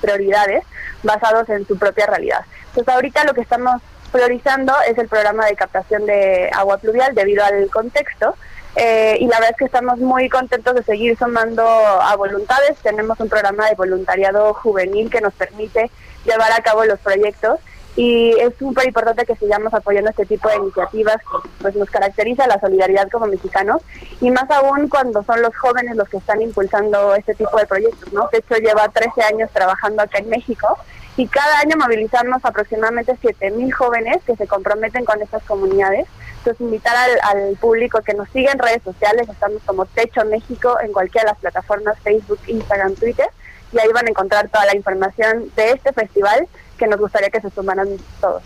prioridades 0.00 0.64
basados 1.02 1.48
en 1.50 1.66
su 1.66 1.78
propia 1.78 2.06
realidad. 2.06 2.40
Entonces 2.68 2.94
ahorita 2.94 3.24
lo 3.24 3.34
que 3.34 3.42
estamos 3.42 3.82
priorizando 4.10 4.72
es 4.88 4.96
el 4.96 5.08
programa 5.08 5.44
de 5.44 5.56
captación 5.56 6.06
de 6.06 6.50
agua 6.54 6.78
pluvial 6.78 7.14
debido 7.14 7.44
al 7.44 7.68
contexto. 7.70 8.34
Eh, 8.76 9.18
y 9.20 9.26
la 9.26 9.36
verdad 9.36 9.50
es 9.52 9.56
que 9.56 9.64
estamos 9.66 9.98
muy 9.98 10.28
contentos 10.28 10.74
de 10.74 10.82
seguir 10.82 11.16
sumando 11.18 11.64
a 11.64 12.16
voluntades. 12.16 12.76
Tenemos 12.78 13.20
un 13.20 13.28
programa 13.28 13.68
de 13.68 13.74
voluntariado 13.74 14.54
juvenil 14.54 15.10
que 15.10 15.20
nos 15.20 15.34
permite 15.34 15.90
llevar 16.24 16.50
a 16.52 16.62
cabo 16.62 16.84
los 16.84 16.98
proyectos 17.00 17.60
y 17.96 18.30
es 18.40 18.54
súper 18.58 18.86
importante 18.86 19.24
que 19.24 19.36
sigamos 19.36 19.72
apoyando 19.72 20.10
este 20.10 20.26
tipo 20.26 20.48
de 20.48 20.56
iniciativas 20.56 21.16
pues 21.60 21.76
nos 21.76 21.88
caracteriza 21.88 22.46
la 22.46 22.58
solidaridad 22.60 23.08
como 23.08 23.26
mexicanos 23.26 23.82
y 24.20 24.30
más 24.30 24.50
aún 24.50 24.88
cuando 24.88 25.22
son 25.22 25.42
los 25.42 25.56
jóvenes 25.56 25.96
los 25.96 26.08
que 26.08 26.16
están 26.16 26.42
impulsando 26.42 27.14
este 27.14 27.34
tipo 27.34 27.56
de 27.56 27.66
proyectos, 27.66 28.12
¿no? 28.12 28.28
De 28.32 28.38
hecho 28.38 28.56
lleva 28.56 28.88
13 28.88 29.22
años 29.22 29.50
trabajando 29.52 30.02
acá 30.02 30.18
en 30.18 30.28
México 30.28 30.76
y 31.16 31.28
cada 31.28 31.60
año 31.60 31.76
movilizamos 31.76 32.44
aproximadamente 32.44 33.16
7.000 33.22 33.72
jóvenes 33.72 34.22
que 34.26 34.34
se 34.34 34.48
comprometen 34.48 35.04
con 35.04 35.22
estas 35.22 35.44
comunidades. 35.44 36.08
Entonces 36.38 36.60
invitar 36.60 36.96
al, 36.96 37.38
al 37.38 37.56
público 37.56 38.00
que 38.02 38.14
nos 38.14 38.28
siga 38.30 38.50
en 38.50 38.58
redes 38.58 38.82
sociales, 38.82 39.28
estamos 39.28 39.62
como 39.64 39.86
Techo 39.86 40.24
México 40.24 40.76
en 40.82 40.92
cualquiera 40.92 41.26
de 41.26 41.32
las 41.32 41.40
plataformas 41.40 41.98
Facebook, 42.00 42.40
Instagram, 42.48 42.96
Twitter 42.96 43.28
y 43.72 43.78
ahí 43.78 43.88
van 43.92 44.06
a 44.06 44.10
encontrar 44.10 44.48
toda 44.48 44.66
la 44.66 44.76
información 44.76 45.50
de 45.56 45.72
este 45.72 45.92
festival 45.92 46.48
que 46.74 46.86
nos 46.86 46.98
gustaría 46.98 47.30
que 47.30 47.40
se 47.40 47.50
sumaran 47.50 47.88
todos. 48.20 48.42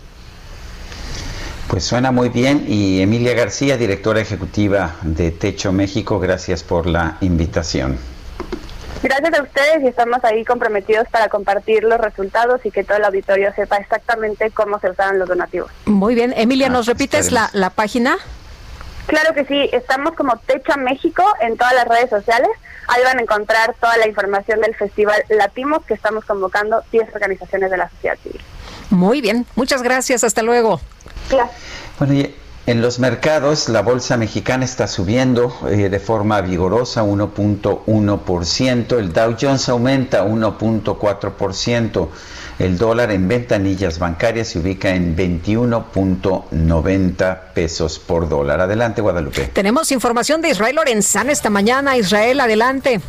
Pues 1.69 1.83
suena 1.83 2.11
muy 2.11 2.29
bien 2.29 2.65
y 2.67 3.01
Emilia 3.01 3.35
García, 3.35 3.77
directora 3.77 4.21
ejecutiva 4.21 4.95
de 5.03 5.29
Techo 5.29 5.71
México, 5.71 6.19
gracias 6.19 6.63
por 6.63 6.87
la 6.87 7.17
invitación. 7.21 7.99
Gracias 9.03 9.39
a 9.39 9.43
ustedes 9.43 9.83
y 9.83 9.87
estamos 9.87 10.17
ahí 10.23 10.43
comprometidos 10.43 11.07
para 11.09 11.29
compartir 11.29 11.83
los 11.83 11.99
resultados 11.99 12.59
y 12.65 12.71
que 12.71 12.83
todo 12.83 12.97
el 12.97 13.05
auditorio 13.05 13.53
sepa 13.55 13.77
exactamente 13.77 14.51
cómo 14.51 14.79
se 14.79 14.89
usaron 14.89 15.19
los 15.19 15.29
donativos. 15.29 15.71
Muy 15.85 16.15
bien, 16.15 16.33
Emilia, 16.35 16.69
¿nos 16.69 16.89
ah, 16.89 16.93
repites 16.93 17.31
la, 17.31 17.49
la 17.53 17.69
página? 17.69 18.17
Claro 19.09 19.33
que 19.33 19.43
sí, 19.43 19.67
estamos 19.73 20.13
como 20.13 20.37
Techo 20.37 20.77
México 20.77 21.23
en 21.41 21.57
todas 21.57 21.73
las 21.73 21.87
redes 21.87 22.11
sociales. 22.11 22.49
Ahí 22.87 23.01
van 23.03 23.17
a 23.17 23.23
encontrar 23.23 23.73
toda 23.81 23.97
la 23.97 24.07
información 24.07 24.61
del 24.61 24.75
Festival 24.75 25.23
Latimos 25.29 25.83
que 25.85 25.95
estamos 25.95 26.25
convocando 26.25 26.83
10 26.91 27.15
organizaciones 27.15 27.71
de 27.71 27.77
la 27.77 27.89
sociedad 27.89 28.19
civil. 28.21 28.39
Muy 28.91 29.21
bien, 29.21 29.47
muchas 29.55 29.81
gracias, 29.81 30.23
hasta 30.23 30.43
luego. 30.43 30.79
Bueno, 31.97 32.13
y 32.13 32.35
en 32.67 32.81
los 32.83 32.99
mercados 32.99 33.67
la 33.67 33.81
bolsa 33.81 34.15
mexicana 34.15 34.63
está 34.63 34.85
subiendo 34.87 35.57
eh, 35.67 35.89
de 35.89 35.99
forma 35.99 36.39
vigorosa 36.41 37.03
1.1%, 37.03 38.99
el 38.99 39.11
Dow 39.11 39.35
Jones 39.41 39.69
aumenta 39.69 40.23
1.4%. 40.23 42.09
El 42.59 42.77
dólar 42.77 43.11
en 43.11 43.27
ventanillas 43.29 43.99
bancarias 43.99 44.49
se 44.49 44.59
ubica 44.59 44.93
en 44.93 45.15
21.90 45.15 47.39
pesos 47.53 47.99
por 47.99 48.27
dólar. 48.27 48.59
Adelante, 48.59 49.01
Guadalupe. 49.01 49.49
Tenemos 49.53 49.93
información 49.93 50.41
de 50.41 50.49
Israel 50.49 50.75
Lorenzán 50.75 51.29
esta 51.29 51.49
mañana. 51.49 51.95
Israel, 51.95 52.41
adelante. 52.41 52.99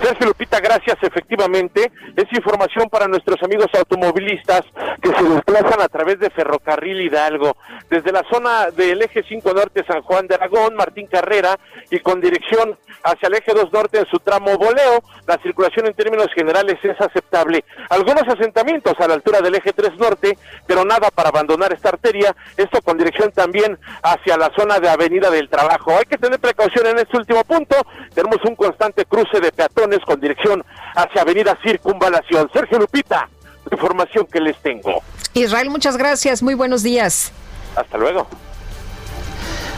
Sergio 0.00 0.26
Lupita, 0.26 0.60
gracias. 0.60 0.96
Efectivamente, 1.02 1.92
es 2.16 2.32
información 2.32 2.88
para 2.88 3.06
nuestros 3.06 3.42
amigos 3.42 3.68
automovilistas 3.74 4.62
que 5.00 5.12
se 5.14 5.24
desplazan 5.24 5.80
a 5.80 5.88
través 5.88 6.18
de 6.18 6.30
Ferrocarril 6.30 7.00
Hidalgo, 7.00 7.56
desde 7.88 8.12
la 8.12 8.22
zona 8.30 8.70
del 8.70 9.02
eje 9.02 9.22
5 9.26 9.52
Norte 9.52 9.84
San 9.86 10.02
Juan 10.02 10.26
de 10.26 10.34
Aragón, 10.34 10.74
Martín 10.74 11.06
Carrera, 11.06 11.58
y 11.90 12.00
con 12.00 12.20
dirección 12.20 12.76
hacia 13.04 13.28
el 13.28 13.34
eje 13.34 13.52
2 13.54 13.72
Norte 13.72 13.98
en 13.98 14.06
su 14.06 14.18
tramo 14.18 14.56
Boleo, 14.58 15.02
la 15.26 15.38
circulación 15.38 15.86
en 15.86 15.94
términos 15.94 16.28
generales 16.34 16.78
es 16.82 17.00
aceptable. 17.00 17.64
Algunos 17.90 18.24
asentamientos 18.28 18.94
a 18.98 19.08
la 19.08 19.14
altura 19.14 19.40
del 19.40 19.54
eje 19.54 19.72
3 19.72 19.96
Norte, 19.98 20.36
pero 20.66 20.84
nada 20.84 21.10
para 21.14 21.28
abandonar 21.28 21.72
esta 21.72 21.90
arteria, 21.90 22.34
esto 22.56 22.80
con 22.82 22.98
dirección 22.98 23.30
también 23.32 23.78
hacia 24.02 24.36
la 24.36 24.50
zona 24.56 24.80
de 24.80 24.88
Avenida 24.88 25.30
del 25.30 25.48
Trabajo. 25.48 25.92
Hay 25.96 26.04
que 26.04 26.18
tener 26.18 26.40
precaución 26.40 26.86
en 26.86 26.98
este 26.98 27.16
último 27.16 27.44
punto, 27.44 27.76
tenemos 28.14 28.38
un 28.44 28.56
constante 28.56 29.04
cruce 29.04 29.40
de 29.40 29.52
peatones 29.52 29.75
con 30.04 30.20
dirección 30.20 30.64
hacia 30.94 31.22
Avenida 31.22 31.56
Circunvalación. 31.62 32.48
Sergio 32.52 32.78
Lupita, 32.78 33.28
información 33.70 34.26
que 34.26 34.40
les 34.40 34.56
tengo. 34.62 35.02
Israel, 35.34 35.68
muchas 35.68 35.98
gracias, 35.98 36.42
muy 36.42 36.54
buenos 36.54 36.82
días. 36.82 37.30
Hasta 37.76 37.98
luego. 37.98 38.26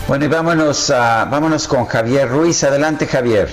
Bueno, 0.07 0.25
y 0.25 0.29
vámonos, 0.29 0.91
a, 0.91 1.25
vámonos 1.25 1.67
con 1.67 1.85
Javier 1.85 2.29
Ruiz. 2.29 2.63
Adelante, 2.63 3.07
Javier. 3.07 3.49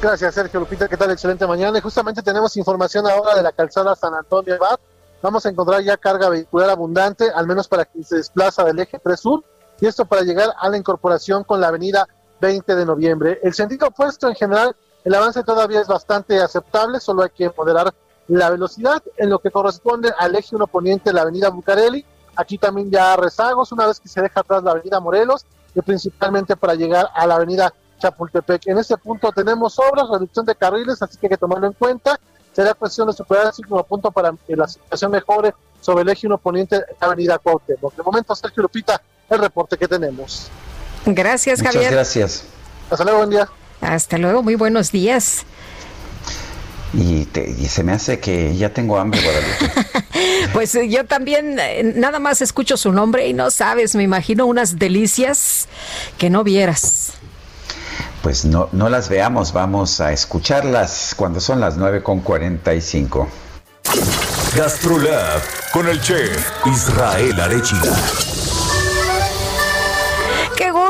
Gracias, 0.00 0.34
Sergio 0.34 0.60
Lupita. 0.60 0.88
¿Qué 0.88 0.96
tal? 0.96 1.10
Excelente 1.10 1.46
mañana. 1.46 1.76
Y 1.76 1.80
justamente 1.80 2.22
tenemos 2.22 2.56
información 2.56 3.06
ahora 3.06 3.34
de 3.34 3.42
la 3.42 3.50
calzada 3.50 3.96
San 3.96 4.14
Antonio 4.14 4.54
Abad, 4.54 4.78
vamos 5.20 5.44
a 5.44 5.48
encontrar 5.48 5.82
ya 5.82 5.96
carga 5.96 6.28
vehicular 6.28 6.70
abundante, 6.70 7.28
al 7.34 7.46
menos 7.46 7.66
para 7.66 7.84
quien 7.84 8.04
se 8.04 8.16
desplaza 8.16 8.64
del 8.64 8.78
eje 8.78 9.00
3 9.02 9.18
sur, 9.18 9.44
y 9.80 9.86
esto 9.86 10.04
para 10.04 10.22
llegar 10.22 10.50
a 10.58 10.68
la 10.68 10.76
incorporación 10.76 11.42
con 11.42 11.60
la 11.60 11.68
avenida 11.68 12.06
20 12.40 12.74
de 12.74 12.86
noviembre. 12.86 13.40
El 13.42 13.52
sentido 13.52 13.88
opuesto 13.88 14.28
en 14.28 14.34
general, 14.36 14.76
el 15.04 15.14
avance 15.14 15.42
todavía 15.42 15.80
es 15.80 15.88
bastante 15.88 16.40
aceptable, 16.40 17.00
solo 17.00 17.22
hay 17.22 17.30
que 17.30 17.50
moderar 17.56 17.92
la 18.28 18.50
velocidad 18.50 19.02
en 19.16 19.30
lo 19.30 19.38
que 19.40 19.50
corresponde 19.50 20.12
al 20.16 20.34
eje 20.36 20.54
1 20.54 20.66
poniente, 20.68 21.12
la 21.12 21.22
avenida 21.22 21.50
Bucareli. 21.50 22.04
Aquí 22.36 22.56
también 22.56 22.90
ya 22.90 23.16
rezagos, 23.16 23.72
una 23.72 23.86
vez 23.86 24.00
que 24.00 24.08
se 24.08 24.22
deja 24.22 24.40
atrás 24.40 24.62
la 24.62 24.70
avenida 24.70 25.00
Morelos, 25.00 25.44
y 25.74 25.82
principalmente 25.82 26.56
para 26.56 26.74
llegar 26.74 27.08
a 27.14 27.26
la 27.26 27.34
avenida 27.34 27.72
Chapultepec. 27.98 28.66
En 28.68 28.78
este 28.78 28.96
punto 28.96 29.30
tenemos 29.32 29.78
obras, 29.78 30.08
reducción 30.10 30.46
de 30.46 30.54
carriles, 30.54 31.02
así 31.02 31.18
que 31.18 31.26
hay 31.26 31.30
que 31.30 31.36
tomarlo 31.36 31.66
en 31.66 31.72
cuenta. 31.72 32.18
Será 32.52 32.74
cuestión 32.74 33.06
de 33.06 33.12
superar 33.12 33.44
el 33.44 33.52
último 33.58 33.82
punto 33.84 34.10
para 34.10 34.34
que 34.46 34.56
la 34.56 34.68
situación 34.68 35.10
mejore 35.10 35.54
sobre 35.80 36.02
el 36.02 36.08
eje 36.10 36.26
1 36.26 36.38
poniente 36.38 36.76
de 36.76 36.86
la 37.00 37.06
avenida 37.06 37.38
Cuauhtémoc. 37.38 37.94
De 37.94 38.02
momento, 38.02 38.34
Sergio 38.34 38.62
Lupita, 38.62 39.00
el 39.28 39.38
reporte 39.38 39.76
que 39.76 39.88
tenemos. 39.88 40.48
Gracias, 41.06 41.58
Muchas 41.58 41.74
Javier. 41.74 41.92
gracias. 41.92 42.44
Hasta 42.90 43.04
luego, 43.04 43.18
buen 43.18 43.30
día. 43.30 43.48
Hasta 43.82 44.16
luego, 44.18 44.42
muy 44.42 44.54
buenos 44.54 44.92
días. 44.92 45.42
Y, 46.94 47.24
te- 47.26 47.48
y 47.50 47.66
se 47.66 47.82
me 47.82 47.92
hace 47.92 48.18
que 48.20 48.54
ya 48.56 48.72
tengo 48.72 48.98
hambre, 48.98 49.20
Guadalupe. 49.22 50.02
Pues 50.52 50.74
eh, 50.74 50.88
yo 50.88 51.06
también 51.06 51.56
eh, 51.58 51.92
nada 51.96 52.18
más 52.18 52.42
escucho 52.42 52.76
su 52.76 52.92
nombre 52.92 53.26
y 53.28 53.32
no 53.32 53.50
sabes, 53.50 53.94
me 53.94 54.02
imagino 54.02 54.44
unas 54.46 54.78
delicias 54.78 55.66
que 56.18 56.28
no 56.30 56.44
vieras. 56.44 57.12
Pues 58.22 58.44
no, 58.44 58.68
no 58.72 58.88
las 58.88 59.08
veamos, 59.08 59.52
vamos 59.52 60.00
a 60.00 60.12
escucharlas 60.12 61.14
cuando 61.16 61.40
son 61.40 61.60
las 61.60 61.76
9 61.76 62.02
con 62.02 62.20
45. 62.20 63.28
GastroLab 64.56 65.40
con 65.72 65.88
el 65.88 66.00
chef 66.02 66.50
Israel 66.66 67.40
Arechiga. 67.40 67.96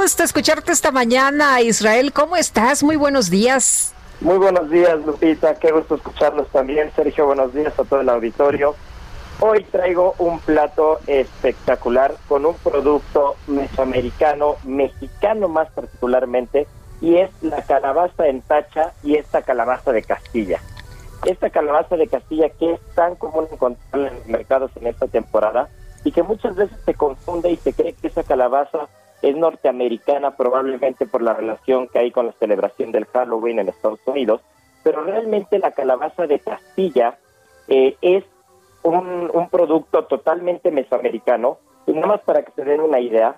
Gusto 0.03 0.25
escucharte 0.25 0.73
esta 0.73 0.91
mañana, 0.91 1.61
Israel. 1.61 2.13
¿Cómo 2.13 2.35
estás? 2.35 2.83
Muy 2.83 2.97
buenos 2.97 3.31
días. 3.31 3.95
Muy 4.21 4.37
buenos 4.37 4.69
días, 4.69 4.99
Lupita. 5.07 5.55
Qué 5.55 5.71
gusto 5.71 5.95
escucharlos 5.95 6.49
también. 6.49 6.91
Sergio, 6.97 7.27
buenos 7.27 7.55
días 7.55 7.73
a 7.79 7.85
todo 7.85 8.01
el 8.01 8.09
auditorio. 8.09 8.75
Hoy 9.39 9.63
traigo 9.71 10.17
un 10.19 10.41
plato 10.41 10.99
espectacular 11.07 12.17
con 12.27 12.45
un 12.47 12.57
producto 12.57 13.37
mesoamericano, 13.47 14.57
mexicano 14.65 15.47
más 15.47 15.71
particularmente, 15.71 16.67
y 17.01 17.19
es 17.19 17.31
la 17.41 17.63
calabaza 17.63 18.27
en 18.27 18.41
tacha 18.41 18.95
y 19.05 19.15
esta 19.15 19.43
calabaza 19.43 19.93
de 19.93 20.03
Castilla. 20.03 20.61
Esta 21.27 21.49
calabaza 21.51 21.97
de 21.97 22.09
Castilla 22.09 22.49
que 22.49 22.73
es 22.73 22.81
tan 22.97 23.15
común 23.15 23.47
encontrarla 23.53 24.09
en 24.09 24.17
los 24.17 24.27
mercados 24.27 24.73
en 24.75 24.89
esta 24.89 25.07
temporada 25.07 25.69
y 26.03 26.11
que 26.11 26.25
muchas 26.25 26.57
veces 26.57 26.77
se 26.85 26.95
confunde 26.95 27.53
y 27.53 27.57
se 27.57 27.73
cree 27.73 27.93
que 27.93 28.09
esa 28.09 28.25
calabaza 28.25 28.89
es 29.23 29.37
norteamericana 29.37 30.37
probablemente 30.37 31.07
por 31.07 31.23
la 31.23 31.33
relación 31.33 31.89
que 31.89 32.01
hay 32.01 32.11
con 32.11 32.27
la 32.27 32.33
celebración 32.33 32.93
del 32.93 33.07
Halloween 33.07 33.61
en 33.61 33.69
Estados 33.69 34.01
Unidos, 34.05 34.43
pero 34.83 35.03
realmente 35.05 35.59
la 35.59 35.71
calabaza 35.71 36.27
de 36.27 36.41
Castilla 36.41 37.19
eh, 37.69 37.97
es 38.03 38.25
un, 38.83 39.31
producto 39.51 40.05
totalmente 40.05 40.71
mesoamericano 40.71 41.59
y 41.87 41.93
nada 41.93 42.07
más 42.09 42.21
para 42.23 42.43
que 42.43 42.53
se 42.53 42.65
den 42.65 42.81
una 42.81 42.99
idea, 42.99 43.37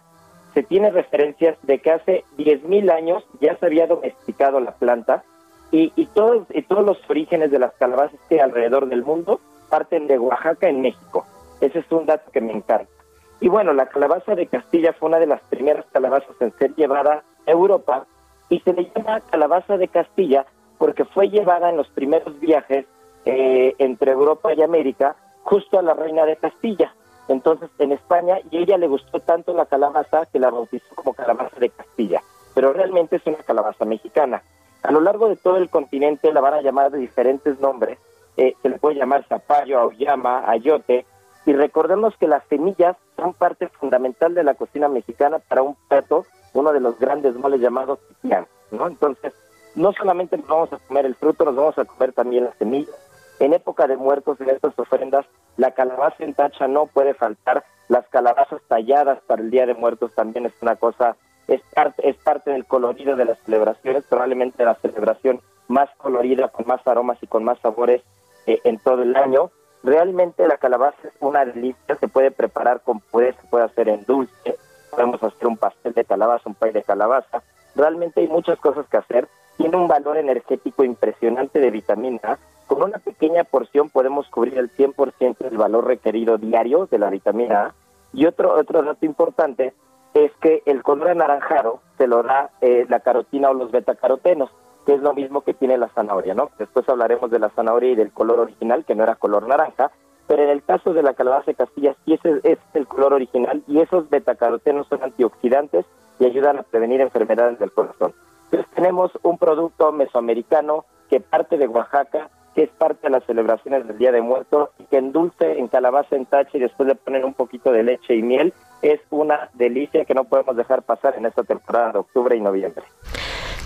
se 0.54 0.62
tiene 0.62 0.90
referencias 0.90 1.58
de 1.62 1.78
que 1.80 1.90
hace 1.90 2.24
10.000 2.38 2.90
años 2.90 3.24
ya 3.40 3.56
se 3.56 3.66
había 3.66 3.86
domesticado 3.86 4.60
la 4.60 4.72
planta 4.72 5.22
y, 5.70 5.92
y, 5.96 6.06
todos, 6.06 6.46
y 6.50 6.62
todos 6.62 6.84
los 6.84 6.98
orígenes 7.10 7.50
de 7.50 7.58
las 7.58 7.74
calabazas 7.74 8.18
que 8.28 8.36
hay 8.36 8.40
alrededor 8.40 8.86
del 8.88 9.04
mundo 9.04 9.40
parten 9.68 10.06
de 10.06 10.18
Oaxaca 10.18 10.68
en 10.68 10.80
México. 10.80 11.26
Ese 11.60 11.80
es 11.80 11.92
un 11.92 12.06
dato 12.06 12.30
que 12.30 12.40
me 12.40 12.52
encanta. 12.52 12.93
Y 13.40 13.48
bueno, 13.48 13.72
la 13.72 13.86
calabaza 13.86 14.34
de 14.34 14.46
Castilla 14.46 14.92
fue 14.92 15.08
una 15.08 15.18
de 15.18 15.26
las 15.26 15.40
primeras 15.42 15.84
calabazas 15.92 16.34
en 16.40 16.52
ser 16.58 16.74
llevada 16.74 17.22
a 17.46 17.50
Europa 17.50 18.06
y 18.48 18.60
se 18.60 18.72
le 18.72 18.90
llama 18.94 19.20
calabaza 19.20 19.76
de 19.76 19.88
Castilla 19.88 20.46
porque 20.78 21.04
fue 21.04 21.28
llevada 21.28 21.70
en 21.70 21.76
los 21.76 21.88
primeros 21.88 22.38
viajes 22.40 22.86
eh, 23.24 23.74
entre 23.78 24.12
Europa 24.12 24.52
y 24.54 24.62
América 24.62 25.16
justo 25.42 25.78
a 25.78 25.82
la 25.82 25.94
reina 25.94 26.24
de 26.24 26.36
Castilla. 26.36 26.94
Entonces 27.28 27.70
en 27.78 27.92
España 27.92 28.38
y 28.50 28.58
ella 28.58 28.76
le 28.76 28.86
gustó 28.86 29.20
tanto 29.20 29.54
la 29.54 29.66
calabaza 29.66 30.26
que 30.26 30.38
la 30.38 30.50
bautizó 30.50 30.94
como 30.94 31.14
calabaza 31.14 31.58
de 31.58 31.70
Castilla, 31.70 32.22
pero 32.54 32.72
realmente 32.72 33.16
es 33.16 33.26
una 33.26 33.38
calabaza 33.38 33.84
mexicana. 33.84 34.42
A 34.82 34.92
lo 34.92 35.00
largo 35.00 35.28
de 35.28 35.36
todo 35.36 35.56
el 35.56 35.70
continente 35.70 36.32
la 36.32 36.42
van 36.42 36.54
a 36.54 36.60
llamar 36.60 36.90
de 36.90 36.98
diferentes 36.98 37.58
nombres, 37.60 37.98
eh, 38.36 38.54
se 38.60 38.68
le 38.68 38.78
puede 38.78 38.96
llamar 38.96 39.24
zapallo, 39.26 39.80
auyama, 39.80 40.44
ayote, 40.46 41.06
y 41.47 41.52
recordemos 41.52 42.16
que 42.16 42.28
las 42.28 42.42
semillas 42.48 42.97
son 43.16 43.34
parte 43.34 43.68
fundamental 43.68 44.34
de 44.34 44.44
la 44.44 44.55
cocina 44.55 44.89
mexicana 44.89 45.39
para 45.40 45.62
un 45.62 45.76
plato, 45.89 46.24
uno 46.55 46.73
de 46.73 46.81
los 46.81 46.98
grandes 46.98 47.34
moles 47.36 47.60
llamados 47.60 47.98
pipián, 48.08 48.47
¿no? 48.70 48.86
Entonces, 48.86 49.34
no 49.74 49.92
solamente 49.92 50.36
nos 50.39 50.48
vamos 50.48 50.73
a 50.73 50.78
comer 50.78 51.06
el 51.06 51.16
fruto, 51.16 51.44
nos 51.44 51.56
vamos 51.56 51.78
a 51.78 51.84
comer 51.84 52.12
también 52.12 52.44
las 52.44 52.56
semillas. 52.56 52.94
En 53.40 53.52
época 53.52 53.86
de 53.86 53.97
muertos, 53.97 54.40
en 54.40 54.50
estas 54.50 54.78
ofrendas, 54.78 55.26
la 55.56 55.73
calabaza 55.73 56.24
en 56.24 56.34
tacha 56.34 56.68
no 56.68 56.86
puede 56.86 57.14
faltar. 57.14 57.64
Las 57.89 58.06
calabazas 58.08 58.62
talladas 58.68 59.20
para 59.26 59.42
el 59.42 59.50
Día 59.50 59.66
de 59.66 59.74
Muertos 59.74 60.14
también 60.14 60.47
es 60.47 60.52
una 60.62 60.76
cosa, 60.76 61.16
es 61.48 61.60
parte, 61.74 62.08
es 62.08 62.16
parte 62.16 62.52
del 62.52 62.64
colorido 62.64 63.16
de 63.16 63.26
las 63.26 63.39
celebraciones, 63.40 64.05
probablemente 64.05 64.64
la 64.64 64.76
celebración 64.76 65.40
más 65.68 65.90
colorida, 65.98 66.48
con 66.48 66.66
más 66.66 66.86
aromas 66.86 67.18
y 67.23 67.26
con 67.26 67.44
más 67.44 67.58
sabores 67.58 68.02
eh, 68.47 68.60
en 68.64 68.78
todo 68.78 69.02
el 69.02 69.14
año. 69.16 69.50
Realmente 69.84 70.48
la 70.48 70.56
calabaza 70.56 70.96
es 71.06 71.12
una 71.20 71.44
delicia, 71.44 71.94
se 71.96 72.08
puede 72.08 72.30
preparar 72.30 72.80
con 72.80 73.00
puré, 73.00 73.34
se 73.34 73.46
puede 73.48 73.64
hacer 73.64 73.90
en 73.90 74.02
dulce, 74.06 74.56
podemos 74.90 75.22
hacer 75.22 75.46
un 75.46 75.58
pastel 75.58 75.92
de 75.92 76.06
calabaza, 76.06 76.48
un 76.48 76.54
pay 76.54 76.72
de 76.72 76.82
calabaza. 76.82 77.42
Realmente 77.76 78.22
hay 78.22 78.28
muchas 78.28 78.58
cosas 78.58 78.86
que 78.88 78.96
hacer. 78.96 79.28
Tiene 79.58 79.76
un 79.76 79.86
valor 79.86 80.16
energético 80.16 80.84
impresionante 80.84 81.60
de 81.60 81.70
vitamina. 81.70 82.38
Con 82.66 82.82
una 82.82 82.98
pequeña 82.98 83.44
porción 83.44 83.90
podemos 83.90 84.26
cubrir 84.28 84.56
el 84.56 84.74
100% 84.74 85.36
del 85.36 85.58
valor 85.58 85.86
requerido 85.86 86.38
diario 86.38 86.86
de 86.90 86.98
la 86.98 87.10
vitamina 87.10 87.66
A. 87.66 87.74
Y 88.14 88.24
otro, 88.24 88.58
otro 88.58 88.82
dato 88.82 89.04
importante 89.04 89.74
es 90.14 90.32
que 90.40 90.62
el 90.64 90.82
color 90.82 91.10
anaranjado 91.10 91.80
se 91.98 92.06
lo 92.06 92.22
da 92.22 92.48
eh, 92.62 92.86
la 92.88 93.00
carotina 93.00 93.50
o 93.50 93.54
los 93.54 93.70
betacarotenos, 93.70 94.50
que 94.84 94.94
es 94.94 95.00
lo 95.00 95.14
mismo 95.14 95.42
que 95.42 95.54
tiene 95.54 95.78
la 95.78 95.88
zanahoria, 95.88 96.34
¿no? 96.34 96.50
Después 96.58 96.88
hablaremos 96.88 97.30
de 97.30 97.38
la 97.38 97.50
zanahoria 97.50 97.92
y 97.92 97.96
del 97.96 98.12
color 98.12 98.40
original, 98.40 98.84
que 98.84 98.94
no 98.94 99.02
era 99.02 99.16
color 99.16 99.46
naranja, 99.48 99.90
pero 100.26 100.42
en 100.42 100.50
el 100.50 100.62
caso 100.62 100.92
de 100.92 101.02
la 101.02 101.14
calabaza 101.14 101.46
de 101.46 101.54
Castilla 101.54 101.94
sí 102.04 102.14
ese 102.14 102.40
es 102.42 102.58
el 102.74 102.86
color 102.86 103.12
original 103.12 103.62
y 103.66 103.80
esos 103.80 104.08
betacarotenos 104.08 104.86
son 104.88 105.02
antioxidantes 105.02 105.84
y 106.18 106.26
ayudan 106.26 106.58
a 106.58 106.62
prevenir 106.62 107.00
enfermedades 107.00 107.58
del 107.58 107.72
corazón. 107.72 108.14
Entonces 108.44 108.70
tenemos 108.74 109.10
un 109.22 109.38
producto 109.38 109.92
mesoamericano 109.92 110.84
que 111.10 111.20
parte 111.20 111.58
de 111.58 111.66
Oaxaca, 111.66 112.30
que 112.54 112.64
es 112.64 112.70
parte 112.70 113.08
de 113.08 113.10
las 113.10 113.24
celebraciones 113.24 113.86
del 113.86 113.98
Día 113.98 114.12
de 114.12 114.22
Muertos 114.22 114.70
y 114.78 114.84
que 114.84 114.98
endulce 114.98 115.58
en 115.58 115.68
calabaza 115.68 116.14
en 116.16 116.26
tacha 116.26 116.56
y 116.56 116.60
después 116.60 116.88
le 116.88 116.94
ponen 116.94 117.24
un 117.24 117.34
poquito 117.34 117.72
de 117.72 117.82
leche 117.82 118.14
y 118.14 118.22
miel. 118.22 118.54
Es 118.80 119.00
una 119.10 119.50
delicia 119.54 120.04
que 120.04 120.14
no 120.14 120.24
podemos 120.24 120.56
dejar 120.56 120.82
pasar 120.82 121.16
en 121.16 121.26
esta 121.26 121.42
temporada 121.42 121.92
de 121.92 121.98
octubre 121.98 122.36
y 122.36 122.40
noviembre. 122.40 122.84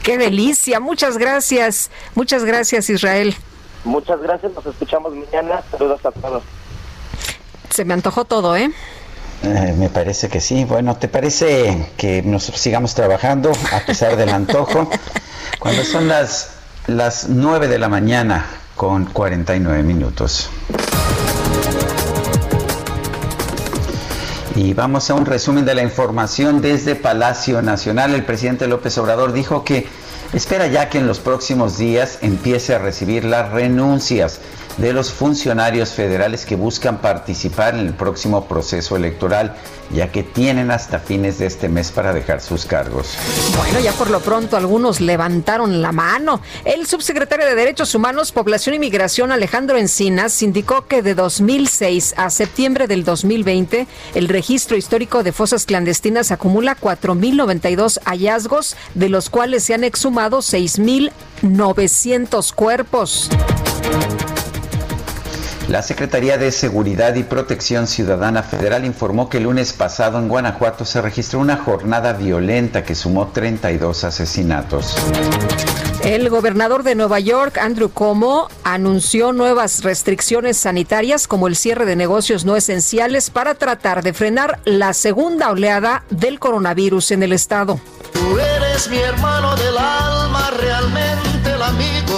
Qué 0.02 0.18
delicia. 0.18 0.80
Muchas 0.80 1.18
gracias. 1.18 1.90
Muchas 2.14 2.44
gracias, 2.44 2.88
Israel. 2.90 3.34
Muchas 3.84 4.20
gracias. 4.20 4.52
Nos 4.52 4.66
escuchamos 4.66 5.14
mañana. 5.14 5.62
Saludos 5.70 6.04
a 6.04 6.10
todos. 6.10 6.42
Se 7.70 7.84
me 7.84 7.94
antojó 7.94 8.24
todo, 8.24 8.56
¿eh? 8.56 8.70
Eh, 9.42 9.74
me 9.76 9.88
parece 9.88 10.28
que 10.28 10.40
sí. 10.40 10.64
Bueno, 10.64 10.96
¿te 10.96 11.08
parece 11.08 11.90
que 11.96 12.22
nosotros 12.22 12.60
sigamos 12.60 12.94
trabajando 12.94 13.52
a 13.72 13.80
pesar 13.80 14.16
del 14.16 14.30
antojo? 14.30 14.90
Cuando 15.58 15.84
son 15.84 16.08
las, 16.08 16.50
las 16.86 17.28
9 17.28 17.68
de 17.68 17.78
la 17.78 17.88
mañana 17.88 18.46
con 18.74 19.06
49 19.06 19.82
minutos. 19.82 20.50
Y 24.58 24.74
vamos 24.74 25.08
a 25.08 25.14
un 25.14 25.24
resumen 25.24 25.64
de 25.64 25.76
la 25.76 25.84
información 25.84 26.60
desde 26.60 26.96
Palacio 26.96 27.62
Nacional. 27.62 28.12
El 28.12 28.24
presidente 28.24 28.66
López 28.66 28.98
Obrador 28.98 29.32
dijo 29.32 29.62
que 29.62 29.86
espera 30.32 30.66
ya 30.66 30.88
que 30.88 30.98
en 30.98 31.06
los 31.06 31.20
próximos 31.20 31.78
días 31.78 32.18
empiece 32.22 32.74
a 32.74 32.80
recibir 32.80 33.24
las 33.24 33.52
renuncias 33.52 34.40
de 34.78 34.92
los 34.92 35.12
funcionarios 35.12 35.90
federales 35.90 36.46
que 36.46 36.56
buscan 36.56 37.00
participar 37.00 37.74
en 37.74 37.80
el 37.80 37.94
próximo 37.94 38.46
proceso 38.46 38.94
electoral, 38.96 39.56
ya 39.90 40.12
que 40.12 40.22
tienen 40.22 40.70
hasta 40.70 41.00
fines 41.00 41.38
de 41.38 41.46
este 41.46 41.68
mes 41.68 41.90
para 41.90 42.12
dejar 42.12 42.40
sus 42.40 42.64
cargos. 42.64 43.16
Bueno, 43.56 43.80
ya 43.80 43.90
por 43.92 44.10
lo 44.10 44.20
pronto 44.20 44.56
algunos 44.56 45.00
levantaron 45.00 45.82
la 45.82 45.90
mano. 45.90 46.40
El 46.64 46.86
subsecretario 46.86 47.44
de 47.46 47.56
Derechos 47.56 47.92
Humanos, 47.94 48.30
Población 48.30 48.76
y 48.76 48.78
Migración, 48.78 49.32
Alejandro 49.32 49.78
Encinas, 49.78 50.40
indicó 50.42 50.86
que 50.86 51.02
de 51.02 51.14
2006 51.14 52.14
a 52.16 52.30
septiembre 52.30 52.86
del 52.86 53.02
2020, 53.04 53.88
el 54.14 54.28
registro 54.28 54.76
histórico 54.76 55.24
de 55.24 55.32
fosas 55.32 55.64
clandestinas 55.64 56.30
acumula 56.30 56.76
4.092 56.76 57.98
hallazgos, 58.04 58.76
de 58.94 59.08
los 59.08 59.28
cuales 59.28 59.64
se 59.64 59.74
han 59.74 59.82
exhumado 59.82 60.38
6.900 60.38 62.54
cuerpos. 62.54 63.28
La 65.68 65.82
Secretaría 65.82 66.38
de 66.38 66.50
Seguridad 66.50 67.14
y 67.16 67.24
Protección 67.24 67.86
Ciudadana 67.86 68.42
Federal 68.42 68.86
informó 68.86 69.28
que 69.28 69.36
el 69.36 69.44
lunes 69.44 69.74
pasado 69.74 70.18
en 70.18 70.26
Guanajuato 70.26 70.86
se 70.86 71.02
registró 71.02 71.40
una 71.40 71.58
jornada 71.58 72.14
violenta 72.14 72.84
que 72.84 72.94
sumó 72.94 73.28
32 73.28 74.04
asesinatos. 74.04 74.96
El 76.02 76.30
gobernador 76.30 76.84
de 76.84 76.94
Nueva 76.94 77.20
York, 77.20 77.58
Andrew 77.58 77.90
Cuomo, 77.90 78.48
anunció 78.64 79.34
nuevas 79.34 79.84
restricciones 79.84 80.56
sanitarias 80.56 81.28
como 81.28 81.48
el 81.48 81.54
cierre 81.54 81.84
de 81.84 81.96
negocios 81.96 82.46
no 82.46 82.56
esenciales 82.56 83.28
para 83.28 83.54
tratar 83.54 84.02
de 84.02 84.14
frenar 84.14 84.60
la 84.64 84.94
segunda 84.94 85.50
oleada 85.50 86.02
del 86.08 86.38
coronavirus 86.38 87.10
en 87.10 87.24
el 87.24 87.34
estado. 87.34 87.78
Tú 88.14 88.38
eres 88.38 88.88
mi 88.88 88.98
hermano 88.98 89.54
del 89.56 89.76
alma, 89.76 90.50
realmente 90.58 91.52
el 91.52 91.62
amigo 91.62 92.17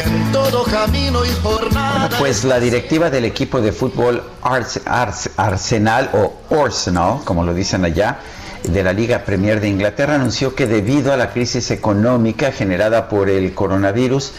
en 0.00 0.32
todo 0.32 0.64
camino 0.64 1.24
y 1.24 1.28
jornada. 1.42 2.08
pues 2.18 2.44
la 2.44 2.58
directiva 2.58 3.10
del 3.10 3.26
equipo 3.26 3.60
de 3.60 3.72
fútbol 3.72 4.22
Arsenal 4.40 6.10
o 6.14 6.32
Arsenal, 6.64 7.20
como 7.24 7.44
lo 7.44 7.52
dicen 7.52 7.84
allá, 7.84 8.18
de 8.62 8.82
la 8.82 8.92
Liga 8.92 9.24
Premier 9.24 9.60
de 9.60 9.68
Inglaterra 9.68 10.14
anunció 10.14 10.54
que 10.54 10.66
debido 10.66 11.12
a 11.12 11.16
la 11.16 11.30
crisis 11.30 11.70
económica 11.70 12.52
generada 12.52 13.08
por 13.08 13.28
el 13.28 13.54
coronavirus, 13.54 14.32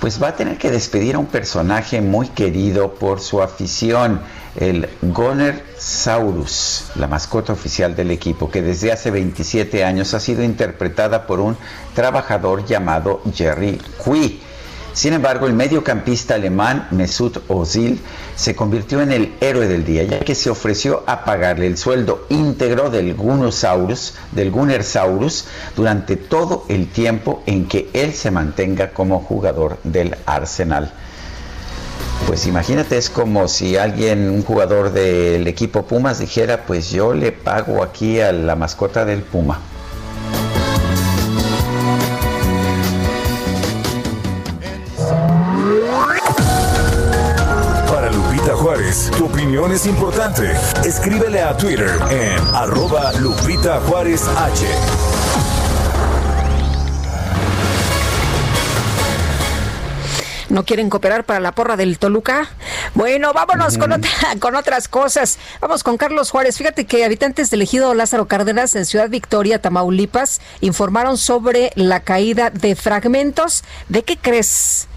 pues 0.00 0.22
va 0.22 0.28
a 0.28 0.36
tener 0.36 0.56
que 0.56 0.70
despedir 0.70 1.16
a 1.16 1.18
un 1.18 1.26
personaje 1.26 2.00
muy 2.00 2.28
querido 2.28 2.94
por 2.94 3.20
su 3.20 3.42
afición, 3.42 4.20
el 4.54 4.88
Goner 5.02 5.62
Saurus, 5.76 6.86
la 6.94 7.06
mascota 7.06 7.52
oficial 7.52 7.94
del 7.94 8.10
equipo, 8.10 8.50
que 8.50 8.62
desde 8.62 8.92
hace 8.92 9.10
27 9.10 9.84
años 9.84 10.14
ha 10.14 10.20
sido 10.20 10.42
interpretada 10.42 11.26
por 11.26 11.40
un 11.40 11.56
trabajador 11.94 12.64
llamado 12.64 13.20
Jerry 13.34 13.78
Cui 13.98 14.40
sin 14.96 15.12
embargo, 15.12 15.46
el 15.46 15.52
mediocampista 15.52 16.36
alemán 16.36 16.88
Mesut 16.90 17.36
Ozil 17.48 18.00
se 18.34 18.56
convirtió 18.56 19.02
en 19.02 19.12
el 19.12 19.34
héroe 19.42 19.68
del 19.68 19.84
día, 19.84 20.04
ya 20.04 20.20
que 20.20 20.34
se 20.34 20.48
ofreció 20.48 21.04
a 21.06 21.22
pagarle 21.26 21.66
el 21.66 21.76
sueldo 21.76 22.24
íntegro 22.30 22.88
del 22.88 23.12
Gunosaurus, 23.14 24.14
del 24.32 24.50
durante 25.76 26.16
todo 26.16 26.64
el 26.68 26.88
tiempo 26.88 27.42
en 27.44 27.68
que 27.68 27.90
él 27.92 28.14
se 28.14 28.30
mantenga 28.30 28.92
como 28.94 29.20
jugador 29.20 29.78
del 29.84 30.16
Arsenal. 30.24 30.90
Pues 32.26 32.46
imagínate, 32.46 32.96
es 32.96 33.10
como 33.10 33.48
si 33.48 33.76
alguien, 33.76 34.30
un 34.30 34.42
jugador 34.42 34.92
del 34.92 35.46
equipo 35.46 35.82
Pumas, 35.82 36.20
dijera, 36.20 36.64
pues 36.64 36.88
yo 36.88 37.12
le 37.12 37.32
pago 37.32 37.82
aquí 37.82 38.18
a 38.20 38.32
la 38.32 38.56
mascota 38.56 39.04
del 39.04 39.20
Puma. 39.20 39.60
Opinión 49.46 49.70
es 49.70 49.86
importante. 49.86 50.50
Escríbele 50.84 51.40
a 51.40 51.56
Twitter 51.56 51.96
en 52.10 52.36
arroba 52.52 53.12
Lupita 53.12 53.80
Juárez 53.82 54.26
H. 54.26 54.66
¿No 60.48 60.64
quieren 60.64 60.90
cooperar 60.90 61.22
para 61.22 61.38
la 61.38 61.52
porra 61.52 61.76
del 61.76 62.00
Toluca? 62.00 62.48
Bueno, 62.94 63.32
vámonos 63.32 63.78
con, 63.78 63.92
con 64.40 64.56
otras 64.56 64.88
cosas. 64.88 65.38
Vamos 65.60 65.84
con 65.84 65.96
Carlos 65.96 66.32
Juárez. 66.32 66.58
Fíjate 66.58 66.84
que 66.84 67.04
habitantes 67.04 67.48
del 67.48 67.62
ejido 67.62 67.94
Lázaro 67.94 68.26
Cárdenas 68.26 68.74
en 68.74 68.84
Ciudad 68.84 69.08
Victoria, 69.08 69.62
Tamaulipas, 69.62 70.40
informaron 70.60 71.18
sobre 71.18 71.70
la 71.76 72.00
caída 72.00 72.50
de 72.50 72.74
fragmentos. 72.74 73.62
¿De 73.88 74.02
qué 74.02 74.16
crees? 74.16 74.88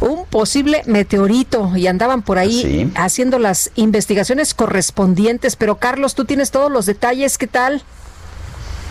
Un 0.00 0.26
posible 0.26 0.82
meteorito 0.86 1.72
y 1.76 1.86
andaban 1.86 2.22
por 2.22 2.38
ahí 2.38 2.90
haciendo 2.96 3.38
las 3.38 3.70
investigaciones 3.74 4.54
correspondientes. 4.54 5.56
Pero 5.56 5.76
Carlos, 5.76 6.14
tú 6.14 6.24
tienes 6.24 6.50
todos 6.50 6.70
los 6.70 6.86
detalles, 6.86 7.38
¿qué 7.38 7.46
tal? 7.46 7.82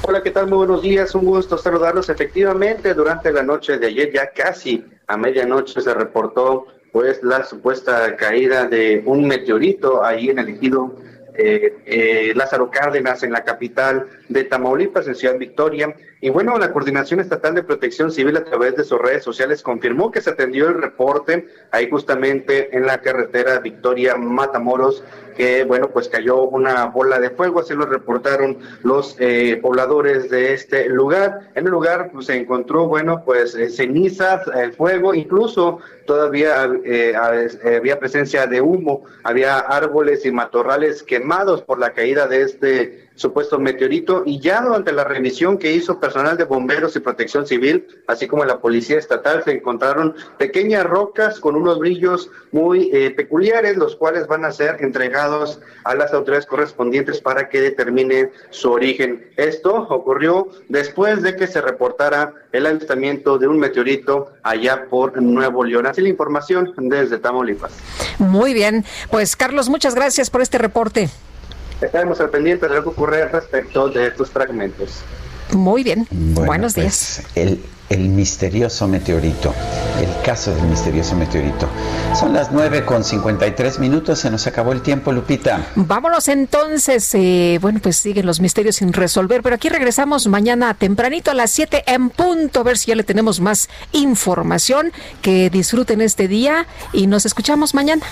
Hola, 0.03 0.21
¿qué 0.21 0.31
tal? 0.31 0.47
Muy 0.47 0.57
buenos 0.57 0.81
días, 0.81 1.15
un 1.15 1.25
gusto 1.25 1.57
saludarlos. 1.57 2.09
Efectivamente, 2.09 2.93
durante 2.93 3.31
la 3.31 3.41
noche 3.41 3.77
de 3.77 3.87
ayer, 3.87 4.11
ya 4.13 4.31
casi 4.31 4.83
a 5.07 5.15
medianoche, 5.15 5.79
se 5.81 5.93
reportó 5.93 6.67
pues 6.91 7.23
la 7.23 7.43
supuesta 7.43 8.15
caída 8.15 8.67
de 8.67 9.01
un 9.05 9.25
meteorito 9.25 10.03
ahí 10.03 10.29
en 10.29 10.39
el 10.39 10.49
ejido 10.49 10.95
eh, 11.35 11.75
eh, 11.85 12.33
Lázaro 12.35 12.69
Cárdenas 12.69 13.23
en 13.23 13.31
la 13.31 13.43
capital 13.43 14.07
de 14.29 14.43
Tamaulipas, 14.43 15.07
en 15.07 15.15
Ciudad 15.15 15.37
Victoria. 15.37 15.95
Y 16.21 16.29
bueno, 16.29 16.57
la 16.57 16.71
Coordinación 16.71 17.19
Estatal 17.19 17.55
de 17.55 17.63
Protección 17.63 18.11
Civil 18.11 18.37
a 18.37 18.43
través 18.43 18.75
de 18.75 18.83
sus 18.83 18.99
redes 18.99 19.23
sociales 19.23 19.63
confirmó 19.63 20.11
que 20.11 20.21
se 20.21 20.29
atendió 20.29 20.67
el 20.69 20.81
reporte 20.81 21.47
ahí 21.71 21.89
justamente 21.89 22.75
en 22.75 22.85
la 22.85 23.01
carretera 23.01 23.59
Victoria 23.59 24.15
Matamoros 24.15 25.03
que 25.33 25.63
bueno 25.63 25.89
pues 25.89 26.09
cayó 26.09 26.43
una 26.43 26.85
bola 26.85 27.19
de 27.19 27.29
fuego 27.29 27.59
así 27.59 27.73
lo 27.73 27.85
reportaron 27.85 28.57
los 28.83 29.15
eh, 29.19 29.59
pobladores 29.61 30.29
de 30.29 30.53
este 30.53 30.89
lugar. 30.89 31.51
En 31.55 31.65
el 31.65 31.71
lugar 31.71 32.09
pues, 32.11 32.27
se 32.27 32.35
encontró 32.35 32.87
bueno 32.87 33.23
pues 33.25 33.55
eh, 33.55 33.69
cenizas 33.69 34.47
el 34.55 34.73
fuego 34.73 35.13
incluso 35.13 35.79
todavía 36.05 36.69
eh, 36.83 37.13
había 37.15 37.99
presencia 37.99 38.47
de 38.47 38.61
humo. 38.61 39.03
Había 39.23 39.59
árboles 39.59 40.25
y 40.25 40.31
matorrales 40.31 41.03
quemados 41.03 41.61
por 41.61 41.79
la 41.79 41.93
caída 41.93 42.27
de 42.27 42.41
este 42.41 43.02
supuesto 43.15 43.59
meteorito 43.59 44.23
y 44.25 44.39
ya 44.39 44.61
durante 44.61 44.91
la 44.91 45.03
revisión 45.03 45.57
que 45.57 45.73
hizo 45.73 45.99
personal 45.99 46.37
de 46.37 46.45
bomberos 46.45 46.95
y 46.95 46.99
protección 46.99 47.45
civil, 47.45 47.85
así 48.07 48.27
como 48.27 48.45
la 48.45 48.59
policía 48.59 48.97
estatal, 48.97 49.43
se 49.43 49.51
encontraron 49.51 50.15
pequeñas 50.37 50.83
rocas 50.85 51.39
con 51.39 51.55
unos 51.55 51.79
brillos 51.79 52.29
muy 52.51 52.89
eh, 52.93 53.11
peculiares, 53.11 53.77
los 53.77 53.95
cuales 53.95 54.27
van 54.27 54.45
a 54.45 54.51
ser 54.51 54.77
entregados 54.79 55.59
a 55.83 55.95
las 55.95 56.13
autoridades 56.13 56.45
correspondientes 56.45 57.21
para 57.21 57.49
que 57.49 57.61
determinen 57.61 58.31
su 58.49 58.71
origen. 58.71 59.31
Esto 59.37 59.87
ocurrió 59.89 60.47
después 60.69 61.21
de 61.21 61.35
que 61.35 61.47
se 61.47 61.61
reportara 61.61 62.33
el 62.51 62.65
avistamiento 62.65 63.37
de 63.37 63.47
un 63.47 63.59
meteorito 63.59 64.33
allá 64.43 64.85
por 64.89 65.21
Nuevo 65.21 65.63
León. 65.63 65.87
Así 65.87 66.01
la 66.01 66.09
información 66.09 66.73
desde 66.77 67.17
Tamaulipas. 67.17 67.73
Muy 68.17 68.53
bien, 68.53 68.85
pues 69.09 69.35
Carlos, 69.35 69.69
muchas 69.69 69.95
gracias 69.95 70.29
por 70.29 70.41
este 70.41 70.57
reporte. 70.57 71.09
Estaremos 71.83 72.19
al 72.21 72.29
pendiente 72.29 72.67
de 72.67 72.75
lo 72.75 72.83
que 72.83 72.89
ocurre 72.89 73.27
respecto 73.27 73.89
de 73.89 74.07
estos 74.07 74.29
fragmentos. 74.29 75.03
Muy 75.51 75.83
bien, 75.83 76.07
buenos 76.09 76.73
pues, 76.73 77.21
días. 77.21 77.23
el, 77.35 77.61
el 77.89 78.09
misterioso 78.09 78.87
meteorito, 78.87 79.53
el 79.99 80.25
caso 80.25 80.55
del 80.55 80.63
misterioso 80.65 81.15
meteorito. 81.15 81.67
Son 82.17 82.33
las 82.33 82.51
9 82.51 82.85
con 82.85 83.03
53 83.03 83.79
minutos, 83.79 84.19
se 84.19 84.31
nos 84.31 84.47
acabó 84.47 84.71
el 84.71 84.81
tiempo, 84.81 85.11
Lupita. 85.11 85.67
Vámonos 85.75 86.27
entonces, 86.29 87.13
eh, 87.13 87.59
bueno, 87.61 87.79
pues 87.83 87.97
siguen 87.97 88.25
los 88.25 88.39
misterios 88.39 88.77
sin 88.77 88.93
resolver, 88.93 89.43
pero 89.43 89.55
aquí 89.55 89.69
regresamos 89.69 90.25
mañana 90.27 90.73
tempranito 90.73 91.29
a 91.29 91.33
las 91.33 91.51
7 91.51 91.83
en 91.85 92.09
punto, 92.09 92.61
a 92.61 92.63
ver 92.63 92.77
si 92.77 92.87
ya 92.87 92.95
le 92.95 93.03
tenemos 93.03 93.39
más 93.39 93.69
información. 93.91 94.91
Que 95.21 95.49
disfruten 95.49 96.01
este 96.01 96.27
día 96.27 96.65
y 96.93 97.07
nos 97.07 97.25
escuchamos 97.25 97.75
mañana. 97.75 98.05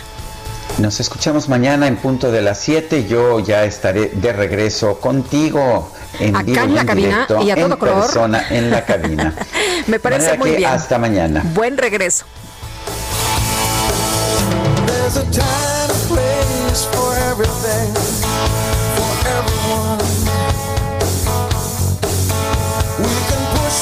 Nos 0.77 0.99
escuchamos 0.99 1.47
mañana 1.49 1.87
en 1.87 1.97
punto 1.97 2.31
de 2.31 2.41
las 2.41 2.59
7. 2.59 3.05
Yo 3.07 3.39
ya 3.39 3.65
estaré 3.65 4.09
de 4.09 4.33
regreso 4.33 4.99
contigo 4.99 5.91
en 6.19 6.35
Acá 6.35 6.63
en 6.63 6.75
la 6.75 6.85
cabina 6.85 7.27
y 7.43 7.51
a 7.51 7.55
todo 7.55 7.65
en 7.73 7.77
color. 7.77 8.01
persona 8.01 8.45
en 8.49 8.71
la 8.71 8.85
cabina. 8.85 9.33
Me 9.87 9.99
parece 9.99 10.37
muy 10.37 10.51
bien. 10.51 10.69
Hasta 10.71 10.97
mañana. 10.97 11.43
Buen 11.53 11.77
regreso. 11.77 12.25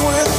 Oh 0.02 0.39